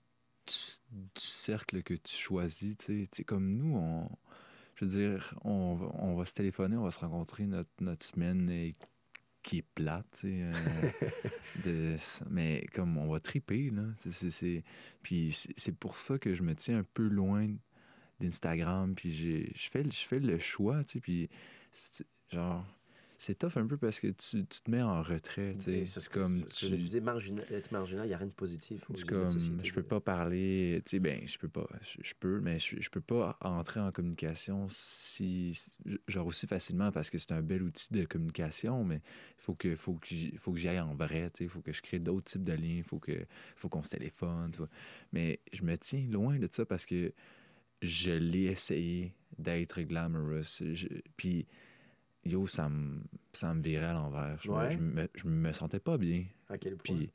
du 0.47 1.21
cercle 1.21 1.83
que 1.83 1.93
tu 1.93 2.15
choisis. 2.15 2.77
Tu 2.77 3.07
sais, 3.11 3.23
comme 3.23 3.53
nous, 3.55 3.75
on, 3.77 4.09
je 4.75 4.85
veux 4.85 4.91
dire, 4.91 5.33
on, 5.43 5.75
va- 5.75 5.91
on 5.99 6.15
va 6.15 6.25
se 6.25 6.33
téléphoner, 6.33 6.75
on 6.77 6.83
va 6.83 6.91
se 6.91 6.99
rencontrer 6.99 7.45
notre, 7.45 7.69
notre 7.81 8.05
semaine 8.05 8.49
euh, 8.49 8.71
qui 9.49 9.57
est 9.59 9.65
plate. 9.75 10.05
tu 10.13 10.19
sais, 10.19 10.41
euh, 10.43 10.51
de, 11.65 11.95
mais 12.29 12.65
comme 12.73 12.97
on 12.97 13.11
va 13.11 13.19
triper, 13.19 13.71
là. 13.71 13.83
C'est- 13.95 14.63
Puis 15.01 15.35
c'est 15.57 15.75
pour 15.75 15.97
ça 15.97 16.19
que 16.19 16.35
je 16.35 16.43
me 16.43 16.53
tiens 16.55 16.79
un 16.79 16.83
peu 16.93 17.07
loin 17.07 17.47
d'Instagram. 18.19 18.93
Puis 18.95 19.11
je 19.55 19.69
fais, 19.69 19.83
le- 19.83 19.91
je 19.91 20.05
fais 20.05 20.19
le 20.19 20.37
choix, 20.39 20.83
tu 20.83 20.93
sais. 20.93 20.99
Puis 20.99 21.29
genre, 22.31 22.65
c'est 23.21 23.37
tough 23.37 23.57
un 23.57 23.67
peu 23.67 23.75
parce 23.77 23.99
que 23.99 24.07
tu, 24.07 24.45
tu 24.45 24.61
te 24.61 24.71
mets 24.71 24.81
en 24.81 25.03
retrait, 25.03 25.53
tu 25.59 25.65
sais. 25.65 25.77
Et 25.79 25.85
C'est 25.85 26.07
comme. 26.09 26.41
que 26.41 26.49
je 26.57 26.67
tu- 26.67 26.77
disais, 26.77 27.01
marginal, 27.01 27.45
être 27.51 27.69
marginal, 27.71 28.05
il 28.05 28.07
n'y 28.07 28.13
a 28.13 28.17
rien 28.17 28.27
de 28.27 28.31
positif. 28.31 28.81
c'est 28.95 29.05
comme, 29.07 29.27
société. 29.27 29.65
je 29.67 29.73
peux 29.73 29.83
pas 29.83 29.99
parler, 29.99 30.81
tu 30.85 30.91
sais, 30.91 30.99
ben, 30.99 31.27
je 31.27 31.37
peux 31.37 31.49
pas, 31.49 31.67
je, 31.81 31.97
je 32.01 32.13
peux, 32.17 32.39
mais 32.39 32.59
je, 32.59 32.79
je 32.79 32.89
peux 32.89 33.01
pas 33.01 33.37
entrer 33.41 33.81
en 33.81 33.91
communication 33.91 34.67
si, 34.69 35.51
genre 36.07 36.27
aussi 36.27 36.47
facilement 36.47 36.93
parce 36.93 37.09
que 37.09 37.17
c'est 37.17 37.33
un 37.33 37.41
bel 37.41 37.61
outil 37.61 37.91
de 37.91 38.05
communication, 38.05 38.85
mais 38.85 39.01
il 39.37 39.41
faut 39.41 39.53
que, 39.53 39.75
faut 39.75 39.95
que 39.95 40.07
faut 40.37 40.53
que 40.53 40.57
j'y 40.57 40.69
aille 40.69 40.79
en 40.79 40.95
vrai, 40.95 41.29
tu 41.31 41.39
sais, 41.39 41.43
il 41.43 41.49
faut 41.49 41.61
que 41.61 41.73
je 41.73 41.81
crée 41.81 41.99
d'autres 41.99 42.31
types 42.31 42.45
de 42.45 42.53
liens, 42.53 42.77
il 42.77 42.83
faut 42.83 42.99
que, 42.99 43.25
faut 43.57 43.67
qu'on 43.67 43.83
se 43.83 43.89
téléphone, 43.89 44.51
tu 44.51 44.59
vois. 44.59 44.69
Mais 45.11 45.41
je 45.51 45.63
me 45.63 45.77
tiens 45.77 46.07
loin 46.09 46.39
de 46.39 46.47
ça 46.49 46.65
parce 46.65 46.85
que 46.85 47.11
je 47.81 48.11
l'ai 48.11 48.43
essayé 48.45 49.13
d'être 49.37 49.81
glamorous, 49.81 50.61
je- 50.73 50.87
puis 51.17 51.47
yo, 52.25 52.47
ça 52.47 52.69
me, 52.69 53.01
ça 53.33 53.53
me 53.53 53.61
virait 53.61 53.85
à 53.87 53.93
l'envers. 53.93 54.39
Je, 54.41 54.49
me- 54.49 54.55
Ouais. 54.55 54.71
je 54.71 54.79
me, 54.79 55.09
je 55.15 55.27
me 55.27 55.53
sentais 55.53 55.79
pas 55.79 55.97
bien, 55.97 56.25
À 56.49 56.57
quel 56.57 56.75
point? 56.77 56.95
puis 56.97 57.11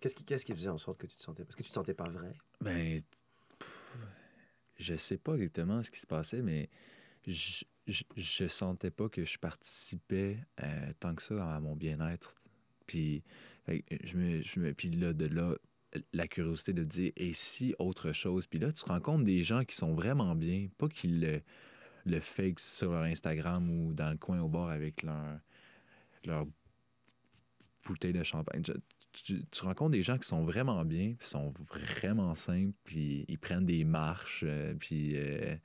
Qu'est-ce 0.00 0.14
qui, 0.14 0.24
qu'est-ce 0.24 0.44
qui 0.44 0.54
faisait 0.54 0.68
en 0.68 0.78
sorte 0.78 0.98
que 1.00 1.06
tu 1.06 1.16
te 1.16 1.22
sentais... 1.22 1.44
Parce 1.44 1.56
que 1.56 1.62
tu 1.62 1.68
te 1.70 1.74
sentais 1.74 1.94
pas 1.94 2.08
vrai? 2.08 2.34
Ben, 2.60 2.98
pff, 3.58 3.96
je 4.78 4.94
sais 4.94 5.16
pas 5.18 5.34
exactement 5.34 5.82
ce 5.82 5.90
qui 5.90 6.00
se 6.00 6.06
passait, 6.06 6.42
mais 6.42 6.68
je, 7.26 7.64
je, 7.86 8.04
je 8.16 8.46
sentais 8.46 8.90
pas 8.90 9.08
que 9.08 9.24
je 9.24 9.38
participais 9.38 10.38
euh, 10.62 10.92
tant 11.00 11.14
que 11.14 11.22
ça 11.22 11.54
à 11.54 11.60
mon 11.60 11.74
bien-être. 11.76 12.34
Puis, 12.86 13.22
fait 13.64 13.84
je 14.04 14.16
me, 14.16 14.42
je 14.42 14.60
me, 14.60 14.74
puis 14.74 14.90
là, 14.90 15.12
de 15.12 15.26
là, 15.26 15.56
la 16.12 16.28
curiosité 16.28 16.72
de 16.74 16.84
dire, 16.84 17.12
et 17.16 17.32
si 17.32 17.74
autre 17.78 18.12
chose? 18.12 18.46
Puis 18.46 18.58
là, 18.58 18.70
tu 18.70 18.84
rencontres 18.84 19.24
des 19.24 19.42
gens 19.42 19.64
qui 19.64 19.74
sont 19.76 19.94
vraiment 19.94 20.34
bien, 20.34 20.68
pas 20.76 20.88
qu'ils 20.88 21.20
le, 21.20 21.40
le 22.06 22.20
fake 22.20 22.60
sur 22.60 22.92
leur 22.92 23.02
Instagram 23.02 23.68
ou 23.70 23.92
dans 23.92 24.10
le 24.10 24.16
coin 24.16 24.40
au 24.40 24.48
bar 24.48 24.68
avec 24.70 25.02
leur, 25.02 25.38
leur 26.24 26.46
bouteille 27.86 28.12
de 28.12 28.22
champagne. 28.22 28.62
Je- 28.66 28.72
tu, 29.12 29.44
tu 29.50 29.62
rencontres 29.64 29.92
des 29.92 30.02
gens 30.02 30.18
qui 30.18 30.28
sont 30.28 30.44
vraiment 30.44 30.84
bien, 30.84 31.14
puis 31.18 31.26
sont 31.26 31.54
vraiment 31.70 32.34
simples, 32.34 32.74
puis 32.84 33.24
ils 33.28 33.38
prennent 33.38 33.64
des 33.64 33.82
marches, 33.84 34.44
euh, 34.46 34.74
puis 34.78 35.12
euh, 35.16 35.56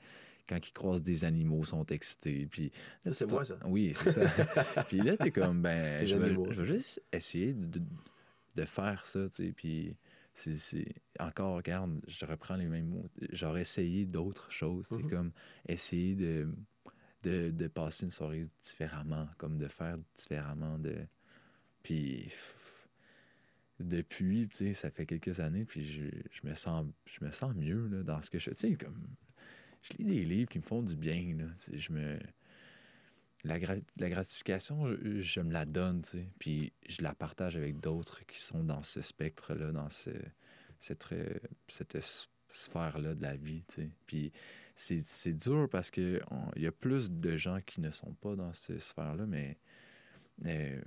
quand 0.48 0.66
ils 0.66 0.72
croisent 0.72 1.02
des 1.04 1.26
animaux, 1.26 1.60
ils 1.64 1.68
sont 1.68 1.86
excités. 1.88 2.48
Puis 2.50 2.72
c'est 3.12 3.30
moi, 3.30 3.44
ça. 3.44 3.58
Oui, 3.66 3.94
c'est 3.94 4.12
ça. 4.12 4.84
puis 4.88 5.00
là, 5.00 5.18
t'es 5.18 5.32
comme, 5.32 5.62
ben, 5.62 6.06
je 6.06 6.16
vais, 6.16 6.66
juste 6.66 7.02
essayer 7.12 7.54
de, 7.54 7.80
de- 7.80 7.86
de 8.56 8.66
faire 8.66 9.06
ça, 9.06 9.28
tu 9.30 9.48
sais, 9.48 9.52
puis 9.52 9.96
c'est- 10.34 10.58
c'est... 10.58 10.96
Encore, 11.20 11.56
regarde, 11.58 12.00
je 12.08 12.26
reprends 12.26 12.56
les 12.56 12.68
mêmes 12.68 12.88
mots. 12.88 13.10
J'aurais 13.32 13.62
essayé 13.62 14.06
d'autres 14.06 14.52
choses, 14.52 14.88
sais, 14.88 14.98
Mhm. 15.04 15.10
comme 15.10 15.32
essayer 15.68 16.16
de, 16.16 16.50
de, 17.24 17.52
de 17.52 17.68
passer 17.68 18.06
une 18.06 18.12
soirée 18.12 18.48
différemment, 18.64 19.28
comme 19.38 19.58
de 19.58 19.68
faire 19.68 19.98
différemment, 20.16 20.78
de... 20.80 20.96
Puis 21.84 22.24
pff, 22.26 22.90
depuis, 23.80 24.48
tu 24.48 24.58
sais, 24.58 24.74
ça 24.74 24.92
fait 24.92 25.06
quelques 25.06 25.40
années, 25.40 25.66
puis 25.66 25.84
je, 25.84 26.04
je 26.32 26.48
me 26.48 26.54
sens 26.54 26.86
je 27.06 27.26
me 27.26 27.32
sens 27.32 27.56
mieux 27.56 27.88
là, 27.88 28.04
dans 28.04 28.22
ce 28.22 28.30
que 28.30 28.38
je 28.40 28.46
fais. 28.52 28.56
Tu 28.56 28.70
sais, 28.70 28.76
comme 28.76 29.08
je 29.82 29.94
lis 29.98 30.06
des 30.06 30.24
livres 30.26 30.50
qui 30.50 30.60
me 30.60 30.64
font 30.64 30.84
du 30.84 30.96
bien, 30.96 31.36
là. 31.38 31.46
Je 31.74 31.92
me 31.92 32.20
la, 33.44 33.60
gra- 33.60 33.82
la 33.98 34.10
gratification, 34.10 34.96
je, 35.20 35.42
me 35.42 35.52
la 35.52 35.66
donne, 35.66 36.02
tu 36.04 36.10
sais, 36.12 36.30
puis 36.40 36.74
je 36.88 37.02
la 37.02 37.14
partage 37.16 37.56
avec 37.56 37.80
d'autres 37.80 38.26
qui 38.26 38.40
sont 38.40 38.64
dans 38.64 38.84
ce 38.84 39.02
spectre-là, 39.02 39.72
dans 39.72 39.90
ce, 39.90 40.12
cette, 40.80 41.06
euh, 41.12 41.40
cette 41.68 41.98
sphère-là 42.50 43.16
de 43.16 43.22
la 43.22 43.36
vie, 43.36 43.64
tu 43.68 43.76
sais. 43.76 43.90
Puis 44.06 44.32
c'est 44.76 45.34
dur 45.34 45.68
parce 45.70 45.92
que 45.92 46.22
on- 46.32 46.52
il 46.56 46.64
y 46.64 46.68
a 46.68 46.72
plus 46.72 47.12
de 47.12 47.36
gens 47.38 47.60
qui 47.66 47.82
ne 47.82 47.92
sont 47.92 48.14
pas 48.16 48.36
dans 48.36 48.54
cette 48.54 48.80
sphère-là, 48.80 49.26
mais 49.26 49.58
euh, 50.46 50.82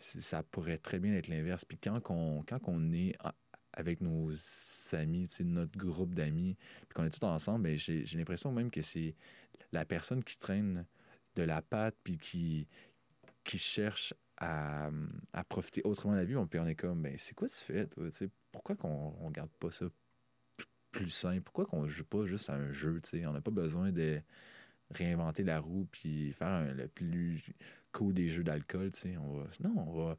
ça 0.00 0.42
pourrait 0.42 0.78
très 0.78 0.98
bien 0.98 1.14
être 1.14 1.28
l'inverse. 1.28 1.64
Puis 1.64 1.78
quand 1.78 2.00
on, 2.10 2.42
quand 2.46 2.60
on 2.66 2.92
est 2.92 3.16
avec 3.72 4.00
nos 4.00 4.30
amis, 4.92 5.28
notre 5.40 5.76
groupe 5.78 6.14
d'amis, 6.14 6.56
puis 6.88 6.94
qu'on 6.94 7.04
est 7.04 7.10
tous 7.10 7.24
ensemble, 7.26 7.64
ben, 7.64 7.78
j'ai 7.78 8.04
l'impression 8.14 8.52
même 8.52 8.70
que 8.70 8.82
c'est 8.82 9.14
la 9.72 9.84
personne 9.84 10.24
qui 10.24 10.38
traîne 10.38 10.86
de 11.36 11.42
la 11.42 11.62
patte, 11.62 11.96
puis 12.02 12.18
qui, 12.18 12.66
qui 13.44 13.58
cherche 13.58 14.14
à, 14.36 14.90
profiter 15.48 15.82
autrement 15.84 16.14
de 16.14 16.18
la 16.18 16.24
vie. 16.24 16.36
On, 16.36 16.48
on 16.52 16.66
est 16.66 16.74
comme, 16.74 17.02
ben, 17.02 17.14
c'est 17.18 17.34
quoi 17.34 17.48
tu 17.48 17.56
fais, 17.56 17.86
toi? 17.86 18.08
Pourquoi 18.52 18.76
qu'on 18.76 19.14
on 19.20 19.30
garde 19.30 19.50
pas 19.58 19.70
ça 19.70 19.86
plus 20.90 21.10
simple? 21.10 21.42
Pourquoi 21.42 21.66
qu'on 21.66 21.86
joue 21.86 22.04
pas 22.04 22.24
juste 22.24 22.50
à 22.50 22.54
un 22.54 22.72
jeu? 22.72 23.00
On 23.26 23.32
n'a 23.32 23.40
pas 23.40 23.50
besoin 23.50 23.92
de 23.92 24.20
réinventer 24.90 25.44
la 25.44 25.60
roue 25.60 25.86
puis 25.90 26.32
faire 26.32 26.74
le 26.74 26.88
plus 26.88 27.44
cool 27.92 28.14
des 28.14 28.28
jeux 28.28 28.44
d'alcool. 28.44 28.90
On 29.20 29.44
non, 29.60 29.74
on 29.76 30.04
va. 30.04 30.16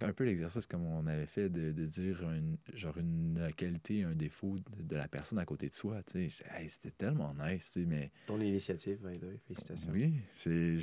Un 0.00 0.12
peu 0.12 0.24
l'exercice 0.24 0.66
comme 0.66 0.86
on 0.86 1.06
avait 1.06 1.26
fait 1.26 1.48
de, 1.48 1.72
de 1.72 1.86
dire 1.86 2.22
une, 2.30 2.56
genre 2.74 2.96
une 2.98 3.50
qualité, 3.56 4.04
un 4.04 4.14
défaut 4.14 4.56
de, 4.76 4.82
de 4.82 4.96
la 4.96 5.08
personne 5.08 5.38
à 5.38 5.44
côté 5.44 5.68
de 5.68 5.74
soi. 5.74 6.02
tu 6.04 6.30
sais. 6.30 6.44
Hey, 6.54 6.68
C'était 6.68 6.90
tellement 6.92 7.34
nice, 7.34 7.70
tu 7.72 7.80
sais, 7.80 7.86
mais 7.86 8.10
Ton 8.26 8.40
initiative, 8.40 8.98
by 9.02 9.18
the 9.18 9.24
way, 9.24 9.38
félicitations. 9.46 9.90
oui, 9.92 10.14
c'est. 10.34 10.78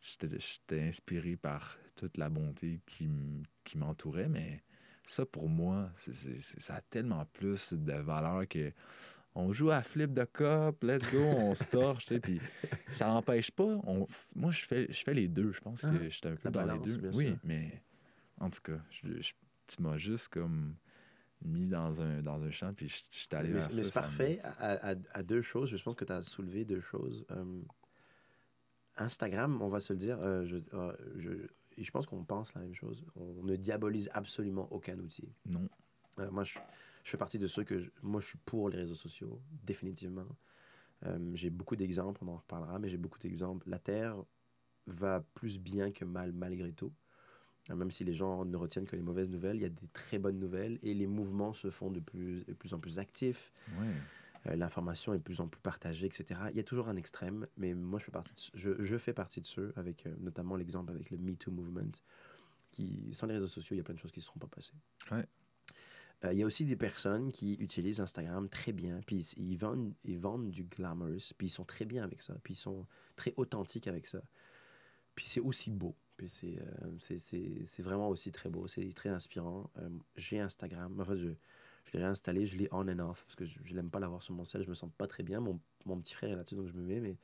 J'étais 0.00 0.80
inspiré 0.82 1.36
par 1.36 1.78
toute 1.96 2.16
la 2.16 2.28
bonté 2.28 2.80
qui, 2.86 3.08
qui 3.64 3.78
m'entourait, 3.78 4.28
mais 4.28 4.62
ça, 5.04 5.26
pour 5.26 5.48
moi, 5.48 5.90
ça 5.96 6.76
a 6.76 6.80
tellement 6.82 7.24
plus 7.32 7.72
de 7.72 7.92
valeur 7.94 8.46
que. 8.48 8.72
On 9.34 9.50
joue 9.52 9.70
à 9.70 9.82
flip 9.82 10.12
de 10.12 10.24
cop, 10.24 10.82
let's 10.82 11.10
go, 11.10 11.18
on 11.20 11.54
se 11.54 11.64
torche, 11.64 12.04
tu 12.06 12.14
sais, 12.14 12.20
puis 12.20 12.40
ça 12.90 13.06
n'empêche 13.06 13.50
pas. 13.50 13.64
On, 13.86 14.06
moi, 14.36 14.50
je 14.52 14.64
fais, 14.66 14.86
je 14.92 15.02
fais 15.02 15.14
les 15.14 15.26
deux. 15.28 15.52
Je 15.52 15.60
pense 15.60 15.84
Ah, 15.84 15.90
que 15.90 16.08
j'étais 16.10 16.28
un 16.28 16.36
peu 16.36 16.50
dans 16.50 16.60
balance, 16.66 16.86
les 16.86 16.96
deux. 16.98 17.10
Oui, 17.14 17.26
sûr. 17.28 17.38
mais 17.44 17.82
en 18.40 18.50
tout 18.50 18.60
cas, 18.60 18.78
je- 18.90 19.20
je- 19.22 19.32
tu 19.68 19.80
m'as 19.82 19.96
juste 19.96 20.28
comme 20.28 20.74
mis 21.44 21.66
dans 21.66 22.02
un, 22.02 22.20
dans 22.20 22.42
un 22.42 22.50
champ, 22.50 22.74
puis 22.74 22.88
je 22.88 22.96
suis 23.10 23.26
allé 23.32 23.48
Mais, 23.48 23.54
vers 23.60 23.68
mais 23.68 23.72
ça, 23.72 23.82
c'est 23.84 23.90
ça 23.90 24.00
me- 24.00 24.04
parfait 24.06 24.40
à, 24.44 24.90
à- 24.90 24.94
à 25.12 25.22
deux 25.22 25.40
choses. 25.42 25.74
Je 25.74 25.82
pense 25.82 25.94
que 25.94 26.04
tu 26.04 26.12
as 26.12 26.20
soulevé 26.22 26.64
deux 26.66 26.82
choses. 26.82 27.24
Euh, 27.30 27.62
Instagram, 28.98 29.60
on 29.62 29.68
va 29.68 29.80
se 29.80 29.92
le 29.92 29.98
dire, 29.98 30.18
euh, 30.20 30.44
je, 30.44 30.56
euh, 30.74 30.92
je, 31.78 31.90
pense 31.90 32.06
qu'on 32.06 32.22
pense 32.24 32.54
la 32.54 32.60
même 32.60 32.74
chose. 32.74 33.04
On 33.16 33.42
ne 33.42 33.56
diabolise 33.56 34.10
absolument 34.12 34.68
aucun 34.70 34.98
outil. 34.98 35.28
Non. 35.46 35.66
Moi, 36.30 36.44
je, 36.44 36.58
je 37.04 37.10
fais 37.10 37.16
partie 37.18 37.38
de 37.38 37.46
ceux 37.46 37.64
que... 37.64 37.80
je- 37.80 37.90
moi, 38.02 38.20
je 38.20 38.28
suis 38.28 38.38
pour 38.44 38.68
les 38.68 38.76
réseaux 38.78 38.94
sociaux, 38.94 39.40
définitivement. 39.64 40.26
Euh, 41.04 41.18
j'ai 41.34 41.50
beaucoup 41.50 41.74
d'exemples, 41.76 42.20
on 42.24 42.28
en 42.28 42.36
reparlera, 42.36 42.78
mais 42.78 42.88
j'ai 42.88 42.96
beaucoup 42.96 43.18
d'exemples. 43.18 43.68
La 43.68 43.78
Terre 43.78 44.16
va 44.86 45.24
plus 45.34 45.58
bien 45.58 45.90
que 45.90 46.04
mal, 46.04 46.32
malgré 46.32 46.72
tout. 46.72 46.92
Euh, 47.70 47.74
Même 47.76 47.90
si 47.90 48.04
les 48.04 48.14
gens 48.14 48.44
ne 48.44 48.56
retiennent 48.56 48.86
que 48.86 48.96
les 48.96 49.02
mauvaises 49.02 49.30
nouvelles, 49.30 49.56
il 49.56 49.62
y 49.62 49.66
a 49.66 49.68
des 49.68 49.88
très 49.92 50.18
bonnes 50.18 50.38
nouvelles 50.38 50.78
et 50.82 50.94
les 50.94 51.06
mouvements 51.06 51.52
se 51.54 51.70
font 51.70 51.90
de 51.90 52.00
plus, 52.00 52.44
de 52.44 52.52
plus 52.52 52.74
en 52.74 52.78
plus 52.78 52.98
actifs. 52.98 53.52
Euh, 54.46 54.56
l'information 54.56 55.14
est 55.14 55.18
de 55.18 55.22
plus 55.22 55.40
en 55.40 55.46
plus 55.46 55.60
partagée, 55.60 56.06
etc. 56.06 56.50
Il 56.50 56.56
y 56.56 56.60
a 56.60 56.64
toujours 56.64 56.88
un 56.88 56.96
extrême, 56.96 57.46
mais 57.56 57.74
moi, 57.74 58.00
je 58.00 58.04
fais 58.06 58.10
partie 58.10 58.34
de, 58.34 58.40
ce- 58.40 58.50
je, 58.54 58.84
je 58.84 58.96
fais 58.98 59.12
partie 59.12 59.40
de 59.40 59.46
ceux, 59.46 59.72
avec 59.76 60.06
euh, 60.06 60.14
notamment 60.18 60.56
l'exemple 60.56 60.90
avec 60.90 61.10
le 61.10 61.18
Me 61.18 61.34
Too 61.36 61.52
Movement, 61.52 61.92
qui, 62.72 63.08
sans 63.12 63.26
les 63.28 63.34
réseaux 63.34 63.46
sociaux, 63.48 63.74
il 63.74 63.78
y 63.78 63.80
a 63.80 63.84
plein 63.84 63.94
de 63.94 64.00
choses 64.00 64.10
qui 64.12 64.18
ne 64.18 64.24
seront 64.24 64.40
pas 64.40 64.48
passées. 64.48 64.72
Ouais. 65.12 65.24
Euh, 66.24 66.32
il 66.32 66.38
y 66.38 66.42
a 66.42 66.46
aussi 66.46 66.64
des 66.64 66.76
personnes 66.76 67.32
qui 67.32 67.54
utilisent 67.54 68.00
Instagram 68.00 68.48
très 68.48 68.72
bien, 68.72 69.00
puis 69.06 69.16
ils, 69.36 69.56
vendent, 69.56 69.92
ils 70.04 70.18
vendent 70.18 70.50
du 70.50 70.64
glamorous, 70.64 71.32
puis 71.36 71.48
ils 71.48 71.50
sont 71.50 71.64
très 71.64 71.84
bien 71.84 72.04
avec 72.04 72.20
ça, 72.22 72.34
puis 72.44 72.54
ils 72.54 72.56
sont 72.56 72.86
très 73.16 73.34
authentiques 73.36 73.88
avec 73.88 74.06
ça. 74.06 74.22
Puis 75.14 75.24
c'est 75.26 75.40
aussi 75.40 75.70
beau. 75.70 75.94
Puis 76.16 76.28
c'est 76.30 76.58
euh, 76.60 76.96
c'est- 77.00 77.18
c'est- 77.18 77.64
c'est 77.66 77.82
vraiment 77.82 78.08
aussi 78.08 78.32
très 78.32 78.48
beau, 78.50 78.66
c'est 78.68 78.92
très 78.94 79.08
inspirant. 79.10 79.70
Euh, 79.78 79.88
J'ai 80.16 80.40
Instagram. 80.40 80.98
En 81.00 81.04
fait, 81.04 81.16
je, 81.18 81.28
je 81.86 81.92
l'ai 81.94 82.00
réinstallé, 82.04 82.46
je 82.46 82.56
l'ai 82.58 82.68
on 82.72 82.88
and 82.88 82.98
off 83.00 83.24
parce 83.24 83.36
que 83.36 83.44
je 83.46 83.74
n'aime 83.74 83.90
pas 83.90 84.00
l'avoir 84.00 84.22
sur 84.22 84.34
mon 84.34 84.44
sel, 84.44 84.62
je 84.64 84.68
me 84.70 84.74
sens 84.74 84.90
pas 84.98 85.06
très 85.08 85.22
bien. 85.22 85.40
Mon, 85.40 85.60
mon 85.86 85.98
petit 86.00 86.14
frère 86.14 86.30
est 86.30 86.36
là-dessus, 86.36 86.54
donc 86.56 86.68
je 86.68 86.72
me 86.74 86.82
mets, 86.82 87.00
mais 87.00 87.16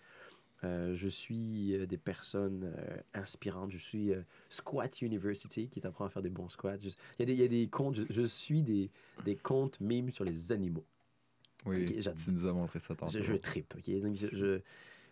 euh, 0.65 0.95
je 0.97 1.09
suis 1.09 1.75
euh, 1.75 1.87
des 1.87 1.99
personnes 1.99 2.73
euh, 2.77 2.97
inspirantes. 3.15 3.71
Je 3.71 3.79
suis 3.79 4.13
Squat 4.49 5.01
University 5.03 5.69
qui 5.69 5.81
t'apprend 5.81 6.05
à 6.05 6.09
faire 6.09 6.23
des 6.23 6.31
bons 6.31 6.49
squats. 6.49 6.77
Il 6.77 6.89
y, 7.21 7.23
a 7.23 7.25
des- 7.27 7.33
il 7.33 7.39
y 7.41 7.45
a 7.45 7.49
des 7.49 7.69
comptes, 7.69 7.97
je, 7.97 8.03
je 8.11 8.23
suis 8.23 8.63
des, 8.63 8.91
des 9.25 9.37
comptes 9.37 9.81
mimes 9.81 10.11
sur 10.11 10.25
les 10.25 10.53
animaux. 10.53 10.85
Oui, 11.67 11.87
Ok, 11.89 11.95
j'adore. 12.01 12.23
tu 12.25 12.31
nous 12.31 12.47
as 12.47 12.53
montré 12.53 12.79
ça 12.79 12.95
tantôt. 12.95 13.13
Je, 13.13 13.23
je 13.23 13.35
trippe, 13.35 13.75
ok? 13.77 14.01
Donc, 14.01 14.15
je, 14.15 14.27
je, 14.29 14.61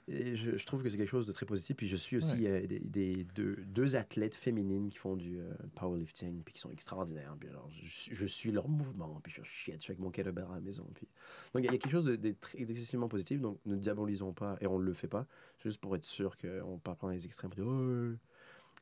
et 0.09 0.37
je- 0.37 0.57
je 0.57 0.67
trouve 0.67 0.83
que 0.83 0.89
c'est 0.89 0.97
quelque 0.97 1.09
chose 1.11 1.27
de 1.27 1.33
très 1.33 1.47
positif. 1.47 1.77
Puis 1.77 1.89
je 1.89 1.97
suis 1.97 2.17
aussi 2.17 2.47
euh, 2.47 2.67
des, 2.67 2.79
des- 2.79 3.25
deux, 3.35 3.57
deux 3.67 3.97
athlètes 3.97 4.37
féminines 4.37 4.89
qui 4.89 4.99
font 4.99 5.17
du 5.17 5.39
euh, 5.41 5.53
powerlifting, 5.75 6.43
puis 6.43 6.55
qui 6.55 6.61
sont 6.61 6.71
extraordinaires. 6.71 7.35
Puis 7.41 7.49
alors, 7.49 7.69
je, 7.71 8.15
je 8.15 8.27
suis 8.27 8.53
leur 8.53 8.69
mouvement, 8.69 9.21
puis 9.23 9.33
je 9.33 9.43
shit, 9.43 9.75
je 9.77 9.81
suis 9.83 9.91
avec 9.93 10.01
mon 10.01 10.11
kettlebell 10.11 10.45
à 10.51 10.55
la 10.55 10.61
maison. 10.61 10.87
Puis... 10.95 11.09
Donc 11.53 11.63
il 11.63 11.67
y 11.67 11.69
a 11.69 11.73
quelque 11.73 11.91
chose 11.91 12.05
de- 12.05 12.17
de 12.17 12.35
d'excessivement 12.55 13.09
positif. 13.09 13.41
Donc 13.41 13.59
ne 13.67 13.75
diabolisons 13.77 14.33
pas, 14.33 14.57
et 14.61 14.67
on 14.67 14.79
ne 14.79 14.85
le 14.85 14.93
fait 14.93 15.09
pas, 15.09 15.27
juste 15.63 15.81
pour 15.81 15.95
être 15.97 16.05
sûr 16.05 16.37
qu'on 16.39 16.75
ne 16.75 16.79
part 16.79 16.97
pas 16.97 17.07
dans 17.09 17.13
les 17.13 17.27
extrêmes. 17.27 17.51
Oh, 17.59 18.17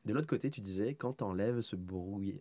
de 0.05 0.13
l'autre 0.13 0.27
côté, 0.27 0.51
tu 0.51 0.61
disais, 0.61 0.93
quand 0.93 1.13
tu 1.13 1.23
enlèves 1.23 1.61
ce 1.61 1.75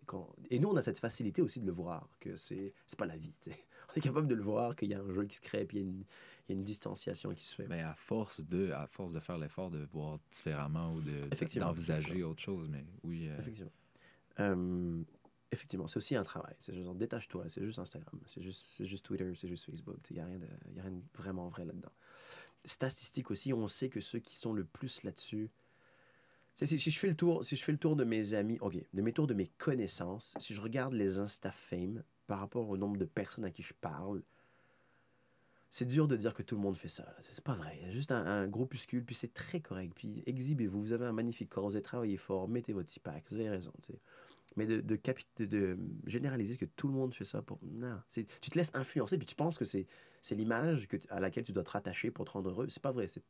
quand... 0.05 0.29
et 0.51 0.59
nous, 0.59 0.69
on 0.69 0.77
a 0.77 0.83
cette 0.83 0.99
facilité 0.99 1.41
aussi 1.41 1.61
de 1.61 1.67
le 1.67 1.73
voir, 1.73 2.11
que 2.21 2.37
c'est 2.37 2.75
c'est 2.87 2.99
pas 2.99 3.07
la 3.07 3.17
vie. 3.17 3.33
On 3.91 3.99
est 3.99 4.01
capable 4.01 4.27
de 4.27 4.35
le 4.35 4.43
voir, 4.43 4.75
qu'il 4.75 4.89
y 4.91 4.95
a 4.95 5.01
un 5.01 5.13
jeu 5.13 5.25
qui 5.25 5.37
se 5.37 5.41
crée, 5.41 5.65
puis 5.65 5.79
il 5.79 5.81
y 5.81 5.85
a 5.85 5.87
une, 5.89 6.05
y 6.49 6.53
a 6.53 6.55
une 6.55 6.65
distanciation 6.65 7.33
qui 7.35 7.45
se 7.45 7.55
fait. 7.55 7.67
Ben, 7.67 7.87
à 7.87 7.95
force 7.95 8.41
de 8.41 8.71
à 8.73 8.87
force 8.87 9.13
de 9.13 9.21
faire 9.21 9.39
l'effort 9.39 9.71
de 9.71 9.85
voir 9.93 10.19
différemment 10.31 10.95
ou 10.95 11.01
de 11.01 11.59
d'envisager 11.59 12.23
autre 12.23 12.43
chose 12.43 12.69
mais 12.69 12.85
oui 13.03 13.29
euh, 13.29 13.39
Effectivement. 13.39 13.73
Euh, 14.41 15.03
effectivement, 15.53 15.87
c'est 15.87 15.97
aussi 15.97 16.17
un 16.17 16.25
travail. 16.25 16.55
C'est 16.59 16.75
juste, 16.75 16.91
détache-toi, 16.97 17.49
c'est 17.49 17.65
juste 17.65 17.79
Instagram, 17.79 18.21
c'est 18.27 18.43
juste, 18.43 18.85
juste 18.85 19.05
Twitter, 19.05 19.33
c'est 19.37 19.49
juste 19.49 19.65
Facebook. 19.67 19.99
Il 20.11 20.17
n'y 20.17 20.21
a, 20.23 20.27
rien 20.27 20.39
de- 20.39 20.49
y 20.75 20.81
a 20.81 20.83
rien 20.83 20.91
de 20.93 21.03
vraiment 21.15 21.49
vrai 21.49 21.65
là-dedans. 21.65 21.93
Statistique 22.65 23.31
aussi, 23.31 23.53
on 23.53 23.69
sait 23.69 23.89
que 23.89 24.01
ceux 24.01 24.19
qui 24.19 24.35
sont 24.35 24.53
le 24.53 24.65
plus 24.65 25.03
là-dessus. 25.05 25.51
Si, 26.57 26.79
si 26.79 26.91
je 26.91 26.99
fais 26.99 27.09
le 27.09 27.17
tour, 27.17 27.45
si 27.45 27.57
je 27.57 27.65
fais 27.65 27.73
le 27.73 27.79
tour 27.79 27.97
de 27.97 28.05
mes 28.05 28.33
amis, 28.35 28.59
ok, 28.61 28.77
de 28.93 29.03
mes 29.03 29.13
tours 29.13 29.27
de 29.27 29.35
mes 29.35 29.49
connaissances, 29.49 30.35
si 30.39 30.55
je 30.55 30.61
regarde 30.61 30.95
les 30.95 31.19
Insta 31.19 31.51
Fame 31.51 32.03
par 32.27 32.39
rapport 32.41 32.69
au 32.69 32.77
nombre 32.77 32.97
de 32.97 33.05
personnes 33.05 33.45
à 33.45 33.51
qui 33.51 33.63
je 33.63 33.75
parle, 33.75 34.23
c'est 35.75 35.87
dur 35.87 36.07
de 36.07 36.15
dire 36.15 36.35
que 36.35 36.45
tout 36.45 36.55
le 36.55 36.61
monde 36.61 36.77
fait 36.77 36.87
ça. 36.87 37.17
C'est 37.23 37.43
pas 37.43 37.57
vrai. 37.57 37.77
Il 37.81 37.89
y 37.89 37.91
a 37.91 37.93
juste 37.93 38.13
un, 38.13 38.25
un 38.25 38.47
groupuscule, 38.47 39.05
puis 39.05 39.17
c'est 39.17 39.35
très 39.35 39.59
correct. 39.59 39.93
Puis 39.97 40.23
exhibez-vous. 40.25 40.81
Vous 40.81 40.93
avez 40.93 41.05
un 41.05 41.13
magnifique 41.13 41.49
corps, 41.49 41.65
vous 41.65 41.75
avez 41.75 41.83
travaillé 41.83 42.17
fort, 42.17 42.47
mettez 42.47 42.73
votre 42.73 42.89
six 42.89 43.01
pack, 43.01 43.25
vous 43.29 43.39
avez 43.41 43.51
raison. 43.51 43.73
Mais 44.55 44.67
de, 44.67 44.81
de, 44.81 44.97
de- 45.45 45.77
généraliser 46.07 46.57
que 46.57 46.65
tout 46.65 46.87
le 46.87 46.95
monde 46.95 47.13
fait 47.13 47.25
ça 47.25 47.43
pour. 47.43 47.59
Non. 47.65 48.01
Tu 48.09 48.25
te 48.25 48.57
laisses 48.57 48.71
influencer, 48.73 49.19
puis 49.19 49.27
tu 49.27 49.35
penses 49.35 49.59
que 49.59 49.65
c'est 49.65 49.89
l'image 50.31 50.87
à 51.09 51.19
laquelle 51.19 51.43
tu 51.43 51.51
dois 51.51 51.65
te 51.65 51.71
rattacher 51.71 52.13
pour 52.13 52.25
te 52.25 52.31
rendre 52.31 52.51
heureux. 52.51 52.69
C'est 52.69 52.81
pas 52.81 52.93
vrai. 52.93 53.09
C'est 53.09 53.25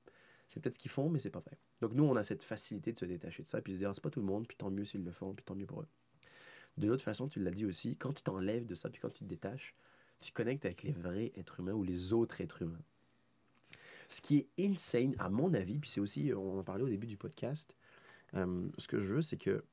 c'est 0.46 0.60
peut-être 0.60 0.74
ce 0.74 0.78
qu'ils 0.78 0.90
font, 0.90 1.08
mais 1.08 1.20
c'est 1.20 1.30
pas 1.30 1.40
vrai. 1.40 1.56
Donc 1.80 1.94
nous, 1.94 2.04
on 2.04 2.14
a 2.14 2.22
cette 2.22 2.42
facilité 2.42 2.92
de 2.92 2.98
se 2.98 3.06
détacher 3.06 3.42
de 3.42 3.48
ça, 3.48 3.62
puis 3.62 3.72
de 3.72 3.78
se 3.78 3.80
dire, 3.80 3.88
Ah, 3.88 3.94
c'est 3.94 4.02
pas 4.02 4.10
tout 4.10 4.20
le 4.20 4.26
monde, 4.26 4.46
puis 4.46 4.58
tant 4.58 4.70
mieux 4.70 4.84
s'ils 4.84 5.02
le 5.02 5.12
font, 5.12 5.32
puis 5.32 5.46
tant 5.46 5.54
mieux 5.54 5.64
pour 5.64 5.80
eux. 5.80 5.88
De 6.76 6.86
l'autre 6.88 7.04
façon, 7.04 7.26
tu 7.26 7.40
l'as 7.40 7.52
dit 7.52 7.64
aussi, 7.64 7.96
quand 7.96 8.12
tu 8.12 8.22
t'enlèves 8.22 8.66
de 8.66 8.74
ça, 8.74 8.90
puis 8.90 9.00
quand 9.00 9.08
tu 9.08 9.24
te 9.24 9.28
détaches, 9.30 9.74
tu 10.24 10.32
connectes 10.32 10.64
avec 10.64 10.82
les 10.82 10.92
vrais 10.92 11.32
êtres 11.36 11.60
humains 11.60 11.72
ou 11.72 11.82
les 11.82 12.12
autres 12.12 12.40
êtres 12.40 12.62
humains. 12.62 12.82
Ce 14.08 14.20
qui 14.20 14.38
est 14.38 14.48
insane, 14.58 15.14
à 15.18 15.28
mon 15.28 15.54
avis, 15.54 15.78
puis 15.78 15.90
c'est 15.90 16.00
aussi, 16.00 16.32
on 16.34 16.58
en 16.58 16.64
parlait 16.64 16.82
au 16.82 16.88
début 16.88 17.06
du 17.06 17.16
podcast, 17.16 17.76
euh, 18.34 18.68
ce 18.78 18.88
que 18.88 18.98
je 18.98 19.06
veux, 19.06 19.22
c'est 19.22 19.36
que 19.36 19.64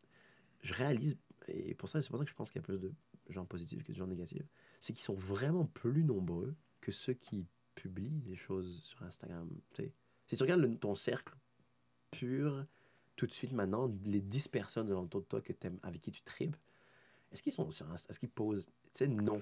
je 0.61 0.73
réalise, 0.73 1.17
et 1.47 1.73
pour 1.73 1.89
ça, 1.89 2.01
c'est 2.01 2.09
pour 2.09 2.19
ça 2.19 2.25
que 2.25 2.29
je 2.29 2.35
pense 2.35 2.51
qu'il 2.51 2.61
y 2.61 2.63
a 2.63 2.65
plus 2.65 2.79
de 2.79 2.91
gens 3.29 3.45
positifs 3.45 3.83
que 3.83 3.91
de 3.91 3.97
gens 3.97 4.07
négatifs, 4.07 4.47
c'est 4.79 4.93
qu'ils 4.93 5.03
sont 5.03 5.15
vraiment 5.15 5.65
plus 5.65 6.03
nombreux 6.03 6.53
que 6.81 6.91
ceux 6.91 7.13
qui 7.13 7.47
publient 7.75 8.21
des 8.21 8.35
choses 8.35 8.81
sur 8.83 9.01
Instagram. 9.03 9.49
tu 9.73 9.83
sais. 9.83 9.93
Si 10.27 10.35
tu 10.35 10.43
regardes 10.43 10.79
ton 10.79 10.95
cercle 10.95 11.33
pur, 12.11 12.65
tout 13.15 13.25
de 13.25 13.31
suite 13.31 13.53
maintenant, 13.53 13.89
les 14.03 14.21
10 14.21 14.49
personnes 14.49 14.91
autour 14.91 15.21
de 15.21 15.25
toi 15.27 15.41
que 15.41 15.53
t'aimes, 15.53 15.79
avec 15.83 16.01
qui 16.01 16.11
tu 16.11 16.21
tripes, 16.23 16.57
est-ce 17.31 17.41
qu'ils 17.41 17.53
sont 17.53 17.69
sur 17.71 17.89
Insta? 17.89 18.09
Est-ce 18.09 18.19
qu'ils 18.19 18.29
posent? 18.29 18.67
Tu 18.93 19.05
sais, 19.05 19.07
non. 19.07 19.41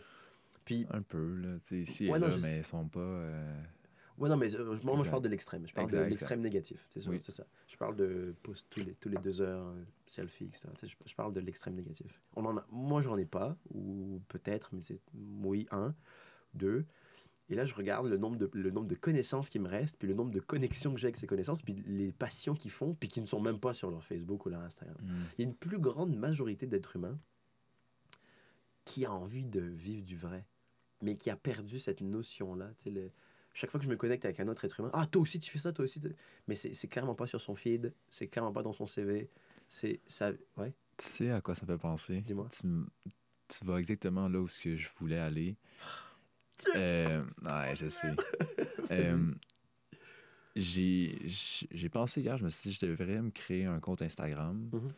Puis, 0.69 0.85
un 0.91 1.01
peu 1.01 1.33
là 1.33 1.57
ici 1.71 2.05
et 2.05 2.11
Ouais, 2.11 2.19
non, 2.19 2.27
là 2.27 2.37
je 2.37 2.45
mais 2.45 2.59
ils 2.59 2.63
sont 2.63 2.87
pas 2.87 2.99
euh, 2.99 3.61
Ouais, 4.19 4.29
non, 4.29 4.37
mais 4.37 4.53
euh, 4.53 4.77
moi, 4.83 4.95
moi, 4.95 5.03
je 5.03 5.09
parle 5.09 5.23
de 5.23 5.27
l'extrême. 5.27 5.65
Je 5.65 5.73
parle 5.73 5.85
Exact, 5.85 6.03
de 6.03 6.09
l'extrême 6.09 6.41
négatif. 6.41 6.85
C'est 6.91 6.99
ça, 6.99 7.09
Oui. 7.09 7.19
ça. 7.19 7.47
Je 7.65 7.75
parle 7.75 7.95
de 7.95 8.35
post 8.43 8.67
tous 8.69 8.81
les, 8.81 8.93
tous 8.93 9.09
les 9.09 9.17
deux 9.17 9.41
heures, 9.41 9.65
euh, 9.65 9.83
selfie, 10.05 10.45
etc. 10.45 10.67
Je 11.07 11.15
parle 11.15 11.33
de 11.33 11.39
l'extrême 11.39 11.73
négatif. 11.73 12.21
On 12.35 12.45
en 12.45 12.57
a, 12.57 12.67
moi, 12.69 13.01
j'en 13.01 13.17
ai 13.17 13.25
pas, 13.25 13.57
ou 13.73 14.21
peut-être, 14.27 14.69
mais 14.73 14.83
c'est 14.83 14.99
oui, 15.41 15.67
un, 15.71 15.95
deux. 16.53 16.85
Et 17.49 17.55
là, 17.55 17.65
je 17.65 17.73
regarde 17.73 18.05
le 18.05 18.17
nombre, 18.17 18.37
de, 18.37 18.47
le 18.53 18.69
nombre 18.69 18.87
de 18.87 18.93
connaissances 18.93 19.49
qui 19.49 19.57
me 19.57 19.67
restent, 19.67 19.97
puis 19.97 20.07
le 20.07 20.13
nombre 20.13 20.29
de 20.29 20.39
connexions 20.39 20.93
que 20.93 20.99
j'ai 20.99 21.07
avec 21.07 21.17
ces 21.17 21.25
connaissances, 21.25 21.63
puis 21.63 21.73
les 21.87 22.11
passions 22.11 22.53
qu'ils 22.53 22.69
font, 22.69 22.93
puis 22.93 23.09
qui 23.09 23.21
ne 23.21 23.25
sont 23.25 23.41
même 23.41 23.59
pas 23.59 23.73
sur 23.73 23.89
leur 23.89 24.03
Facebook 24.03 24.45
ou 24.45 24.49
leur 24.49 24.61
Instagram. 24.61 24.97
hmm. 25.01 25.23
Il 25.39 25.41
y 25.41 25.47
a 25.47 25.49
une 25.49 25.55
plus 25.55 25.79
grande 25.79 26.15
majorité 26.15 26.67
d'êtres 26.67 26.95
humains 26.95 27.17
qui 28.89 29.05
a 29.05 29.13
envie 29.13 29.45
de 29.45 29.61
vivre 29.61 30.03
du 30.03 30.17
vrai, 30.17 30.45
mais 31.01 31.15
qui 31.15 31.29
a 31.29 31.35
perdu 31.35 31.79
cette 31.79 32.01
notion-là. 32.01 32.71
Le- 32.85 33.11
Chaque 33.53 33.71
fois 33.71 33.79
que 33.79 33.85
je 33.85 33.89
me 33.89 33.95
connecte 33.97 34.25
avec 34.25 34.39
un 34.39 34.47
autre 34.47 34.63
être 34.65 34.79
humain, 34.79 34.91
ah, 34.93 35.07
toi 35.07 35.21
aussi 35.21 35.39
tu 35.39 35.49
fais 35.51 35.59
ça, 35.59 35.73
toi 35.73 35.83
aussi. 35.85 36.01
Mais 36.47 36.55
c'est 36.55 36.87
clairement 36.87 37.15
pas 37.15 37.27
sur 37.27 37.41
son 37.41 37.55
feed, 37.55 37.93
c'est 38.09 38.27
clairement 38.27 38.53
pas 38.53 38.63
dans 38.63 38.73
son 38.73 38.85
CV. 38.85 39.29
C'est 39.69 39.99
ça. 40.07 40.31
Ouais, 40.57 40.73
tu 40.97 41.05
sais 41.05 41.31
à 41.31 41.41
quoi 41.41 41.55
ça 41.55 41.65
me 41.65 41.71
fait 41.73 41.77
penser 41.81 42.21
Dis-moi. 42.21 42.47
tu, 42.51 43.65
vas 43.65 43.77
exactement 43.79 44.27
là 44.29 44.39
où 44.39 44.47
ce 44.47 44.59
que 44.59 44.75
je 44.77 44.89
voulais 44.99 45.17
aller 45.19 45.55
Euh, 46.75 47.23
ouais 47.43 47.75
je 47.75 47.87
sais 47.87 48.11
Euh, 48.91 49.33
j'ai 50.55 51.89
pensé 51.91 52.21
hier 52.21 52.37
je 52.37 52.43
me 52.43 52.49
suis 52.49 52.69
dit 52.71 52.77
je 52.79 52.85
devrais 52.85 53.21
me 53.21 53.29
créer 53.31 53.65
un 53.65 53.79
compte 53.79 54.01
Instagram 54.01 54.69
Mhm. 54.73 54.93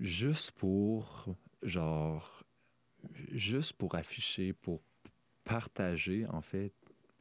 juste 0.00 0.50
pour 0.52 1.26
genre 1.62 2.42
juste 3.32 3.72
pour 3.74 3.94
afficher 3.94 4.52
pour 4.52 4.80
partager 5.44 6.26
en 6.26 6.40
fait 6.40 6.72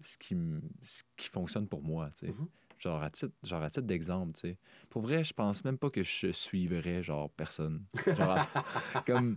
ce 0.02 0.18
qui 0.18 0.36
ce 0.82 1.04
qui 1.18 1.28
fonctionne 1.30 1.68
pour 1.68 1.82
moi 1.84 2.10
tu 2.18 2.28
sais 2.28 2.32
Mhm. 2.34 2.48
genre 2.80 3.02
à 3.02 3.10
titre 3.10 3.34
genre 3.44 3.62
à 3.62 3.70
titre 3.70 3.86
d'exemple 3.88 4.34
tu 4.34 4.42
sais 4.42 4.58
pour 4.90 5.02
vrai 5.02 5.24
je 5.24 5.34
pense 5.34 5.64
même 5.64 5.78
pas 5.78 5.90
que 5.90 6.04
je 6.04 6.32
suivrais 6.32 7.02
genre 7.04 7.30
personne 7.32 7.84
genre 8.06 8.46
comme 9.06 9.36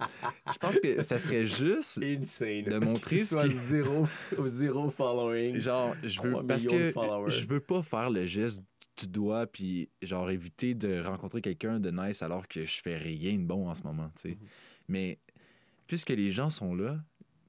je 0.53 0.59
pense 0.59 0.81
que 0.81 1.03
ça 1.03 1.19
serait 1.19 1.47
juste 1.47 1.99
insane. 2.03 2.63
De 2.65 2.79
montrer 2.79 3.19
ce 3.19 3.37
qui- 3.37 3.51
zéro, 3.55 4.07
zéro 4.47 4.91
following. 4.91 5.57
genre 5.57 5.95
je 6.03 6.21
veux 6.23 6.47
parce 6.47 6.67
que 6.67 6.93
je 7.29 7.47
veux 7.47 7.61
pas 7.61 7.83
faire 7.83 8.11
le 8.11 8.27
geste 8.27 8.63
du 8.99 9.07
doigt 9.09 9.47
puis 9.47 9.89
genre 10.03 10.31
éviter 10.31 10.75
de 10.75 11.01
rencontrer 11.03 11.41
quelqu'un 11.43 11.79
de 11.79 11.91
nice 11.91 12.23
alors 12.23 12.49
que 12.49 12.65
je 12.65 12.81
fais 12.81 12.97
rien 12.97 13.35
de 13.39 13.45
bon 13.45 13.69
en 13.69 13.75
ce 13.75 13.83
moment 13.83 14.11
tu 14.17 14.23
sais 14.31 14.37
Mhm. 14.41 14.47
mais 14.89 15.19
puisque 15.87 16.11
les 16.11 16.31
gens 16.31 16.51
sont 16.51 16.75
là 16.75 17.03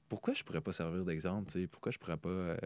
pourquoi 0.10 0.34
je 0.34 0.44
pourrais 0.44 0.62
pas 0.62 0.72
servir 0.72 1.04
d'exemple 1.04 1.52
tu 1.52 1.60
sais? 1.62 1.68
Pourquoi 1.68 1.92
je 1.92 1.98
pourrais 1.98 2.16
pas 2.18 2.30
euh, 2.30 2.58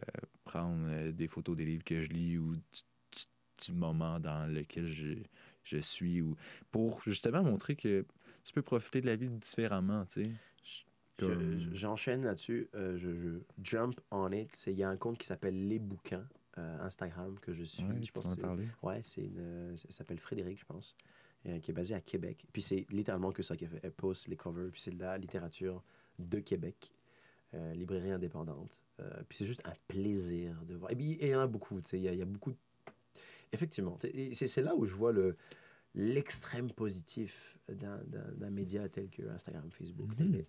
prendre 0.43 0.85
euh, 0.89 1.11
des 1.11 1.27
photos 1.27 1.55
des 1.57 1.65
livres 1.65 1.83
que 1.83 2.01
je 2.01 2.07
lis 2.07 2.37
ou 2.37 2.55
du, 2.55 2.61
du- 2.61 3.65
du 3.65 3.71
moment 3.73 4.19
dans 4.19 4.45
lequel 4.51 4.87
je, 4.87 5.15
je 5.63 5.77
suis 5.77 6.21
ou 6.21 6.35
pour 6.71 7.01
justement 7.01 7.41
montrer 7.43 7.75
que 7.75 8.05
tu 8.43 8.53
peux 8.53 8.61
profiter 8.61 9.01
de 9.01 9.07
la 9.07 9.15
vie 9.15 9.29
différemment 9.29 10.05
tu 10.05 10.23
sais? 10.25 10.31
Je- 11.19 11.75
J'enchaîne 11.75 12.23
là-dessus. 12.23 12.67
euh, 12.73 12.97
je, 12.97 13.15
je 13.15 13.29
jump 13.63 13.99
on 14.09 14.31
it. 14.31 14.63
Il 14.67 14.73
y 14.73 14.83
a 14.83 14.89
un 14.89 14.97
compte 14.97 15.17
qui 15.19 15.27
s'appelle 15.27 15.67
Les 15.67 15.77
Bouquins, 15.77 16.27
euh, 16.57 16.79
Instagram, 16.81 17.37
que 17.39 17.53
je 17.53 17.63
suis. 17.63 17.83
Ouais, 17.83 18.03
je 18.03 18.11
pense 18.11 18.33
c'est- 18.35 18.41
parlé. 18.41 18.67
Ouais, 18.81 19.01
c'est 19.03 19.21
une, 19.21 19.77
ça 19.77 19.89
s'appelle 19.91 20.19
Frédéric, 20.19 20.59
je 20.59 20.65
pense, 20.65 20.95
euh, 21.47 21.59
qui 21.59 21.71
est 21.71 21.73
basé 21.73 21.93
à 21.95 22.01
Québec. 22.01 22.45
Puis 22.53 22.61
c'est 22.61 22.85
littéralement 22.91 23.31
que 23.31 23.41
ça 23.43 23.55
qu'elle 23.55 23.69
fait. 23.69 23.79
Elle 23.83 23.91
poste 23.91 24.27
les 24.27 24.35
covers, 24.35 24.69
puis 24.71 24.81
c'est 24.81 24.91
de 24.95 24.99
la 25.01 25.17
littérature 25.17 25.83
de 26.19 26.39
Québec, 26.39 26.93
euh, 27.53 27.73
librairie 27.73 28.11
indépendante. 28.11 28.71
Euh, 28.99 29.09
puis 29.27 29.37
c'est 29.39 29.45
juste 29.45 29.61
un 29.65 29.73
plaisir 29.87 30.55
de 30.65 30.75
voir. 30.75 30.91
Et 30.91 30.95
puis 30.95 31.17
il 31.19 31.27
y 31.27 31.35
en 31.35 31.39
a 31.41 31.47
beaucoup, 31.47 31.81
tu 31.81 31.89
sais, 31.89 31.97
il 31.99 32.03
y, 32.03 32.07
a- 32.07 32.13
il 32.13 32.19
y 32.19 32.21
a 32.21 32.25
beaucoup. 32.25 32.51
de- 32.51 32.57
Effectivement, 33.53 33.97
c'est 34.33 34.61
là 34.61 34.75
où 34.75 34.85
je 34.85 34.93
vois 34.93 35.11
le 35.11 35.35
l'extrême 35.93 36.71
positif 36.71 37.57
d'un 37.67 38.49
média 38.49 38.87
tel 38.87 39.09
que 39.09 39.23
Instagram, 39.27 39.69
Facebook, 39.71 40.09
Mhm. 40.17 40.41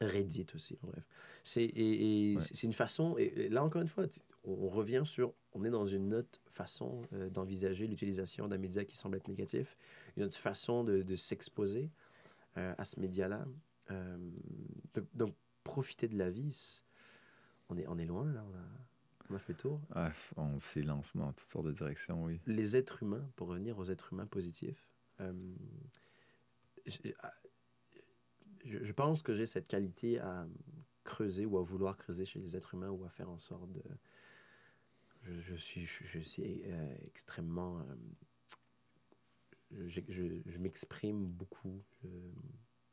Reddit 0.00 0.46
aussi, 0.54 0.78
bref. 0.82 1.02
C'est 1.42 1.72
Ouais. 1.74 2.36
une 2.62 2.72
façon, 2.72 3.16
et, 3.18 3.24
et 3.24 3.48
là 3.48 3.64
encore 3.64 3.82
une 3.82 3.88
fois, 3.88 4.04
on, 4.46 4.68
revient 4.68 5.02
sur, 5.04 5.34
on 5.52 5.64
est 5.64 5.70
dans 5.70 5.86
une 5.86 6.14
autre 6.14 6.40
façon 6.50 7.02
euh, 7.12 7.28
d'envisager 7.28 7.86
l'utilisation 7.86 8.48
d'un 8.48 8.58
média 8.58 8.84
qui 8.84 8.96
semble 8.96 9.16
être 9.16 9.28
négatif, 9.28 9.76
une 10.16 10.24
autre 10.24 10.36
façon 10.36 10.84
de, 10.84 11.02
de 11.02 11.16
s'exposer 11.16 11.90
euh, 12.56 12.74
à 12.78 12.84
ce 12.84 12.98
média-là. 13.00 13.46
Euh, 13.90 14.16
donc, 14.94 15.04
donc, 15.14 15.34
profiter 15.64 16.08
de 16.08 16.16
la 16.16 16.30
vie, 16.30 16.82
on 17.68 17.76
est, 17.76 17.86
on 17.88 17.98
est 17.98 18.06
loin 18.06 18.32
là, 18.32 18.44
on 18.48 18.54
a, 18.54 18.62
on 19.30 19.34
a 19.34 19.38
fait 19.38 19.52
le 19.52 19.58
tour. 19.58 19.80
Ah, 19.94 20.12
on 20.36 20.58
s'est 20.58 20.82
lancé 20.82 21.18
dans 21.18 21.32
toutes 21.32 21.48
sortes 21.48 21.66
de 21.66 21.72
directions, 21.72 22.24
oui. 22.24 22.40
Les 22.46 22.76
êtres 22.76 23.02
humains, 23.02 23.28
pour 23.36 23.48
revenir 23.48 23.78
aux 23.78 23.90
êtres 23.90 24.12
humains 24.12 24.26
positifs, 24.26 24.88
je, 25.18 27.10
ah, 27.22 27.34
je- 28.64 28.82
je 28.84 28.92
pense 28.92 29.22
que 29.22 29.34
j'ai 29.34 29.46
cette 29.46 29.66
qualité 29.66 30.20
à 30.20 30.46
creuser 31.04 31.46
ou 31.46 31.58
à 31.58 31.62
vouloir 31.62 31.96
creuser 31.96 32.24
chez 32.26 32.38
les 32.38 32.56
êtres 32.56 32.74
humains 32.74 32.90
ou 32.90 33.04
à 33.04 33.08
faire 33.08 33.30
en 33.30 33.38
sorte 33.38 33.72
de. 33.72 33.82
Je, 35.26 35.40
je 35.40 35.54
suis, 35.56 35.84
je, 35.84 36.04
je 36.04 36.20
suis 36.20 36.62
euh, 36.66 36.94
extrêmement. 37.06 37.78
euh, 37.80 37.94
je, 39.88 40.00
je- 40.08 40.58
m'exprime 40.58 41.24
beaucoup. 41.26 41.82
je- 42.02 42.08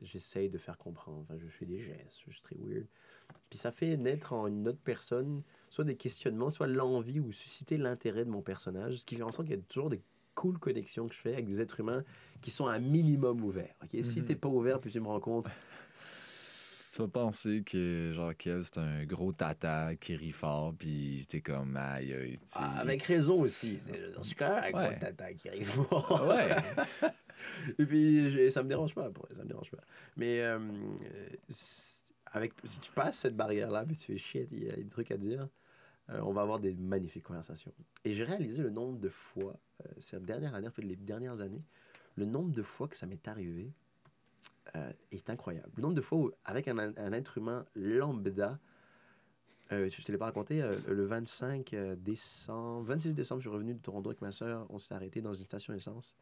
J'essaye 0.01 0.49
de 0.49 0.57
faire 0.57 0.77
comprendre. 0.77 1.21
Enfin, 1.21 1.37
je 1.37 1.47
fais 1.47 1.65
des 1.65 1.79
gestes. 1.79 2.19
Je 2.27 2.31
suis 2.33 2.41
très 2.41 2.57
weird. 2.57 2.85
Puis 3.49 3.57
ça 3.57 3.71
fait 3.71 3.95
naître 3.95 4.33
en 4.33 4.47
une 4.47 4.67
autre 4.67 4.81
personne 4.83 5.43
soit 5.69 5.85
des 5.85 5.95
questionnements, 5.95 6.49
soit 6.49 6.67
l'envie 6.67 7.21
ou 7.21 7.31
susciter 7.31 7.77
l'intérêt 7.77 8.25
de 8.25 8.29
mon 8.29 8.41
personnage, 8.41 8.97
ce 8.97 9.05
qui 9.05 9.15
fait 9.15 9.23
en 9.23 9.31
sorte 9.31 9.47
qu'il 9.47 9.55
y 9.55 9.59
a 9.59 9.63
toujours 9.63 9.89
des 9.89 10.01
cool 10.35 10.57
connexions 10.59 11.07
que 11.07 11.15
je 11.15 11.19
fais 11.21 11.33
avec 11.33 11.45
des 11.45 11.61
êtres 11.61 11.79
humains 11.79 12.03
qui 12.41 12.51
sont 12.51 12.67
un 12.67 12.79
minimum 12.79 13.41
ouverts. 13.45 13.75
ok? 13.81 13.89
Si 14.03 14.19
Mhm. 14.19 14.25
t'es 14.25 14.35
pas 14.35 14.49
ouvert, 14.49 14.81
puis 14.81 14.91
tu 14.91 14.99
me 14.99 15.07
rends 15.07 15.21
compte, 15.21 15.45
Tu 16.93 17.01
vas 17.01 17.07
penser 17.07 17.63
que, 17.65 18.11
genre, 18.13 18.35
Kev, 18.37 18.61
c'est 18.63 18.77
un 18.77 19.03
gros 19.05 19.33
tata 19.33 19.95
qui 19.95 20.15
rit 20.15 20.31
fort, 20.31 20.75
puis 20.77 21.25
t'es 21.27 21.41
comme, 21.41 21.75
aïe, 21.75 22.13
aïe, 22.13 22.39
ah, 22.53 22.81
avec 22.81 23.01
raison 23.01 23.41
aussi. 23.41 23.79
C'est- 23.83 24.13
Je 24.15 24.21
suis 24.21 24.35
quand 24.35 24.61
même 24.61 24.75
un 24.75 24.77
Ouais. 24.77 24.89
gros 24.91 24.99
tata 24.99 25.33
qui 25.33 25.49
arrive 25.49 25.67
fort. 25.69 26.27
Ouais. 26.27 26.49
Et 27.79 27.85
puis, 27.87 28.51
ça 28.51 28.61
me 28.61 28.69
dérange 28.69 28.93
pas, 28.93 29.09
ça 29.35 29.41
me 29.43 29.47
dérange 29.47 29.71
pas. 29.71 29.79
Mais 30.17 30.41
euh, 30.41 30.59
c'est- 31.49 32.03
avec, 32.27 32.53
si 32.63 32.79
tu 32.79 32.91
passes 32.91 33.17
cette 33.17 33.35
barrière-là, 33.35 33.85
puis 33.85 33.95
tu 33.95 34.05
fais 34.11 34.17
shit, 34.19 34.47
il 34.51 34.63
y 34.65 34.69
a 34.69 34.75
des 34.75 34.85
trucs 34.85 35.09
à 35.09 35.17
dire, 35.17 35.47
euh, 36.11 36.19
on 36.21 36.31
va 36.31 36.43
avoir 36.43 36.59
des 36.59 36.75
magnifiques 36.75 37.23
conversations. 37.23 37.73
Et 38.05 38.13
j'ai 38.13 38.23
réalisé 38.23 38.61
le 38.61 38.69
nombre 38.69 38.99
de 38.99 39.09
fois, 39.09 39.59
euh, 39.83 39.89
cette 39.97 40.25
dernière 40.25 40.53
année, 40.53 40.67
en 40.67 40.71
fait, 40.71 40.83
les 40.83 40.95
dernières 40.95 41.41
années, 41.41 41.63
le 42.17 42.25
nombre 42.25 42.51
de 42.51 42.61
fois 42.61 42.87
que 42.87 42.95
ça 42.95 43.07
m'est 43.07 43.27
arrivé 43.27 43.71
euh, 44.75 44.91
est 45.11 45.29
incroyable. 45.29 45.71
Le 45.75 45.81
nombre 45.81 45.95
de 45.95 46.01
fois 46.01 46.17
où, 46.17 46.31
avec 46.45 46.67
un, 46.67 46.77
un 46.77 47.13
être 47.13 47.37
humain 47.37 47.65
lambda, 47.75 48.59
euh, 49.73 49.89
je 49.89 50.01
te 50.01 50.11
l'ai 50.11 50.17
pas 50.17 50.25
raconté, 50.25 50.61
euh, 50.61 50.77
le 50.87 51.05
25 51.05 51.73
euh, 51.73 51.95
décembre, 51.95 52.85
26 52.85 53.15
décembre, 53.15 53.41
je 53.41 53.47
suis 53.47 53.53
revenu 53.53 53.73
de 53.73 53.79
Toronto 53.79 54.09
avec 54.09 54.21
ma 54.21 54.31
soeur, 54.31 54.67
on 54.69 54.79
s'est 54.79 54.93
arrêté 54.93 55.21
dans 55.21 55.33
une 55.33 55.45
station 55.45 55.73
essence. 55.73 56.15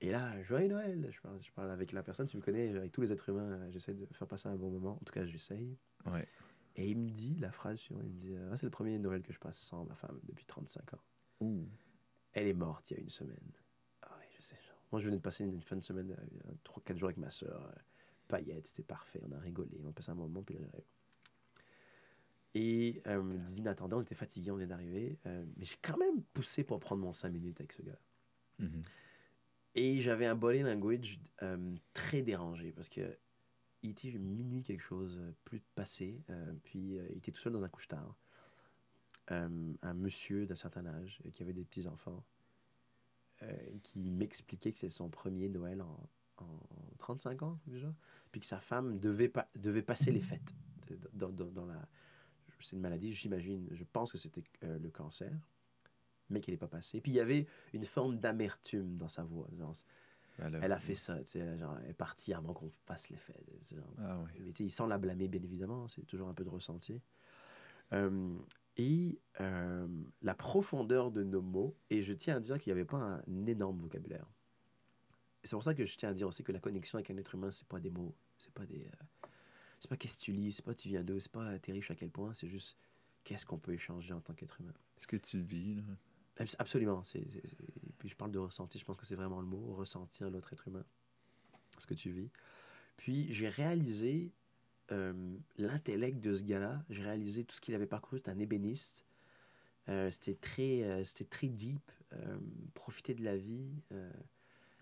Et 0.00 0.10
là, 0.10 0.42
joyeux 0.42 0.68
Noël, 0.68 1.08
je 1.10 1.20
parle, 1.20 1.38
je 1.40 1.50
parle 1.52 1.70
avec 1.70 1.92
la 1.92 2.02
personne, 2.02 2.26
tu 2.26 2.36
me 2.36 2.42
connais, 2.42 2.76
avec 2.76 2.92
tous 2.92 3.00
les 3.00 3.12
êtres 3.12 3.28
humains, 3.28 3.70
j'essaie 3.70 3.94
de 3.94 4.04
faire 4.12 4.26
passer 4.26 4.48
un 4.48 4.56
bon 4.56 4.70
moment, 4.70 4.98
en 5.00 5.04
tout 5.04 5.12
cas 5.12 5.24
j'essaye. 5.24 5.76
Ouais. 6.06 6.26
Et 6.74 6.90
il 6.90 6.98
me 6.98 7.08
dit 7.08 7.36
la 7.36 7.50
phrase 7.50 7.78
suivante, 7.78 8.04
il 8.04 8.12
me 8.12 8.18
dit, 8.18 8.36
Ah, 8.50 8.56
c'est 8.56 8.66
le 8.66 8.70
premier 8.70 8.98
Noël 8.98 9.22
que 9.22 9.32
je 9.32 9.38
passe 9.38 9.58
sans 9.58 9.84
ma 9.84 9.94
femme 9.94 10.18
depuis 10.24 10.44
35 10.44 10.94
ans. 10.94 11.00
Ouh. 11.40 11.66
Elle 12.32 12.48
est 12.48 12.52
morte 12.52 12.90
il 12.90 12.96
y 12.96 13.00
a 13.00 13.02
une 13.02 13.08
semaine. 13.08 13.52
Ah 14.02 14.10
oui, 14.18 14.26
je 14.36 14.42
sais. 14.42 14.56
Moi, 14.92 15.00
je 15.00 15.06
venais 15.06 15.16
de 15.16 15.22
passer 15.22 15.44
une, 15.44 15.54
une 15.54 15.62
fin 15.62 15.76
de 15.76 15.82
semaine, 15.82 16.16
euh, 16.46 16.52
3-4 16.64 16.96
jours 16.96 17.08
avec 17.08 17.18
ma 17.18 17.30
soeur. 17.30 17.62
euh, 17.66 17.80
paillettes, 18.28 18.66
c'était 18.66 18.82
parfait. 18.82 19.20
On 19.28 19.32
a 19.32 19.38
rigolé, 19.38 19.78
on 19.84 19.88
a 19.88 19.92
passé 19.92 20.10
un 20.10 20.14
moment. 20.14 20.42
Puis, 20.42 20.56
euh, 20.56 20.80
et 22.54 23.02
euh, 23.06 23.36
d'inattendu, 23.50 23.94
on 23.94 24.00
était 24.00 24.14
fatigués, 24.14 24.50
on 24.50 24.56
vient 24.56 24.66
d'arriver. 24.66 25.18
euh, 25.26 25.44
mais 25.56 25.64
j'ai 25.64 25.76
quand 25.82 25.96
même 25.98 26.22
poussé 26.32 26.64
pour 26.64 26.80
prendre 26.80 27.02
mon 27.02 27.12
5 27.12 27.28
minutes 27.30 27.60
avec 27.60 27.72
ce 27.72 27.82
gars. 27.82 27.98
Mhm. 28.58 28.82
Et 29.74 30.00
j'avais 30.00 30.24
un 30.26 30.34
body 30.34 30.62
language 30.62 31.20
euh, 31.42 31.76
très 31.92 32.22
dérangé 32.22 32.72
parce 32.72 32.88
que 32.88 33.16
il 33.82 33.90
était 33.90 34.10
minuit 34.12 34.62
quelque 34.62 34.82
chose, 34.82 35.18
euh, 35.20 35.32
plus 35.44 35.60
passé. 35.74 36.22
puis 36.64 36.96
il 37.10 37.18
était 37.18 37.30
tout 37.30 37.40
seul 37.40 37.52
dans 37.52 37.62
un 37.62 37.68
couche-tard. 37.68 38.16
Un 39.28 39.94
monsieur 39.94 40.46
d'un 40.46 40.54
certain 40.54 40.86
âge 40.86 41.20
qui 41.32 41.42
avait 41.42 41.52
des 41.52 41.64
petits-enfants 41.64 42.24
qui 43.82 44.10
m'expliquait 44.10 44.72
que 44.72 44.78
c'est 44.78 44.88
son 44.88 45.08
premier 45.08 45.48
Noël 45.48 45.82
en, 45.82 46.08
en 46.38 46.60
35 46.98 47.42
ans 47.42 47.58
déjà. 47.66 47.92
Puis 48.32 48.40
que 48.40 48.46
sa 48.46 48.60
femme 48.60 48.98
devait, 48.98 49.28
pas, 49.28 49.48
devait 49.56 49.82
passer 49.82 50.10
les 50.10 50.20
fêtes 50.20 50.54
euh, 50.90 50.96
dans, 51.12 51.30
dans- 51.30 51.50
dans 51.50 51.66
la... 51.66 51.86
C'est 52.60 52.74
une 52.76 52.82
maladie, 52.82 53.12
j'imagine. 53.12 53.68
Je 53.72 53.84
pense 53.84 54.10
que 54.12 54.18
c'était 54.18 54.42
euh, 54.64 54.78
le 54.78 54.88
cancer, 54.90 55.30
mais 56.30 56.40
qu'elle 56.40 56.54
n'est 56.54 56.58
pas 56.58 56.68
passée. 56.68 57.00
Puis 57.00 57.12
il 57.12 57.14
y 57.16 57.20
avait 57.20 57.46
une 57.74 57.84
forme 57.84 58.18
d'amertume 58.18 58.96
dans 58.96 59.08
sa 59.08 59.22
voix. 59.24 59.48
genre, 59.58 59.74
Elle 60.38 60.58
elle 60.62 60.72
a 60.72 60.80
fait 60.80 60.94
ça, 60.94 61.18
elle, 61.34 61.58
genre, 61.58 61.76
elle 61.84 61.90
est 61.90 61.94
partie 61.94 62.32
avant 62.32 62.54
qu'on 62.54 62.70
fasse 62.86 63.10
les 63.10 63.16
fêtes. 63.16 63.44
genre. 63.70 63.84
Ah 63.98 64.18
ouais. 64.20 64.52
Mais 64.60 64.68
sans 64.70 64.86
la 64.86 64.96
blâmer, 64.98 65.28
bien 65.28 65.42
évidemment, 65.42 65.86
c'est 65.88 66.06
toujours 66.06 66.28
un 66.28 66.34
peu 66.34 66.44
de 66.44 66.48
ressenti. 66.50 67.00
Euh, 67.92 68.36
et 68.76 69.18
euh, 69.40 69.88
la 70.22 70.34
profondeur 70.34 71.10
de 71.10 71.22
nos 71.22 71.42
mots, 71.42 71.76
et 71.90 72.02
je 72.02 72.12
tiens 72.12 72.36
à 72.36 72.40
dire 72.40 72.58
qu'il 72.58 72.72
n'y 72.72 72.78
avait 72.78 72.86
pas 72.86 72.98
un 73.26 73.46
énorme 73.46 73.78
vocabulaire. 73.80 74.26
C'est 75.42 75.54
pour 75.54 75.64
ça 75.64 75.74
que 75.74 75.84
je 75.84 75.96
tiens 75.96 76.10
à 76.10 76.14
dire 76.14 76.26
aussi 76.26 76.42
que 76.42 76.52
la 76.52 76.58
connexion 76.58 76.96
avec 76.96 77.10
un 77.10 77.16
être 77.16 77.34
humain, 77.34 77.50
c'est 77.50 77.68
pas 77.68 77.80
des 77.80 77.90
mots, 77.90 78.14
c'est 78.38 78.52
pas 78.52 78.66
des, 78.66 78.84
euh, 78.84 79.28
c'est 79.78 79.88
pas 79.88 79.96
qu'est-ce 79.96 80.18
que 80.18 80.24
tu 80.24 80.32
lis, 80.32 80.52
c'est 80.52 80.64
pas 80.64 80.74
tu 80.74 80.88
viens 80.88 81.04
d'où, 81.04 81.18
c'est 81.20 81.30
pas 81.30 81.58
t'es 81.58 81.72
riche 81.72 81.90
à 81.90 81.94
quel 81.94 82.10
point, 82.10 82.34
c'est 82.34 82.48
juste 82.48 82.76
qu'est-ce 83.24 83.46
qu'on 83.46 83.58
peut 83.58 83.72
échanger 83.72 84.12
en 84.12 84.20
tant 84.20 84.34
qu'être 84.34 84.60
humain. 84.60 84.74
Est-ce 84.98 85.06
que 85.06 85.16
tu 85.16 85.38
le 85.38 85.44
vis, 85.44 85.74
là? 85.76 85.82
Absolument. 86.58 87.02
Puis 87.98 88.08
je 88.08 88.16
parle 88.16 88.30
de 88.30 88.38
ressenti, 88.38 88.78
je 88.78 88.84
pense 88.84 88.96
que 88.96 89.06
c'est 89.06 89.14
vraiment 89.14 89.40
le 89.40 89.46
mot, 89.46 89.74
ressentir 89.74 90.30
l'autre 90.30 90.52
être 90.52 90.68
humain, 90.68 90.84
ce 91.78 91.86
que 91.86 91.94
tu 91.94 92.10
vis. 92.10 92.30
Puis 92.98 93.32
j'ai 93.32 93.48
réalisé 93.48 94.32
euh, 94.92 95.36
l'intellect 95.58 96.20
de 96.20 96.34
ce 96.34 96.44
gars-là, 96.44 96.82
j'ai 96.90 97.02
réalisé 97.02 97.44
tout 97.44 97.54
ce 97.54 97.60
qu'il 97.60 97.74
avait 97.74 97.86
parcouru, 97.86 98.18
c'était 98.18 98.30
un 98.30 98.38
ébéniste. 98.38 99.04
Euh, 99.88 100.10
c'était, 100.10 100.34
très, 100.34 100.82
euh, 100.82 101.04
très 101.30 101.48
deep, 101.48 101.90
profiter 102.74 103.14
de 103.14 103.22
la 103.24 103.36
vie. 103.36 103.70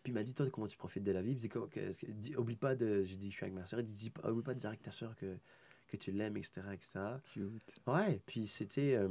Puis 0.02 0.12
il 0.12 0.14
m'a 0.14 0.22
dit, 0.22 0.34
toi, 0.34 0.48
comment 0.50 0.66
tu 0.66 0.76
profites 0.76 1.04
de 1.04 1.12
la 1.12 1.22
vie? 1.22 1.32
Il 1.32 1.50
me 1.50 2.20
dit, 2.20 2.36
oublie 2.36 2.56
pas 2.56 2.74
de... 2.74 3.02
J'ai 3.04 3.16
dit, 3.16 3.30
je 3.30 3.36
suis 3.36 3.44
avec 3.44 3.54
ma 3.54 3.66
soeur. 3.66 3.80
Il 3.80 3.86
dit, 3.86 4.12
oublie 4.24 4.42
pas 4.42 4.54
de 4.54 4.60
dire 4.60 4.70
à 4.70 4.76
ta 4.76 4.90
soeur 4.90 5.16
que, 5.16 5.36
que 5.96 6.02
tu 6.02 6.12
l'aimes, 6.12 6.36
etc., 6.36 6.62
etc. 6.72 7.00
Cute. 7.32 7.62
Ouais, 7.86 8.20
puis 8.26 8.46
c'était 8.46 8.94
euh, 8.94 9.08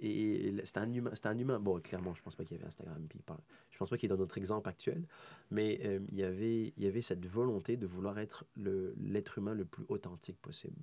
et, 0.00 0.48
et 0.48 0.64
c'était 0.64 0.80
un 0.80 0.92
humain, 0.92 1.10
un 1.22 1.38
humain. 1.38 1.58
Bon, 1.58 1.80
clairement, 1.80 2.14
je 2.14 2.22
pense 2.22 2.36
pas 2.36 2.44
qu'il 2.44 2.56
y 2.56 2.60
avait 2.60 2.68
Instagram, 2.68 3.04
puis 3.08 3.18
parle. 3.20 3.40
Je 3.70 3.78
pense 3.78 3.90
pas 3.90 3.96
qu'il 3.96 4.06
est 4.06 4.14
dans 4.14 4.20
notre 4.20 4.38
exemple 4.38 4.68
actuel, 4.68 5.06
mais 5.50 5.80
euh, 5.84 6.00
il 6.10 6.18
y 6.18 6.24
avait 6.24 6.72
il 6.76 6.84
y 6.84 6.86
avait 6.86 7.02
cette 7.02 7.26
volonté 7.26 7.76
de 7.76 7.86
vouloir 7.86 8.18
être 8.18 8.44
l'être 8.56 9.38
humain 9.38 9.54
le 9.54 9.64
plus 9.64 9.84
authentique 9.88 10.38
possible. 10.40 10.76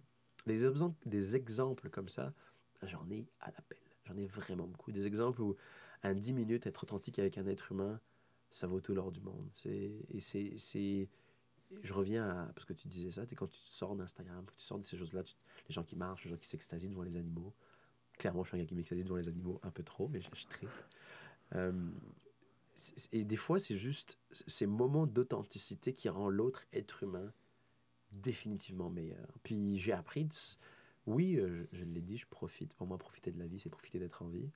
Des 0.46 0.66
exemples 0.66 0.98
des 1.08 1.36
exemples 1.36 1.90
comme 1.90 2.10
ça, 2.10 2.34
j'en 2.84 3.10
ai 3.10 3.26
à 3.40 3.52
l'appel. 3.52 3.80
J'en 4.06 4.18
ai 4.18 4.28
vraiment 4.28 4.68
beaucoup. 4.68 4.92
Des 4.92 5.08
exemples 5.08 5.42
où 5.42 5.56
un 6.04 6.14
10 6.14 6.34
minutes 6.34 6.68
être 6.68 6.84
authentique 6.84 7.20
avec 7.20 7.38
un 7.38 7.48
être 7.48 7.72
humain, 7.72 8.00
ça 8.52 8.68
vaut 8.68 8.80
tout 8.80 8.94
l'or 8.94 9.12
du 9.12 9.22
monde. 9.22 9.50
Et 9.66 10.22
c'est 10.22 11.10
je 11.84 11.94
reviens 11.94 12.28
à 12.30 12.46
parce 12.54 12.66
que 12.66 12.74
tu 12.74 12.88
disais 12.88 13.12
ça, 13.12 13.26
quand 13.26 13.48
tu 13.48 13.60
sors 13.62 13.96
d'Instagram, 13.96 14.46
tu 14.56 14.64
sors 14.64 14.78
de 14.80 14.84
ces 14.84 14.98
choses-là, 14.98 15.24
les 15.68 15.74
gens 15.74 15.84
qui 15.84 15.96
marchent, 15.96 16.26
les 16.26 16.32
gens 16.32 16.38
qui 16.38 16.48
s'extasient 16.48 16.90
devant 16.90 17.04
les 17.04 17.18
animaux. 17.18 17.54
Clairement, 18.18 18.44
je 18.44 18.50
suis 18.50 18.58
un 18.58 18.62
gars 18.62 18.68
qui 18.68 18.76
m'extasie 18.76 19.04
devant 19.04 19.18
les 19.18 19.28
animaux 19.28 19.60
un 19.64 19.72
peu 19.72 19.84
trop, 19.84 20.08
mais 20.08 20.20
tripe. 20.48 20.70
Euh, 21.54 21.92
et 23.12 23.24
des 23.24 23.38
fois, 23.38 23.60
c'est 23.60 23.76
juste 23.78 24.18
ces 24.32 24.66
moments 24.66 25.06
d'authenticité 25.08 25.94
qui 25.94 26.10
rend 26.10 26.30
l'autre 26.30 26.66
être 26.74 27.04
humain 27.04 27.32
définitivement 28.12 28.90
meilleur. 28.90 29.28
Puis 29.44 29.78
j'ai 29.80 29.92
appris, 29.92 30.28
oui, 31.06 31.36
euh, 31.36 31.68
je, 31.72 31.80
je 31.80 31.84
l'ai 31.86 32.02
dit, 32.02 32.18
je 32.18 32.26
profite. 32.28 32.74
Pour 32.74 32.88
moi, 32.88 32.98
profiter 32.98 33.32
de 33.32 33.40
la 33.40 33.48
vie, 33.48 33.60
c'est 33.60 33.70
profiter 33.70 34.00
d'être 34.00 34.22
en 34.22 34.28
vie. 34.28 34.50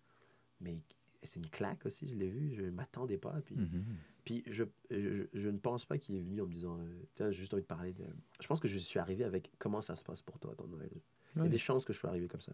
Mais 0.62 0.78
c'est 1.24 1.40
une 1.40 1.50
claque 1.50 1.86
aussi, 1.86 2.08
je 2.08 2.16
l'ai 2.16 2.30
vu, 2.30 2.54
je 2.56 2.62
ne 2.64 2.72
m'attendais 2.72 3.18
pas. 3.18 3.40
Puis 3.46 3.56
Mhm. 3.56 3.86
Puis 4.30 4.44
je, 4.46 4.64
je, 4.92 5.24
je 5.34 5.50
ne 5.50 5.58
pense 5.58 5.86
pas 5.86 5.98
qu'il 5.98 6.16
est 6.16 6.22
venu 6.22 6.40
en 6.42 6.46
me 6.46 6.52
disant 6.54 6.78
euh, 6.80 7.02
Tiens, 7.16 7.32
j'ai 7.32 7.40
juste 7.40 7.52
envie 7.56 7.64
de 7.64 7.68
parler 7.68 7.94
de. 7.94 8.06
Je 8.40 8.46
pense 8.48 8.60
que 8.60 8.68
je 8.68 8.78
suis 8.78 9.00
arrivé 9.00 9.24
avec 9.24 9.52
comment 9.58 9.82
ça 9.82 9.96
se 9.96 10.04
passe 10.04 10.22
pour 10.22 10.38
toi 10.38 10.54
ton 10.56 10.68
Noël. 10.68 10.92
Il 11.36 11.44
y 11.44 11.46
a 11.46 11.50
des 11.50 11.58
chances 11.58 11.84
que 11.84 11.94
je 11.94 11.98
sois 12.00 12.12
arrivé 12.12 12.28
comme 12.28 12.42
ça. 12.42 12.54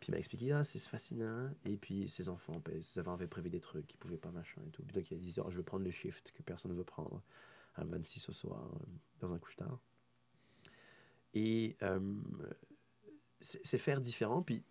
Puis 0.00 0.08
il 0.08 0.12
m'a 0.12 0.18
expliqué 0.18 0.52
Ah, 0.52 0.64
c'est 0.64 0.78
fascinant. 0.78 1.50
Et 1.64 1.78
puis 1.78 2.10
ses 2.10 2.28
enfants, 2.28 2.60
ben, 2.62 2.82
ses 2.82 3.00
enfants 3.00 3.14
avaient 3.14 3.26
prévu 3.26 3.48
des 3.48 3.60
trucs 3.60 3.86
qu'ils 3.86 3.98
pouvaient 3.98 4.18
pas, 4.18 4.30
machin 4.30 4.60
et 4.66 4.70
tout. 4.70 4.82
Puis 4.82 4.94
donc 4.94 5.10
il 5.10 5.14
a 5.14 5.16
dit 5.18 5.34
oh, 5.42 5.46
Je 5.48 5.56
veux 5.56 5.62
prendre 5.62 5.84
le 5.84 5.90
shift 5.90 6.30
que 6.32 6.42
personne 6.42 6.72
ne 6.72 6.76
veut 6.76 6.84
prendre 6.84 7.22
à 7.76 7.84
26 7.84 8.28
au 8.28 8.32
soir 8.32 8.70
euh, 8.74 8.84
dans 9.20 9.32
un 9.32 9.38
couche-tard. 9.38 9.80
Et 11.32 11.74
euh, 11.82 12.00
c'est 13.40 13.78
faire 13.78 14.00
différent. 14.02 14.42
Puis 14.42 14.62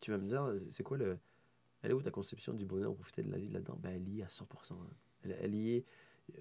tu- 0.00 0.10
vas 0.10 0.18
me 0.18 0.26
dire 0.26 0.52
C'est 0.70 0.82
quoi 0.82 0.98
le. 0.98 1.18
Elle 1.80 1.92
est 1.92 1.94
où 1.94 2.02
ta 2.02 2.10
conception 2.10 2.52
du 2.52 2.66
bonheur, 2.66 2.94
profiter 2.94 3.22
de 3.22 3.30
la 3.30 3.38
vie 3.38 3.48
là-dedans? 3.48 3.78
Ben, 3.80 3.94
Elle 3.94 4.08
y 4.08 4.22
à 4.22 4.26
100%. 4.26 4.72
hein. 4.74 4.90
Elle, 5.24 5.36
elle 5.40 5.54
y 5.54 5.72
est. 5.76 5.84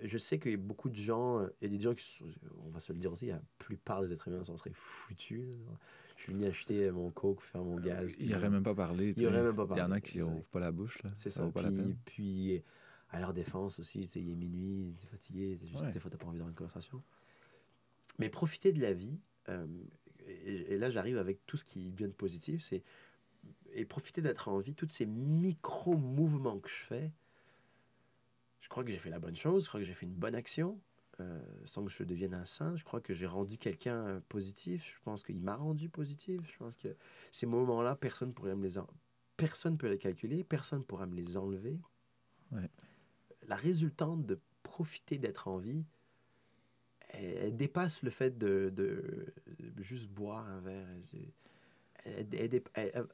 Je 0.03 0.17
sais 0.17 0.37
qu'il 0.37 0.51
y 0.51 0.55
a 0.55 0.57
beaucoup 0.57 0.89
de 0.89 0.95
gens, 0.95 1.39
euh, 1.39 1.47
il 1.61 1.71
y 1.71 1.73
a 1.73 1.77
des 1.77 1.81
gens 1.83 1.93
qui 1.95 2.03
sont, 2.03 2.25
on 2.65 2.69
va 2.69 2.79
se 2.81 2.91
le 2.91 2.99
dire 2.99 3.11
aussi, 3.11 3.27
la 3.27 3.41
plupart 3.57 4.01
des 4.01 4.11
êtres 4.11 4.27
humains 4.27 4.43
s'en 4.43 4.57
seraient 4.57 4.73
foutus. 4.73 5.45
Je 6.17 6.23
suis 6.23 6.33
venu 6.33 6.45
acheter 6.45 6.91
mon 6.91 7.09
coke, 7.11 7.41
faire 7.41 7.63
mon 7.63 7.79
gaz. 7.79 8.11
Il 8.19 8.25
puis, 8.25 8.35
aurait 8.35 8.47
euh, 8.47 8.49
même 8.49 8.63
pas 8.63 8.75
parlé. 8.75 9.13
tu 9.13 9.21
il 9.21 9.27
aurait 9.27 9.37
sais. 9.37 9.43
même 9.43 9.55
pas 9.55 9.67
Il 9.71 9.77
y 9.77 9.81
en 9.81 9.85
a 9.85 9.87
parlé, 9.87 10.01
qui 10.01 10.17
exact. 10.17 10.31
ouvrent 10.33 10.45
pas 10.47 10.59
la 10.59 10.71
bouche, 10.71 11.01
là. 11.03 11.11
C'est 11.15 11.29
ça 11.29 11.45
ça. 11.45 11.51
pas 11.51 11.61
la 11.61 11.69
Puis, 11.69 11.77
peine. 11.77 11.97
puis, 12.05 12.63
à 13.11 13.19
leur 13.21 13.33
défense 13.33 13.79
aussi, 13.79 14.05
tu 14.07 14.19
il 14.19 14.31
est 14.31 14.35
minuit, 14.35 14.93
t'es 14.99 15.07
fatigué, 15.07 15.57
c'est 15.61 15.67
juste, 15.67 15.81
Ouais. 15.81 15.91
des 15.91 15.99
fois, 16.01 16.11
t'as 16.11 16.17
pas 16.17 16.25
envie 16.25 16.37
d'avoir 16.37 16.49
une 16.49 16.55
conversation. 16.55 17.01
Mais 18.19 18.27
profiter 18.29 18.73
de 18.73 18.81
la 18.81 18.91
vie, 18.93 19.17
euh, 19.47 19.65
et, 20.27 20.73
et 20.73 20.77
là, 20.77 20.89
j'arrive 20.89 21.17
avec 21.17 21.45
tout 21.45 21.55
ce 21.55 21.63
qui 21.63 21.91
bien 21.91 22.07
de 22.07 22.13
positif, 22.13 22.61
c'est 22.61 22.83
et 23.73 23.85
profiter 23.85 24.21
d'être 24.21 24.49
en 24.49 24.57
vie, 24.59 24.73
tous 24.73 24.89
ces 24.89 25.05
micro-mouvements 25.05 26.59
que 26.59 26.69
je 26.69 26.83
fais, 26.83 27.11
je 28.67 28.69
crois 28.69 28.83
que 28.83 28.91
j'ai 28.91 28.97
fait 28.97 29.09
la 29.09 29.19
bonne 29.19 29.37
chose, 29.37 29.63
je 29.63 29.69
crois 29.69 29.79
que 29.79 29.85
j'ai 29.85 29.93
fait 29.93 30.05
une 30.05 30.13
bonne 30.13 30.35
action, 30.35 30.77
euh, 31.21 31.39
sans 31.63 31.85
que 31.85 31.89
je 31.89 32.03
devienne 32.03 32.33
un 32.33 32.43
saint. 32.43 32.75
Je 32.75 32.83
crois 32.83 32.99
que 32.99 33.13
j'ai 33.13 33.25
rendu 33.25 33.57
quelqu'un 33.57 34.05
euh, 34.05 34.19
positif. 34.27 34.93
Je 34.97 35.01
pense 35.05 35.23
qu'il 35.23 35.39
m'a 35.39 35.55
rendu 35.55 35.87
positif. 35.87 36.41
Je 36.51 36.57
pense 36.57 36.75
que 36.75 36.89
ces 37.31 37.45
moments-là, 37.45 37.95
personne 37.95 38.33
pourrait 38.33 38.57
me 38.57 38.63
les 38.63 38.77
en- 38.77 38.87
personne 39.37 39.77
peut 39.77 39.87
les 39.87 39.97
calculer, 39.97 40.43
personne 40.43 40.83
pourra 40.83 41.05
me 41.05 41.15
les 41.15 41.37
enlever. 41.37 41.79
Ouais. 42.51 42.69
La 43.47 43.55
résultante 43.55 44.25
de 44.25 44.37
profiter 44.63 45.17
d'être 45.17 45.47
en 45.47 45.59
vie, 45.59 45.85
elle, 47.11 47.23
elle 47.23 47.55
dépasse 47.55 48.03
le 48.03 48.09
fait 48.09 48.37
de, 48.37 48.69
de- 48.75 49.33
de 49.59 49.81
juste 49.81 50.09
boire 50.09 50.45
un 50.45 50.59
verre. 50.59 50.87
Elle- 52.03 52.27
elle- 52.75 53.07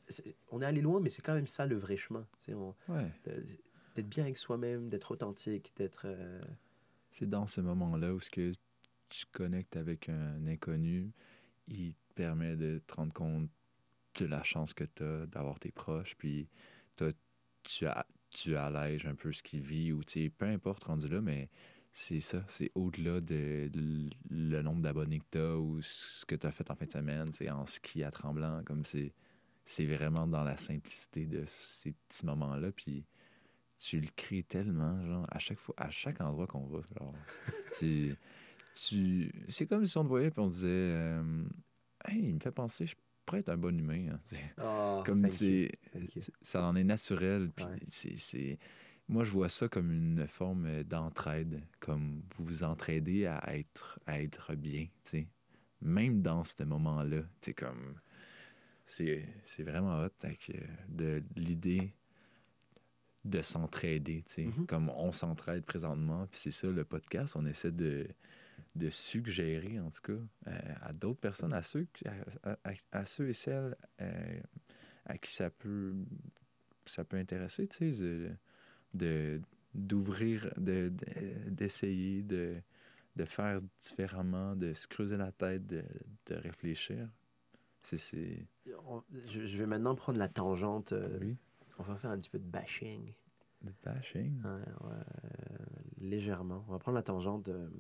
on 0.50 0.64
est 0.64 0.66
allé 0.66 0.82
loin, 0.82 1.00
mais 1.00 1.12
c'est 1.12 1.22
quand 1.22 1.36
même 1.36 1.46
ça 1.48 1.68
le 1.68 1.76
vrai 1.76 1.96
chemin. 1.96 2.26
C'est 2.40 2.56
on- 2.56 2.76
Ouais. 2.90 3.08
le- 3.28 3.46
d'être 3.96 4.10
bien 4.10 4.24
avec 4.24 4.38
soi-même, 4.38 4.90
d'être 4.90 5.12
authentique, 5.12 5.74
d'être. 5.76 6.04
euh, 6.06 6.42
C'est 7.12 7.30
dans 7.30 7.48
ce 7.48 7.62
moment-là 7.62 8.14
où 8.14 8.20
ce 8.20 8.30
que 8.30 8.52
tu 9.10 9.26
connectes 9.32 9.78
avec 9.78 10.10
un 10.10 10.46
inconnu, 10.48 11.12
il 11.68 11.94
te 11.94 12.14
permet 12.16 12.56
de 12.56 12.82
te 12.86 12.94
rendre 12.96 13.14
compte 13.14 13.50
de 14.20 14.26
la 14.26 14.44
chance 14.44 14.74
que 14.74 14.84
tu 14.84 15.04
as 15.04 15.26
d'avoir 15.28 15.60
tes 15.60 15.72
proches, 15.72 16.16
puis 16.18 16.48
tu, 17.64 17.86
tu 18.32 18.56
allèges 18.58 19.06
un 19.06 19.16
peu 19.16 19.32
ce 19.32 19.42
qu'il 19.44 19.62
vit, 19.62 19.92
ou 19.92 20.04
tu 20.04 20.24
sais, 20.24 20.30
peu 20.30 20.46
importe 20.46 20.84
rendu 20.86 21.08
là, 21.08 21.22
mais 21.22 21.50
c'est 21.92 22.20
ça, 22.20 22.44
c'est 22.48 22.72
au-delà 22.76 23.22
de, 23.22 23.70
le 24.30 24.62
nombre 24.62 24.82
d'abonnés 24.82 25.20
que 25.20 25.26
tu 25.32 25.38
as 25.38 25.58
ou 25.58 25.82
ce 25.82 26.26
que 26.26 26.36
tu 26.36 26.48
as 26.48 26.52
fait 26.52 26.70
en 26.72 26.76
fin 26.76 26.86
de 26.86 26.92
semaine, 26.92 27.32
c'est 27.32 27.50
en 27.50 27.66
ski 27.66 28.04
à 28.04 28.12
tremblant, 28.12 28.64
comme 28.66 28.84
c'est 28.86 29.14
c'est 29.66 29.86
vraiment 29.86 30.28
dans 30.28 30.44
la 30.44 30.58
simplicité 30.58 31.26
de 31.26 31.44
ces 31.48 31.94
petits 31.94 32.26
moments-là, 32.26 32.72
puis 32.74 33.06
tu 33.84 34.00
le 34.00 34.08
crées 34.16 34.44
tellement, 34.44 35.06
genre, 35.06 35.28
à 35.30 35.40
chaque 35.40 35.60
fois, 35.60 35.76
à 35.78 35.90
chaque 35.90 36.22
endroit 36.22 36.48
qu'on 36.48 36.66
va, 36.68 36.80
genre, 36.98 37.14
tu, 37.78 38.16
tu, 38.74 39.32
c'est 39.48 39.68
comme 39.68 39.86
si 39.86 39.98
on 39.98 40.04
te 40.04 40.10
voyait 40.10 40.32
puis 40.32 40.42
on 40.42 40.48
disait, 40.48 40.68
euh, 40.70 41.44
hey, 42.06 42.20
il 42.24 42.36
me 42.36 42.40
fait 42.40 42.52
penser, 42.52 42.86
je 42.86 42.96
pourrais 43.26 43.40
être 43.40 43.50
un 43.50 43.58
bon 43.58 43.78
humain, 43.78 44.08
hein, 44.14 44.20
tu 44.28 44.36
sais. 44.36 44.56
comme 45.06 45.30
c'est, 45.30 45.72
ça 46.42 46.64
en 46.66 46.76
est 46.76 46.84
naturel, 46.84 47.52
puis 47.56 47.66
Ouais. 47.66 47.80
c'est, 47.88 48.18
c'est, 48.18 48.58
moi 49.10 49.24
je 49.24 49.32
vois 49.32 49.50
ça 49.50 49.68
comme 49.68 49.92
une 49.92 50.28
forme 50.28 50.84
d'entraide, 50.84 51.62
comme 51.80 52.24
vous 52.36 52.46
vous 52.46 52.64
entraidez 52.64 53.26
à 53.26 53.56
être, 53.56 54.00
à 54.06 54.22
être 54.22 54.56
bien, 54.56 54.86
tu 55.04 55.12
sais, 55.12 55.28
même 55.82 56.22
dans 56.22 56.44
ce 56.46 56.64
moment-là, 56.64 57.22
tu 57.22 57.28
sais, 57.42 57.54
comme, 57.54 58.00
c'est, 58.86 59.26
c'est 59.46 59.64
vraiment 59.64 60.04
hot, 60.04 60.10
euh, 60.26 60.54
de 60.88 61.24
l'idée 61.36 61.94
de 63.26 63.42
s'entraider, 63.42 64.24
tu 64.28 64.34
sais. 64.34 64.44
Mhm. 64.46 64.66
Comme 64.68 64.90
on 64.90 65.12
s'entraide 65.12 65.64
présentement, 65.64 66.28
puis 66.28 66.40
c'est 66.40 66.52
ça 66.52 66.68
le 66.68 66.84
podcast, 66.84 67.36
on 67.38 67.46
essaie 67.46 67.72
de, 67.72 68.08
de 68.76 68.90
suggérer, 68.90 69.80
en 69.80 69.90
tout 69.90 70.02
cas, 70.02 70.50
euh, 70.52 70.60
à 70.82 70.92
d'autres 70.94 71.20
personnes, 71.20 71.54
à 71.54 71.62
ceux, 71.62 71.88
à, 72.44 72.52
à- 72.70 72.74
à 72.92 73.06
ceux 73.06 73.30
et 73.30 73.34
celles 73.34 73.76
euh, 74.02 74.40
à 75.06 75.18
qui 75.18 75.34
ça 75.34 75.50
peut, 75.50 75.94
ça 76.86 77.04
peut 77.06 77.18
intéresser, 77.18 77.68
tu 77.68 77.94
sais, 77.94 78.32
de- 78.94 79.42
d'ouvrir, 79.74 80.52
de, 80.58 80.90
de- 80.90 81.50
d'essayer 81.50 82.22
de, 82.24 82.56
de 83.16 83.26
faire 83.26 83.60
différemment, 83.82 84.56
de 84.56 84.74
se 84.74 84.86
creuser 84.88 85.18
la 85.18 85.32
tête, 85.32 85.66
de, 85.66 85.84
de 86.28 86.36
réfléchir. 86.36 87.08
C'est, 87.84 88.46
Je, 89.28 89.46
je 89.46 89.58
vais 89.58 89.66
maintenant 89.66 89.96
prendre 89.96 90.18
la 90.20 90.30
tangente. 90.30 90.94
euh, 90.94 91.18
Oui, 91.20 91.36
On 91.80 91.84
va 91.84 91.96
faire 91.98 92.12
un 92.12 92.18
petit 92.20 92.30
peu 92.30 92.40
de 92.40 92.46
bashing. 92.46 93.14
de 93.62 93.72
bashing? 93.84 94.42
Ouais, 94.44 94.50
ouais, 94.88 94.94
euh, 94.94 95.58
légèrement. 95.98 96.64
On 96.68 96.72
va 96.72 96.80
prendre 96.80 96.96
la 96.96 97.04
tangente. 97.04 97.44
de- 97.46 97.72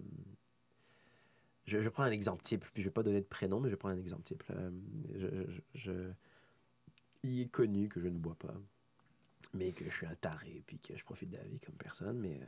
Je, 1.66 1.82
je 1.82 1.90
prends 1.90 2.04
un 2.04 2.12
exemple 2.12 2.44
type, 2.44 2.66
puis 2.74 2.82
je 2.84 2.88
vais 2.90 2.94
pas 2.94 3.04
donner 3.04 3.22
de 3.22 3.26
prénom, 3.26 3.60
mais 3.62 3.70
je 3.70 3.76
prends 3.76 3.90
un 3.90 3.98
exemple 3.98 4.24
type. 4.24 4.44
Euh, 4.50 4.72
je, 5.16 5.28
je- 5.52 5.62
je- 5.76 6.12
Il 7.24 7.40
est 7.40 7.48
connu 7.48 7.88
que 7.88 8.02
je 8.02 8.08
ne 8.08 8.18
bois 8.18 8.36
pas, 8.36 8.54
mais 9.54 9.72
que 9.72 9.86
je 9.86 9.90
suis 9.92 10.06
un 10.06 10.16
taré, 10.16 10.62
puis 10.68 10.78
que 10.80 10.98
je 10.98 11.04
profite 11.06 11.30
de 11.30 11.38
la 11.38 11.44
vie 11.46 11.60
comme 11.60 11.76
personne, 11.76 12.20
mais... 12.20 12.42
euh, 12.42 12.46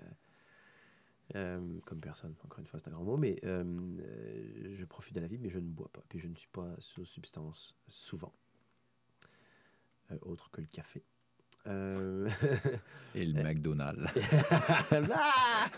euh, 1.35 1.80
comme 1.85 1.99
personne, 2.01 2.35
encore 2.43 2.59
une 2.59 2.67
fois, 2.67 2.77
c'est 2.80 2.88
un 2.89 2.91
grand 2.91 3.03
mot, 3.03 3.17
mais 3.17 3.39
euh, 3.45 3.63
euh, 3.99 4.76
je 4.77 4.85
profite 4.85 5.15
de 5.15 5.22
la 5.22 5.27
vie, 5.27 5.38
mais 5.39 5.49
je 5.49 5.57
ne 5.59 5.67
bois 5.67 5.89
pas, 5.91 6.03
puis 6.09 6.19
je 6.19 6.27
ne 6.27 6.35
suis 6.35 6.49
pas 6.49 6.76
sous 6.80 7.05
substance 7.05 7.76
souvent, 7.88 8.34
Euh, 10.11 10.17
autre 10.22 10.51
que 10.51 10.61
le 10.61 10.67
café. 10.67 11.01
Euh, 11.67 12.29
Et 13.15 13.25
le 13.25 13.43
McDonald's. 13.43 14.05
Ah! 14.91 15.69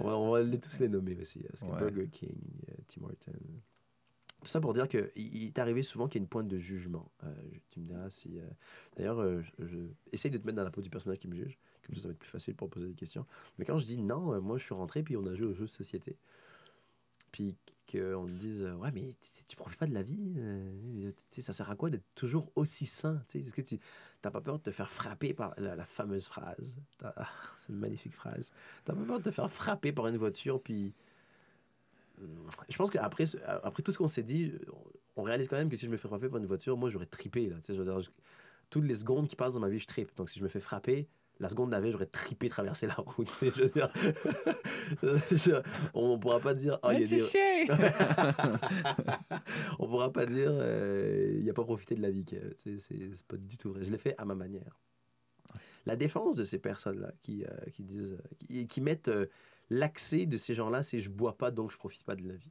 on, 0.00 0.04
va, 0.06 0.16
on 0.16 0.30
va 0.32 0.42
les- 0.42 0.58
tous 0.60 0.78
les 0.80 0.88
nommer 0.88 1.16
aussi. 1.20 1.40
Parce 1.40 1.60
que 1.60 1.66
Ouais. 1.66 1.78
Burger 1.90 2.08
King, 2.10 2.36
euh, 2.70 2.74
Tim 2.88 3.02
Horton. 3.04 3.32
Tout 4.40 4.46
ça 4.46 4.60
pour 4.60 4.72
dire 4.72 4.88
qu'il 4.88 5.10
il 5.16 5.46
est 5.46 5.58
arrivé 5.58 5.82
souvent 5.82 6.06
qu'il 6.06 6.20
y 6.20 6.22
a 6.22 6.24
une 6.24 6.28
pointe 6.28 6.46
de 6.48 6.58
jugement. 6.58 7.10
Euh, 7.24 7.34
tu 7.70 7.80
me 7.80 7.86
diras 7.86 8.08
si. 8.08 8.38
euh, 8.38 8.42
D'ailleurs, 8.96 9.20
euh, 9.20 9.42
je, 9.58 9.66
je- 9.66 9.78
essaye 10.12 10.30
de 10.30 10.38
te 10.38 10.46
mettre 10.46 10.56
dans 10.56 10.64
la 10.64 10.70
peau 10.70 10.80
du 10.80 10.90
personnage 10.90 11.18
qui 11.18 11.26
me 11.28 11.34
juge. 11.34 11.58
Comme 11.84 11.94
ça, 11.96 12.02
ça 12.02 12.08
va 12.08 12.12
être 12.12 12.18
plus 12.20 12.28
facile 12.30 12.54
pour 12.54 12.68
poser 12.70 12.86
des 12.86 12.94
questions. 12.94 13.26
Mais 13.58 13.64
quand 13.64 13.78
je 13.78 13.86
dis 13.86 13.98
non, 13.98 14.40
moi, 14.40 14.58
je 14.58 14.64
suis 14.64 14.74
rentré, 14.74 15.02
puis 15.02 15.16
on 15.16 15.26
a 15.26 15.34
joué 15.34 15.46
aux 15.46 15.54
jeux 15.54 15.64
de 15.66 15.70
société. 15.70 16.16
Puis 17.32 17.56
qu'on 17.90 18.24
me 18.24 18.38
dise, 18.38 18.62
euh, 18.62 18.74
ouais, 18.74 18.90
mais 18.92 19.14
tu, 19.20 19.44
tu 19.44 19.56
profites 19.56 19.78
pas 19.78 19.86
de 19.86 19.94
la 19.94 20.02
vie. 20.02 20.34
euh, 20.38 21.10
tu 21.30 21.42
ça 21.42 21.52
sert 21.52 21.70
à 21.70 21.76
quoi 21.76 21.90
d'être 21.90 22.04
toujours 22.14 22.50
aussi 22.54 22.86
sain 22.86 23.22
tu 23.28 23.38
Est-ce 23.38 23.52
que 23.52 23.62
tu 23.62 23.78
n'as 24.24 24.30
pas 24.30 24.40
peur 24.40 24.58
de 24.58 24.64
te 24.64 24.70
faire 24.70 24.90
frapper 24.90 25.34
par 25.34 25.54
la, 25.58 25.84
fameuse 25.84 26.26
phrase? 26.26 26.78
Ah, 27.02 27.26
C'est 27.58 27.72
une 27.72 27.78
magnifique 27.78 28.14
phrase. 28.14 28.52
T'as 28.84 28.94
pas 28.94 29.04
peur 29.04 29.18
de 29.18 29.24
te 29.24 29.30
faire 29.30 29.50
frapper 29.50 29.92
par 29.92 30.06
une 30.06 30.16
voiture, 30.16 30.60
puis. 30.60 30.92
Je 32.68 32.76
pense 32.76 32.90
qu'après 32.90 33.26
après 33.46 33.82
tout 33.84 33.92
ce 33.92 33.98
qu'on 33.98 34.08
s'est 34.08 34.24
dit, 34.24 34.52
on 35.14 35.22
réalise 35.22 35.46
quand 35.46 35.56
même 35.56 35.68
que 35.68 35.76
si 35.76 35.86
je 35.86 35.90
me 35.90 35.96
fais 35.96 36.08
frapper 36.08 36.28
par 36.28 36.38
une 36.38 36.46
voiture, 36.46 36.76
moi 36.76 36.90
j'aurais 36.90 37.06
trippé. 37.06 37.48
Là, 37.48 37.56
tu 37.62 37.72
je 37.72 37.80
veux 37.80 37.84
dire, 37.84 38.00
toutes 38.70 38.84
les 38.84 38.96
secondes 38.96 39.28
qui 39.28 39.36
passent 39.36 39.54
dans 39.54 39.60
ma 39.60 39.68
vie, 39.68 39.78
je 39.78 39.86
trippe. 39.86 40.16
Donc 40.16 40.28
si 40.28 40.40
je 40.40 40.44
me 40.44 40.48
fais 40.48 40.58
frapper, 40.58 41.06
la 41.40 41.48
seconde 41.48 41.70
d'après, 41.70 41.92
j'aurais 41.92 42.06
trippé 42.06 42.48
traverser 42.48 42.86
la 42.86 42.94
route. 42.94 43.28
tu 43.38 43.46
sais, 43.50 43.50
je 43.54 43.62
veux 43.62 43.68
dire. 43.70 43.92
Je- 45.30 45.62
on 45.94 46.18
pourra 46.18 46.40
pas 46.40 46.54
dire. 46.54 46.78
Ah, 46.82 46.94
il 46.94 47.08
des- 47.08 47.18
on 49.78 49.86
pourra 49.86 50.12
pas 50.12 50.26
dire 50.26 50.50
euh, 50.52 51.34
il 51.36 51.42
n'y 51.44 51.50
a 51.50 51.54
pas 51.54 51.64
profité 51.64 51.94
de 51.94 52.02
la 52.02 52.10
vie. 52.10 52.24
tu 52.24 52.36
sais, 52.58 52.76
C'est 52.78 53.22
pas 53.26 53.36
du 53.36 53.56
tout 53.56 53.72
vrai. 53.72 53.84
Je 53.84 53.90
l'ai 53.90 53.98
fait 53.98 54.14
à 54.18 54.24
ma 54.24 54.34
manière. 54.34 54.78
La 55.86 55.96
défense 55.96 56.36
de 56.36 56.44
ces 56.44 56.58
personnes-là 56.58 57.12
qui, 57.22 57.44
euh, 57.44 57.48
qui 57.72 57.82
disent, 57.82 58.12
euh, 58.12 58.36
qui, 58.46 58.66
qui 58.66 58.80
mettent 58.80 59.08
euh, 59.08 59.26
l'accès 59.70 60.26
de 60.26 60.36
ces 60.36 60.54
gens-là, 60.54 60.82
c'est 60.82 61.00
je 61.00 61.08
bois 61.08 61.38
pas 61.38 61.50
donc 61.50 61.70
je 61.70 61.78
profite 61.78 62.04
pas 62.04 62.16
de 62.16 62.26
la 62.28 62.34
vie. 62.34 62.50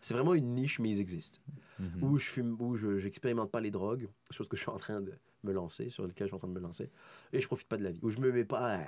C'est 0.00 0.14
vraiment 0.14 0.34
une 0.34 0.54
niche, 0.54 0.78
mais 0.78 0.88
ils 0.90 1.00
existent. 1.00 1.40
Mhm. 1.78 2.02
Où 2.02 2.18
je 2.18 2.24
fume, 2.24 2.56
où 2.60 2.76
je 2.76 2.98
j'expérimente 2.98 3.50
pas 3.50 3.60
les 3.60 3.70
drogues, 3.70 4.08
chose 4.30 4.48
que 4.48 4.56
je 4.56 4.62
suis 4.62 4.70
en 4.70 4.78
train 4.78 5.00
de 5.00 5.12
me 5.44 5.52
lancer, 5.52 5.90
sur 5.90 6.06
lequel 6.06 6.26
je 6.26 6.30
suis 6.30 6.34
en 6.36 6.38
train 6.38 6.48
de 6.48 6.52
me 6.54 6.60
lancer, 6.60 6.90
et 7.32 7.40
je 7.40 7.46
profite 7.46 7.68
pas 7.68 7.76
de 7.76 7.84
la 7.84 7.90
vie. 7.92 7.98
Où 8.02 8.10
je 8.10 8.18
me 8.20 8.30
mets 8.32 8.44
pas, 8.44 8.76
à- 8.76 8.84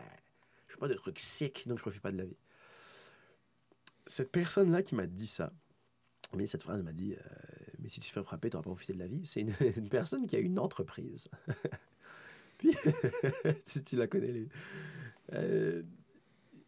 je 0.68 0.72
fais 0.74 0.78
pas 0.78 0.88
de 0.88 0.94
trucs 0.94 1.18
sick, 1.18 1.66
donc 1.68 1.78
je 1.78 1.82
profite 1.82 2.02
pas 2.02 2.12
de 2.12 2.18
la 2.18 2.24
vie. 2.24 2.36
Cette 4.06 4.30
personne-là 4.32 4.82
qui 4.82 4.94
m'a 4.94 5.06
dit 5.06 5.26
ça, 5.26 5.52
mais 6.34 6.46
cette 6.46 6.62
phrase 6.62 6.82
m'a 6.82 6.92
dit, 6.92 7.14
euh, 7.14 7.18
mais 7.78 7.88
si 7.88 8.00
tu 8.00 8.08
te 8.08 8.12
fais 8.12 8.22
frapper, 8.22 8.50
tu 8.50 8.56
n'auras 8.56 8.64
pas 8.64 8.70
profité 8.70 8.92
de 8.94 8.98
la 8.98 9.06
vie. 9.06 9.24
C'est 9.26 9.40
une, 9.40 9.54
une 9.76 9.88
personne 9.88 10.26
qui 10.26 10.36
a 10.36 10.38
une 10.40 10.58
entreprise. 10.58 11.28
Puis, 12.58 12.74
si 13.66 13.84
tu 13.84 13.96
la 13.96 14.06
connais, 14.06 14.32
les- 14.32 14.48
euh, 15.34 15.82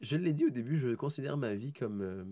je 0.04 0.16
l'ai 0.16 0.32
dit 0.32 0.46
au 0.46 0.50
début, 0.50 0.78
je 0.78 0.94
considère 0.94 1.36
ma 1.36 1.54
vie 1.54 1.72
comme. 1.72 2.02
euh, 2.02 2.24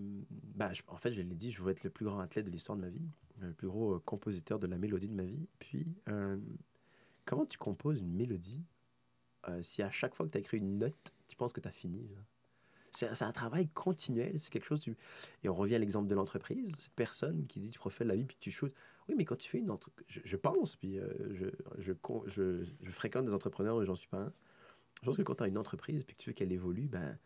bah, 0.55 0.71
en 0.89 0.97
fait, 0.97 1.13
je 1.13 1.21
l'ai 1.21 1.35
dit, 1.35 1.51
je 1.51 1.63
veux 1.63 1.73
être 1.73 1.83
le 1.83 1.91
plus 1.91 2.05
grand 2.05 2.21
athlète 2.21 2.45
de 2.45 2.51
l'histoire 2.51 2.77
de 2.77 2.83
ma 2.83 2.91
vie, 2.91 3.09
le 3.41 3.53
plus 3.53 3.69
gros 3.69 3.95
euh, 3.95 4.03
compositeur 4.05 4.59
de 4.59 4.67
la 4.67 4.79
mélodie 4.79 5.09
de 5.09 5.15
ma 5.15 5.25
vie. 5.25 5.47
Puis, 5.59 5.87
euh, 6.09 6.37
comment 7.25 7.47
tu 7.47 7.59
composes 7.59 8.01
une 8.01 8.13
mélodie 8.13 8.63
euh, 9.49 9.63
si 9.63 9.83
à 9.83 9.91
chaque 9.91 10.15
fois 10.15 10.27
que 10.27 10.33
tu 10.33 10.39
as 10.39 10.41
écrit 10.41 10.59
une 10.59 10.79
note, 10.79 11.13
tu 11.27 11.37
penses 11.37 11.53
que 11.53 11.61
tu 11.61 11.69
as 11.69 11.73
fini? 11.73 12.09
C'est 12.91 13.23
un 13.23 13.33
travail 13.33 13.69
continuel, 13.69 14.39
c'est 14.39 14.53
quelque 14.53 14.67
chose. 14.67 14.87
Et 15.43 15.49
on 15.49 15.55
revient 15.55 15.77
à 15.77 15.79
l'exemple 15.79 16.09
de 16.09 16.15
l'entreprise, 16.15 16.77
cette 16.79 16.93
personne 16.93 17.47
qui 17.47 17.59
dit 17.59 17.71
tu 17.71 17.79
profites 17.79 18.03
de 18.03 18.09
la 18.09 18.17
vie 18.17 18.25
puis 18.25 18.37
tu 18.39 18.51
shootes. 18.51 18.75
Oui, 19.09 19.15
mais 19.17 19.25
quand 19.25 19.37
tu 19.37 19.49
fais 19.49 19.59
une 19.59 19.71
entreprise, 19.71 20.07
je, 20.09 20.37
pense, 20.37 20.77
puis 20.77 20.99
euh, 20.99 21.09
je, 21.33 21.47
je, 21.79 22.65
je, 22.83 22.91
fréquente 22.91 23.25
des 23.25 23.35
entrepreneurs 23.35 23.83
et 23.83 23.87
j'en 23.87 23.97
suis 23.97 24.09
pas 24.09 24.19
un. 24.19 24.33
Je 25.01 25.07
pense 25.07 25.17
que 25.17 25.23
quand 25.23 25.37
tu 25.37 25.43
as 25.43 25.49
une 25.49 25.59
entreprise 25.59 26.05
puis 26.05 26.15
que 26.15 26.23
tu 26.23 26.31
veux 26.31 26.35
qu'elle 26.35 26.53
évolue, 26.53 26.87
ben, 26.87 27.19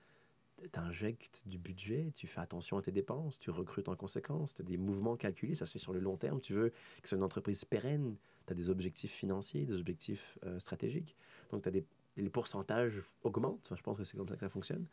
injectes 0.74 1.42
du 1.46 1.58
budget, 1.58 2.12
tu 2.14 2.26
fais 2.26 2.40
attention 2.40 2.78
à 2.78 2.82
tes 2.82 2.92
dépenses, 2.92 3.38
tu 3.38 3.50
recrutes 3.50 3.88
en 3.88 3.96
conséquence, 3.96 4.54
tu 4.54 4.62
as 4.62 4.64
des 4.64 4.76
mouvements 4.76 5.16
calculés, 5.16 5.54
ça 5.54 5.66
se 5.66 5.72
fait 5.72 5.78
sur 5.78 5.92
le 5.92 6.00
long 6.00 6.16
terme. 6.16 6.40
Tu 6.40 6.52
veux 6.54 6.70
que 6.70 6.76
ce 7.02 7.10
soit 7.10 7.18
une 7.18 7.24
entreprise 7.24 7.64
pérenne, 7.64 8.16
tu 8.46 8.52
as 8.52 8.56
des 8.56 8.70
objectifs 8.70 9.12
financiers, 9.12 9.64
des 9.64 9.76
objectifs 9.76 10.38
euh, 10.44 10.58
stratégiques. 10.58 11.16
Donc, 11.50 11.62
tu 11.62 11.68
as 11.68 11.72
des, 11.72 11.84
les 12.16 12.30
pourcentages 12.30 13.02
augmentent. 13.22 13.60
Enfin, 13.66 13.76
je 13.76 13.82
pense 13.82 13.96
que 13.98 14.04
c'est 14.04 14.16
comme 14.16 14.28
ça 14.28 14.34
que 14.34 14.40
ça 14.40 14.48
fonctionne. 14.48 14.86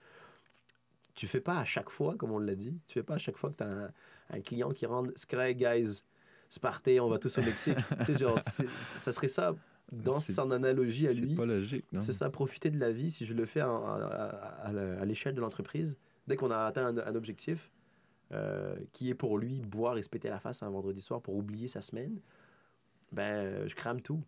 Tu 1.16 1.28
fais 1.28 1.42
pas 1.42 1.60
à 1.60 1.66
chaque 1.66 1.90
fois, 1.90 2.16
comme 2.16 2.32
on 2.32 2.40
l'a 2.40 2.56
dit, 2.56 2.80
tu 2.88 2.96
fais 2.96 3.04
pas 3.04 3.16
à 3.16 3.20
chaque 3.20 3.38
fois 3.38 3.52
que 3.52 3.58
tu 3.58 3.64
as 3.64 3.68
un, 3.70 3.92
un 4.32 4.42
client 4.42 4.72
qui 4.72 4.86
rentre, 4.86 5.12
c'est 5.16 5.30
correct, 5.30 5.58
guys, 5.60 6.02
c'est 6.50 6.62
parti, 6.62 7.00
on 7.00 7.08
va 7.08 7.20
tous 7.20 7.38
au 7.38 7.42
Mexique. 7.42 7.78
tu 8.00 8.06
sais, 8.06 8.18
genre, 8.18 8.40
c'est- 8.50 8.68
ça 8.98 9.12
serait 9.12 9.28
ça 9.28 9.56
dans 9.92 10.20
son 10.34 10.52
analogie 10.52 11.08
à 11.08 11.12
C'est 11.12 11.22
lui, 11.22 11.36
pas 11.36 11.46
logique, 11.46 11.86
non? 11.92 12.02
c'est 12.02 12.14
ça, 12.14 12.30
profiter 12.30 12.70
de 12.72 12.80
la 12.80 12.92
vie 12.92 13.12
si 13.12 13.26
je 13.26 13.34
le 13.34 13.46
fais 13.46 13.60
à, 13.60 13.70
à- 13.70 14.68
à- 14.68 15.02
à 15.02 15.06
l'échelle 15.06 15.36
de 15.36 15.42
l'entreprise. 15.42 15.98
Dès 16.28 16.36
qu'on 16.36 16.52
a 16.52 16.58
atteint 16.66 16.86
un, 16.88 16.98
un 16.98 17.16
objectif 17.16 17.72
euh, 18.32 18.76
qui 18.94 19.10
est 19.10 19.14
pour 19.14 19.38
lui 19.38 19.62
boire 19.62 19.98
et 19.98 20.04
se 20.04 20.10
péter 20.10 20.30
la 20.30 20.40
face 20.40 20.64
un 20.64 20.70
vendredi 20.70 21.02
soir 21.02 21.22
pour 21.22 21.36
oublier 21.36 21.68
sa 21.68 21.82
semaine, 21.82 22.20
ben 23.12 23.68
je 23.68 23.76
crame 23.76 24.02
tout. 24.02 24.24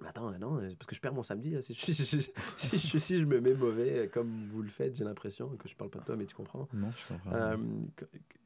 Mais 0.00 0.06
attends, 0.08 0.30
non, 0.38 0.58
euh, 0.60 0.70
parce 0.78 0.86
que 0.86 0.94
je 0.94 1.00
perds 1.00 1.12
mon 1.12 1.24
samedi. 1.24 1.50
là. 1.50 1.60
Si, 1.60 1.74
je, 1.74 1.80
si 1.92 2.20
je- 2.20 2.30
si 2.56 2.78
je- 2.78 2.98
si 2.98 3.18
je 3.18 3.24
me 3.24 3.40
mets 3.40 3.54
mauvais, 3.54 3.98
euh, 3.98 4.06
comme 4.06 4.46
vous 4.52 4.62
le 4.62 4.68
faites, 4.68 4.94
j'ai 4.94 5.02
l'impression 5.04 5.48
que 5.56 5.68
je 5.68 5.74
parle 5.74 5.90
pas 5.90 5.98
de 5.98 6.04
toi, 6.04 6.16
mais 6.16 6.24
tu 6.26 6.36
comprends. 6.36 6.68
Non, 6.72 6.88
je 6.90 7.08
comprends. 7.08 7.32
Euh, 7.34 7.56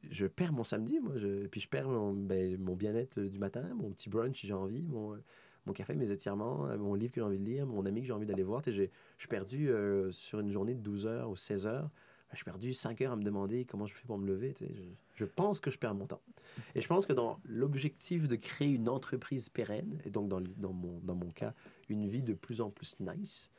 je 0.09 0.25
perds 0.25 0.51
mon 0.51 0.63
samedi, 0.63 0.99
moi. 0.99 1.13
Puis 1.51 1.61
je 1.61 1.67
perds 1.69 1.87
mon, 1.89 2.13
ben, 2.13 2.57
mon 2.59 2.75
bien-être 2.75 3.21
du 3.21 3.37
matin, 3.37 3.63
mon 3.75 3.91
petit 3.91 4.09
brunch 4.09 4.39
si 4.41 4.47
j'ai 4.47 4.53
envie, 4.53 4.81
mon, 4.81 5.15
mon 5.65 5.73
café, 5.73 5.95
mes 5.95 6.11
étirements, 6.11 6.67
euh, 6.67 6.77
mon 6.77 6.93
livre 6.93 7.13
que 7.13 7.21
j'ai 7.21 7.25
envie 7.25 7.39
de 7.39 7.45
lire, 7.45 7.65
mon 7.65 7.85
ami 7.85 8.01
que 8.01 8.07
j'ai 8.07 8.13
envie 8.13 8.25
d'aller 8.25 8.43
voir. 8.43 8.61
Je 8.65 8.71
suis 8.71 9.27
perdu 9.29 9.69
euh, 9.69 10.11
sur 10.11 10.39
une 10.39 10.49
journée 10.49 10.73
de 10.73 10.81
12 10.81 11.05
heures 11.05 11.29
ou 11.29 11.35
16 11.35 11.65
heures. 11.65 11.89
Je 12.31 12.37
suis 12.37 12.45
perdu 12.45 12.73
5 12.73 12.99
heures 13.01 13.11
à 13.11 13.15
me 13.15 13.23
demander 13.23 13.63
comment 13.63 13.85
je 13.85 13.93
fais 13.93 14.05
pour 14.07 14.17
me 14.17 14.25
lever. 14.25 14.55
Je, 14.59 14.65
je 15.13 15.25
pense 15.25 15.59
que 15.59 15.69
je 15.69 15.77
perds 15.77 15.93
mon 15.93 16.07
temps. 16.07 16.21
Et 16.73 16.81
je 16.81 16.87
pense 16.87 17.05
que 17.05 17.13
dans 17.13 17.39
l'objectif 17.45 18.27
de 18.27 18.35
créer 18.35 18.69
une 18.69 18.89
entreprise 18.89 19.49
pérenne, 19.49 19.99
et 20.03 20.09
donc 20.09 20.29
dans, 20.29 20.41
dans, 20.41 20.73
mon, 20.73 20.99
dans 21.03 21.15
mon 21.15 21.29
cas, 21.29 21.53
une 21.89 22.07
vie 22.07 22.23
de 22.23 22.33
plus 22.33 22.59
en 22.59 22.71
plus 22.71 22.95
nice, 22.99 23.51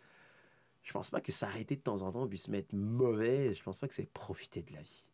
je 0.82 0.92
pense 0.92 1.08
pas 1.08 1.20
que 1.20 1.30
s'arrêter 1.30 1.76
de 1.76 1.82
temps 1.82 2.02
en 2.02 2.10
temps 2.10 2.26
puis 2.26 2.36
se 2.36 2.50
mettre 2.50 2.74
mauvais, 2.74 3.54
je 3.54 3.62
pense 3.62 3.78
pas 3.78 3.86
que 3.86 3.94
c'est 3.94 4.10
profiter 4.10 4.62
de 4.62 4.72
la 4.72 4.82
vie. 4.82 5.08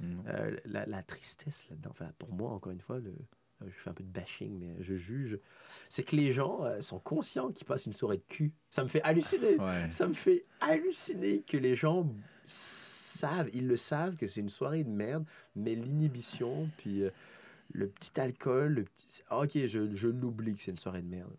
Euh, 0.00 0.56
la, 0.64 0.86
la 0.86 1.02
tristesse 1.02 1.68
là-dedans, 1.68 1.90
enfin, 1.90 2.12
pour 2.18 2.32
moi, 2.32 2.52
encore 2.52 2.70
une 2.70 2.80
fois, 2.80 3.00
le, 3.00 3.12
je 3.66 3.72
fais 3.72 3.90
un 3.90 3.94
peu 3.94 4.04
de 4.04 4.08
bashing, 4.08 4.58
mais 4.58 4.76
je 4.80 4.94
juge, 4.94 5.38
c'est 5.88 6.04
que 6.04 6.14
les 6.14 6.32
gens 6.32 6.64
euh, 6.64 6.80
sont 6.80 6.98
conscients 7.00 7.50
qu'ils 7.50 7.66
passent 7.66 7.86
une 7.86 7.92
soirée 7.92 8.18
de 8.18 8.24
cul. 8.28 8.52
Ça 8.70 8.82
me 8.82 8.88
fait 8.88 9.02
halluciner. 9.02 9.56
Ouais. 9.56 9.90
Ça 9.90 10.06
me 10.06 10.14
fait 10.14 10.44
halluciner 10.60 11.42
que 11.42 11.56
les 11.56 11.74
gens 11.74 12.08
savent, 12.44 13.50
ils 13.52 13.66
le 13.66 13.76
savent 13.76 14.16
que 14.16 14.26
c'est 14.26 14.40
une 14.40 14.48
soirée 14.48 14.84
de 14.84 14.90
merde, 14.90 15.24
mais 15.56 15.74
l'inhibition, 15.74 16.70
puis 16.78 17.02
euh, 17.02 17.10
le 17.72 17.88
petit 17.88 18.18
alcool, 18.20 18.74
le 18.74 18.84
petit... 18.84 19.22
ok, 19.30 19.66
je, 19.66 19.94
je 19.94 20.08
l'oublie 20.08 20.54
que 20.54 20.62
c'est 20.62 20.70
une 20.70 20.76
soirée 20.76 21.02
de 21.02 21.08
merde. 21.08 21.34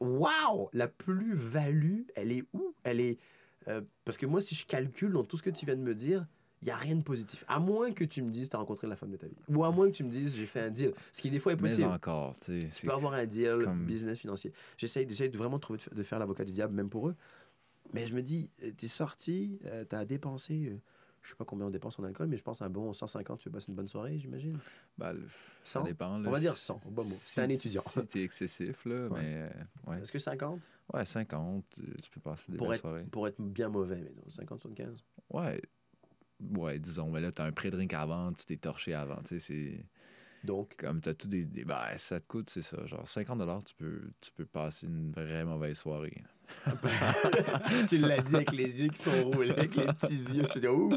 Waouh! 0.00 0.70
La 0.72 0.88
plus-value, 0.88 2.02
elle 2.14 2.32
est 2.32 2.44
où? 2.52 2.74
Elle 2.82 3.00
est... 3.00 3.18
euh, 3.68 3.82
parce 4.04 4.16
que 4.16 4.26
moi, 4.26 4.40
si 4.40 4.54
je 4.54 4.66
calcule 4.66 5.12
dans 5.12 5.24
tout 5.24 5.36
ce 5.36 5.42
que 5.42 5.50
tu 5.50 5.66
viens 5.66 5.76
de 5.76 5.82
me 5.82 5.94
dire, 5.94 6.26
il 6.64 6.68
n'y 6.68 6.70
a 6.72 6.76
rien 6.76 6.96
de 6.96 7.02
positif. 7.02 7.44
À 7.46 7.58
moins 7.60 7.92
que 7.92 8.04
tu 8.04 8.22
me 8.22 8.30
dises 8.30 8.48
tu 8.48 8.56
as 8.56 8.58
rencontré 8.58 8.86
la 8.86 8.96
femme 8.96 9.10
de 9.10 9.18
ta 9.18 9.26
vie. 9.26 9.36
Ou 9.50 9.64
à 9.64 9.70
moins 9.70 9.86
que 9.86 9.92
tu 9.94 10.02
me 10.02 10.08
dises 10.08 10.34
j'ai 10.34 10.46
fait 10.46 10.60
un 10.60 10.70
deal. 10.70 10.94
Ce 11.12 11.20
qui, 11.20 11.28
des 11.28 11.38
fois, 11.38 11.52
est 11.52 11.56
Mais 11.56 11.68
possible. 11.68 11.88
encore, 11.88 12.38
tu 12.38 12.58
sais. 12.58 12.68
Tu 12.80 12.86
peux 12.86 12.92
avoir 12.92 13.12
un 13.12 13.26
deal 13.26 13.58
comme- 13.64 13.84
business 13.84 14.18
financier. 14.18 14.50
J'essaye 14.78 15.06
j'essaye 15.06 15.28
de 15.28 15.36
vraiment 15.36 15.58
trouver 15.58 15.78
de, 15.92 16.02
faire 16.02 16.18
l'avocat 16.18 16.42
du 16.44 16.52
diable, 16.52 16.72
même 16.74 16.88
pour 16.88 17.08
eux. 17.08 17.14
Mais 17.92 18.06
je 18.06 18.14
me 18.14 18.22
dis, 18.22 18.48
euh, 18.62 18.70
t'es 18.76 18.88
sorti, 18.88 19.58
euh, 19.66 19.84
t'as 19.84 20.06
dépensé, 20.06 20.68
euh, 20.72 20.78
je 21.20 21.28
sais 21.28 21.34
pas 21.36 21.44
combien 21.44 21.66
on 21.66 21.70
dépense 21.70 21.98
en 21.98 22.04
alcool, 22.04 22.28
mais 22.28 22.38
je 22.38 22.42
pense 22.42 22.62
un 22.62 22.70
bon 22.70 22.92
150, 22.94 23.38
tu 23.40 23.48
veux 23.50 23.52
passer 23.52 23.66
une 23.68 23.74
bonne 23.76 23.86
soirée, 23.88 24.18
j'imagine. 24.18 24.58
bah, 24.96 25.12
le- 25.12 25.20
ça 25.64 25.80
100? 25.80 25.84
dépend. 25.84 26.18
là. 26.18 26.28
On 26.28 26.32
va 26.32 26.40
dire 26.40 26.56
Si- 26.56 26.64
100, 26.64 26.80
au 26.86 26.90
bon 26.90 27.02
mot. 27.02 27.08
si- 27.10 27.14
C'est 27.34 27.42
un 27.42 27.48
étudiant. 27.50 27.82
Si 27.82 28.06
t'es 28.06 28.22
excessif, 28.24 28.84
là, 28.86 29.08
Ouais. 29.08 29.20
mais... 29.22 29.34
euh, 29.42 29.90
Ouais. 29.90 30.00
Est-ce 30.00 30.10
que 30.12 30.18
50 30.18 30.60
ouais, 30.94 31.04
50, 31.04 31.64
euh, 31.78 31.82
tu 32.02 32.10
peux 32.10 32.20
passer 32.20 32.50
des 32.52 32.56
pour 32.58 32.72
être, 32.72 32.80
soirées. 32.80 33.04
pour 33.04 33.28
être 33.28 33.40
bien 33.40 33.68
mauvais, 33.68 34.00
mais 34.00 34.12
non, 34.16 34.28
50, 34.30 34.62
75 34.62 35.04
Ouais. 35.30 35.60
Ouais, 36.56 36.78
disons, 36.78 37.10
mais 37.10 37.20
là, 37.20 37.32
t'as 37.32 37.44
un 37.44 37.52
pré-drink 37.52 37.92
avant, 37.94 38.32
tu 38.32 38.44
t'es 38.46 38.56
torché 38.56 38.94
avant, 38.94 39.16
tu 39.22 39.28
sais, 39.28 39.38
c'est... 39.38 39.84
Donc, 40.44 40.76
Comme 40.76 41.00
t'as 41.00 41.14
tout 41.14 41.26
des... 41.28 41.44
des- 41.46 41.64
Ben, 41.64 41.80
ça 41.96 42.20
te 42.20 42.26
coûte, 42.26 42.50
c'est 42.50 42.60
ça, 42.62 42.84
genre 42.86 43.08
50 43.08 43.64
tu 43.64 43.74
peux, 43.76 44.02
tu 44.20 44.30
peux 44.32 44.44
passer 44.44 44.86
une 44.86 45.10
vraie 45.12 45.44
mauvaise 45.44 45.78
soirée. 45.78 46.22
tu 47.88 47.96
l'as 47.98 48.20
dit 48.20 48.36
avec 48.36 48.52
les 48.52 48.82
yeux 48.82 48.88
qui 48.88 49.02
sont 49.02 49.30
roulés, 49.30 49.50
avec 49.52 49.74
les 49.76 49.86
petits 49.86 50.14
yeux. 50.14 50.44
Je 50.44 50.52
te 50.52 50.58
dis, 50.58 50.66
ouh, 50.68 50.94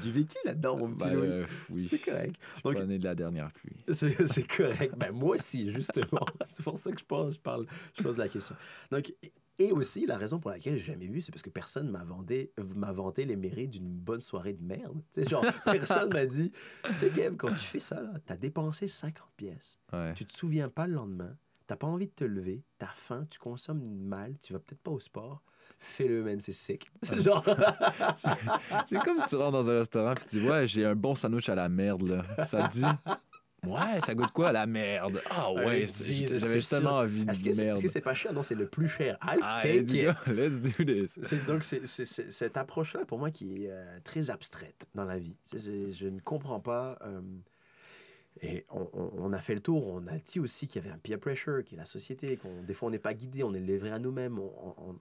du 0.00 0.12
vécu 0.12 0.36
là-dedans, 0.44 0.76
mon 0.78 0.90
petit 0.92 1.04
Ben, 1.04 1.16
euh, 1.16 1.46
oui, 1.68 1.82
C'est 1.82 1.98
correct. 1.98 2.36
je 2.56 2.62
Donc- 2.62 2.86
de 2.88 3.04
la 3.04 3.14
dernière 3.14 3.52
pluie. 3.52 3.76
C'est 3.92 4.26
c'est 4.26 4.46
correct. 4.46 4.94
Ben, 4.96 5.12
moi 5.12 5.36
aussi, 5.36 5.70
justement. 5.70 6.24
c'est 6.50 6.62
pour 6.64 6.78
ça 6.78 6.90
que 6.90 6.98
je 6.98 7.04
pense, 7.04 7.34
je 7.34 7.40
parle, 7.40 7.66
je 7.96 8.02
pose 8.02 8.16
la 8.16 8.28
question. 8.28 8.56
Donc, 8.90 9.12
et 9.58 9.72
aussi, 9.72 10.06
la 10.06 10.18
raison 10.18 10.38
pour 10.38 10.50
laquelle 10.50 10.76
j'ai 10.76 10.84
jamais 10.92 11.06
vu, 11.06 11.20
c'est 11.20 11.32
parce 11.32 11.42
que 11.42 11.50
personne 11.50 11.90
m'a 11.90 12.04
vanté, 12.04 12.52
m'a 12.74 12.92
vanté 12.92 13.24
les 13.24 13.36
mérites 13.36 13.70
d'une 13.70 13.88
bonne 13.88 14.20
soirée 14.20 14.52
de 14.52 14.62
merde. 14.62 15.00
Tu 15.12 15.22
sais, 15.22 15.28
genre, 15.28 15.44
personne 15.64 16.12
m'a 16.12 16.26
dit, 16.26 16.52
c'est 16.94 17.10
Kev, 17.10 17.36
quand 17.36 17.54
tu 17.54 17.64
fais 17.64 17.80
ça, 17.80 18.00
là, 18.00 18.12
t'as 18.26 18.36
dépensé 18.36 18.86
50 18.86 19.26
pièces. 19.36 19.78
Ouais. 19.92 20.12
Tu 20.14 20.26
te 20.26 20.36
souviens 20.36 20.68
pas 20.68 20.86
le 20.86 20.94
lendemain, 20.94 21.36
t'as 21.66 21.76
pas 21.76 21.86
envie 21.86 22.06
de 22.06 22.12
te 22.12 22.24
lever, 22.24 22.62
t'as 22.78 22.92
faim, 22.94 23.26
tu 23.30 23.38
consommes 23.38 23.82
mal, 23.82 24.38
tu 24.38 24.52
vas 24.52 24.58
peut-être 24.58 24.82
pas 24.82 24.90
au 24.90 25.00
sport. 25.00 25.42
Fais-le, 25.78 26.22
man, 26.22 26.40
c'est 26.40 26.52
sick. 26.52 26.90
C'est 27.02 27.20
genre, 27.20 27.44
C'est 28.86 28.98
comme 29.00 29.20
si 29.20 29.28
tu 29.28 29.36
rentres 29.36 29.52
dans 29.52 29.70
un 29.70 29.78
restaurant 29.78 30.12
et 30.12 30.16
tu 30.16 30.38
dis 30.38 30.48
Ouais, 30.48 30.66
j'ai 30.66 30.84
un 30.86 30.94
bon 30.94 31.14
sandwich 31.14 31.48
à 31.48 31.54
la 31.54 31.68
merde, 31.68 32.02
là. 32.02 32.44
Ça 32.44 32.68
te 32.68 32.72
dit? 32.72 32.84
Ouais, 33.66 34.00
ça 34.00 34.14
goûte 34.14 34.30
quoi, 34.32 34.52
la 34.52 34.66
merde? 34.66 35.20
Ah 35.30 35.52
ouais, 35.52 35.64
Ouais, 35.64 35.86
j'avais 35.86 36.54
justement 36.56 36.98
envie 36.98 37.24
de 37.24 37.30
est-ce 37.30 37.44
que 37.44 37.52
c'est 37.52 37.64
merde. 37.64 37.76
est-ce 37.78 37.86
que 37.86 37.92
c'est 37.92 38.00
pas 38.00 38.14
cher? 38.14 38.32
Non, 38.32 38.42
c'est 38.42 38.54
le 38.54 38.66
plus 38.68 38.88
cher. 38.88 39.18
I'll 39.22 39.38
Ah, 39.42 39.58
take 39.62 39.80
let's 39.82 39.92
it. 39.92 40.04
go, 40.06 40.32
let's 40.32 40.60
do 40.60 40.84
this. 40.84 41.18
C'est 41.22 41.44
donc 41.46 41.64
c'est, 41.64 41.86
cette 41.86 42.56
approche-là 42.56 43.04
pour 43.04 43.18
moi 43.18 43.30
qui 43.30 43.64
est 43.64 43.70
euh, 43.70 43.98
très 44.04 44.30
abstraite 44.30 44.86
dans 44.94 45.04
la 45.04 45.18
vie. 45.18 45.36
Je, 45.52 45.90
je 45.92 46.06
ne 46.08 46.20
comprends 46.20 46.60
pas. 46.60 46.98
euh, 47.02 47.20
et 48.42 48.66
on, 48.70 48.86
on- 48.92 49.10
on 49.16 49.32
a 49.32 49.38
fait 49.38 49.54
le 49.54 49.60
tour. 49.60 49.86
On 49.88 50.06
a 50.08 50.18
dit 50.18 50.40
aussi 50.40 50.66
qu'il 50.66 50.82
y 50.82 50.84
avait 50.84 50.94
un 50.94 50.98
peer 50.98 51.18
pressure, 51.18 51.64
qui 51.64 51.74
est 51.74 51.78
la 51.78 51.86
société. 51.86 52.36
Qu'on, 52.36 52.62
des 52.62 52.74
fois, 52.74 52.88
on 52.88 52.90
n'est 52.90 52.98
pas 52.98 53.14
guidé, 53.14 53.42
on 53.42 53.54
est 53.54 53.60
livré 53.60 53.90
à 53.90 53.98
nous-mêmes. 53.98 54.38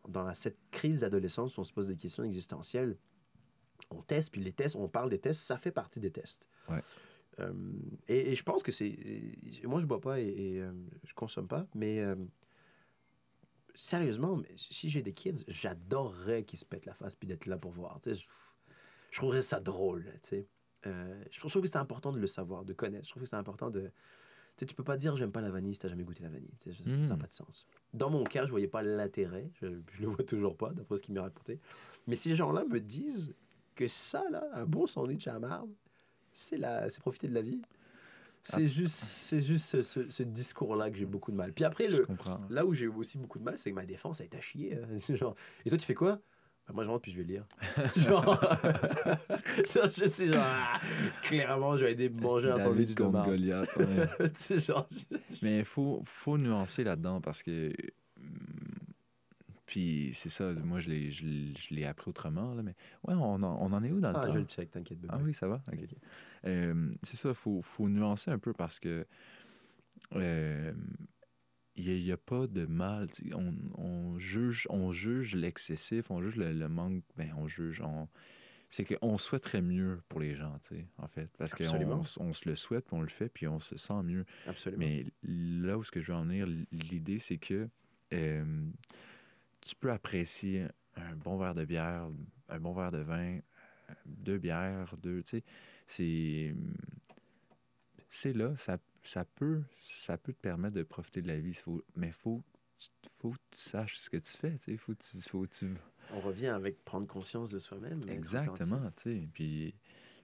Dans 0.08 0.24
la- 0.24 0.34
cette 0.34 0.58
crise 0.72 1.02
d'adolescence, 1.02 1.58
on 1.58 1.66
se 1.66 1.74
pose 1.74 1.88
des 1.88 1.98
questions 1.98 2.24
existentielles. 2.24 2.96
On 3.92 4.02
teste, 4.02 4.32
puis 4.32 4.42
les 4.42 4.54
tests, 4.54 4.78
on 4.78 4.88
parle 4.88 5.10
des 5.10 5.20
tests, 5.20 5.42
ça 5.42 5.58
fait 5.58 5.72
partie 5.72 6.00
des 6.00 6.12
tests. 6.12 6.48
Ouais. 6.70 6.80
Euh, 7.40 7.54
et, 8.08 8.32
et 8.32 8.36
je 8.36 8.44
pense 8.44 8.64
que 8.64 8.72
c'est. 8.72 8.98
Moi, 9.64 9.82
je 9.82 9.86
bois 9.86 10.00
pas 10.02 10.20
et, 10.22 10.28
et, 10.28 10.62
euh, 10.62 10.72
je 11.04 11.14
consomme 11.14 11.48
pas, 11.48 11.68
mais 11.76 12.00
euh, 12.00 12.16
sérieusement, 13.76 14.42
si 14.56 14.90
j'ai 14.90 15.02
des 15.02 15.14
kids, 15.14 15.44
j'adorerais 15.48 16.44
qu'ils 16.44 16.60
se 16.60 16.66
pètent 16.66 16.86
la 16.86 16.94
face 16.94 17.16
puis 17.16 17.28
d'être 17.28 17.46
là 17.46 17.58
pour 17.58 17.72
voir. 17.72 18.00
Je, 18.06 18.14
je 19.12 19.18
trouverais 19.18 19.42
ça 19.42 19.60
drôle. 19.60 20.06
Euh, 20.88 21.24
je 21.32 21.40
trouve 21.40 21.62
que 21.62 21.68
c'est 21.68 21.78
important 21.78 22.12
de 22.12 22.20
le 22.20 22.28
savoir, 22.28 22.64
de 22.64 22.74
connaître. 22.74 23.06
Je 23.06 23.10
trouve 23.12 23.24
que 23.24 23.30
c'est 23.30 23.36
important 23.36 23.70
de. 23.70 23.92
Tu 24.58 24.66
tu 24.66 24.74
peux 24.74 24.86
pas 24.86 24.96
dire 24.96 25.18
j'aime 25.18 25.34
pas 25.34 25.42
la 25.42 25.52
vanille 25.52 25.74
si 25.74 25.82
t'as 25.82 25.90
jamais 25.90 26.06
goûté 26.06 26.24
la 26.24 26.30
vanille. 26.30 26.54
Ça 26.58 26.70
n'a 26.72 27.16
Mm. 27.16 27.20
pas 27.20 27.28
de 27.28 27.34
sens. 27.34 27.68
Dans 27.94 28.10
mon 28.10 28.24
cas, 28.24 28.46
je 28.46 28.52
voyais 28.52 28.70
pas 28.70 28.82
l'intérêt. 28.84 29.50
Je, 29.56 29.68
je 29.92 30.02
le 30.02 30.08
vois 30.08 30.24
toujours 30.24 30.56
pas, 30.56 30.70
d'après 30.72 30.96
ce 30.98 31.02
qu'il 31.04 31.14
m'a 31.14 31.24
raconté. 31.24 31.60
Mais 32.08 32.16
ces 32.16 32.36
gens-là 32.38 32.64
me 32.64 32.80
disent 32.80 33.34
que 33.76 33.88
ça, 33.88 34.24
là, 34.32 34.48
un 34.54 34.66
bon 34.66 34.88
sandwich 34.88 35.28
à 35.28 35.38
marde, 35.40 35.70
c'est 36.36 36.58
la... 36.58 36.88
c'est 36.92 37.00
profiter 37.00 37.28
de 37.28 37.34
la 37.34 37.42
vie. 37.42 37.62
C'est 38.44 38.62
Ah. 38.62 38.66
juste, 38.66 38.96
c'est 38.96 39.40
juste 39.40 39.66
ce, 39.66 39.82
ce- 39.82 40.10
ce 40.12 40.22
discours-là 40.22 40.92
que 40.92 40.98
j'ai 40.98 41.06
beaucoup 41.08 41.32
de 41.32 41.36
mal. 41.36 41.52
Puis 41.52 41.64
après, 41.66 41.88
le. 41.88 42.06
Là 42.52 42.64
où 42.64 42.76
j'ai 42.76 42.86
aussi 42.88 43.18
beaucoup 43.18 43.40
de 43.40 43.44
mal, 43.44 43.58
c'est 43.58 43.72
que 43.72 43.76
ma 43.76 43.86
défense 43.88 44.22
a 44.22 44.24
été 44.24 44.38
à 44.38 44.42
chier. 44.42 44.78
genre, 45.10 45.36
et 45.66 45.70
toi, 45.70 45.78
tu 45.80 45.86
fais 45.88 45.96
quoi? 45.96 46.20
Ben, 46.68 46.74
Moi, 46.76 46.84
je 46.84 46.90
rentre 46.90 47.02
puis 47.02 47.12
je 47.12 47.18
vais 47.18 47.24
lire. 47.24 47.46
genre, 47.96 48.40
je 49.90 50.06
sais, 50.08 50.28
genre, 50.28 50.44
ah, 50.46 50.80
clairement, 51.24 51.76
je 51.78 51.86
vais 51.86 51.94
aider 51.94 52.10
manger 52.10 52.52
un 52.52 52.60
sandwich 52.60 52.90
de. 52.90 53.04
Goliath. 53.04 53.76
ouais. 53.78 54.30
Tu 54.32 54.36
sais, 54.36 54.60
genre, 54.60 54.88
je- 54.92 55.18
Mais 55.42 55.60
il 55.60 55.66
faut, 55.66 56.02
faut 56.06 56.38
nuancer 56.38 56.84
là-dedans 56.84 57.22
parce 57.22 57.42
que. 57.42 57.72
Puis 59.66 60.12
c'est 60.14 60.30
ça, 60.30 60.54
moi 60.54 60.80
je 60.80 60.90
l'ai, 60.90 61.12
je 61.12 61.26
je 61.58 61.74
l'ai 61.74 61.86
appris 61.86 62.10
autrement. 62.10 62.54
Là, 62.54 62.62
mais 62.62 62.76
ouais, 63.08 63.16
on 63.16 63.42
en, 63.42 63.44
on 63.44 63.74
en 63.74 63.84
est 63.84 63.92
où 63.92 64.00
dans 64.00 64.12
le 64.12 64.18
Ah, 64.18 64.28
temps? 64.28 64.34
je 64.34 64.40
le 64.40 64.46
check, 64.46 64.72
t'inquiète, 64.72 65.00
bébé. 65.00 65.14
Ah 65.16 65.20
oui, 65.24 65.34
ça 65.34 65.48
va? 65.48 65.62
Ok. 65.72 65.80
Euh, 66.46 66.94
c'est 67.04 67.18
ça, 67.18 67.30
il 67.30 67.36
faut, 67.36 67.62
faut 67.62 67.90
nuancer 67.90 68.30
un 68.30 68.38
peu 68.38 68.54
parce 68.54 68.80
que 68.80 69.06
euh, 70.14 70.74
il 71.76 72.04
n'y 72.04 72.12
a, 72.12 72.18
pas 72.18 72.48
de 72.48 72.66
mal. 72.66 73.08
On, 73.34 73.54
on 73.76 74.20
juge, 74.20 74.68
on 74.70 74.92
juge 74.92 75.36
l'excessif, 75.36 76.12
on 76.12 76.22
juge 76.22 76.36
le, 76.38 76.54
le 76.54 76.70
manque. 76.70 77.04
Ben, 77.18 77.34
on 77.38 77.48
juge. 77.48 77.82
On, 77.82 78.08
c'est 78.70 78.86
qu'on 78.86 79.18
souhaiterait 79.18 79.62
mieux 79.62 80.02
pour 80.10 80.20
les 80.20 80.36
gens, 80.36 80.58
tu 80.68 80.76
sais, 80.76 80.88
en 80.98 81.08
fait. 81.08 81.30
Parce 81.38 81.54
qu'on 81.54 82.02
on 82.20 82.34
se 82.34 82.50
le 82.50 82.56
souhaite, 82.56 82.86
puis 82.86 82.96
on 82.96 83.02
le 83.02 83.08
fait, 83.10 83.30
puis 83.30 83.48
on 83.48 83.60
se 83.60 83.78
sent 83.78 84.04
mieux. 84.04 84.26
Absolument. 84.48 84.80
Mais 84.80 85.06
là 85.24 85.78
où 85.78 85.84
ce 85.84 85.92
que 85.92 86.02
je 86.02 86.12
veux 86.12 86.18
en 86.18 86.24
venir, 86.24 86.48
l'idée, 86.72 87.20
c'est 87.20 87.38
que 87.38 87.68
euh, 88.14 88.70
tu 89.66 89.76
peux 89.76 89.92
apprécier 89.92 90.68
un 90.96 91.16
bon 91.16 91.38
verre 91.38 91.56
de 91.56 91.66
bière, 91.66 92.08
un 92.48 92.60
bon 92.60 92.74
verre 92.74 92.92
de 92.92 93.00
vin, 93.00 93.40
deux 94.06 94.38
bières, 94.38 94.96
deux, 94.98 95.22
tu 95.24 95.30
sais, 95.30 95.44
c'est 95.88 96.56
c'est 98.10 98.34
là, 98.34 98.56
ça, 98.56 98.78
ça 99.04 99.26
peut 99.26 99.64
ça 99.82 100.18
peut 100.18 100.32
te 100.32 100.40
permettre 100.40 100.76
de 100.76 100.84
profiter 100.84 101.22
de 101.22 101.28
la 101.28 101.40
vie, 101.40 101.54
faut, 101.54 101.84
mais 101.96 102.12
faut 102.12 102.42
faut 103.20 103.32
que 103.32 103.38
tu 103.52 103.60
saches 103.60 103.98
ce 103.98 104.10
que 104.10 104.18
tu 104.18 104.32
fais, 104.32 104.58
tu 104.58 104.72
sais, 104.72 104.78
faut 104.78 104.94
que 104.94 105.04
tu 105.04 105.22
faut 105.22 105.42
que 105.42 105.54
tu 105.54 105.74
On 106.12 106.20
revient 106.20 106.48
avec 106.48 106.84
prendre 106.86 107.08
conscience 107.08 107.52
de 107.52 107.60
soi-même. 107.60 108.08
Exactement, 108.08 108.92
tu 108.96 109.04
sais. 109.04 109.30
Puis, 109.34 109.76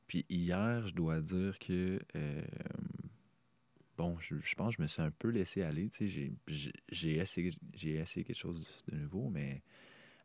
puis 0.08 0.26
hier, 0.30 0.86
je 0.88 0.94
dois 0.94 1.22
dire 1.22 1.58
que 1.60 2.00
euh, 2.16 2.42
bon, 3.98 4.18
je, 4.20 4.36
je 4.44 4.56
pense 4.56 4.72
que 4.72 4.78
je 4.78 4.82
me 4.82 4.88
suis 4.88 5.02
un 5.02 5.12
peu 5.12 5.30
laissé 5.30 5.62
aller. 5.62 5.90
tu 5.90 6.08
sais, 6.10 6.32
J'ai 6.48 6.74
j'ai- 6.90 7.18
essayé, 7.18 7.54
j'ai 7.74 7.96
essayé 7.96 8.24
quelque 8.24 8.36
chose 8.38 8.66
de 8.88 8.98
nouveau, 8.98 9.30
mais 9.30 9.62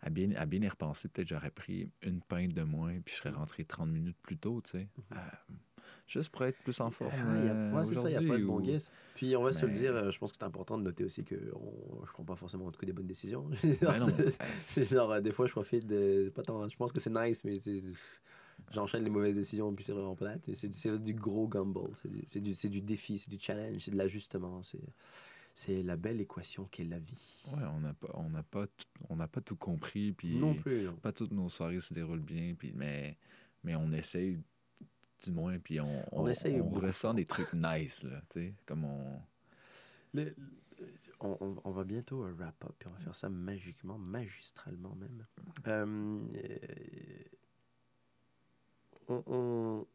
à 0.03 0.11
bien, 0.11 0.31
à 0.37 0.47
bien 0.47 0.63
y 0.63 0.69
repenser, 0.69 1.09
peut-être 1.09 1.29
j'aurais 1.29 1.51
pris 1.51 1.91
une 2.03 2.21
pinte 2.21 2.53
de 2.53 2.63
moins, 2.63 3.01
puis 3.01 3.15
je 3.15 3.19
serais 3.21 3.31
rentré 3.31 3.65
30 3.65 3.89
minutes 3.91 4.17
plus 4.23 4.37
tôt, 4.37 4.61
tu 4.65 4.73
sais. 4.79 4.89
Euh, 5.13 5.17
juste 6.07 6.31
pour 6.31 6.45
être 6.45 6.59
plus 6.63 6.79
en 6.81 6.91
forme. 6.91 7.13
Ah, 7.27 7.33
a- 7.33 7.35
euh, 7.35 7.73
ouais, 7.73 7.85
c'est 7.87 7.95
ça, 7.95 8.09
il 8.09 8.11
n'y 8.11 8.17
a 8.17 8.29
pas 8.29 8.39
de 8.39 8.45
bon 8.45 8.59
ou- 8.59 8.63
guess. 8.63 8.91
Puis 9.15 9.35
on 9.37 9.43
va 9.43 9.53
se 9.53 9.65
le 9.67 9.73
dire, 9.73 9.95
euh, 9.97 10.11
je 10.11 10.19
pense 10.19 10.31
que 10.33 10.39
c'est 10.39 10.45
important 10.45 10.77
de 10.79 10.83
noter 10.85 11.05
aussi 11.05 11.25
que 11.25 11.35
on, 11.55 12.05
je 12.05 12.13
prends 12.13 12.25
pas 12.25 12.37
forcément 12.37 12.67
en 12.67 12.71
tout 12.71 12.79
cas 12.79 12.87
des 12.87 12.93
bonnes 12.93 13.07
décisions. 13.07 13.49
Ben 13.81 14.07
c'est 14.69 14.85
genre, 14.85 15.11
euh, 15.11 15.21
des 15.21 15.33
fois, 15.33 15.47
je 15.47 15.53
profite 15.53 15.87
de. 15.87 16.31
Pas 16.35 16.43
tant, 16.43 16.69
je 16.69 16.77
pense 16.77 16.93
que 16.93 17.01
c'est 17.01 17.11
nice, 17.11 17.43
mais 17.45 17.59
c'est- 17.59 17.83
j'enchaîne 18.73 19.05
les 19.05 19.11
mauvaises 19.11 19.37
décisions, 19.37 19.73
puis 19.75 19.85
c'est 19.85 19.93
vraiment 19.93 20.17
plate. 20.17 20.53
C'est 20.55 21.03
du, 21.03 21.15
gros 21.15 21.49
gamble, 21.49 21.81
c'est 22.27 22.41
du, 22.41 22.53
du, 22.53 22.69
du 22.69 22.81
défi, 22.81 23.19
c'est 23.19 23.31
du 23.31 23.39
challenge, 23.39 23.83
c'est 23.83 23.91
de 23.91 23.97
l'ajustement. 23.97 24.63
C'est, 25.55 25.83
la 25.83 25.97
belle 25.97 26.21
équation 26.21 26.65
qu'est 26.71 26.85
la 26.85 26.99
vie. 26.99 27.45
Ouais, 27.53 27.63
on 27.75 27.81
n'a 27.81 27.95
pas, 27.95 28.11
on 28.15 28.29
n'a 28.29 28.43
pas, 28.43 28.67
on 29.09 29.17
n'a 29.17 29.27
pas 29.27 29.41
tout 29.41 29.57
compris, 29.57 30.13
puis 30.13 30.37
non 30.37 30.55
plus, 30.55 30.89
pas 31.03 31.13
toutes 31.13 31.33
nos 31.33 31.49
soirées 31.49 31.81
se 31.81 31.95
déroulent 31.95 32.21
bien, 32.21 32.55
puis 32.55 32.73
mais, 32.75 33.17
mais 33.65 33.75
on 33.75 33.91
essaye 33.93 34.39
du 35.25 35.31
moins, 35.31 35.59
puis 35.59 35.81
on, 35.81 36.05
On 36.13 36.27
essaye 36.29 36.61
on 36.61 36.65
beaucoup 36.65 36.85
ressent 36.87 37.15
des 37.15 37.25
trucs 37.25 37.53
nice, 37.55 38.05
là, 38.05 38.21
tu 38.31 38.41
sais, 38.41 38.55
comme 38.67 38.85
on... 38.85 39.19
Le- 40.13 40.35
on, 41.21 41.39
on- 41.41 41.57
on 41.65 41.71
va 41.71 41.85
bientôt 41.85 42.21
wrap 42.37 42.63
up, 42.65 42.75
puis 42.79 42.89
on 42.89 42.93
va 42.93 42.99
faire 42.99 43.15
ça 43.17 43.31
magiquement, 43.31 43.97
magistralement 43.97 44.95
même. 44.97 45.25
Euh, 45.69 46.21
on- 49.09 49.87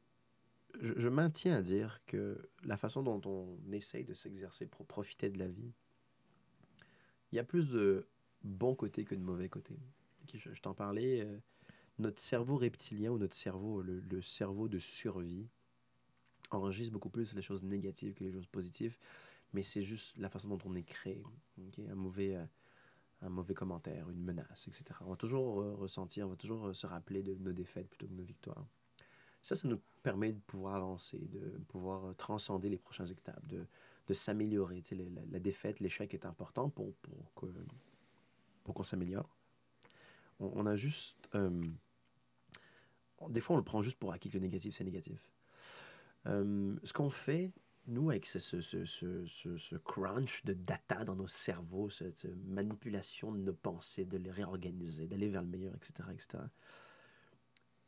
je, 0.80 1.10
maintiens 1.10 1.58
à 1.58 1.62
dire 1.62 2.02
que 2.06 2.50
la 2.64 2.78
façon 2.78 3.04
dont 3.04 3.22
on 3.26 3.72
essaye 3.72 4.06
de 4.06 4.14
s'exercer 4.14 4.66
pour 4.66 4.86
profiter 4.86 5.30
de 5.30 5.38
la 5.38 5.48
vie, 5.48 5.74
il 7.32 7.36
y 7.36 7.40
a 7.40 7.44
plus 7.44 7.70
de 7.70 8.08
bons 8.44 8.76
côtés 8.76 9.04
que 9.04 9.16
de 9.16 9.22
mauvais 9.22 9.50
côtés. 9.50 9.80
Je, 10.34 10.62
t'en 10.62 10.74
parlais, 10.74 11.22
euh, 11.22 11.38
notre 12.00 12.22
cerveau 12.22 12.56
reptilien 12.56 13.12
ou 13.12 13.18
notre 13.18 13.36
cerveau, 13.36 13.82
le, 13.82 14.22
cerveau 14.22 14.70
de 14.70 14.80
survie, 14.80 15.48
enregistre 16.52 16.94
beaucoup 16.94 17.10
plus 17.10 17.34
les 17.34 17.42
choses 17.42 17.64
négatives 17.64 18.14
que 18.14 18.24
les 18.24 18.32
choses 18.32 18.48
positives 18.48 18.98
mais 19.54 19.64
c'est 19.64 19.82
juste 19.82 20.18
la 20.18 20.30
façon 20.30 20.48
dont 20.48 20.60
on 20.66 20.76
est 20.76 20.84
créé. 20.84 21.24
Un, 21.90 21.96
mauvais, 21.96 22.36
euh, 22.36 22.46
un 23.22 23.30
mauvais 23.30 23.54
commentaire, 23.54 24.10
une 24.10 24.24
menace, 24.24 24.68
etc. 24.68 25.00
On 25.06 25.10
va 25.10 25.16
toujours 25.16 25.62
euh, 25.62 25.76
ressentir, 25.76 26.26
on 26.28 26.30
va 26.30 26.36
toujours 26.36 26.76
se 26.76 26.88
rappeler 26.88 27.22
de 27.22 27.36
nos 27.36 27.52
défaites 27.52 27.88
plutôt 27.90 28.08
que 28.08 28.12
de 28.12 28.18
nos 28.18 28.24
victoires. 28.24 28.66
Ça, 29.42 29.56
ça 29.56 29.68
nous 29.68 29.80
permet 30.04 30.32
de 30.34 30.40
pouvoir 30.40 30.76
avancer, 30.76 31.18
de 31.18 31.58
pouvoir 31.68 32.06
euh, 32.06 32.14
transcender 32.14 32.70
les 32.70 32.78
prochaines 32.78 33.10
étapes, 33.10 33.46
de, 33.48 33.66
de 34.08 34.14
s'améliorer. 34.14 34.82
Tu 34.82 34.96
sais, 34.96 35.04
la, 35.04 35.22
la 35.32 35.40
défaite, 35.40 35.80
l'échec 35.80 36.14
est 36.14 36.26
important 36.26 36.70
pour, 36.70 36.94
pour 36.96 37.34
que- 37.36 37.54
pour 38.64 38.76
qu'on 38.76 38.84
s'améliore. 38.84 39.30
On, 40.40 40.66
a 40.66 40.76
juste... 40.76 41.30
euh, 41.36 41.50
des 43.30 43.42
fois, 43.42 43.56
on 43.56 43.58
le 43.58 43.64
prend 43.64 43.82
juste 43.82 43.98
pour 43.98 44.12
acquis 44.12 44.30
que 44.30 44.38
le 44.38 44.42
négatif, 44.42 44.76
c'est 44.76 44.84
négatif. 44.84 45.20
Euh, 46.28 46.76
ce 46.84 46.94
qu'on 46.94 47.10
fait, 47.10 47.52
nous, 47.88 48.10
avec 48.10 48.26
ce, 48.26 48.40
ce, 48.40 48.62
ce, 48.62 49.26
ce, 49.26 49.76
crunch 49.78 50.44
de 50.46 50.54
data 50.54 51.04
dans 51.04 51.16
nos 51.16 51.28
cerveaux, 51.28 51.90
cette 51.90 52.26
manipulation 52.46 53.32
de 53.32 53.40
nos 53.40 53.54
pensées, 53.54 54.06
de 54.06 54.18
les 54.18 54.32
réorganiser, 54.32 55.08
d'aller 55.08 55.30
vers 55.30 55.42
le 55.42 55.48
meilleur, 55.48 55.76
etc., 55.76 56.10
etc., 56.14 56.44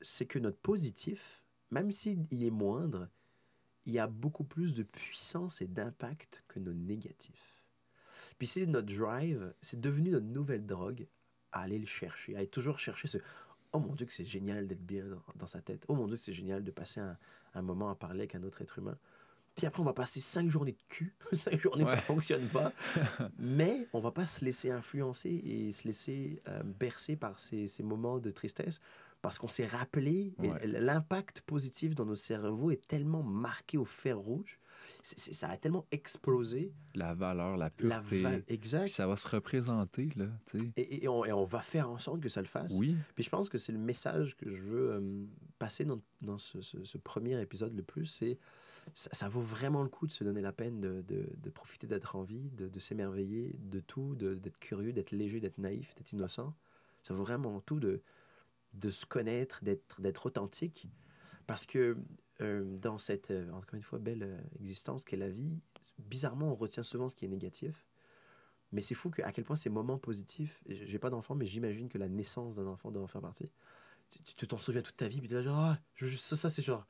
c'est 0.01 0.25
que 0.25 0.37
notre 0.39 0.57
positif, 0.57 1.42
même 1.73 1.91
s'il 1.91 2.27
est 2.31 2.49
moindre, 2.51 3.09
il 3.85 3.93
y 3.93 3.99
a 3.99 4.07
beaucoup 4.07 4.43
plus 4.45 4.73
de 4.73 4.83
puissance 4.83 5.61
et 5.61 5.67
d'impact 5.67 6.43
que 6.47 6.59
nos 6.59 6.73
négatifs. 6.73 7.63
Puis 8.37 8.47
c'est 8.47 8.65
notre 8.65 8.93
drive, 8.95 9.53
c'est 9.61 9.79
devenu 9.79 10.11
notre 10.11 10.25
nouvelle 10.27 10.65
drogue 10.65 11.07
à 11.51 11.61
aller 11.61 11.79
le 11.79 11.85
chercher, 11.85 12.35
à 12.35 12.39
aller 12.39 12.47
toujours 12.47 12.79
chercher 12.79 13.07
ce 13.07 13.17
Oh 13.75 13.79
mon 13.79 13.95
Dieu, 13.95 14.05
que 14.05 14.13
c'est 14.13 14.23
génial 14.23 14.67
d'être 14.67 14.85
bien 14.85 15.05
dans, 15.07 15.23
dans 15.35 15.47
sa 15.47 15.59
tête. 15.59 15.83
Oh 15.87 15.95
mon 15.95 16.05
Dieu, 16.05 16.15
que 16.15 16.21
c'est 16.21 16.31
génial 16.33 16.63
de 16.63 16.69
passer 16.71 16.99
un, 16.99 17.17
un 17.55 17.61
moment 17.63 17.89
à 17.89 17.95
parler 17.95 18.19
avec 18.21 18.35
un 18.35 18.43
autre 18.43 18.61
être 18.61 18.77
humain. 18.77 18.97
Puis 19.55 19.65
après, 19.65 19.81
on 19.81 19.85
va 19.85 19.93
passer 19.93 20.19
cinq 20.19 20.47
journées 20.49 20.73
de 20.73 20.83
cul, 20.89 21.15
cinq 21.33 21.59
journées 21.59 21.83
que 21.83 21.89
ça 21.89 21.95
Ouais. 21.97 22.01
fonctionne 22.03 22.47
pas. 22.49 22.71
Mais 23.39 23.87
on 23.93 23.99
va 23.99 24.11
pas 24.11 24.27
se 24.27 24.45
laisser 24.45 24.69
influencer 24.71 25.29
et 25.29 25.71
se 25.71 25.87
laisser 25.87 26.39
euh, 26.47 26.61
bercer 26.63 27.15
par 27.15 27.39
ces, 27.39 27.67
ces 27.67 27.81
moments 27.83 28.19
de 28.19 28.29
tristesse 28.29 28.79
parce 29.23 29.39
qu'on 29.39 29.47
s'est 29.47 29.65
rappelé 29.65 30.35
Ouais. 30.37 30.67
l'impact 30.67 31.41
positif 31.41 31.95
dans 31.95 32.05
nos 32.05 32.15
cerveaux 32.15 32.69
est 32.69 32.85
tellement 32.87 33.23
marqué 33.23 33.77
au 33.79 33.85
fer 33.85 34.19
rouge. 34.19 34.59
Ça 35.01 35.49
a 35.49 35.57
tellement 35.57 35.85
explosé. 35.91 36.71
La 36.95 37.13
valeur, 37.13 37.57
la 37.57 37.65
La 37.79 38.01
pureté, 38.01 38.21
va- 38.21 38.31
exact. 38.47 38.83
puis 38.83 38.91
ça 38.93 39.07
va 39.07 39.15
se 39.17 39.27
représenter, 39.27 40.09
là, 40.15 40.27
tu 40.45 40.59
sais. 40.59 40.65
Et, 40.77 41.03
et 41.03 41.07
on, 41.07 41.25
et 41.25 41.31
on 41.33 41.45
va 41.45 41.61
faire 41.61 41.89
en 41.89 41.97
sorte 41.97 42.21
que 42.21 42.29
ça 42.29 42.41
le 42.41 42.47
fasse. 42.47 42.73
Oui, 42.77 42.95
Puis 43.15 43.23
je 43.23 43.29
pense 43.29 43.49
que 43.49 43.57
c'est 43.57 43.71
le 43.71 43.79
message 43.79 44.35
que 44.37 44.49
je 44.53 44.61
veux 44.61 44.91
euh, 44.91 45.25
passer 45.59 45.83
dans, 45.85 46.01
dans 46.21 46.37
ce, 46.37 46.61
ce- 46.61 46.83
ce 46.83 46.97
premier 46.97 47.39
épisode 47.41 47.75
le 47.75 47.83
plus, 47.83 48.05
c'est 48.05 48.37
ça, 48.93 49.09
ça 49.13 49.29
vaut 49.29 49.41
vraiment 49.41 49.83
le 49.83 49.89
coup 49.89 50.05
de 50.07 50.11
se 50.11 50.23
donner 50.25 50.41
la 50.41 50.51
peine 50.53 50.79
de, 50.81 51.01
de- 51.07 51.29
de 51.37 51.49
profiter 51.49 51.87
d'être 51.87 52.15
en 52.17 52.23
vie, 52.23 52.49
de, 52.57 52.67
de 52.67 52.79
s'émerveiller 52.79 53.55
de 53.59 53.79
tout, 53.79 54.15
d'être 54.15 54.59
curieux, 54.59 54.91
d'être 54.93 55.11
léger, 55.11 55.39
d'être 55.39 55.57
naïf, 55.59 55.93
d'être 55.95 56.11
innocent. 56.11 56.53
Ça 57.01 57.13
vaut 57.13 57.23
vraiment 57.23 57.59
tout 57.61 57.79
de, 57.81 58.01
de 58.73 58.89
se 58.89 59.05
connaître, 59.05 59.63
d'être, 59.63 60.25
authentique. 60.25 60.87
Parce 61.47 61.65
que 61.65 61.97
euh, 62.41 62.63
dans 62.77 62.97
cette, 62.97 63.31
euh, 63.31 63.51
encore 63.51 63.75
une 63.75 63.83
fois, 63.83 63.99
belle 63.99 64.23
euh, 64.23 64.39
existence 64.59 65.03
qu'est 65.03 65.17
la 65.17 65.29
vie, 65.29 65.59
bizarrement, 65.99 66.51
on 66.51 66.55
retient 66.55 66.83
souvent 66.83 67.09
ce 67.09 67.15
qui 67.15 67.25
est 67.25 67.29
négatif. 67.29 67.85
Mais 68.71 68.81
c'est 68.81 68.95
fou 68.95 69.11
que, 69.11 69.21
à 69.21 69.31
quel 69.31 69.43
point 69.43 69.55
ces 69.55 69.69
moments 69.69 69.99
positifs, 69.99 70.63
j'ai 70.65 70.97
pas 70.97 71.11
d'enfant, 71.11 71.35
mais 71.35 71.45
j'imagine 71.45 71.89
que 71.89 71.99
la 71.99 72.09
naissance 72.09 72.55
d'un 72.55 72.65
enfant 72.65 72.91
doit 72.91 73.03
en 73.03 73.07
faire 73.07 73.21
partie. 73.21 73.49
Tu- 74.35 74.47
t'en 74.47 74.57
souviens 74.57 74.81
toute 74.81 74.97
ta 74.97 75.07
vie, 75.07 75.19
puis 75.19 75.27
tu 75.27 75.35
là, 75.35 75.43
genre, 75.43 75.59
ah, 75.59 75.79
ça, 76.17 76.49
c'est 76.49 76.61
genre 76.63 76.87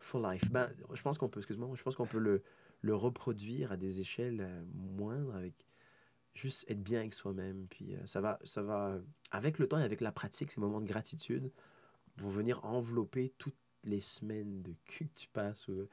for 0.00 0.20
life. 0.20 0.50
Ben, 0.50 0.72
je 0.92 1.02
pense 1.02 1.18
qu'on 1.18 1.28
peut, 1.28 1.38
excuse-moi, 1.38 1.70
je 1.74 1.82
pense 1.82 1.94
qu'on 1.94 2.06
peut 2.06 2.18
le, 2.18 2.42
le 2.80 2.94
reproduire 2.96 3.70
à 3.70 3.76
des 3.76 4.00
échelles 4.00 4.64
moindres 4.74 5.36
avec 5.36 5.69
juste 6.34 6.64
être 6.70 6.82
bien 6.82 7.00
avec 7.00 7.14
soi-même. 7.14 7.66
Puis 7.68 7.94
euh, 7.94 8.06
ça 8.06 8.20
va, 8.20 8.38
ça 8.44 8.62
va, 8.62 8.98
avec 9.30 9.58
le 9.58 9.68
temps 9.68 9.78
et 9.78 9.82
avec 9.84 10.00
la 10.00 10.12
pratique, 10.12 10.50
ces 10.52 10.60
moments 10.60 10.80
de 10.80 10.86
gratitude 10.86 11.50
vont 12.16 12.30
venir 12.30 12.64
envelopper 12.64 13.32
toutes 13.38 13.56
les 13.84 14.00
semaines 14.00 14.62
de 14.62 14.74
cul 14.84 15.08
que 15.14 15.18
tu 15.20 15.28
passes, 15.28 15.68
ou 15.68 15.86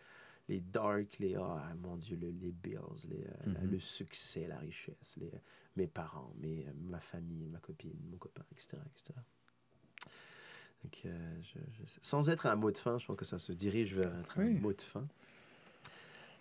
les 0.49 0.61
dark, 0.61 1.17
les, 1.19 1.35
ah 1.35 1.73
mon 1.81 1.97
Dieu, 1.97 2.15
le- 2.17 2.29
les 2.31 2.51
bills, 2.51 2.79
les, 3.09 3.25
euh, 3.25 3.31
la- 3.53 3.61
Mhm. 3.61 3.71
le 3.71 3.79
succès, 3.79 4.47
la 4.47 4.57
richesse, 4.59 5.15
les, 5.17 5.31
mes 5.75 5.87
parents, 5.87 6.33
mes, 6.37 6.65
euh, 6.67 6.71
ma 6.75 6.99
famille, 6.99 7.47
ma 7.49 7.59
copine, 7.59 7.97
mon 8.09 8.17
copain, 8.17 8.43
etc. 8.51 8.77
etc. 8.95 9.13
Donc, 10.83 11.01
euh, 11.05 11.41
je- 11.41 11.59
je- 11.85 11.97
sans 12.01 12.29
être 12.29 12.45
un 12.45 12.55
mot 12.55 12.71
de 12.71 12.77
fin, 12.77 12.97
je 12.97 13.05
pense 13.05 13.17
que 13.17 13.25
ça 13.25 13.39
se 13.39 13.51
dirige 13.51 13.95
vers 13.95 14.15
être 14.19 14.35
Oui. 14.37 14.55
un 14.57 14.59
mot 14.59 14.73
de 14.73 14.81
fin. 14.81 15.07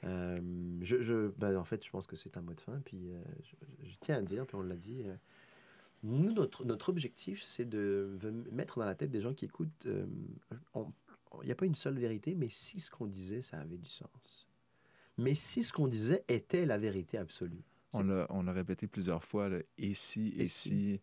Euh, 0.06 0.40
je, 0.80 1.02
je- 1.02 1.28
ben, 1.36 1.56
en 1.56 1.64
fait, 1.64 1.84
je 1.84 1.90
pense 1.90 2.06
que 2.06 2.16
c'est 2.16 2.36
un 2.36 2.40
mot 2.42 2.54
de 2.54 2.60
fin. 2.60 2.80
Puis 2.84 3.10
euh, 3.10 3.22
je, 3.42 3.88
je 3.88 3.96
tiens 4.00 4.16
à 4.16 4.22
dire, 4.22 4.46
puis 4.46 4.56
on 4.56 4.62
l'a 4.62 4.76
dit, 4.76 5.02
euh, 5.04 5.14
nous, 6.02 6.32
notre, 6.32 6.64
notre 6.64 6.88
objectif, 6.88 7.42
c'est 7.42 7.64
de 7.64 8.16
mettre 8.52 8.78
dans 8.78 8.84
la 8.84 8.94
tête 8.94 9.10
des 9.10 9.20
gens 9.20 9.34
qui 9.34 9.46
écoutent. 9.46 9.86
Il 9.86 11.44
n'y 11.44 11.50
a 11.50 11.54
pas 11.54 11.66
une 11.66 11.74
seule 11.74 11.98
vérité, 11.98 12.34
mais 12.34 12.48
si 12.48 12.80
ce 12.80 12.90
qu'on 12.90 13.06
disait, 13.06 13.42
ça 13.42 13.58
avait 13.58 13.78
du 13.78 13.90
sens. 13.90 14.48
Mais 15.18 15.34
si 15.34 15.62
ce 15.64 15.72
qu'on 15.72 15.88
disait 15.88 16.24
était 16.28 16.66
la 16.66 16.78
vérité 16.78 17.18
absolue. 17.18 17.64
on 17.92 18.02
l'a, 18.02 18.52
répété 18.52 18.86
plusieurs 18.86 19.24
fois, 19.24 19.48
là, 19.48 19.58
et 19.78 19.94
si, 19.94 20.28
et, 20.28 20.42
Et 20.42 20.46
si, 20.46 21.00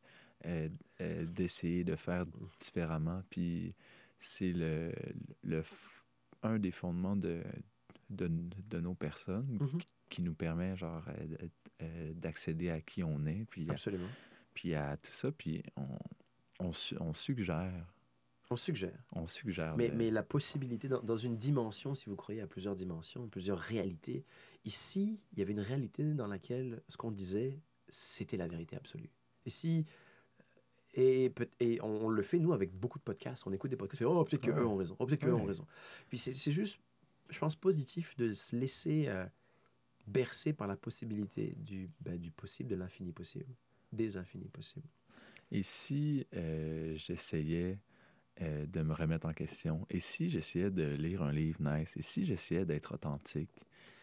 d'essayer 1.00 1.84
de 1.84 1.96
faire 1.96 2.26
différemment. 2.60 3.22
Puis 3.30 3.74
c'est 4.20 4.54
le, 4.54 4.94
le 5.44 5.64
un 6.44 6.60
des 6.60 6.72
fondements 6.72 7.16
de, 7.16 7.42
de, 8.10 8.30
de 8.70 8.80
nos 8.80 8.94
personnes 8.94 9.58
Mhm. 9.60 9.80
qui, 9.80 9.88
qui 10.10 10.22
nous 10.22 10.34
permet 10.34 10.76
genre 10.76 11.04
euh, 11.08 11.48
euh, 11.82 12.14
d'accéder 12.14 12.70
à 12.70 12.82
qui 12.82 13.04
on 13.04 13.26
est, 13.26 13.46
puis 13.50 13.70
à, 13.70 13.74
Absolument. 13.74 14.08
puis 14.54 14.74
à 14.76 14.98
tout 14.98 15.12
ça, 15.12 15.32
puis 15.32 15.64
on, 15.76 15.88
on, 16.60 16.72
su- 16.72 16.96
on 17.00 17.14
suggère, 17.14 17.86
On 18.52 18.56
suggère. 18.56 19.04
on 19.14 19.26
suggère. 19.28 19.76
Mais, 19.78 19.90
de- 19.90 19.96
mais 19.96 20.12
la 20.12 20.24
possibilité, 20.24 20.88
dans, 20.88 21.02
dans 21.02 21.18
une 21.18 21.38
dimension, 21.38 21.96
si 21.96 22.10
vous 22.10 22.16
croyez 22.16 22.42
à 22.42 22.48
plusieurs 22.48 22.76
dimensions, 22.76 23.28
plusieurs 23.28 23.58
réalités, 23.60 24.24
ici, 24.66 25.20
il 25.34 25.40
y 25.40 25.42
avait 25.42 25.54
une 25.54 25.60
réalité 25.62 26.14
dans 26.14 26.28
laquelle 26.28 26.82
ce 26.90 26.98
qu'on 26.98 27.12
disait, 27.12 27.60
c'était 27.90 28.38
la 28.38 28.48
vérité 28.48 28.76
absolue. 28.76 29.10
Et 29.46 29.50
si. 29.50 29.86
Et, 30.96 31.34
et 31.60 31.80
on, 31.82 32.06
on 32.06 32.10
le 32.10 32.22
fait, 32.22 32.38
nous, 32.38 32.54
avec 32.54 32.72
beaucoup 32.72 33.00
de 33.00 33.04
podcasts. 33.04 33.48
On 33.48 33.52
écoute 33.52 33.72
des 33.72 33.76
podcasts, 33.78 34.04
on 34.04 34.06
fait, 34.14 34.20
oh, 34.20 34.24
peut-être 34.24 34.44
qu'eux 34.44 34.54
Ouais. 34.54 34.62
ont 34.62 34.76
raison. 34.76 34.96
Oh, 35.00 35.08
peut-être 35.08 35.22
qu'eux 35.22 35.34
ont 35.34 35.42
Ouais. 35.42 35.48
raison. 35.48 35.66
Puis 36.08 36.20
c'est 36.20 36.34
c'est 36.34 36.52
juste, 36.52 36.80
je 37.34 37.40
pense, 37.40 37.56
positif 37.56 38.16
de 38.18 38.34
se 38.34 38.56
laisser 38.56 39.06
euh, 39.08 39.26
bercer 40.08 40.54
par 40.54 40.68
la 40.68 40.76
possibilité 40.76 41.56
du, 41.58 41.90
ben, 42.02 42.18
du 42.18 42.32
possible, 42.32 42.70
de 42.70 42.76
l'infini 42.76 43.12
possible, 43.12 43.54
des 43.92 44.18
infinis 44.18 44.50
possibles. 44.50 44.88
Et 45.52 45.64
si 45.64 46.26
euh, 46.36 46.96
j'essayais 46.96 47.80
euh, 48.42 48.66
de 48.66 48.82
me 48.82 48.94
remettre 48.94 49.28
en 49.28 49.34
question, 49.34 49.86
et 49.90 50.00
si 50.00 50.30
j'essayais 50.30 50.72
de 50.72 50.96
lire 50.96 51.22
un 51.22 51.32
livre 51.32 51.62
nice, 51.62 51.96
et 51.98 52.02
si 52.02 52.26
j'essayais 52.26 52.66
d'être 52.66 52.94
authentique, 52.94 53.52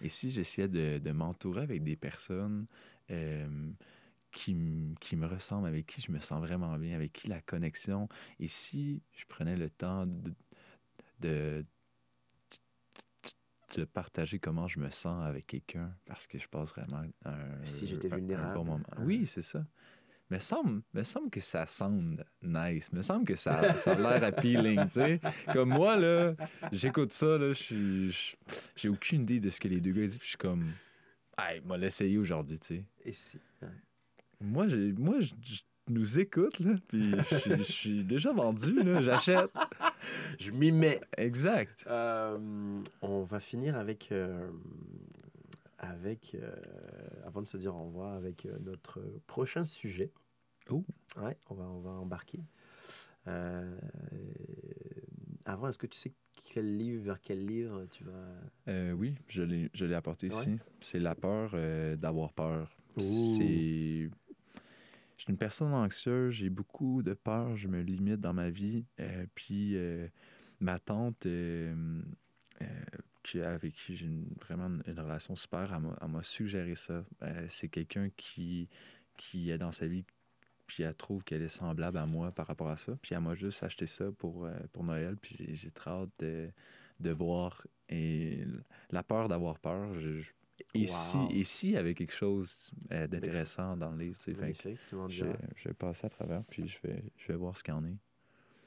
Et 0.02 0.08
si 0.08 0.30
j'essayais 0.30 0.68
de, 0.68 1.12
m'entourer 1.12 1.62
avec 1.62 1.82
des 1.82 1.96
personnes 1.96 2.66
qui, 4.32 4.56
qui 5.00 5.16
me 5.16 5.26
ressemblent, 5.26 5.66
avec 5.66 5.86
qui 5.86 6.00
je 6.00 6.12
me 6.12 6.20
sens 6.20 6.40
vraiment 6.40 6.78
bien, 6.78 6.94
avec 6.94 7.12
qui 7.12 7.28
la 7.28 7.40
connexion, 7.40 8.08
et 8.38 8.46
si 8.46 9.02
je 9.12 9.24
prenais 9.26 9.56
le 9.56 9.68
temps 9.68 10.06
de, 11.20 11.64
de 13.76 13.84
partager 13.84 14.38
comment 14.38 14.66
je 14.68 14.78
me 14.80 14.90
sens 14.90 15.24
avec 15.24 15.46
quelqu'un, 15.46 15.94
parce 16.06 16.26
que 16.26 16.38
je 16.38 16.48
passe 16.48 16.70
vraiment 16.70 17.02
un, 17.24 17.64
Si 17.64 17.86
j'étais 17.86 18.12
un 18.12 18.16
vulnérable. 18.16 18.54
bon 18.54 18.64
moment. 18.64 18.84
Ah. 18.92 19.00
Oui, 19.00 19.26
c'est 19.26 19.42
ça. 19.42 19.64
Me 20.30 20.38
semble, 20.38 20.82
me 20.94 21.02
semble 21.02 21.28
que 21.30 21.40
ça 21.40 21.66
sonne 21.66 22.24
nice. 22.40 22.92
Me 22.92 23.02
semble 23.02 23.24
que 23.24 23.34
ça, 23.34 23.76
ça 23.76 23.92
a 23.92 23.96
l'air 23.98 24.22
appealing, 24.24 24.84
tu 24.86 24.90
sais. 24.92 25.20
Comme 25.52 25.70
moi, 25.70 25.96
là, 25.96 26.34
j'écoute 26.70 27.12
ça, 27.12 27.36
là, 27.36 27.52
j'ai 27.52 28.88
aucune 28.88 29.22
idée 29.22 29.40
de 29.40 29.50
ce 29.50 29.58
que 29.58 29.66
les 29.66 29.80
deux 29.80 29.90
gars 29.92 30.02
disent, 30.02 30.18
puis 30.18 30.26
je 30.26 30.30
suis 30.30 30.38
comme, 30.38 30.70
hey, 31.36 31.60
moi 31.64 31.76
l'essayer 31.78 32.16
aujourd'hui, 32.16 32.60
tu 32.60 32.66
sais. 32.76 32.84
Et 33.04 33.12
si. 33.12 33.38
ouais. 33.62 33.68
Moi, 34.40 34.68
j'ai, 34.68 34.92
moi, 34.92 35.18
je 35.20 35.32
nous 35.90 36.18
écoute, 36.18 36.58
là, 36.60 36.74
puis 36.88 37.14
je 37.30 37.36
suis- 37.36 37.56
je 37.58 37.62
suis 37.62 38.04
déjà 38.04 38.32
vendu, 38.32 38.82
là, 38.82 39.02
j'achète. 39.02 39.50
Je 40.38 40.50
m'y 40.50 40.72
mets. 40.72 41.00
Exact. 41.18 41.84
Euh, 41.86 42.82
on 43.02 43.22
va 43.24 43.38
finir 43.40 43.76
avec, 43.76 44.10
euh, 44.12 44.48
avec 45.78 46.34
euh, 46.34 46.50
avant 47.26 47.42
de 47.42 47.46
se 47.46 47.56
dire 47.58 47.74
au 47.76 47.84
revoir, 47.86 48.14
avec 48.14 48.46
euh, 48.46 48.56
notre 48.64 49.00
prochain 49.26 49.64
sujet. 49.64 50.10
Oh. 50.70 50.84
Ouais, 51.20 51.36
on 51.50 51.54
va, 51.54 51.64
on 51.64 51.80
va 51.80 51.90
embarquer. 51.90 52.40
Euh, 53.26 53.76
avant, 55.44 55.68
est-ce 55.68 55.78
que 55.78 55.86
tu 55.86 55.98
sais 55.98 56.12
quel 56.52 56.76
livre, 56.78 57.04
vers 57.04 57.20
quel 57.20 57.44
livre 57.46 57.86
tu 57.90 58.04
vas... 58.04 58.12
Euh, 58.68 58.92
oui, 58.92 59.14
je 59.28 59.42
l'ai, 59.42 59.70
je 59.74 59.84
l'ai 59.84 59.94
apporté 59.94 60.28
Ouais. 60.28 60.34
ici. 60.40 60.58
C'est 60.80 60.98
la 60.98 61.14
peur 61.14 61.50
euh, 61.54 61.96
d'avoir 61.96 62.32
peur. 62.32 62.74
C'est. 62.98 64.08
Je 65.20 65.24
suis 65.24 65.32
une 65.32 65.36
personne 65.36 65.74
anxieuse, 65.74 66.32
j'ai 66.32 66.48
beaucoup 66.48 67.02
de 67.02 67.12
peur, 67.12 67.54
je 67.54 67.68
me 67.68 67.82
limite 67.82 68.22
dans 68.22 68.32
ma 68.32 68.48
vie. 68.48 68.86
Euh, 69.00 69.26
puis 69.34 69.76
euh, 69.76 70.08
ma 70.60 70.78
tante, 70.78 71.26
euh, 71.26 72.00
avec 73.34 73.74
qui 73.74 73.96
j'ai 73.96 74.08
vraiment 74.40 74.68
une, 74.86 74.98
relation 74.98 75.36
super, 75.36 75.74
elle 75.74 76.08
m'a, 76.08 76.22
suggéré 76.22 76.74
ça. 76.74 77.04
C'est 77.50 77.68
quelqu'un 77.68 78.08
qui, 78.16 78.70
qui 79.18 79.50
est 79.50 79.58
dans 79.58 79.72
sa 79.72 79.86
vie, 79.86 80.06
puis 80.66 80.84
elle 80.84 80.94
trouve 80.94 81.22
qu'elle 81.22 81.42
est 81.42 81.48
semblable 81.48 81.98
à 81.98 82.06
moi 82.06 82.32
par 82.32 82.46
rapport 82.46 82.70
à 82.70 82.78
ça. 82.78 82.96
Puis 83.02 83.14
elle 83.14 83.20
m'a 83.20 83.34
juste 83.34 83.62
acheté 83.62 83.86
ça 83.86 84.10
pour, 84.12 84.48
pour 84.72 84.84
Noël, 84.84 85.18
puis 85.20 85.36
j'ai, 85.54 85.70
très 85.70 85.90
hâte 85.90 86.08
de, 86.20 86.48
de 86.98 87.10
voir. 87.10 87.66
Et 87.90 88.42
la 88.90 89.02
peur 89.02 89.28
d'avoir 89.28 89.58
peur, 89.58 89.92
je- 90.00 90.32
et, 90.74 90.86
si, 90.86 91.16
Wow. 91.16 91.74
y 91.74 91.76
avait 91.76 91.94
quelque 91.94 92.14
chose 92.14 92.70
euh, 92.92 93.06
d'intéressant 93.06 93.76
dans 93.76 93.90
le 93.90 93.98
livre, 93.98 94.18
tu 94.18 94.32
sais, 94.32 94.32
vais 95.68 95.74
passer 95.74 96.06
à 96.06 96.10
travers, 96.10 96.44
puis 96.44 96.68
je 96.68 96.78
vais, 96.84 97.02
je 97.16 97.28
vais 97.28 97.36
voir 97.36 97.56
ce 97.56 97.62
qu'il 97.62 97.74
y 97.74 97.76
en 97.76 97.84
est. 97.84 97.96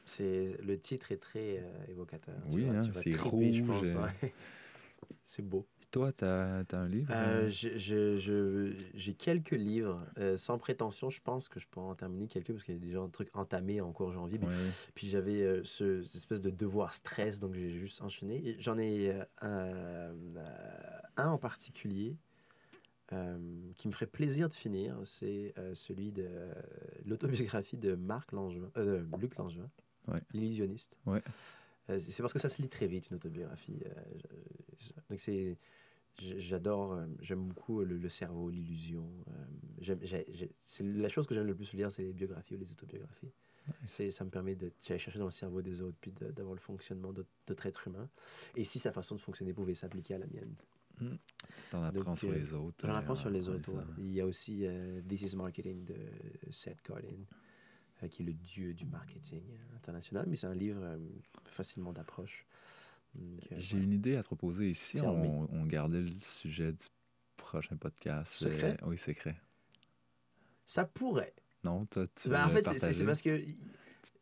C'est, 0.06 0.58
le 0.62 0.78
titre 0.78 1.12
est 1.14 1.18
très 1.18 1.60
euh, 1.60 1.86
évocateur. 1.88 2.36
Oui, 2.52 2.68
hein, 2.70 2.82
rouge, 3.16 3.62
ouais. 3.62 4.34
C'est 5.26 5.42
beau. 5.42 5.66
Toi, 5.94 6.12
t'as 6.12 6.64
as 6.72 6.76
un 6.76 6.88
livre? 6.88 7.14
Euh, 7.16 7.52
euh? 7.52 8.68
j'ai- 8.96 9.14
quelques 9.14 9.52
livres. 9.52 10.04
euh, 10.18 10.38
sans 10.38 10.58
prétention, 10.58 11.12
je 11.12 11.22
pense 11.22 11.48
que 11.48 11.60
je 11.60 11.68
pourrais 11.68 11.86
en 11.86 11.94
terminer 11.94 12.26
quelques 12.28 12.52
parce 12.52 12.64
qu'il 12.64 12.74
y 12.74 12.78
a 12.78 12.80
déjà 12.80 13.00
un 13.00 13.10
truc 13.10 13.30
entamé 13.36 13.80
en 13.80 13.92
cours 13.92 14.12
janvier. 14.12 14.40
Puis, 14.40 14.48
Ouais. 14.48 14.54
puis 14.96 15.08
j'avais 15.08 15.44
euh, 15.44 15.62
ce, 15.64 16.02
cette 16.02 16.16
espèce 16.16 16.42
de 16.42 16.50
devoir 16.50 16.96
stress, 16.96 17.40
donc 17.40 17.54
j'ai 17.54 17.70
juste 17.70 18.02
enchaîné. 18.02 18.56
J'en 18.60 18.80
ai 18.80 19.14
un, 19.42 20.16
en 21.16 21.38
particulier 21.38 22.18
qui 23.76 23.88
me 23.88 23.94
ferait 23.94 24.08
plaisir 24.08 24.50
de 24.50 24.56
finir. 24.56 24.98
C'est 25.06 25.54
celui 25.76 26.12
de 26.12 26.28
l'autobiographie 27.06 27.78
de 27.78 27.94
Marc 27.94 28.32
Langevin, 28.32 28.72
Luc 29.20 29.36
Langevin, 29.36 29.70
Ouais. 30.08 30.22
l'illusionniste. 30.34 30.98
Ouais. 31.06 31.22
C'est 31.88 32.24
parce 32.24 32.34
que 32.34 32.40
ça 32.40 32.50
se 32.50 32.64
lit 32.64 32.70
très 32.70 32.88
vite, 32.88 33.12
une 33.12 33.18
autobiographie. 33.18 33.80
donc 35.12 35.20
c'est 35.20 35.56
J'adore, 36.20 36.94
euh, 36.94 37.06
j'aime 37.22 37.48
beaucoup 37.48 37.84
le, 37.84 37.98
le 37.98 38.10
cerveau, 38.10 38.50
l'illusion. 38.50 39.10
euh, 39.28 40.46
la 40.82 41.10
chose 41.10 41.28
que 41.28 41.34
j'aime 41.36 41.48
le 41.48 41.56
plus 41.56 41.74
lire, 41.74 41.92
c'est 41.92 42.04
les 42.04 42.14
biographies 42.14 42.56
ou 42.56 42.60
les 42.60 42.72
autobiographies. 42.72 43.32
Ça 43.88 44.24
me 44.26 44.30
permet 44.30 44.56
de 44.56 44.72
d'aller 44.88 45.00
chercher 45.00 45.20
dans 45.20 45.26
le 45.26 45.32
cerveau 45.32 45.62
des 45.62 45.82
autres, 45.82 45.98
puis 46.02 46.12
d'avoir 46.12 46.54
le 46.54 46.60
fonctionnement 46.60 47.14
d'autres 47.14 47.66
êtres 47.66 47.88
humains. 47.88 48.10
Et 48.56 48.64
si 48.64 48.78
sa 48.78 48.92
façon 48.92 49.16
de 49.16 49.22
fonctionner 49.22 49.54
pouvait 49.54 49.74
s'appliquer 49.76 50.16
à 50.16 50.18
la 50.20 50.28
mienne. 50.28 50.54
T'en 51.72 51.82
apprends 51.84 52.04
Donc, 52.04 52.18
sur 52.18 52.30
euh, 52.30 52.36
les 52.36 52.54
autres. 52.54 52.86
Euh, 52.86 52.94
apprends 52.94 53.16
sur 53.16 53.30
les 53.30 53.50
autres. 53.50 53.74
ouais. 53.74 53.84
Il 53.98 54.12
y 54.14 54.22
a 54.22 54.26
aussi 54.26 54.66
euh, 54.66 55.02
This 55.10 55.34
is 55.34 55.36
Marketing 55.36 55.84
de 55.86 55.96
Seth 56.52 56.78
Godin, 56.88 57.08
euh, 58.04 58.08
qui 58.08 58.22
est 58.22 58.26
le 58.26 58.34
dieu 58.34 58.74
du 58.74 58.86
marketing 58.86 59.44
euh, 59.54 59.76
international, 59.78 60.26
mais 60.28 60.36
c'est 60.36 60.48
un 60.48 60.54
livre 60.56 60.82
euh, 60.84 60.98
facilement 61.46 61.92
d'approche. 61.94 62.46
J'ai 63.58 63.78
une 63.78 63.92
idée 63.94 64.16
à 64.16 64.22
te 64.22 64.28
proposer. 64.28 64.70
Ici, 64.72 65.00
on, 65.02 65.48
on 65.52 65.66
gardait 65.66 66.02
le 66.02 66.12
sujet 66.20 66.72
du 66.72 66.86
prochain 67.38 67.76
podcast. 67.78 68.34
Secret? 68.34 68.78
Euh, 68.82 68.88
oui, 68.88 68.98
secret. 68.98 69.36
Ça 70.66 70.86
pourrait. 70.86 71.34
Non, 71.64 71.86
toi, 71.86 72.08
tu 72.16 72.30
Ben, 72.30 72.46
en 72.46 72.50
fait, 72.50 72.68
c'est- 72.80 73.06
parce 73.06 73.22
que. 73.22 73.44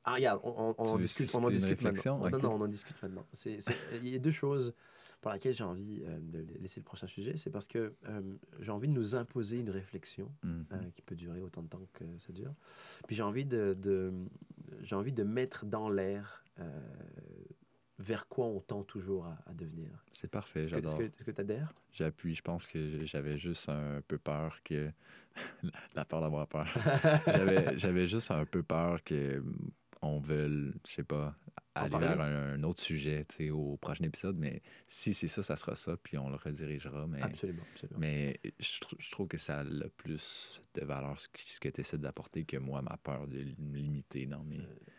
Ah, 0.03 0.13
regarde, 0.15 0.39
on, 0.43 0.97
discute, 0.97 1.29
on 1.33 1.43
en 1.43 1.49
discute 1.49 1.81
maintenant. 1.81 2.29
Non, 2.29 2.37
non, 2.39 2.53
on 2.55 2.61
en 2.61 2.67
discute 2.67 3.01
maintenant. 3.01 3.25
Il 3.45 4.07
y 4.09 4.15
a 4.15 4.19
deux 4.19 4.31
choses 4.31 4.73
pour 5.21 5.31
lesquelles 5.31 5.53
j'ai 5.53 5.63
envie 5.63 6.01
euh, 6.03 6.19
de 6.19 6.45
laisser 6.59 6.79
le 6.79 6.83
prochain 6.83 7.07
sujet. 7.07 7.35
C'est 7.37 7.49
parce 7.51 7.67
que 7.67 7.93
euh, 8.07 8.21
j'ai 8.59 8.71
envie 8.71 8.87
de 8.87 8.93
nous 8.93 9.15
imposer 9.15 9.59
une 9.59 9.69
réflexion 9.69 10.31
Mhm. 10.43 10.65
euh, 10.73 10.77
qui 10.95 11.01
peut 11.01 11.15
durer 11.15 11.41
autant 11.41 11.61
de 11.63 11.67
temps 11.67 11.81
que 11.93 12.03
ça 12.19 12.31
dure. 12.33 12.53
Puis 13.07 13.15
j'ai 13.15 13.23
envie 13.23 13.45
de, 13.45 13.73
de- 13.79 14.13
j'ai 14.83 14.95
envie 14.95 15.13
de 15.13 15.23
mettre 15.23 15.65
dans 15.65 15.89
l'air 15.89 16.43
vers 18.01 18.27
quoi 18.27 18.45
on 18.45 18.59
tend 18.59 18.83
toujours 18.83 19.25
à, 19.25 19.37
à 19.49 19.53
devenir. 19.53 19.89
C'est 20.11 20.29
parfait, 20.29 20.61
Est-ce 20.61 20.69
que 20.69 20.75
j'adore. 20.75 20.97
tu 20.97 21.41
adhères 21.41 21.73
J'appuie. 21.93 22.35
Je 22.35 22.41
pense 22.41 22.67
que 22.67 23.05
j'avais 23.05 23.37
juste 23.37 23.69
un 23.69 24.01
peu 24.07 24.17
peur 24.17 24.57
que. 24.63 24.91
la 25.95 26.03
peur 26.03 26.21
d'avoir 26.21 26.45
peur. 26.47 26.67
J'avais 27.77 28.07
juste 28.07 28.31
un 28.31 28.43
peu 28.45 28.63
peur 28.63 29.01
que 29.03 29.41
on 30.01 30.19
veuille, 30.19 30.73
je 30.85 30.91
sais 30.91 31.03
pas, 31.03 31.35
aller 31.75 31.97
vers 31.97 32.21
un, 32.21 32.53
un 32.53 32.63
autre 32.63 32.81
sujet 32.81 33.25
au 33.51 33.77
prochain 33.77 34.03
épisode. 34.03 34.37
Mais 34.37 34.61
si 34.87 35.13
c'est 35.13 35.27
ça, 35.27 35.41
ça 35.43 35.55
sera 35.55 35.75
ça, 35.75 35.95
puis 35.97 36.17
on 36.17 36.29
le 36.29 36.35
redirigera. 36.35 37.07
Mais, 37.07 37.21
Absolument, 37.21 37.63
absolument. 37.73 37.99
mais 37.99 38.39
je, 38.59 38.79
trou- 38.79 38.95
je 38.99 39.11
trouve 39.11 39.27
que 39.27 39.37
ça 39.37 39.59
a 39.59 39.63
le 39.63 39.89
plus 39.89 40.61
de 40.73 40.85
valeur 40.85 41.19
ce 41.19 41.27
que, 41.59 41.69
tu 41.69 41.81
essaies 41.81 41.97
d'apporter 41.97 42.45
que 42.45 42.57
moi, 42.57 42.81
ma 42.81 42.97
peur 42.97 43.27
de 43.27 43.43
me 43.59 43.77
limiter 43.77 44.25
dans 44.25 44.43
mes. 44.43 44.57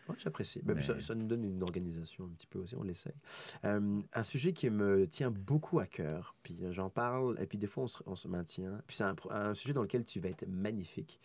Ouais, 0.09 0.15
J'apprécie. 0.17 0.61
Ben, 0.63 0.75
Mais- 0.75 0.81
ça, 0.81 0.99
ça 0.99 1.15
nous 1.15 1.25
donne 1.25 1.43
une 1.43 1.63
organisation 1.63 2.25
un 2.25 2.29
petit 2.29 2.47
peu 2.47 2.59
aussi, 2.59 2.75
on 2.75 2.83
l'essaye. 2.83 3.13
Euh, 3.65 4.01
un 4.13 4.23
sujet 4.23 4.53
qui 4.53 4.69
me 4.69 5.07
tient 5.07 5.31
beaucoup 5.31 5.79
à 5.79 5.87
cœur, 5.87 6.35
puis 6.43 6.57
euh, 6.63 6.71
j'en 6.73 6.89
parle, 6.89 7.37
et 7.41 7.45
puis 7.47 7.57
des 7.57 7.67
fois 7.67 7.83
on 7.83 7.87
se, 7.87 8.03
on 8.05 8.15
se 8.15 8.27
maintient. 8.27 8.81
Puis 8.87 8.97
c'est 8.97 9.05
un 9.29 9.53
sujet 9.53 9.73
dans 9.73 9.81
lequel 9.83 10.03
tu 10.05 10.19
vas 10.19 10.29
être 10.29 10.45
magnifique. 10.47 11.19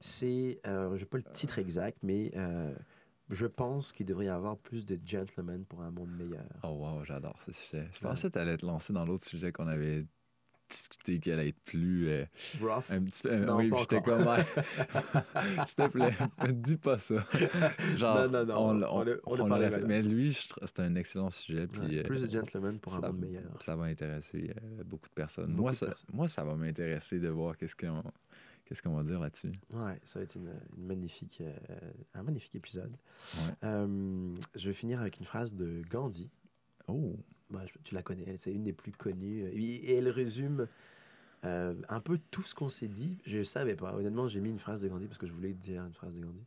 C'est, 0.00 0.60
euh, 0.66 0.94
je 0.96 1.00
n'ai 1.00 1.06
pas 1.06 1.18
le 1.18 1.24
titre 1.24 1.58
exact, 1.58 1.98
mais 2.02 2.30
euh, 2.36 2.72
je 3.30 3.46
pense 3.46 3.92
qu'il 3.92 4.06
devrait 4.06 4.26
y 4.26 4.28
avoir 4.28 4.56
plus 4.56 4.84
de 4.86 4.98
gentlemen 5.04 5.64
pour 5.64 5.82
un 5.82 5.90
monde 5.90 6.10
meilleur. 6.10 6.44
Oh 6.62 6.68
wow, 6.68 7.04
j'adore 7.04 7.40
ce 7.42 7.52
sujet. 7.52 7.88
Je 7.92 8.04
Ouais. 8.04 8.10
pensais 8.10 8.28
que 8.28 8.32
tu 8.34 8.38
allais 8.38 8.56
te 8.56 8.66
lancer 8.66 8.92
dans 8.92 9.04
l'autre 9.04 9.24
sujet 9.24 9.52
qu'on 9.52 9.68
avait 9.68 10.04
discuté, 10.68 11.18
qui 11.18 11.32
allait 11.32 11.48
être 11.48 11.60
plus. 11.64 12.08
euh, 12.08 12.24
Rough. 12.60 12.84
Un 12.90 13.02
petit 13.02 13.22
peu. 13.24 13.30
euh, 13.32 13.44
Non, 13.44 13.56
oui, 13.56 13.72
j'étais 13.76 14.00
comme. 14.02 14.24
S'il 15.66 15.74
te 15.76 15.88
plaît, 15.88 16.12
dis 16.52 16.76
pas 16.76 16.98
ça. 16.98 17.24
Genre, 17.96 18.28
Non, 18.28 18.30
non, 18.30 18.46
non, 18.46 18.54
on, 18.56 18.82
on 18.82 19.00
on, 19.00 19.56
le- 19.58 19.68
fait. 19.70 19.84
Mais 19.86 20.02
lui, 20.02 20.32
c'est 20.64 20.80
un 20.80 20.94
excellent 20.94 21.30
sujet. 21.30 21.66
Puis, 21.66 21.80
Ouais, 21.80 21.98
euh, 21.98 22.02
plus 22.04 22.22
de 22.22 22.30
gentlemen 22.30 22.78
pour 22.78 22.94
un 22.94 23.00
monde 23.00 23.18
meilleur. 23.18 23.60
ça 23.60 23.74
va 23.74 23.84
intéresser 23.86 24.52
euh, 24.62 24.84
beaucoup 24.84 25.08
de 25.08 25.14
personnes. 25.14 25.50
Beaucoup 25.50 25.62
moi, 25.62 25.70
de 25.72 25.76
ça, 25.76 25.86
personnes. 25.86 26.08
moi, 26.12 26.28
ça 26.28 26.44
va 26.44 26.54
m'intéresser 26.54 27.18
de 27.18 27.28
voir 27.28 27.56
qu'est-ce 27.56 27.74
qu'on 27.76 28.02
qu'est-ce 28.70 28.82
qu'on 28.82 28.94
va 28.94 29.02
dire 29.02 29.18
là-dessus? 29.18 29.50
Ouais, 29.72 30.00
ça 30.04 30.20
va 30.20 30.22
être 30.22 30.36
une, 30.36 30.54
une 30.78 30.86
magnifique, 30.86 31.40
euh, 31.40 31.90
un 32.14 32.22
magnifique 32.22 32.54
épisode. 32.54 32.92
Ouais. 33.34 33.52
Euh, 33.64 34.36
je 34.54 34.68
vais 34.68 34.74
finir 34.74 35.00
avec 35.00 35.18
une 35.18 35.26
phrase 35.26 35.54
de 35.54 35.82
Gandhi. 35.90 36.30
Oh, 36.86 37.16
Bah, 37.50 37.66
je- 37.66 37.72
tu 37.82 37.96
la 37.96 38.02
connais, 38.04 38.36
c'est 38.38 38.52
une 38.52 38.62
des 38.62 38.72
plus 38.72 38.92
connues. 38.92 39.42
euh, 39.42 39.50
Et, 39.52 39.94
elle 39.96 40.08
résume 40.08 40.68
euh, 41.44 41.74
un 41.88 41.98
peu 42.00 42.18
tout 42.30 42.42
ce 42.42 42.54
qu'on 42.54 42.68
s'est 42.68 42.86
dit. 42.86 43.18
Je 43.26 43.38
ne 43.38 43.42
savais 43.42 43.74
pas. 43.74 43.96
Honnêtement, 43.96 44.28
j'ai 44.28 44.40
mis 44.40 44.50
une 44.50 44.60
phrase 44.60 44.82
de 44.82 44.88
Gandhi 44.88 45.06
parce 45.06 45.18
que 45.18 45.26
je 45.26 45.32
voulais 45.32 45.52
dire 45.52 45.84
une 45.84 45.92
phrase 45.94 46.14
de 46.14 46.20
Gandhi. 46.20 46.46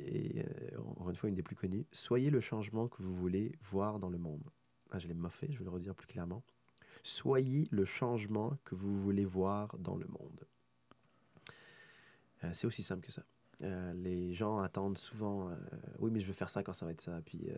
Et 0.00 0.44
encore 0.78 1.08
une 1.10 1.16
fois, 1.16 1.28
une 1.28 1.34
des 1.34 1.42
plus 1.42 1.56
connues. 1.56 1.86
Soyez 1.92 2.28
le 2.30 2.40
changement 2.40 2.88
que 2.88 3.02
vous 3.02 3.14
voulez 3.14 3.52
voir 3.70 3.98
dans 3.98 4.10
le 4.10 4.18
monde. 4.18 4.42
Ah, 4.90 4.98
je 4.98 5.08
l'ai 5.08 5.14
moffé, 5.14 5.46
je 5.50 5.58
vais 5.58 5.64
le 5.64 5.70
redire 5.70 5.94
plus 5.94 6.06
clairement. 6.08 6.42
Soyez 7.02 7.66
le 7.70 7.84
changement 7.84 8.56
que 8.64 8.74
vous 8.74 9.02
voulez 9.02 9.24
voir 9.24 9.76
dans 9.78 9.96
le 9.96 10.06
monde. 10.06 10.46
Euh, 12.44 12.50
c'est 12.52 12.66
aussi 12.66 12.82
simple 12.82 13.06
que 13.06 13.12
ça. 13.12 13.22
Euh, 13.62 13.92
les 13.94 14.34
gens 14.34 14.58
attendent 14.60 14.98
souvent, 14.98 15.50
euh, 15.50 15.56
oui, 15.98 16.10
mais 16.10 16.20
je 16.20 16.26
veux 16.26 16.32
faire 16.32 16.50
ça 16.50 16.62
quand 16.62 16.72
ça 16.72 16.86
va 16.86 16.92
être 16.92 17.00
ça. 17.00 17.20
Puis, 17.24 17.48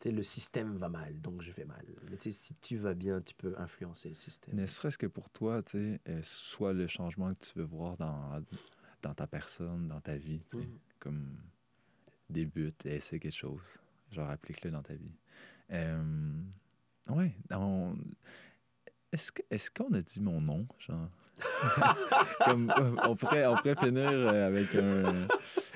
Tu 0.00 0.08
sais, 0.08 0.14
le 0.14 0.22
système 0.22 0.76
va 0.76 0.88
mal, 0.88 1.18
donc 1.20 1.40
je 1.40 1.52
vais 1.52 1.64
mal. 1.64 1.84
Mais 2.10 2.16
tu 2.16 2.24
sais, 2.24 2.30
si 2.30 2.54
tu 2.56 2.76
vas 2.76 2.94
bien, 2.94 3.22
tu 3.22 3.34
peux 3.34 3.54
influencer 3.58 4.08
le 4.08 4.14
système. 4.14 4.54
Ne 4.56 4.66
serait-ce 4.66 4.98
que 4.98 5.06
pour 5.06 5.30
toi, 5.30 5.62
tu 5.62 5.98
sais, 6.04 6.20
soit 6.22 6.72
le 6.72 6.86
changement 6.88 7.32
que 7.32 7.38
tu 7.38 7.58
veux 7.58 7.64
voir 7.64 7.96
dans, 7.96 8.42
dans 9.02 9.14
ta 9.14 9.26
personne, 9.26 9.88
dans 9.88 10.00
ta 10.00 10.16
vie, 10.16 10.40
tu 10.50 10.58
sais, 10.58 10.64
Mhm. 10.66 10.78
comme 10.98 11.36
débute, 12.28 12.84
essaie 12.86 13.18
quelque 13.20 13.32
chose. 13.36 13.78
Genre, 14.10 14.28
applique-le 14.28 14.70
dans 14.70 14.82
ta 14.82 14.94
vie. 14.94 15.14
Euh, 15.70 16.34
ouais, 17.10 17.34
on- 17.52 17.96
Est-ce 19.50 19.70
qu'on 19.70 19.92
a 19.94 20.00
dit 20.00 20.20
mon 20.20 20.40
nom, 20.40 20.66
genre? 20.78 21.08
Comme, 22.44 22.70
euh, 22.78 22.96
on, 23.08 23.16
pourrait, 23.16 23.46
on 23.46 23.56
pourrait 23.56 23.76
finir 23.76 24.08
euh, 24.10 24.46
avec 24.48 24.74
un... 24.74 25.26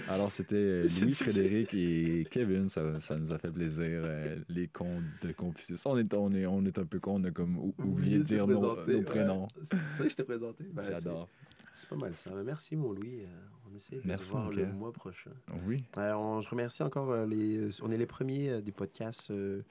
Alors, 0.08 0.30
c'était 0.32 0.54
euh, 0.56 0.86
Louis. 1.02 1.12
Frédéric 1.14 1.74
et 1.74 2.26
Kevin. 2.30 2.68
Ça, 2.68 3.00
ça 3.00 3.16
nous 3.16 3.32
a 3.32 3.38
fait 3.38 3.50
plaisir. 3.50 3.84
euh, 4.04 4.36
les 4.48 4.68
contes 4.68 5.02
de 5.22 5.32
Confucius. 5.32 5.84
On 5.86 5.98
est, 5.98 6.12
on, 6.14 6.32
est, 6.32 6.46
on 6.46 6.64
est 6.64 6.78
un 6.78 6.84
peu 6.86 6.98
con, 7.00 7.20
on 7.20 7.24
a 7.24 7.30
comme 7.30 7.58
ou- 7.58 7.74
oublié 7.78 8.18
de 8.18 8.22
dire 8.24 8.46
nos, 8.46 8.60
nos 8.60 8.84
ouais. 8.84 9.02
prénoms. 9.02 9.48
C'est 9.62 9.76
ça 9.90 10.02
que 10.04 10.08
je 10.08 10.16
t'ai 10.16 10.24
présenté. 10.24 10.64
Ben, 10.72 10.84
J'adore. 10.90 11.28
C'est 11.74 11.88
pas 11.88 11.96
mal 11.96 12.16
ça. 12.16 12.30
Ben, 12.30 12.42
Merci, 12.44 12.74
mon 12.76 12.92
Louis. 12.92 13.20
Euh, 13.22 13.26
on 13.70 13.76
essaie 13.76 13.96
de 13.96 14.02
Merci, 14.04 14.28
se 14.28 14.32
voir 14.32 14.50
le 14.50 14.66
mois 14.66 14.92
prochain. 14.92 15.30
Oui, 15.66 15.84
Euh, 15.98 16.12
on- 16.14 16.40
je 16.40 16.48
remercie 16.48 16.82
encore 16.82 17.10
euh, 17.12 17.26
les. 17.26 17.68
On 17.82 17.90
est 17.90 17.96
les 17.98 18.06
premiers 18.06 18.50
euh, 18.50 18.60
du 18.60 18.72
podcast 18.72 19.30
euh, 19.30 19.62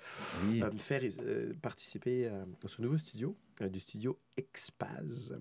oui. 0.49 0.61
à 0.61 0.69
me 0.69 0.77
faire 0.77 1.01
euh, 1.21 1.53
participer 1.61 2.27
euh, 2.27 2.43
à 2.63 2.67
ce 2.67 2.81
nouveau 2.81 2.97
studio, 2.97 3.35
euh, 3.35 3.46
du 3.65 3.79
studio 3.79 4.19
Expaz. 4.37 5.37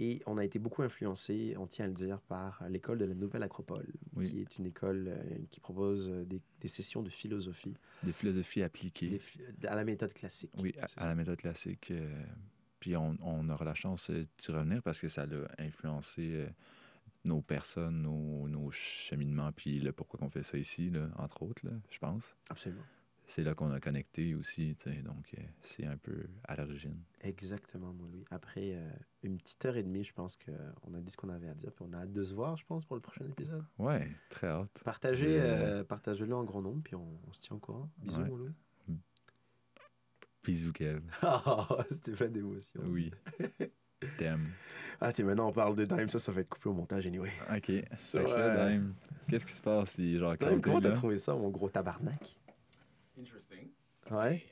Et 0.00 0.22
on 0.26 0.38
a 0.38 0.44
été 0.44 0.60
beaucoup 0.60 0.82
influencé, 0.82 1.56
on 1.58 1.66
tient 1.66 1.86
à 1.86 1.88
le 1.88 1.94
dire, 1.94 2.20
par 2.20 2.62
l'école 2.68 2.98
de 2.98 3.04
la 3.04 3.14
Nouvelle 3.14 3.42
Acropole, 3.42 3.92
Oui. 4.14 4.28
qui 4.30 4.40
est 4.42 4.58
une 4.58 4.66
école 4.66 5.08
euh, 5.08 5.38
qui 5.50 5.58
propose 5.58 6.08
euh, 6.08 6.24
des, 6.24 6.40
des 6.60 6.68
sessions 6.68 7.02
de 7.02 7.08
philosophie 7.10 7.74
Des 8.04 8.12
philosophies 8.12 8.62
appliquées. 8.62 9.20
des 9.58 9.66
à 9.66 9.74
la 9.74 9.82
méthode 9.84 10.14
classique. 10.14 10.52
Oui, 10.62 10.72
à, 10.96 11.06
la 11.06 11.14
méthode 11.16 11.38
classique. 11.38 11.90
euh, 11.90 12.22
puis 12.78 12.94
on, 12.96 13.16
on 13.22 13.48
aura 13.48 13.64
la 13.64 13.74
chance 13.74 14.10
euh, 14.10 14.24
d'y 14.38 14.52
revenir 14.52 14.82
parce 14.84 15.00
que 15.00 15.08
ça 15.08 15.22
a 15.24 15.62
influencé 15.62 16.30
euh, 16.32 16.46
nos 17.24 17.42
personnes, 17.42 18.02
nos, 18.02 18.46
nos 18.48 18.70
cheminements, 18.70 19.50
puis 19.50 19.80
le 19.80 19.90
pourquoi 19.90 20.20
qu'on 20.20 20.30
fait 20.30 20.44
ça 20.44 20.56
ici, 20.58 20.90
là, 20.90 21.08
entre 21.16 21.42
autres, 21.42 21.66
là, 21.66 21.72
je 21.90 21.98
pense. 21.98 22.36
Absolument. 22.50 22.82
C'est 23.30 23.42
là 23.44 23.54
qu'on 23.54 23.70
a 23.72 23.78
connecté 23.78 24.34
aussi, 24.34 24.74
tu 24.76 24.90
sais, 24.90 25.02
donc 25.02 25.34
euh, 25.38 25.42
c'est 25.60 25.84
un 25.84 25.98
peu 25.98 26.24
à 26.44 26.56
l'origine. 26.56 26.96
Exactement, 27.20 27.92
mon 27.92 28.06
Louis. 28.06 28.24
Après 28.30 28.72
euh, 28.74 28.90
une 29.22 29.36
petite 29.36 29.62
heure 29.66 29.76
et 29.76 29.82
demie, 29.82 30.02
je 30.02 30.14
pense 30.14 30.38
qu'on 30.38 30.94
a 30.94 31.00
dit 31.00 31.10
ce 31.12 31.16
qu'on 31.18 31.28
avait 31.28 31.48
à 31.50 31.54
dire, 31.54 31.70
puis 31.72 31.84
on 31.86 31.92
a 31.92 31.98
hâte 31.98 32.12
de 32.12 32.24
se 32.24 32.32
voir, 32.32 32.56
je 32.56 32.64
pense, 32.64 32.86
pour 32.86 32.96
le 32.96 33.02
prochain 33.02 33.26
épisode. 33.26 33.62
Ouais, 33.78 34.08
très 34.30 34.46
hâte. 34.46 34.80
Partagez, 34.82 35.38
euh, 35.42 35.84
partagez-le 35.84 36.34
en 36.34 36.42
grand 36.44 36.62
nombre, 36.62 36.80
puis 36.82 36.94
on, 36.94 37.20
on 37.28 37.32
se 37.34 37.40
tient 37.40 37.54
au 37.56 37.58
courant. 37.58 37.90
Bisous, 37.98 38.22
Ouais. 38.22 38.28
mon 38.30 38.36
Louis. 38.36 38.52
Bisous, 40.42 40.72
Kev. 40.72 41.02
Ah, 41.22 41.68
C'était 41.90 42.12
plein 42.12 42.28
d'émotions. 42.28 42.80
Oui. 42.86 43.10
T'aimes. 44.16 44.52
Ah, 45.00 45.12
t'es 45.12 45.22
maintenant 45.22 45.48
on 45.48 45.52
parle 45.52 45.74
de 45.76 45.84
Dime, 45.84 46.08
ça, 46.08 46.18
ça 46.18 46.32
va 46.32 46.40
être 46.40 46.48
coupé 46.48 46.68
au 46.68 46.72
montage 46.72 47.06
anyway. 47.06 47.32
OK. 47.54 47.70
Ça, 47.98 48.22
là, 48.22 48.70
Dime, 48.70 48.94
Qu'est-ce 49.28 49.44
qui 49.44 49.52
se 49.52 49.60
passe 49.62 49.90
si, 49.90 50.16
genre, 50.18 50.36
Dime, 50.36 50.48
quand 50.48 50.60
comment 50.62 50.80
t'as 50.80 50.92
trouvé 50.92 51.18
ça, 51.18 51.34
mon 51.34 51.50
gros 51.50 51.68
tabarnak? 51.68 52.38
Interesting. 53.18 53.70
Ouais. 54.10 54.44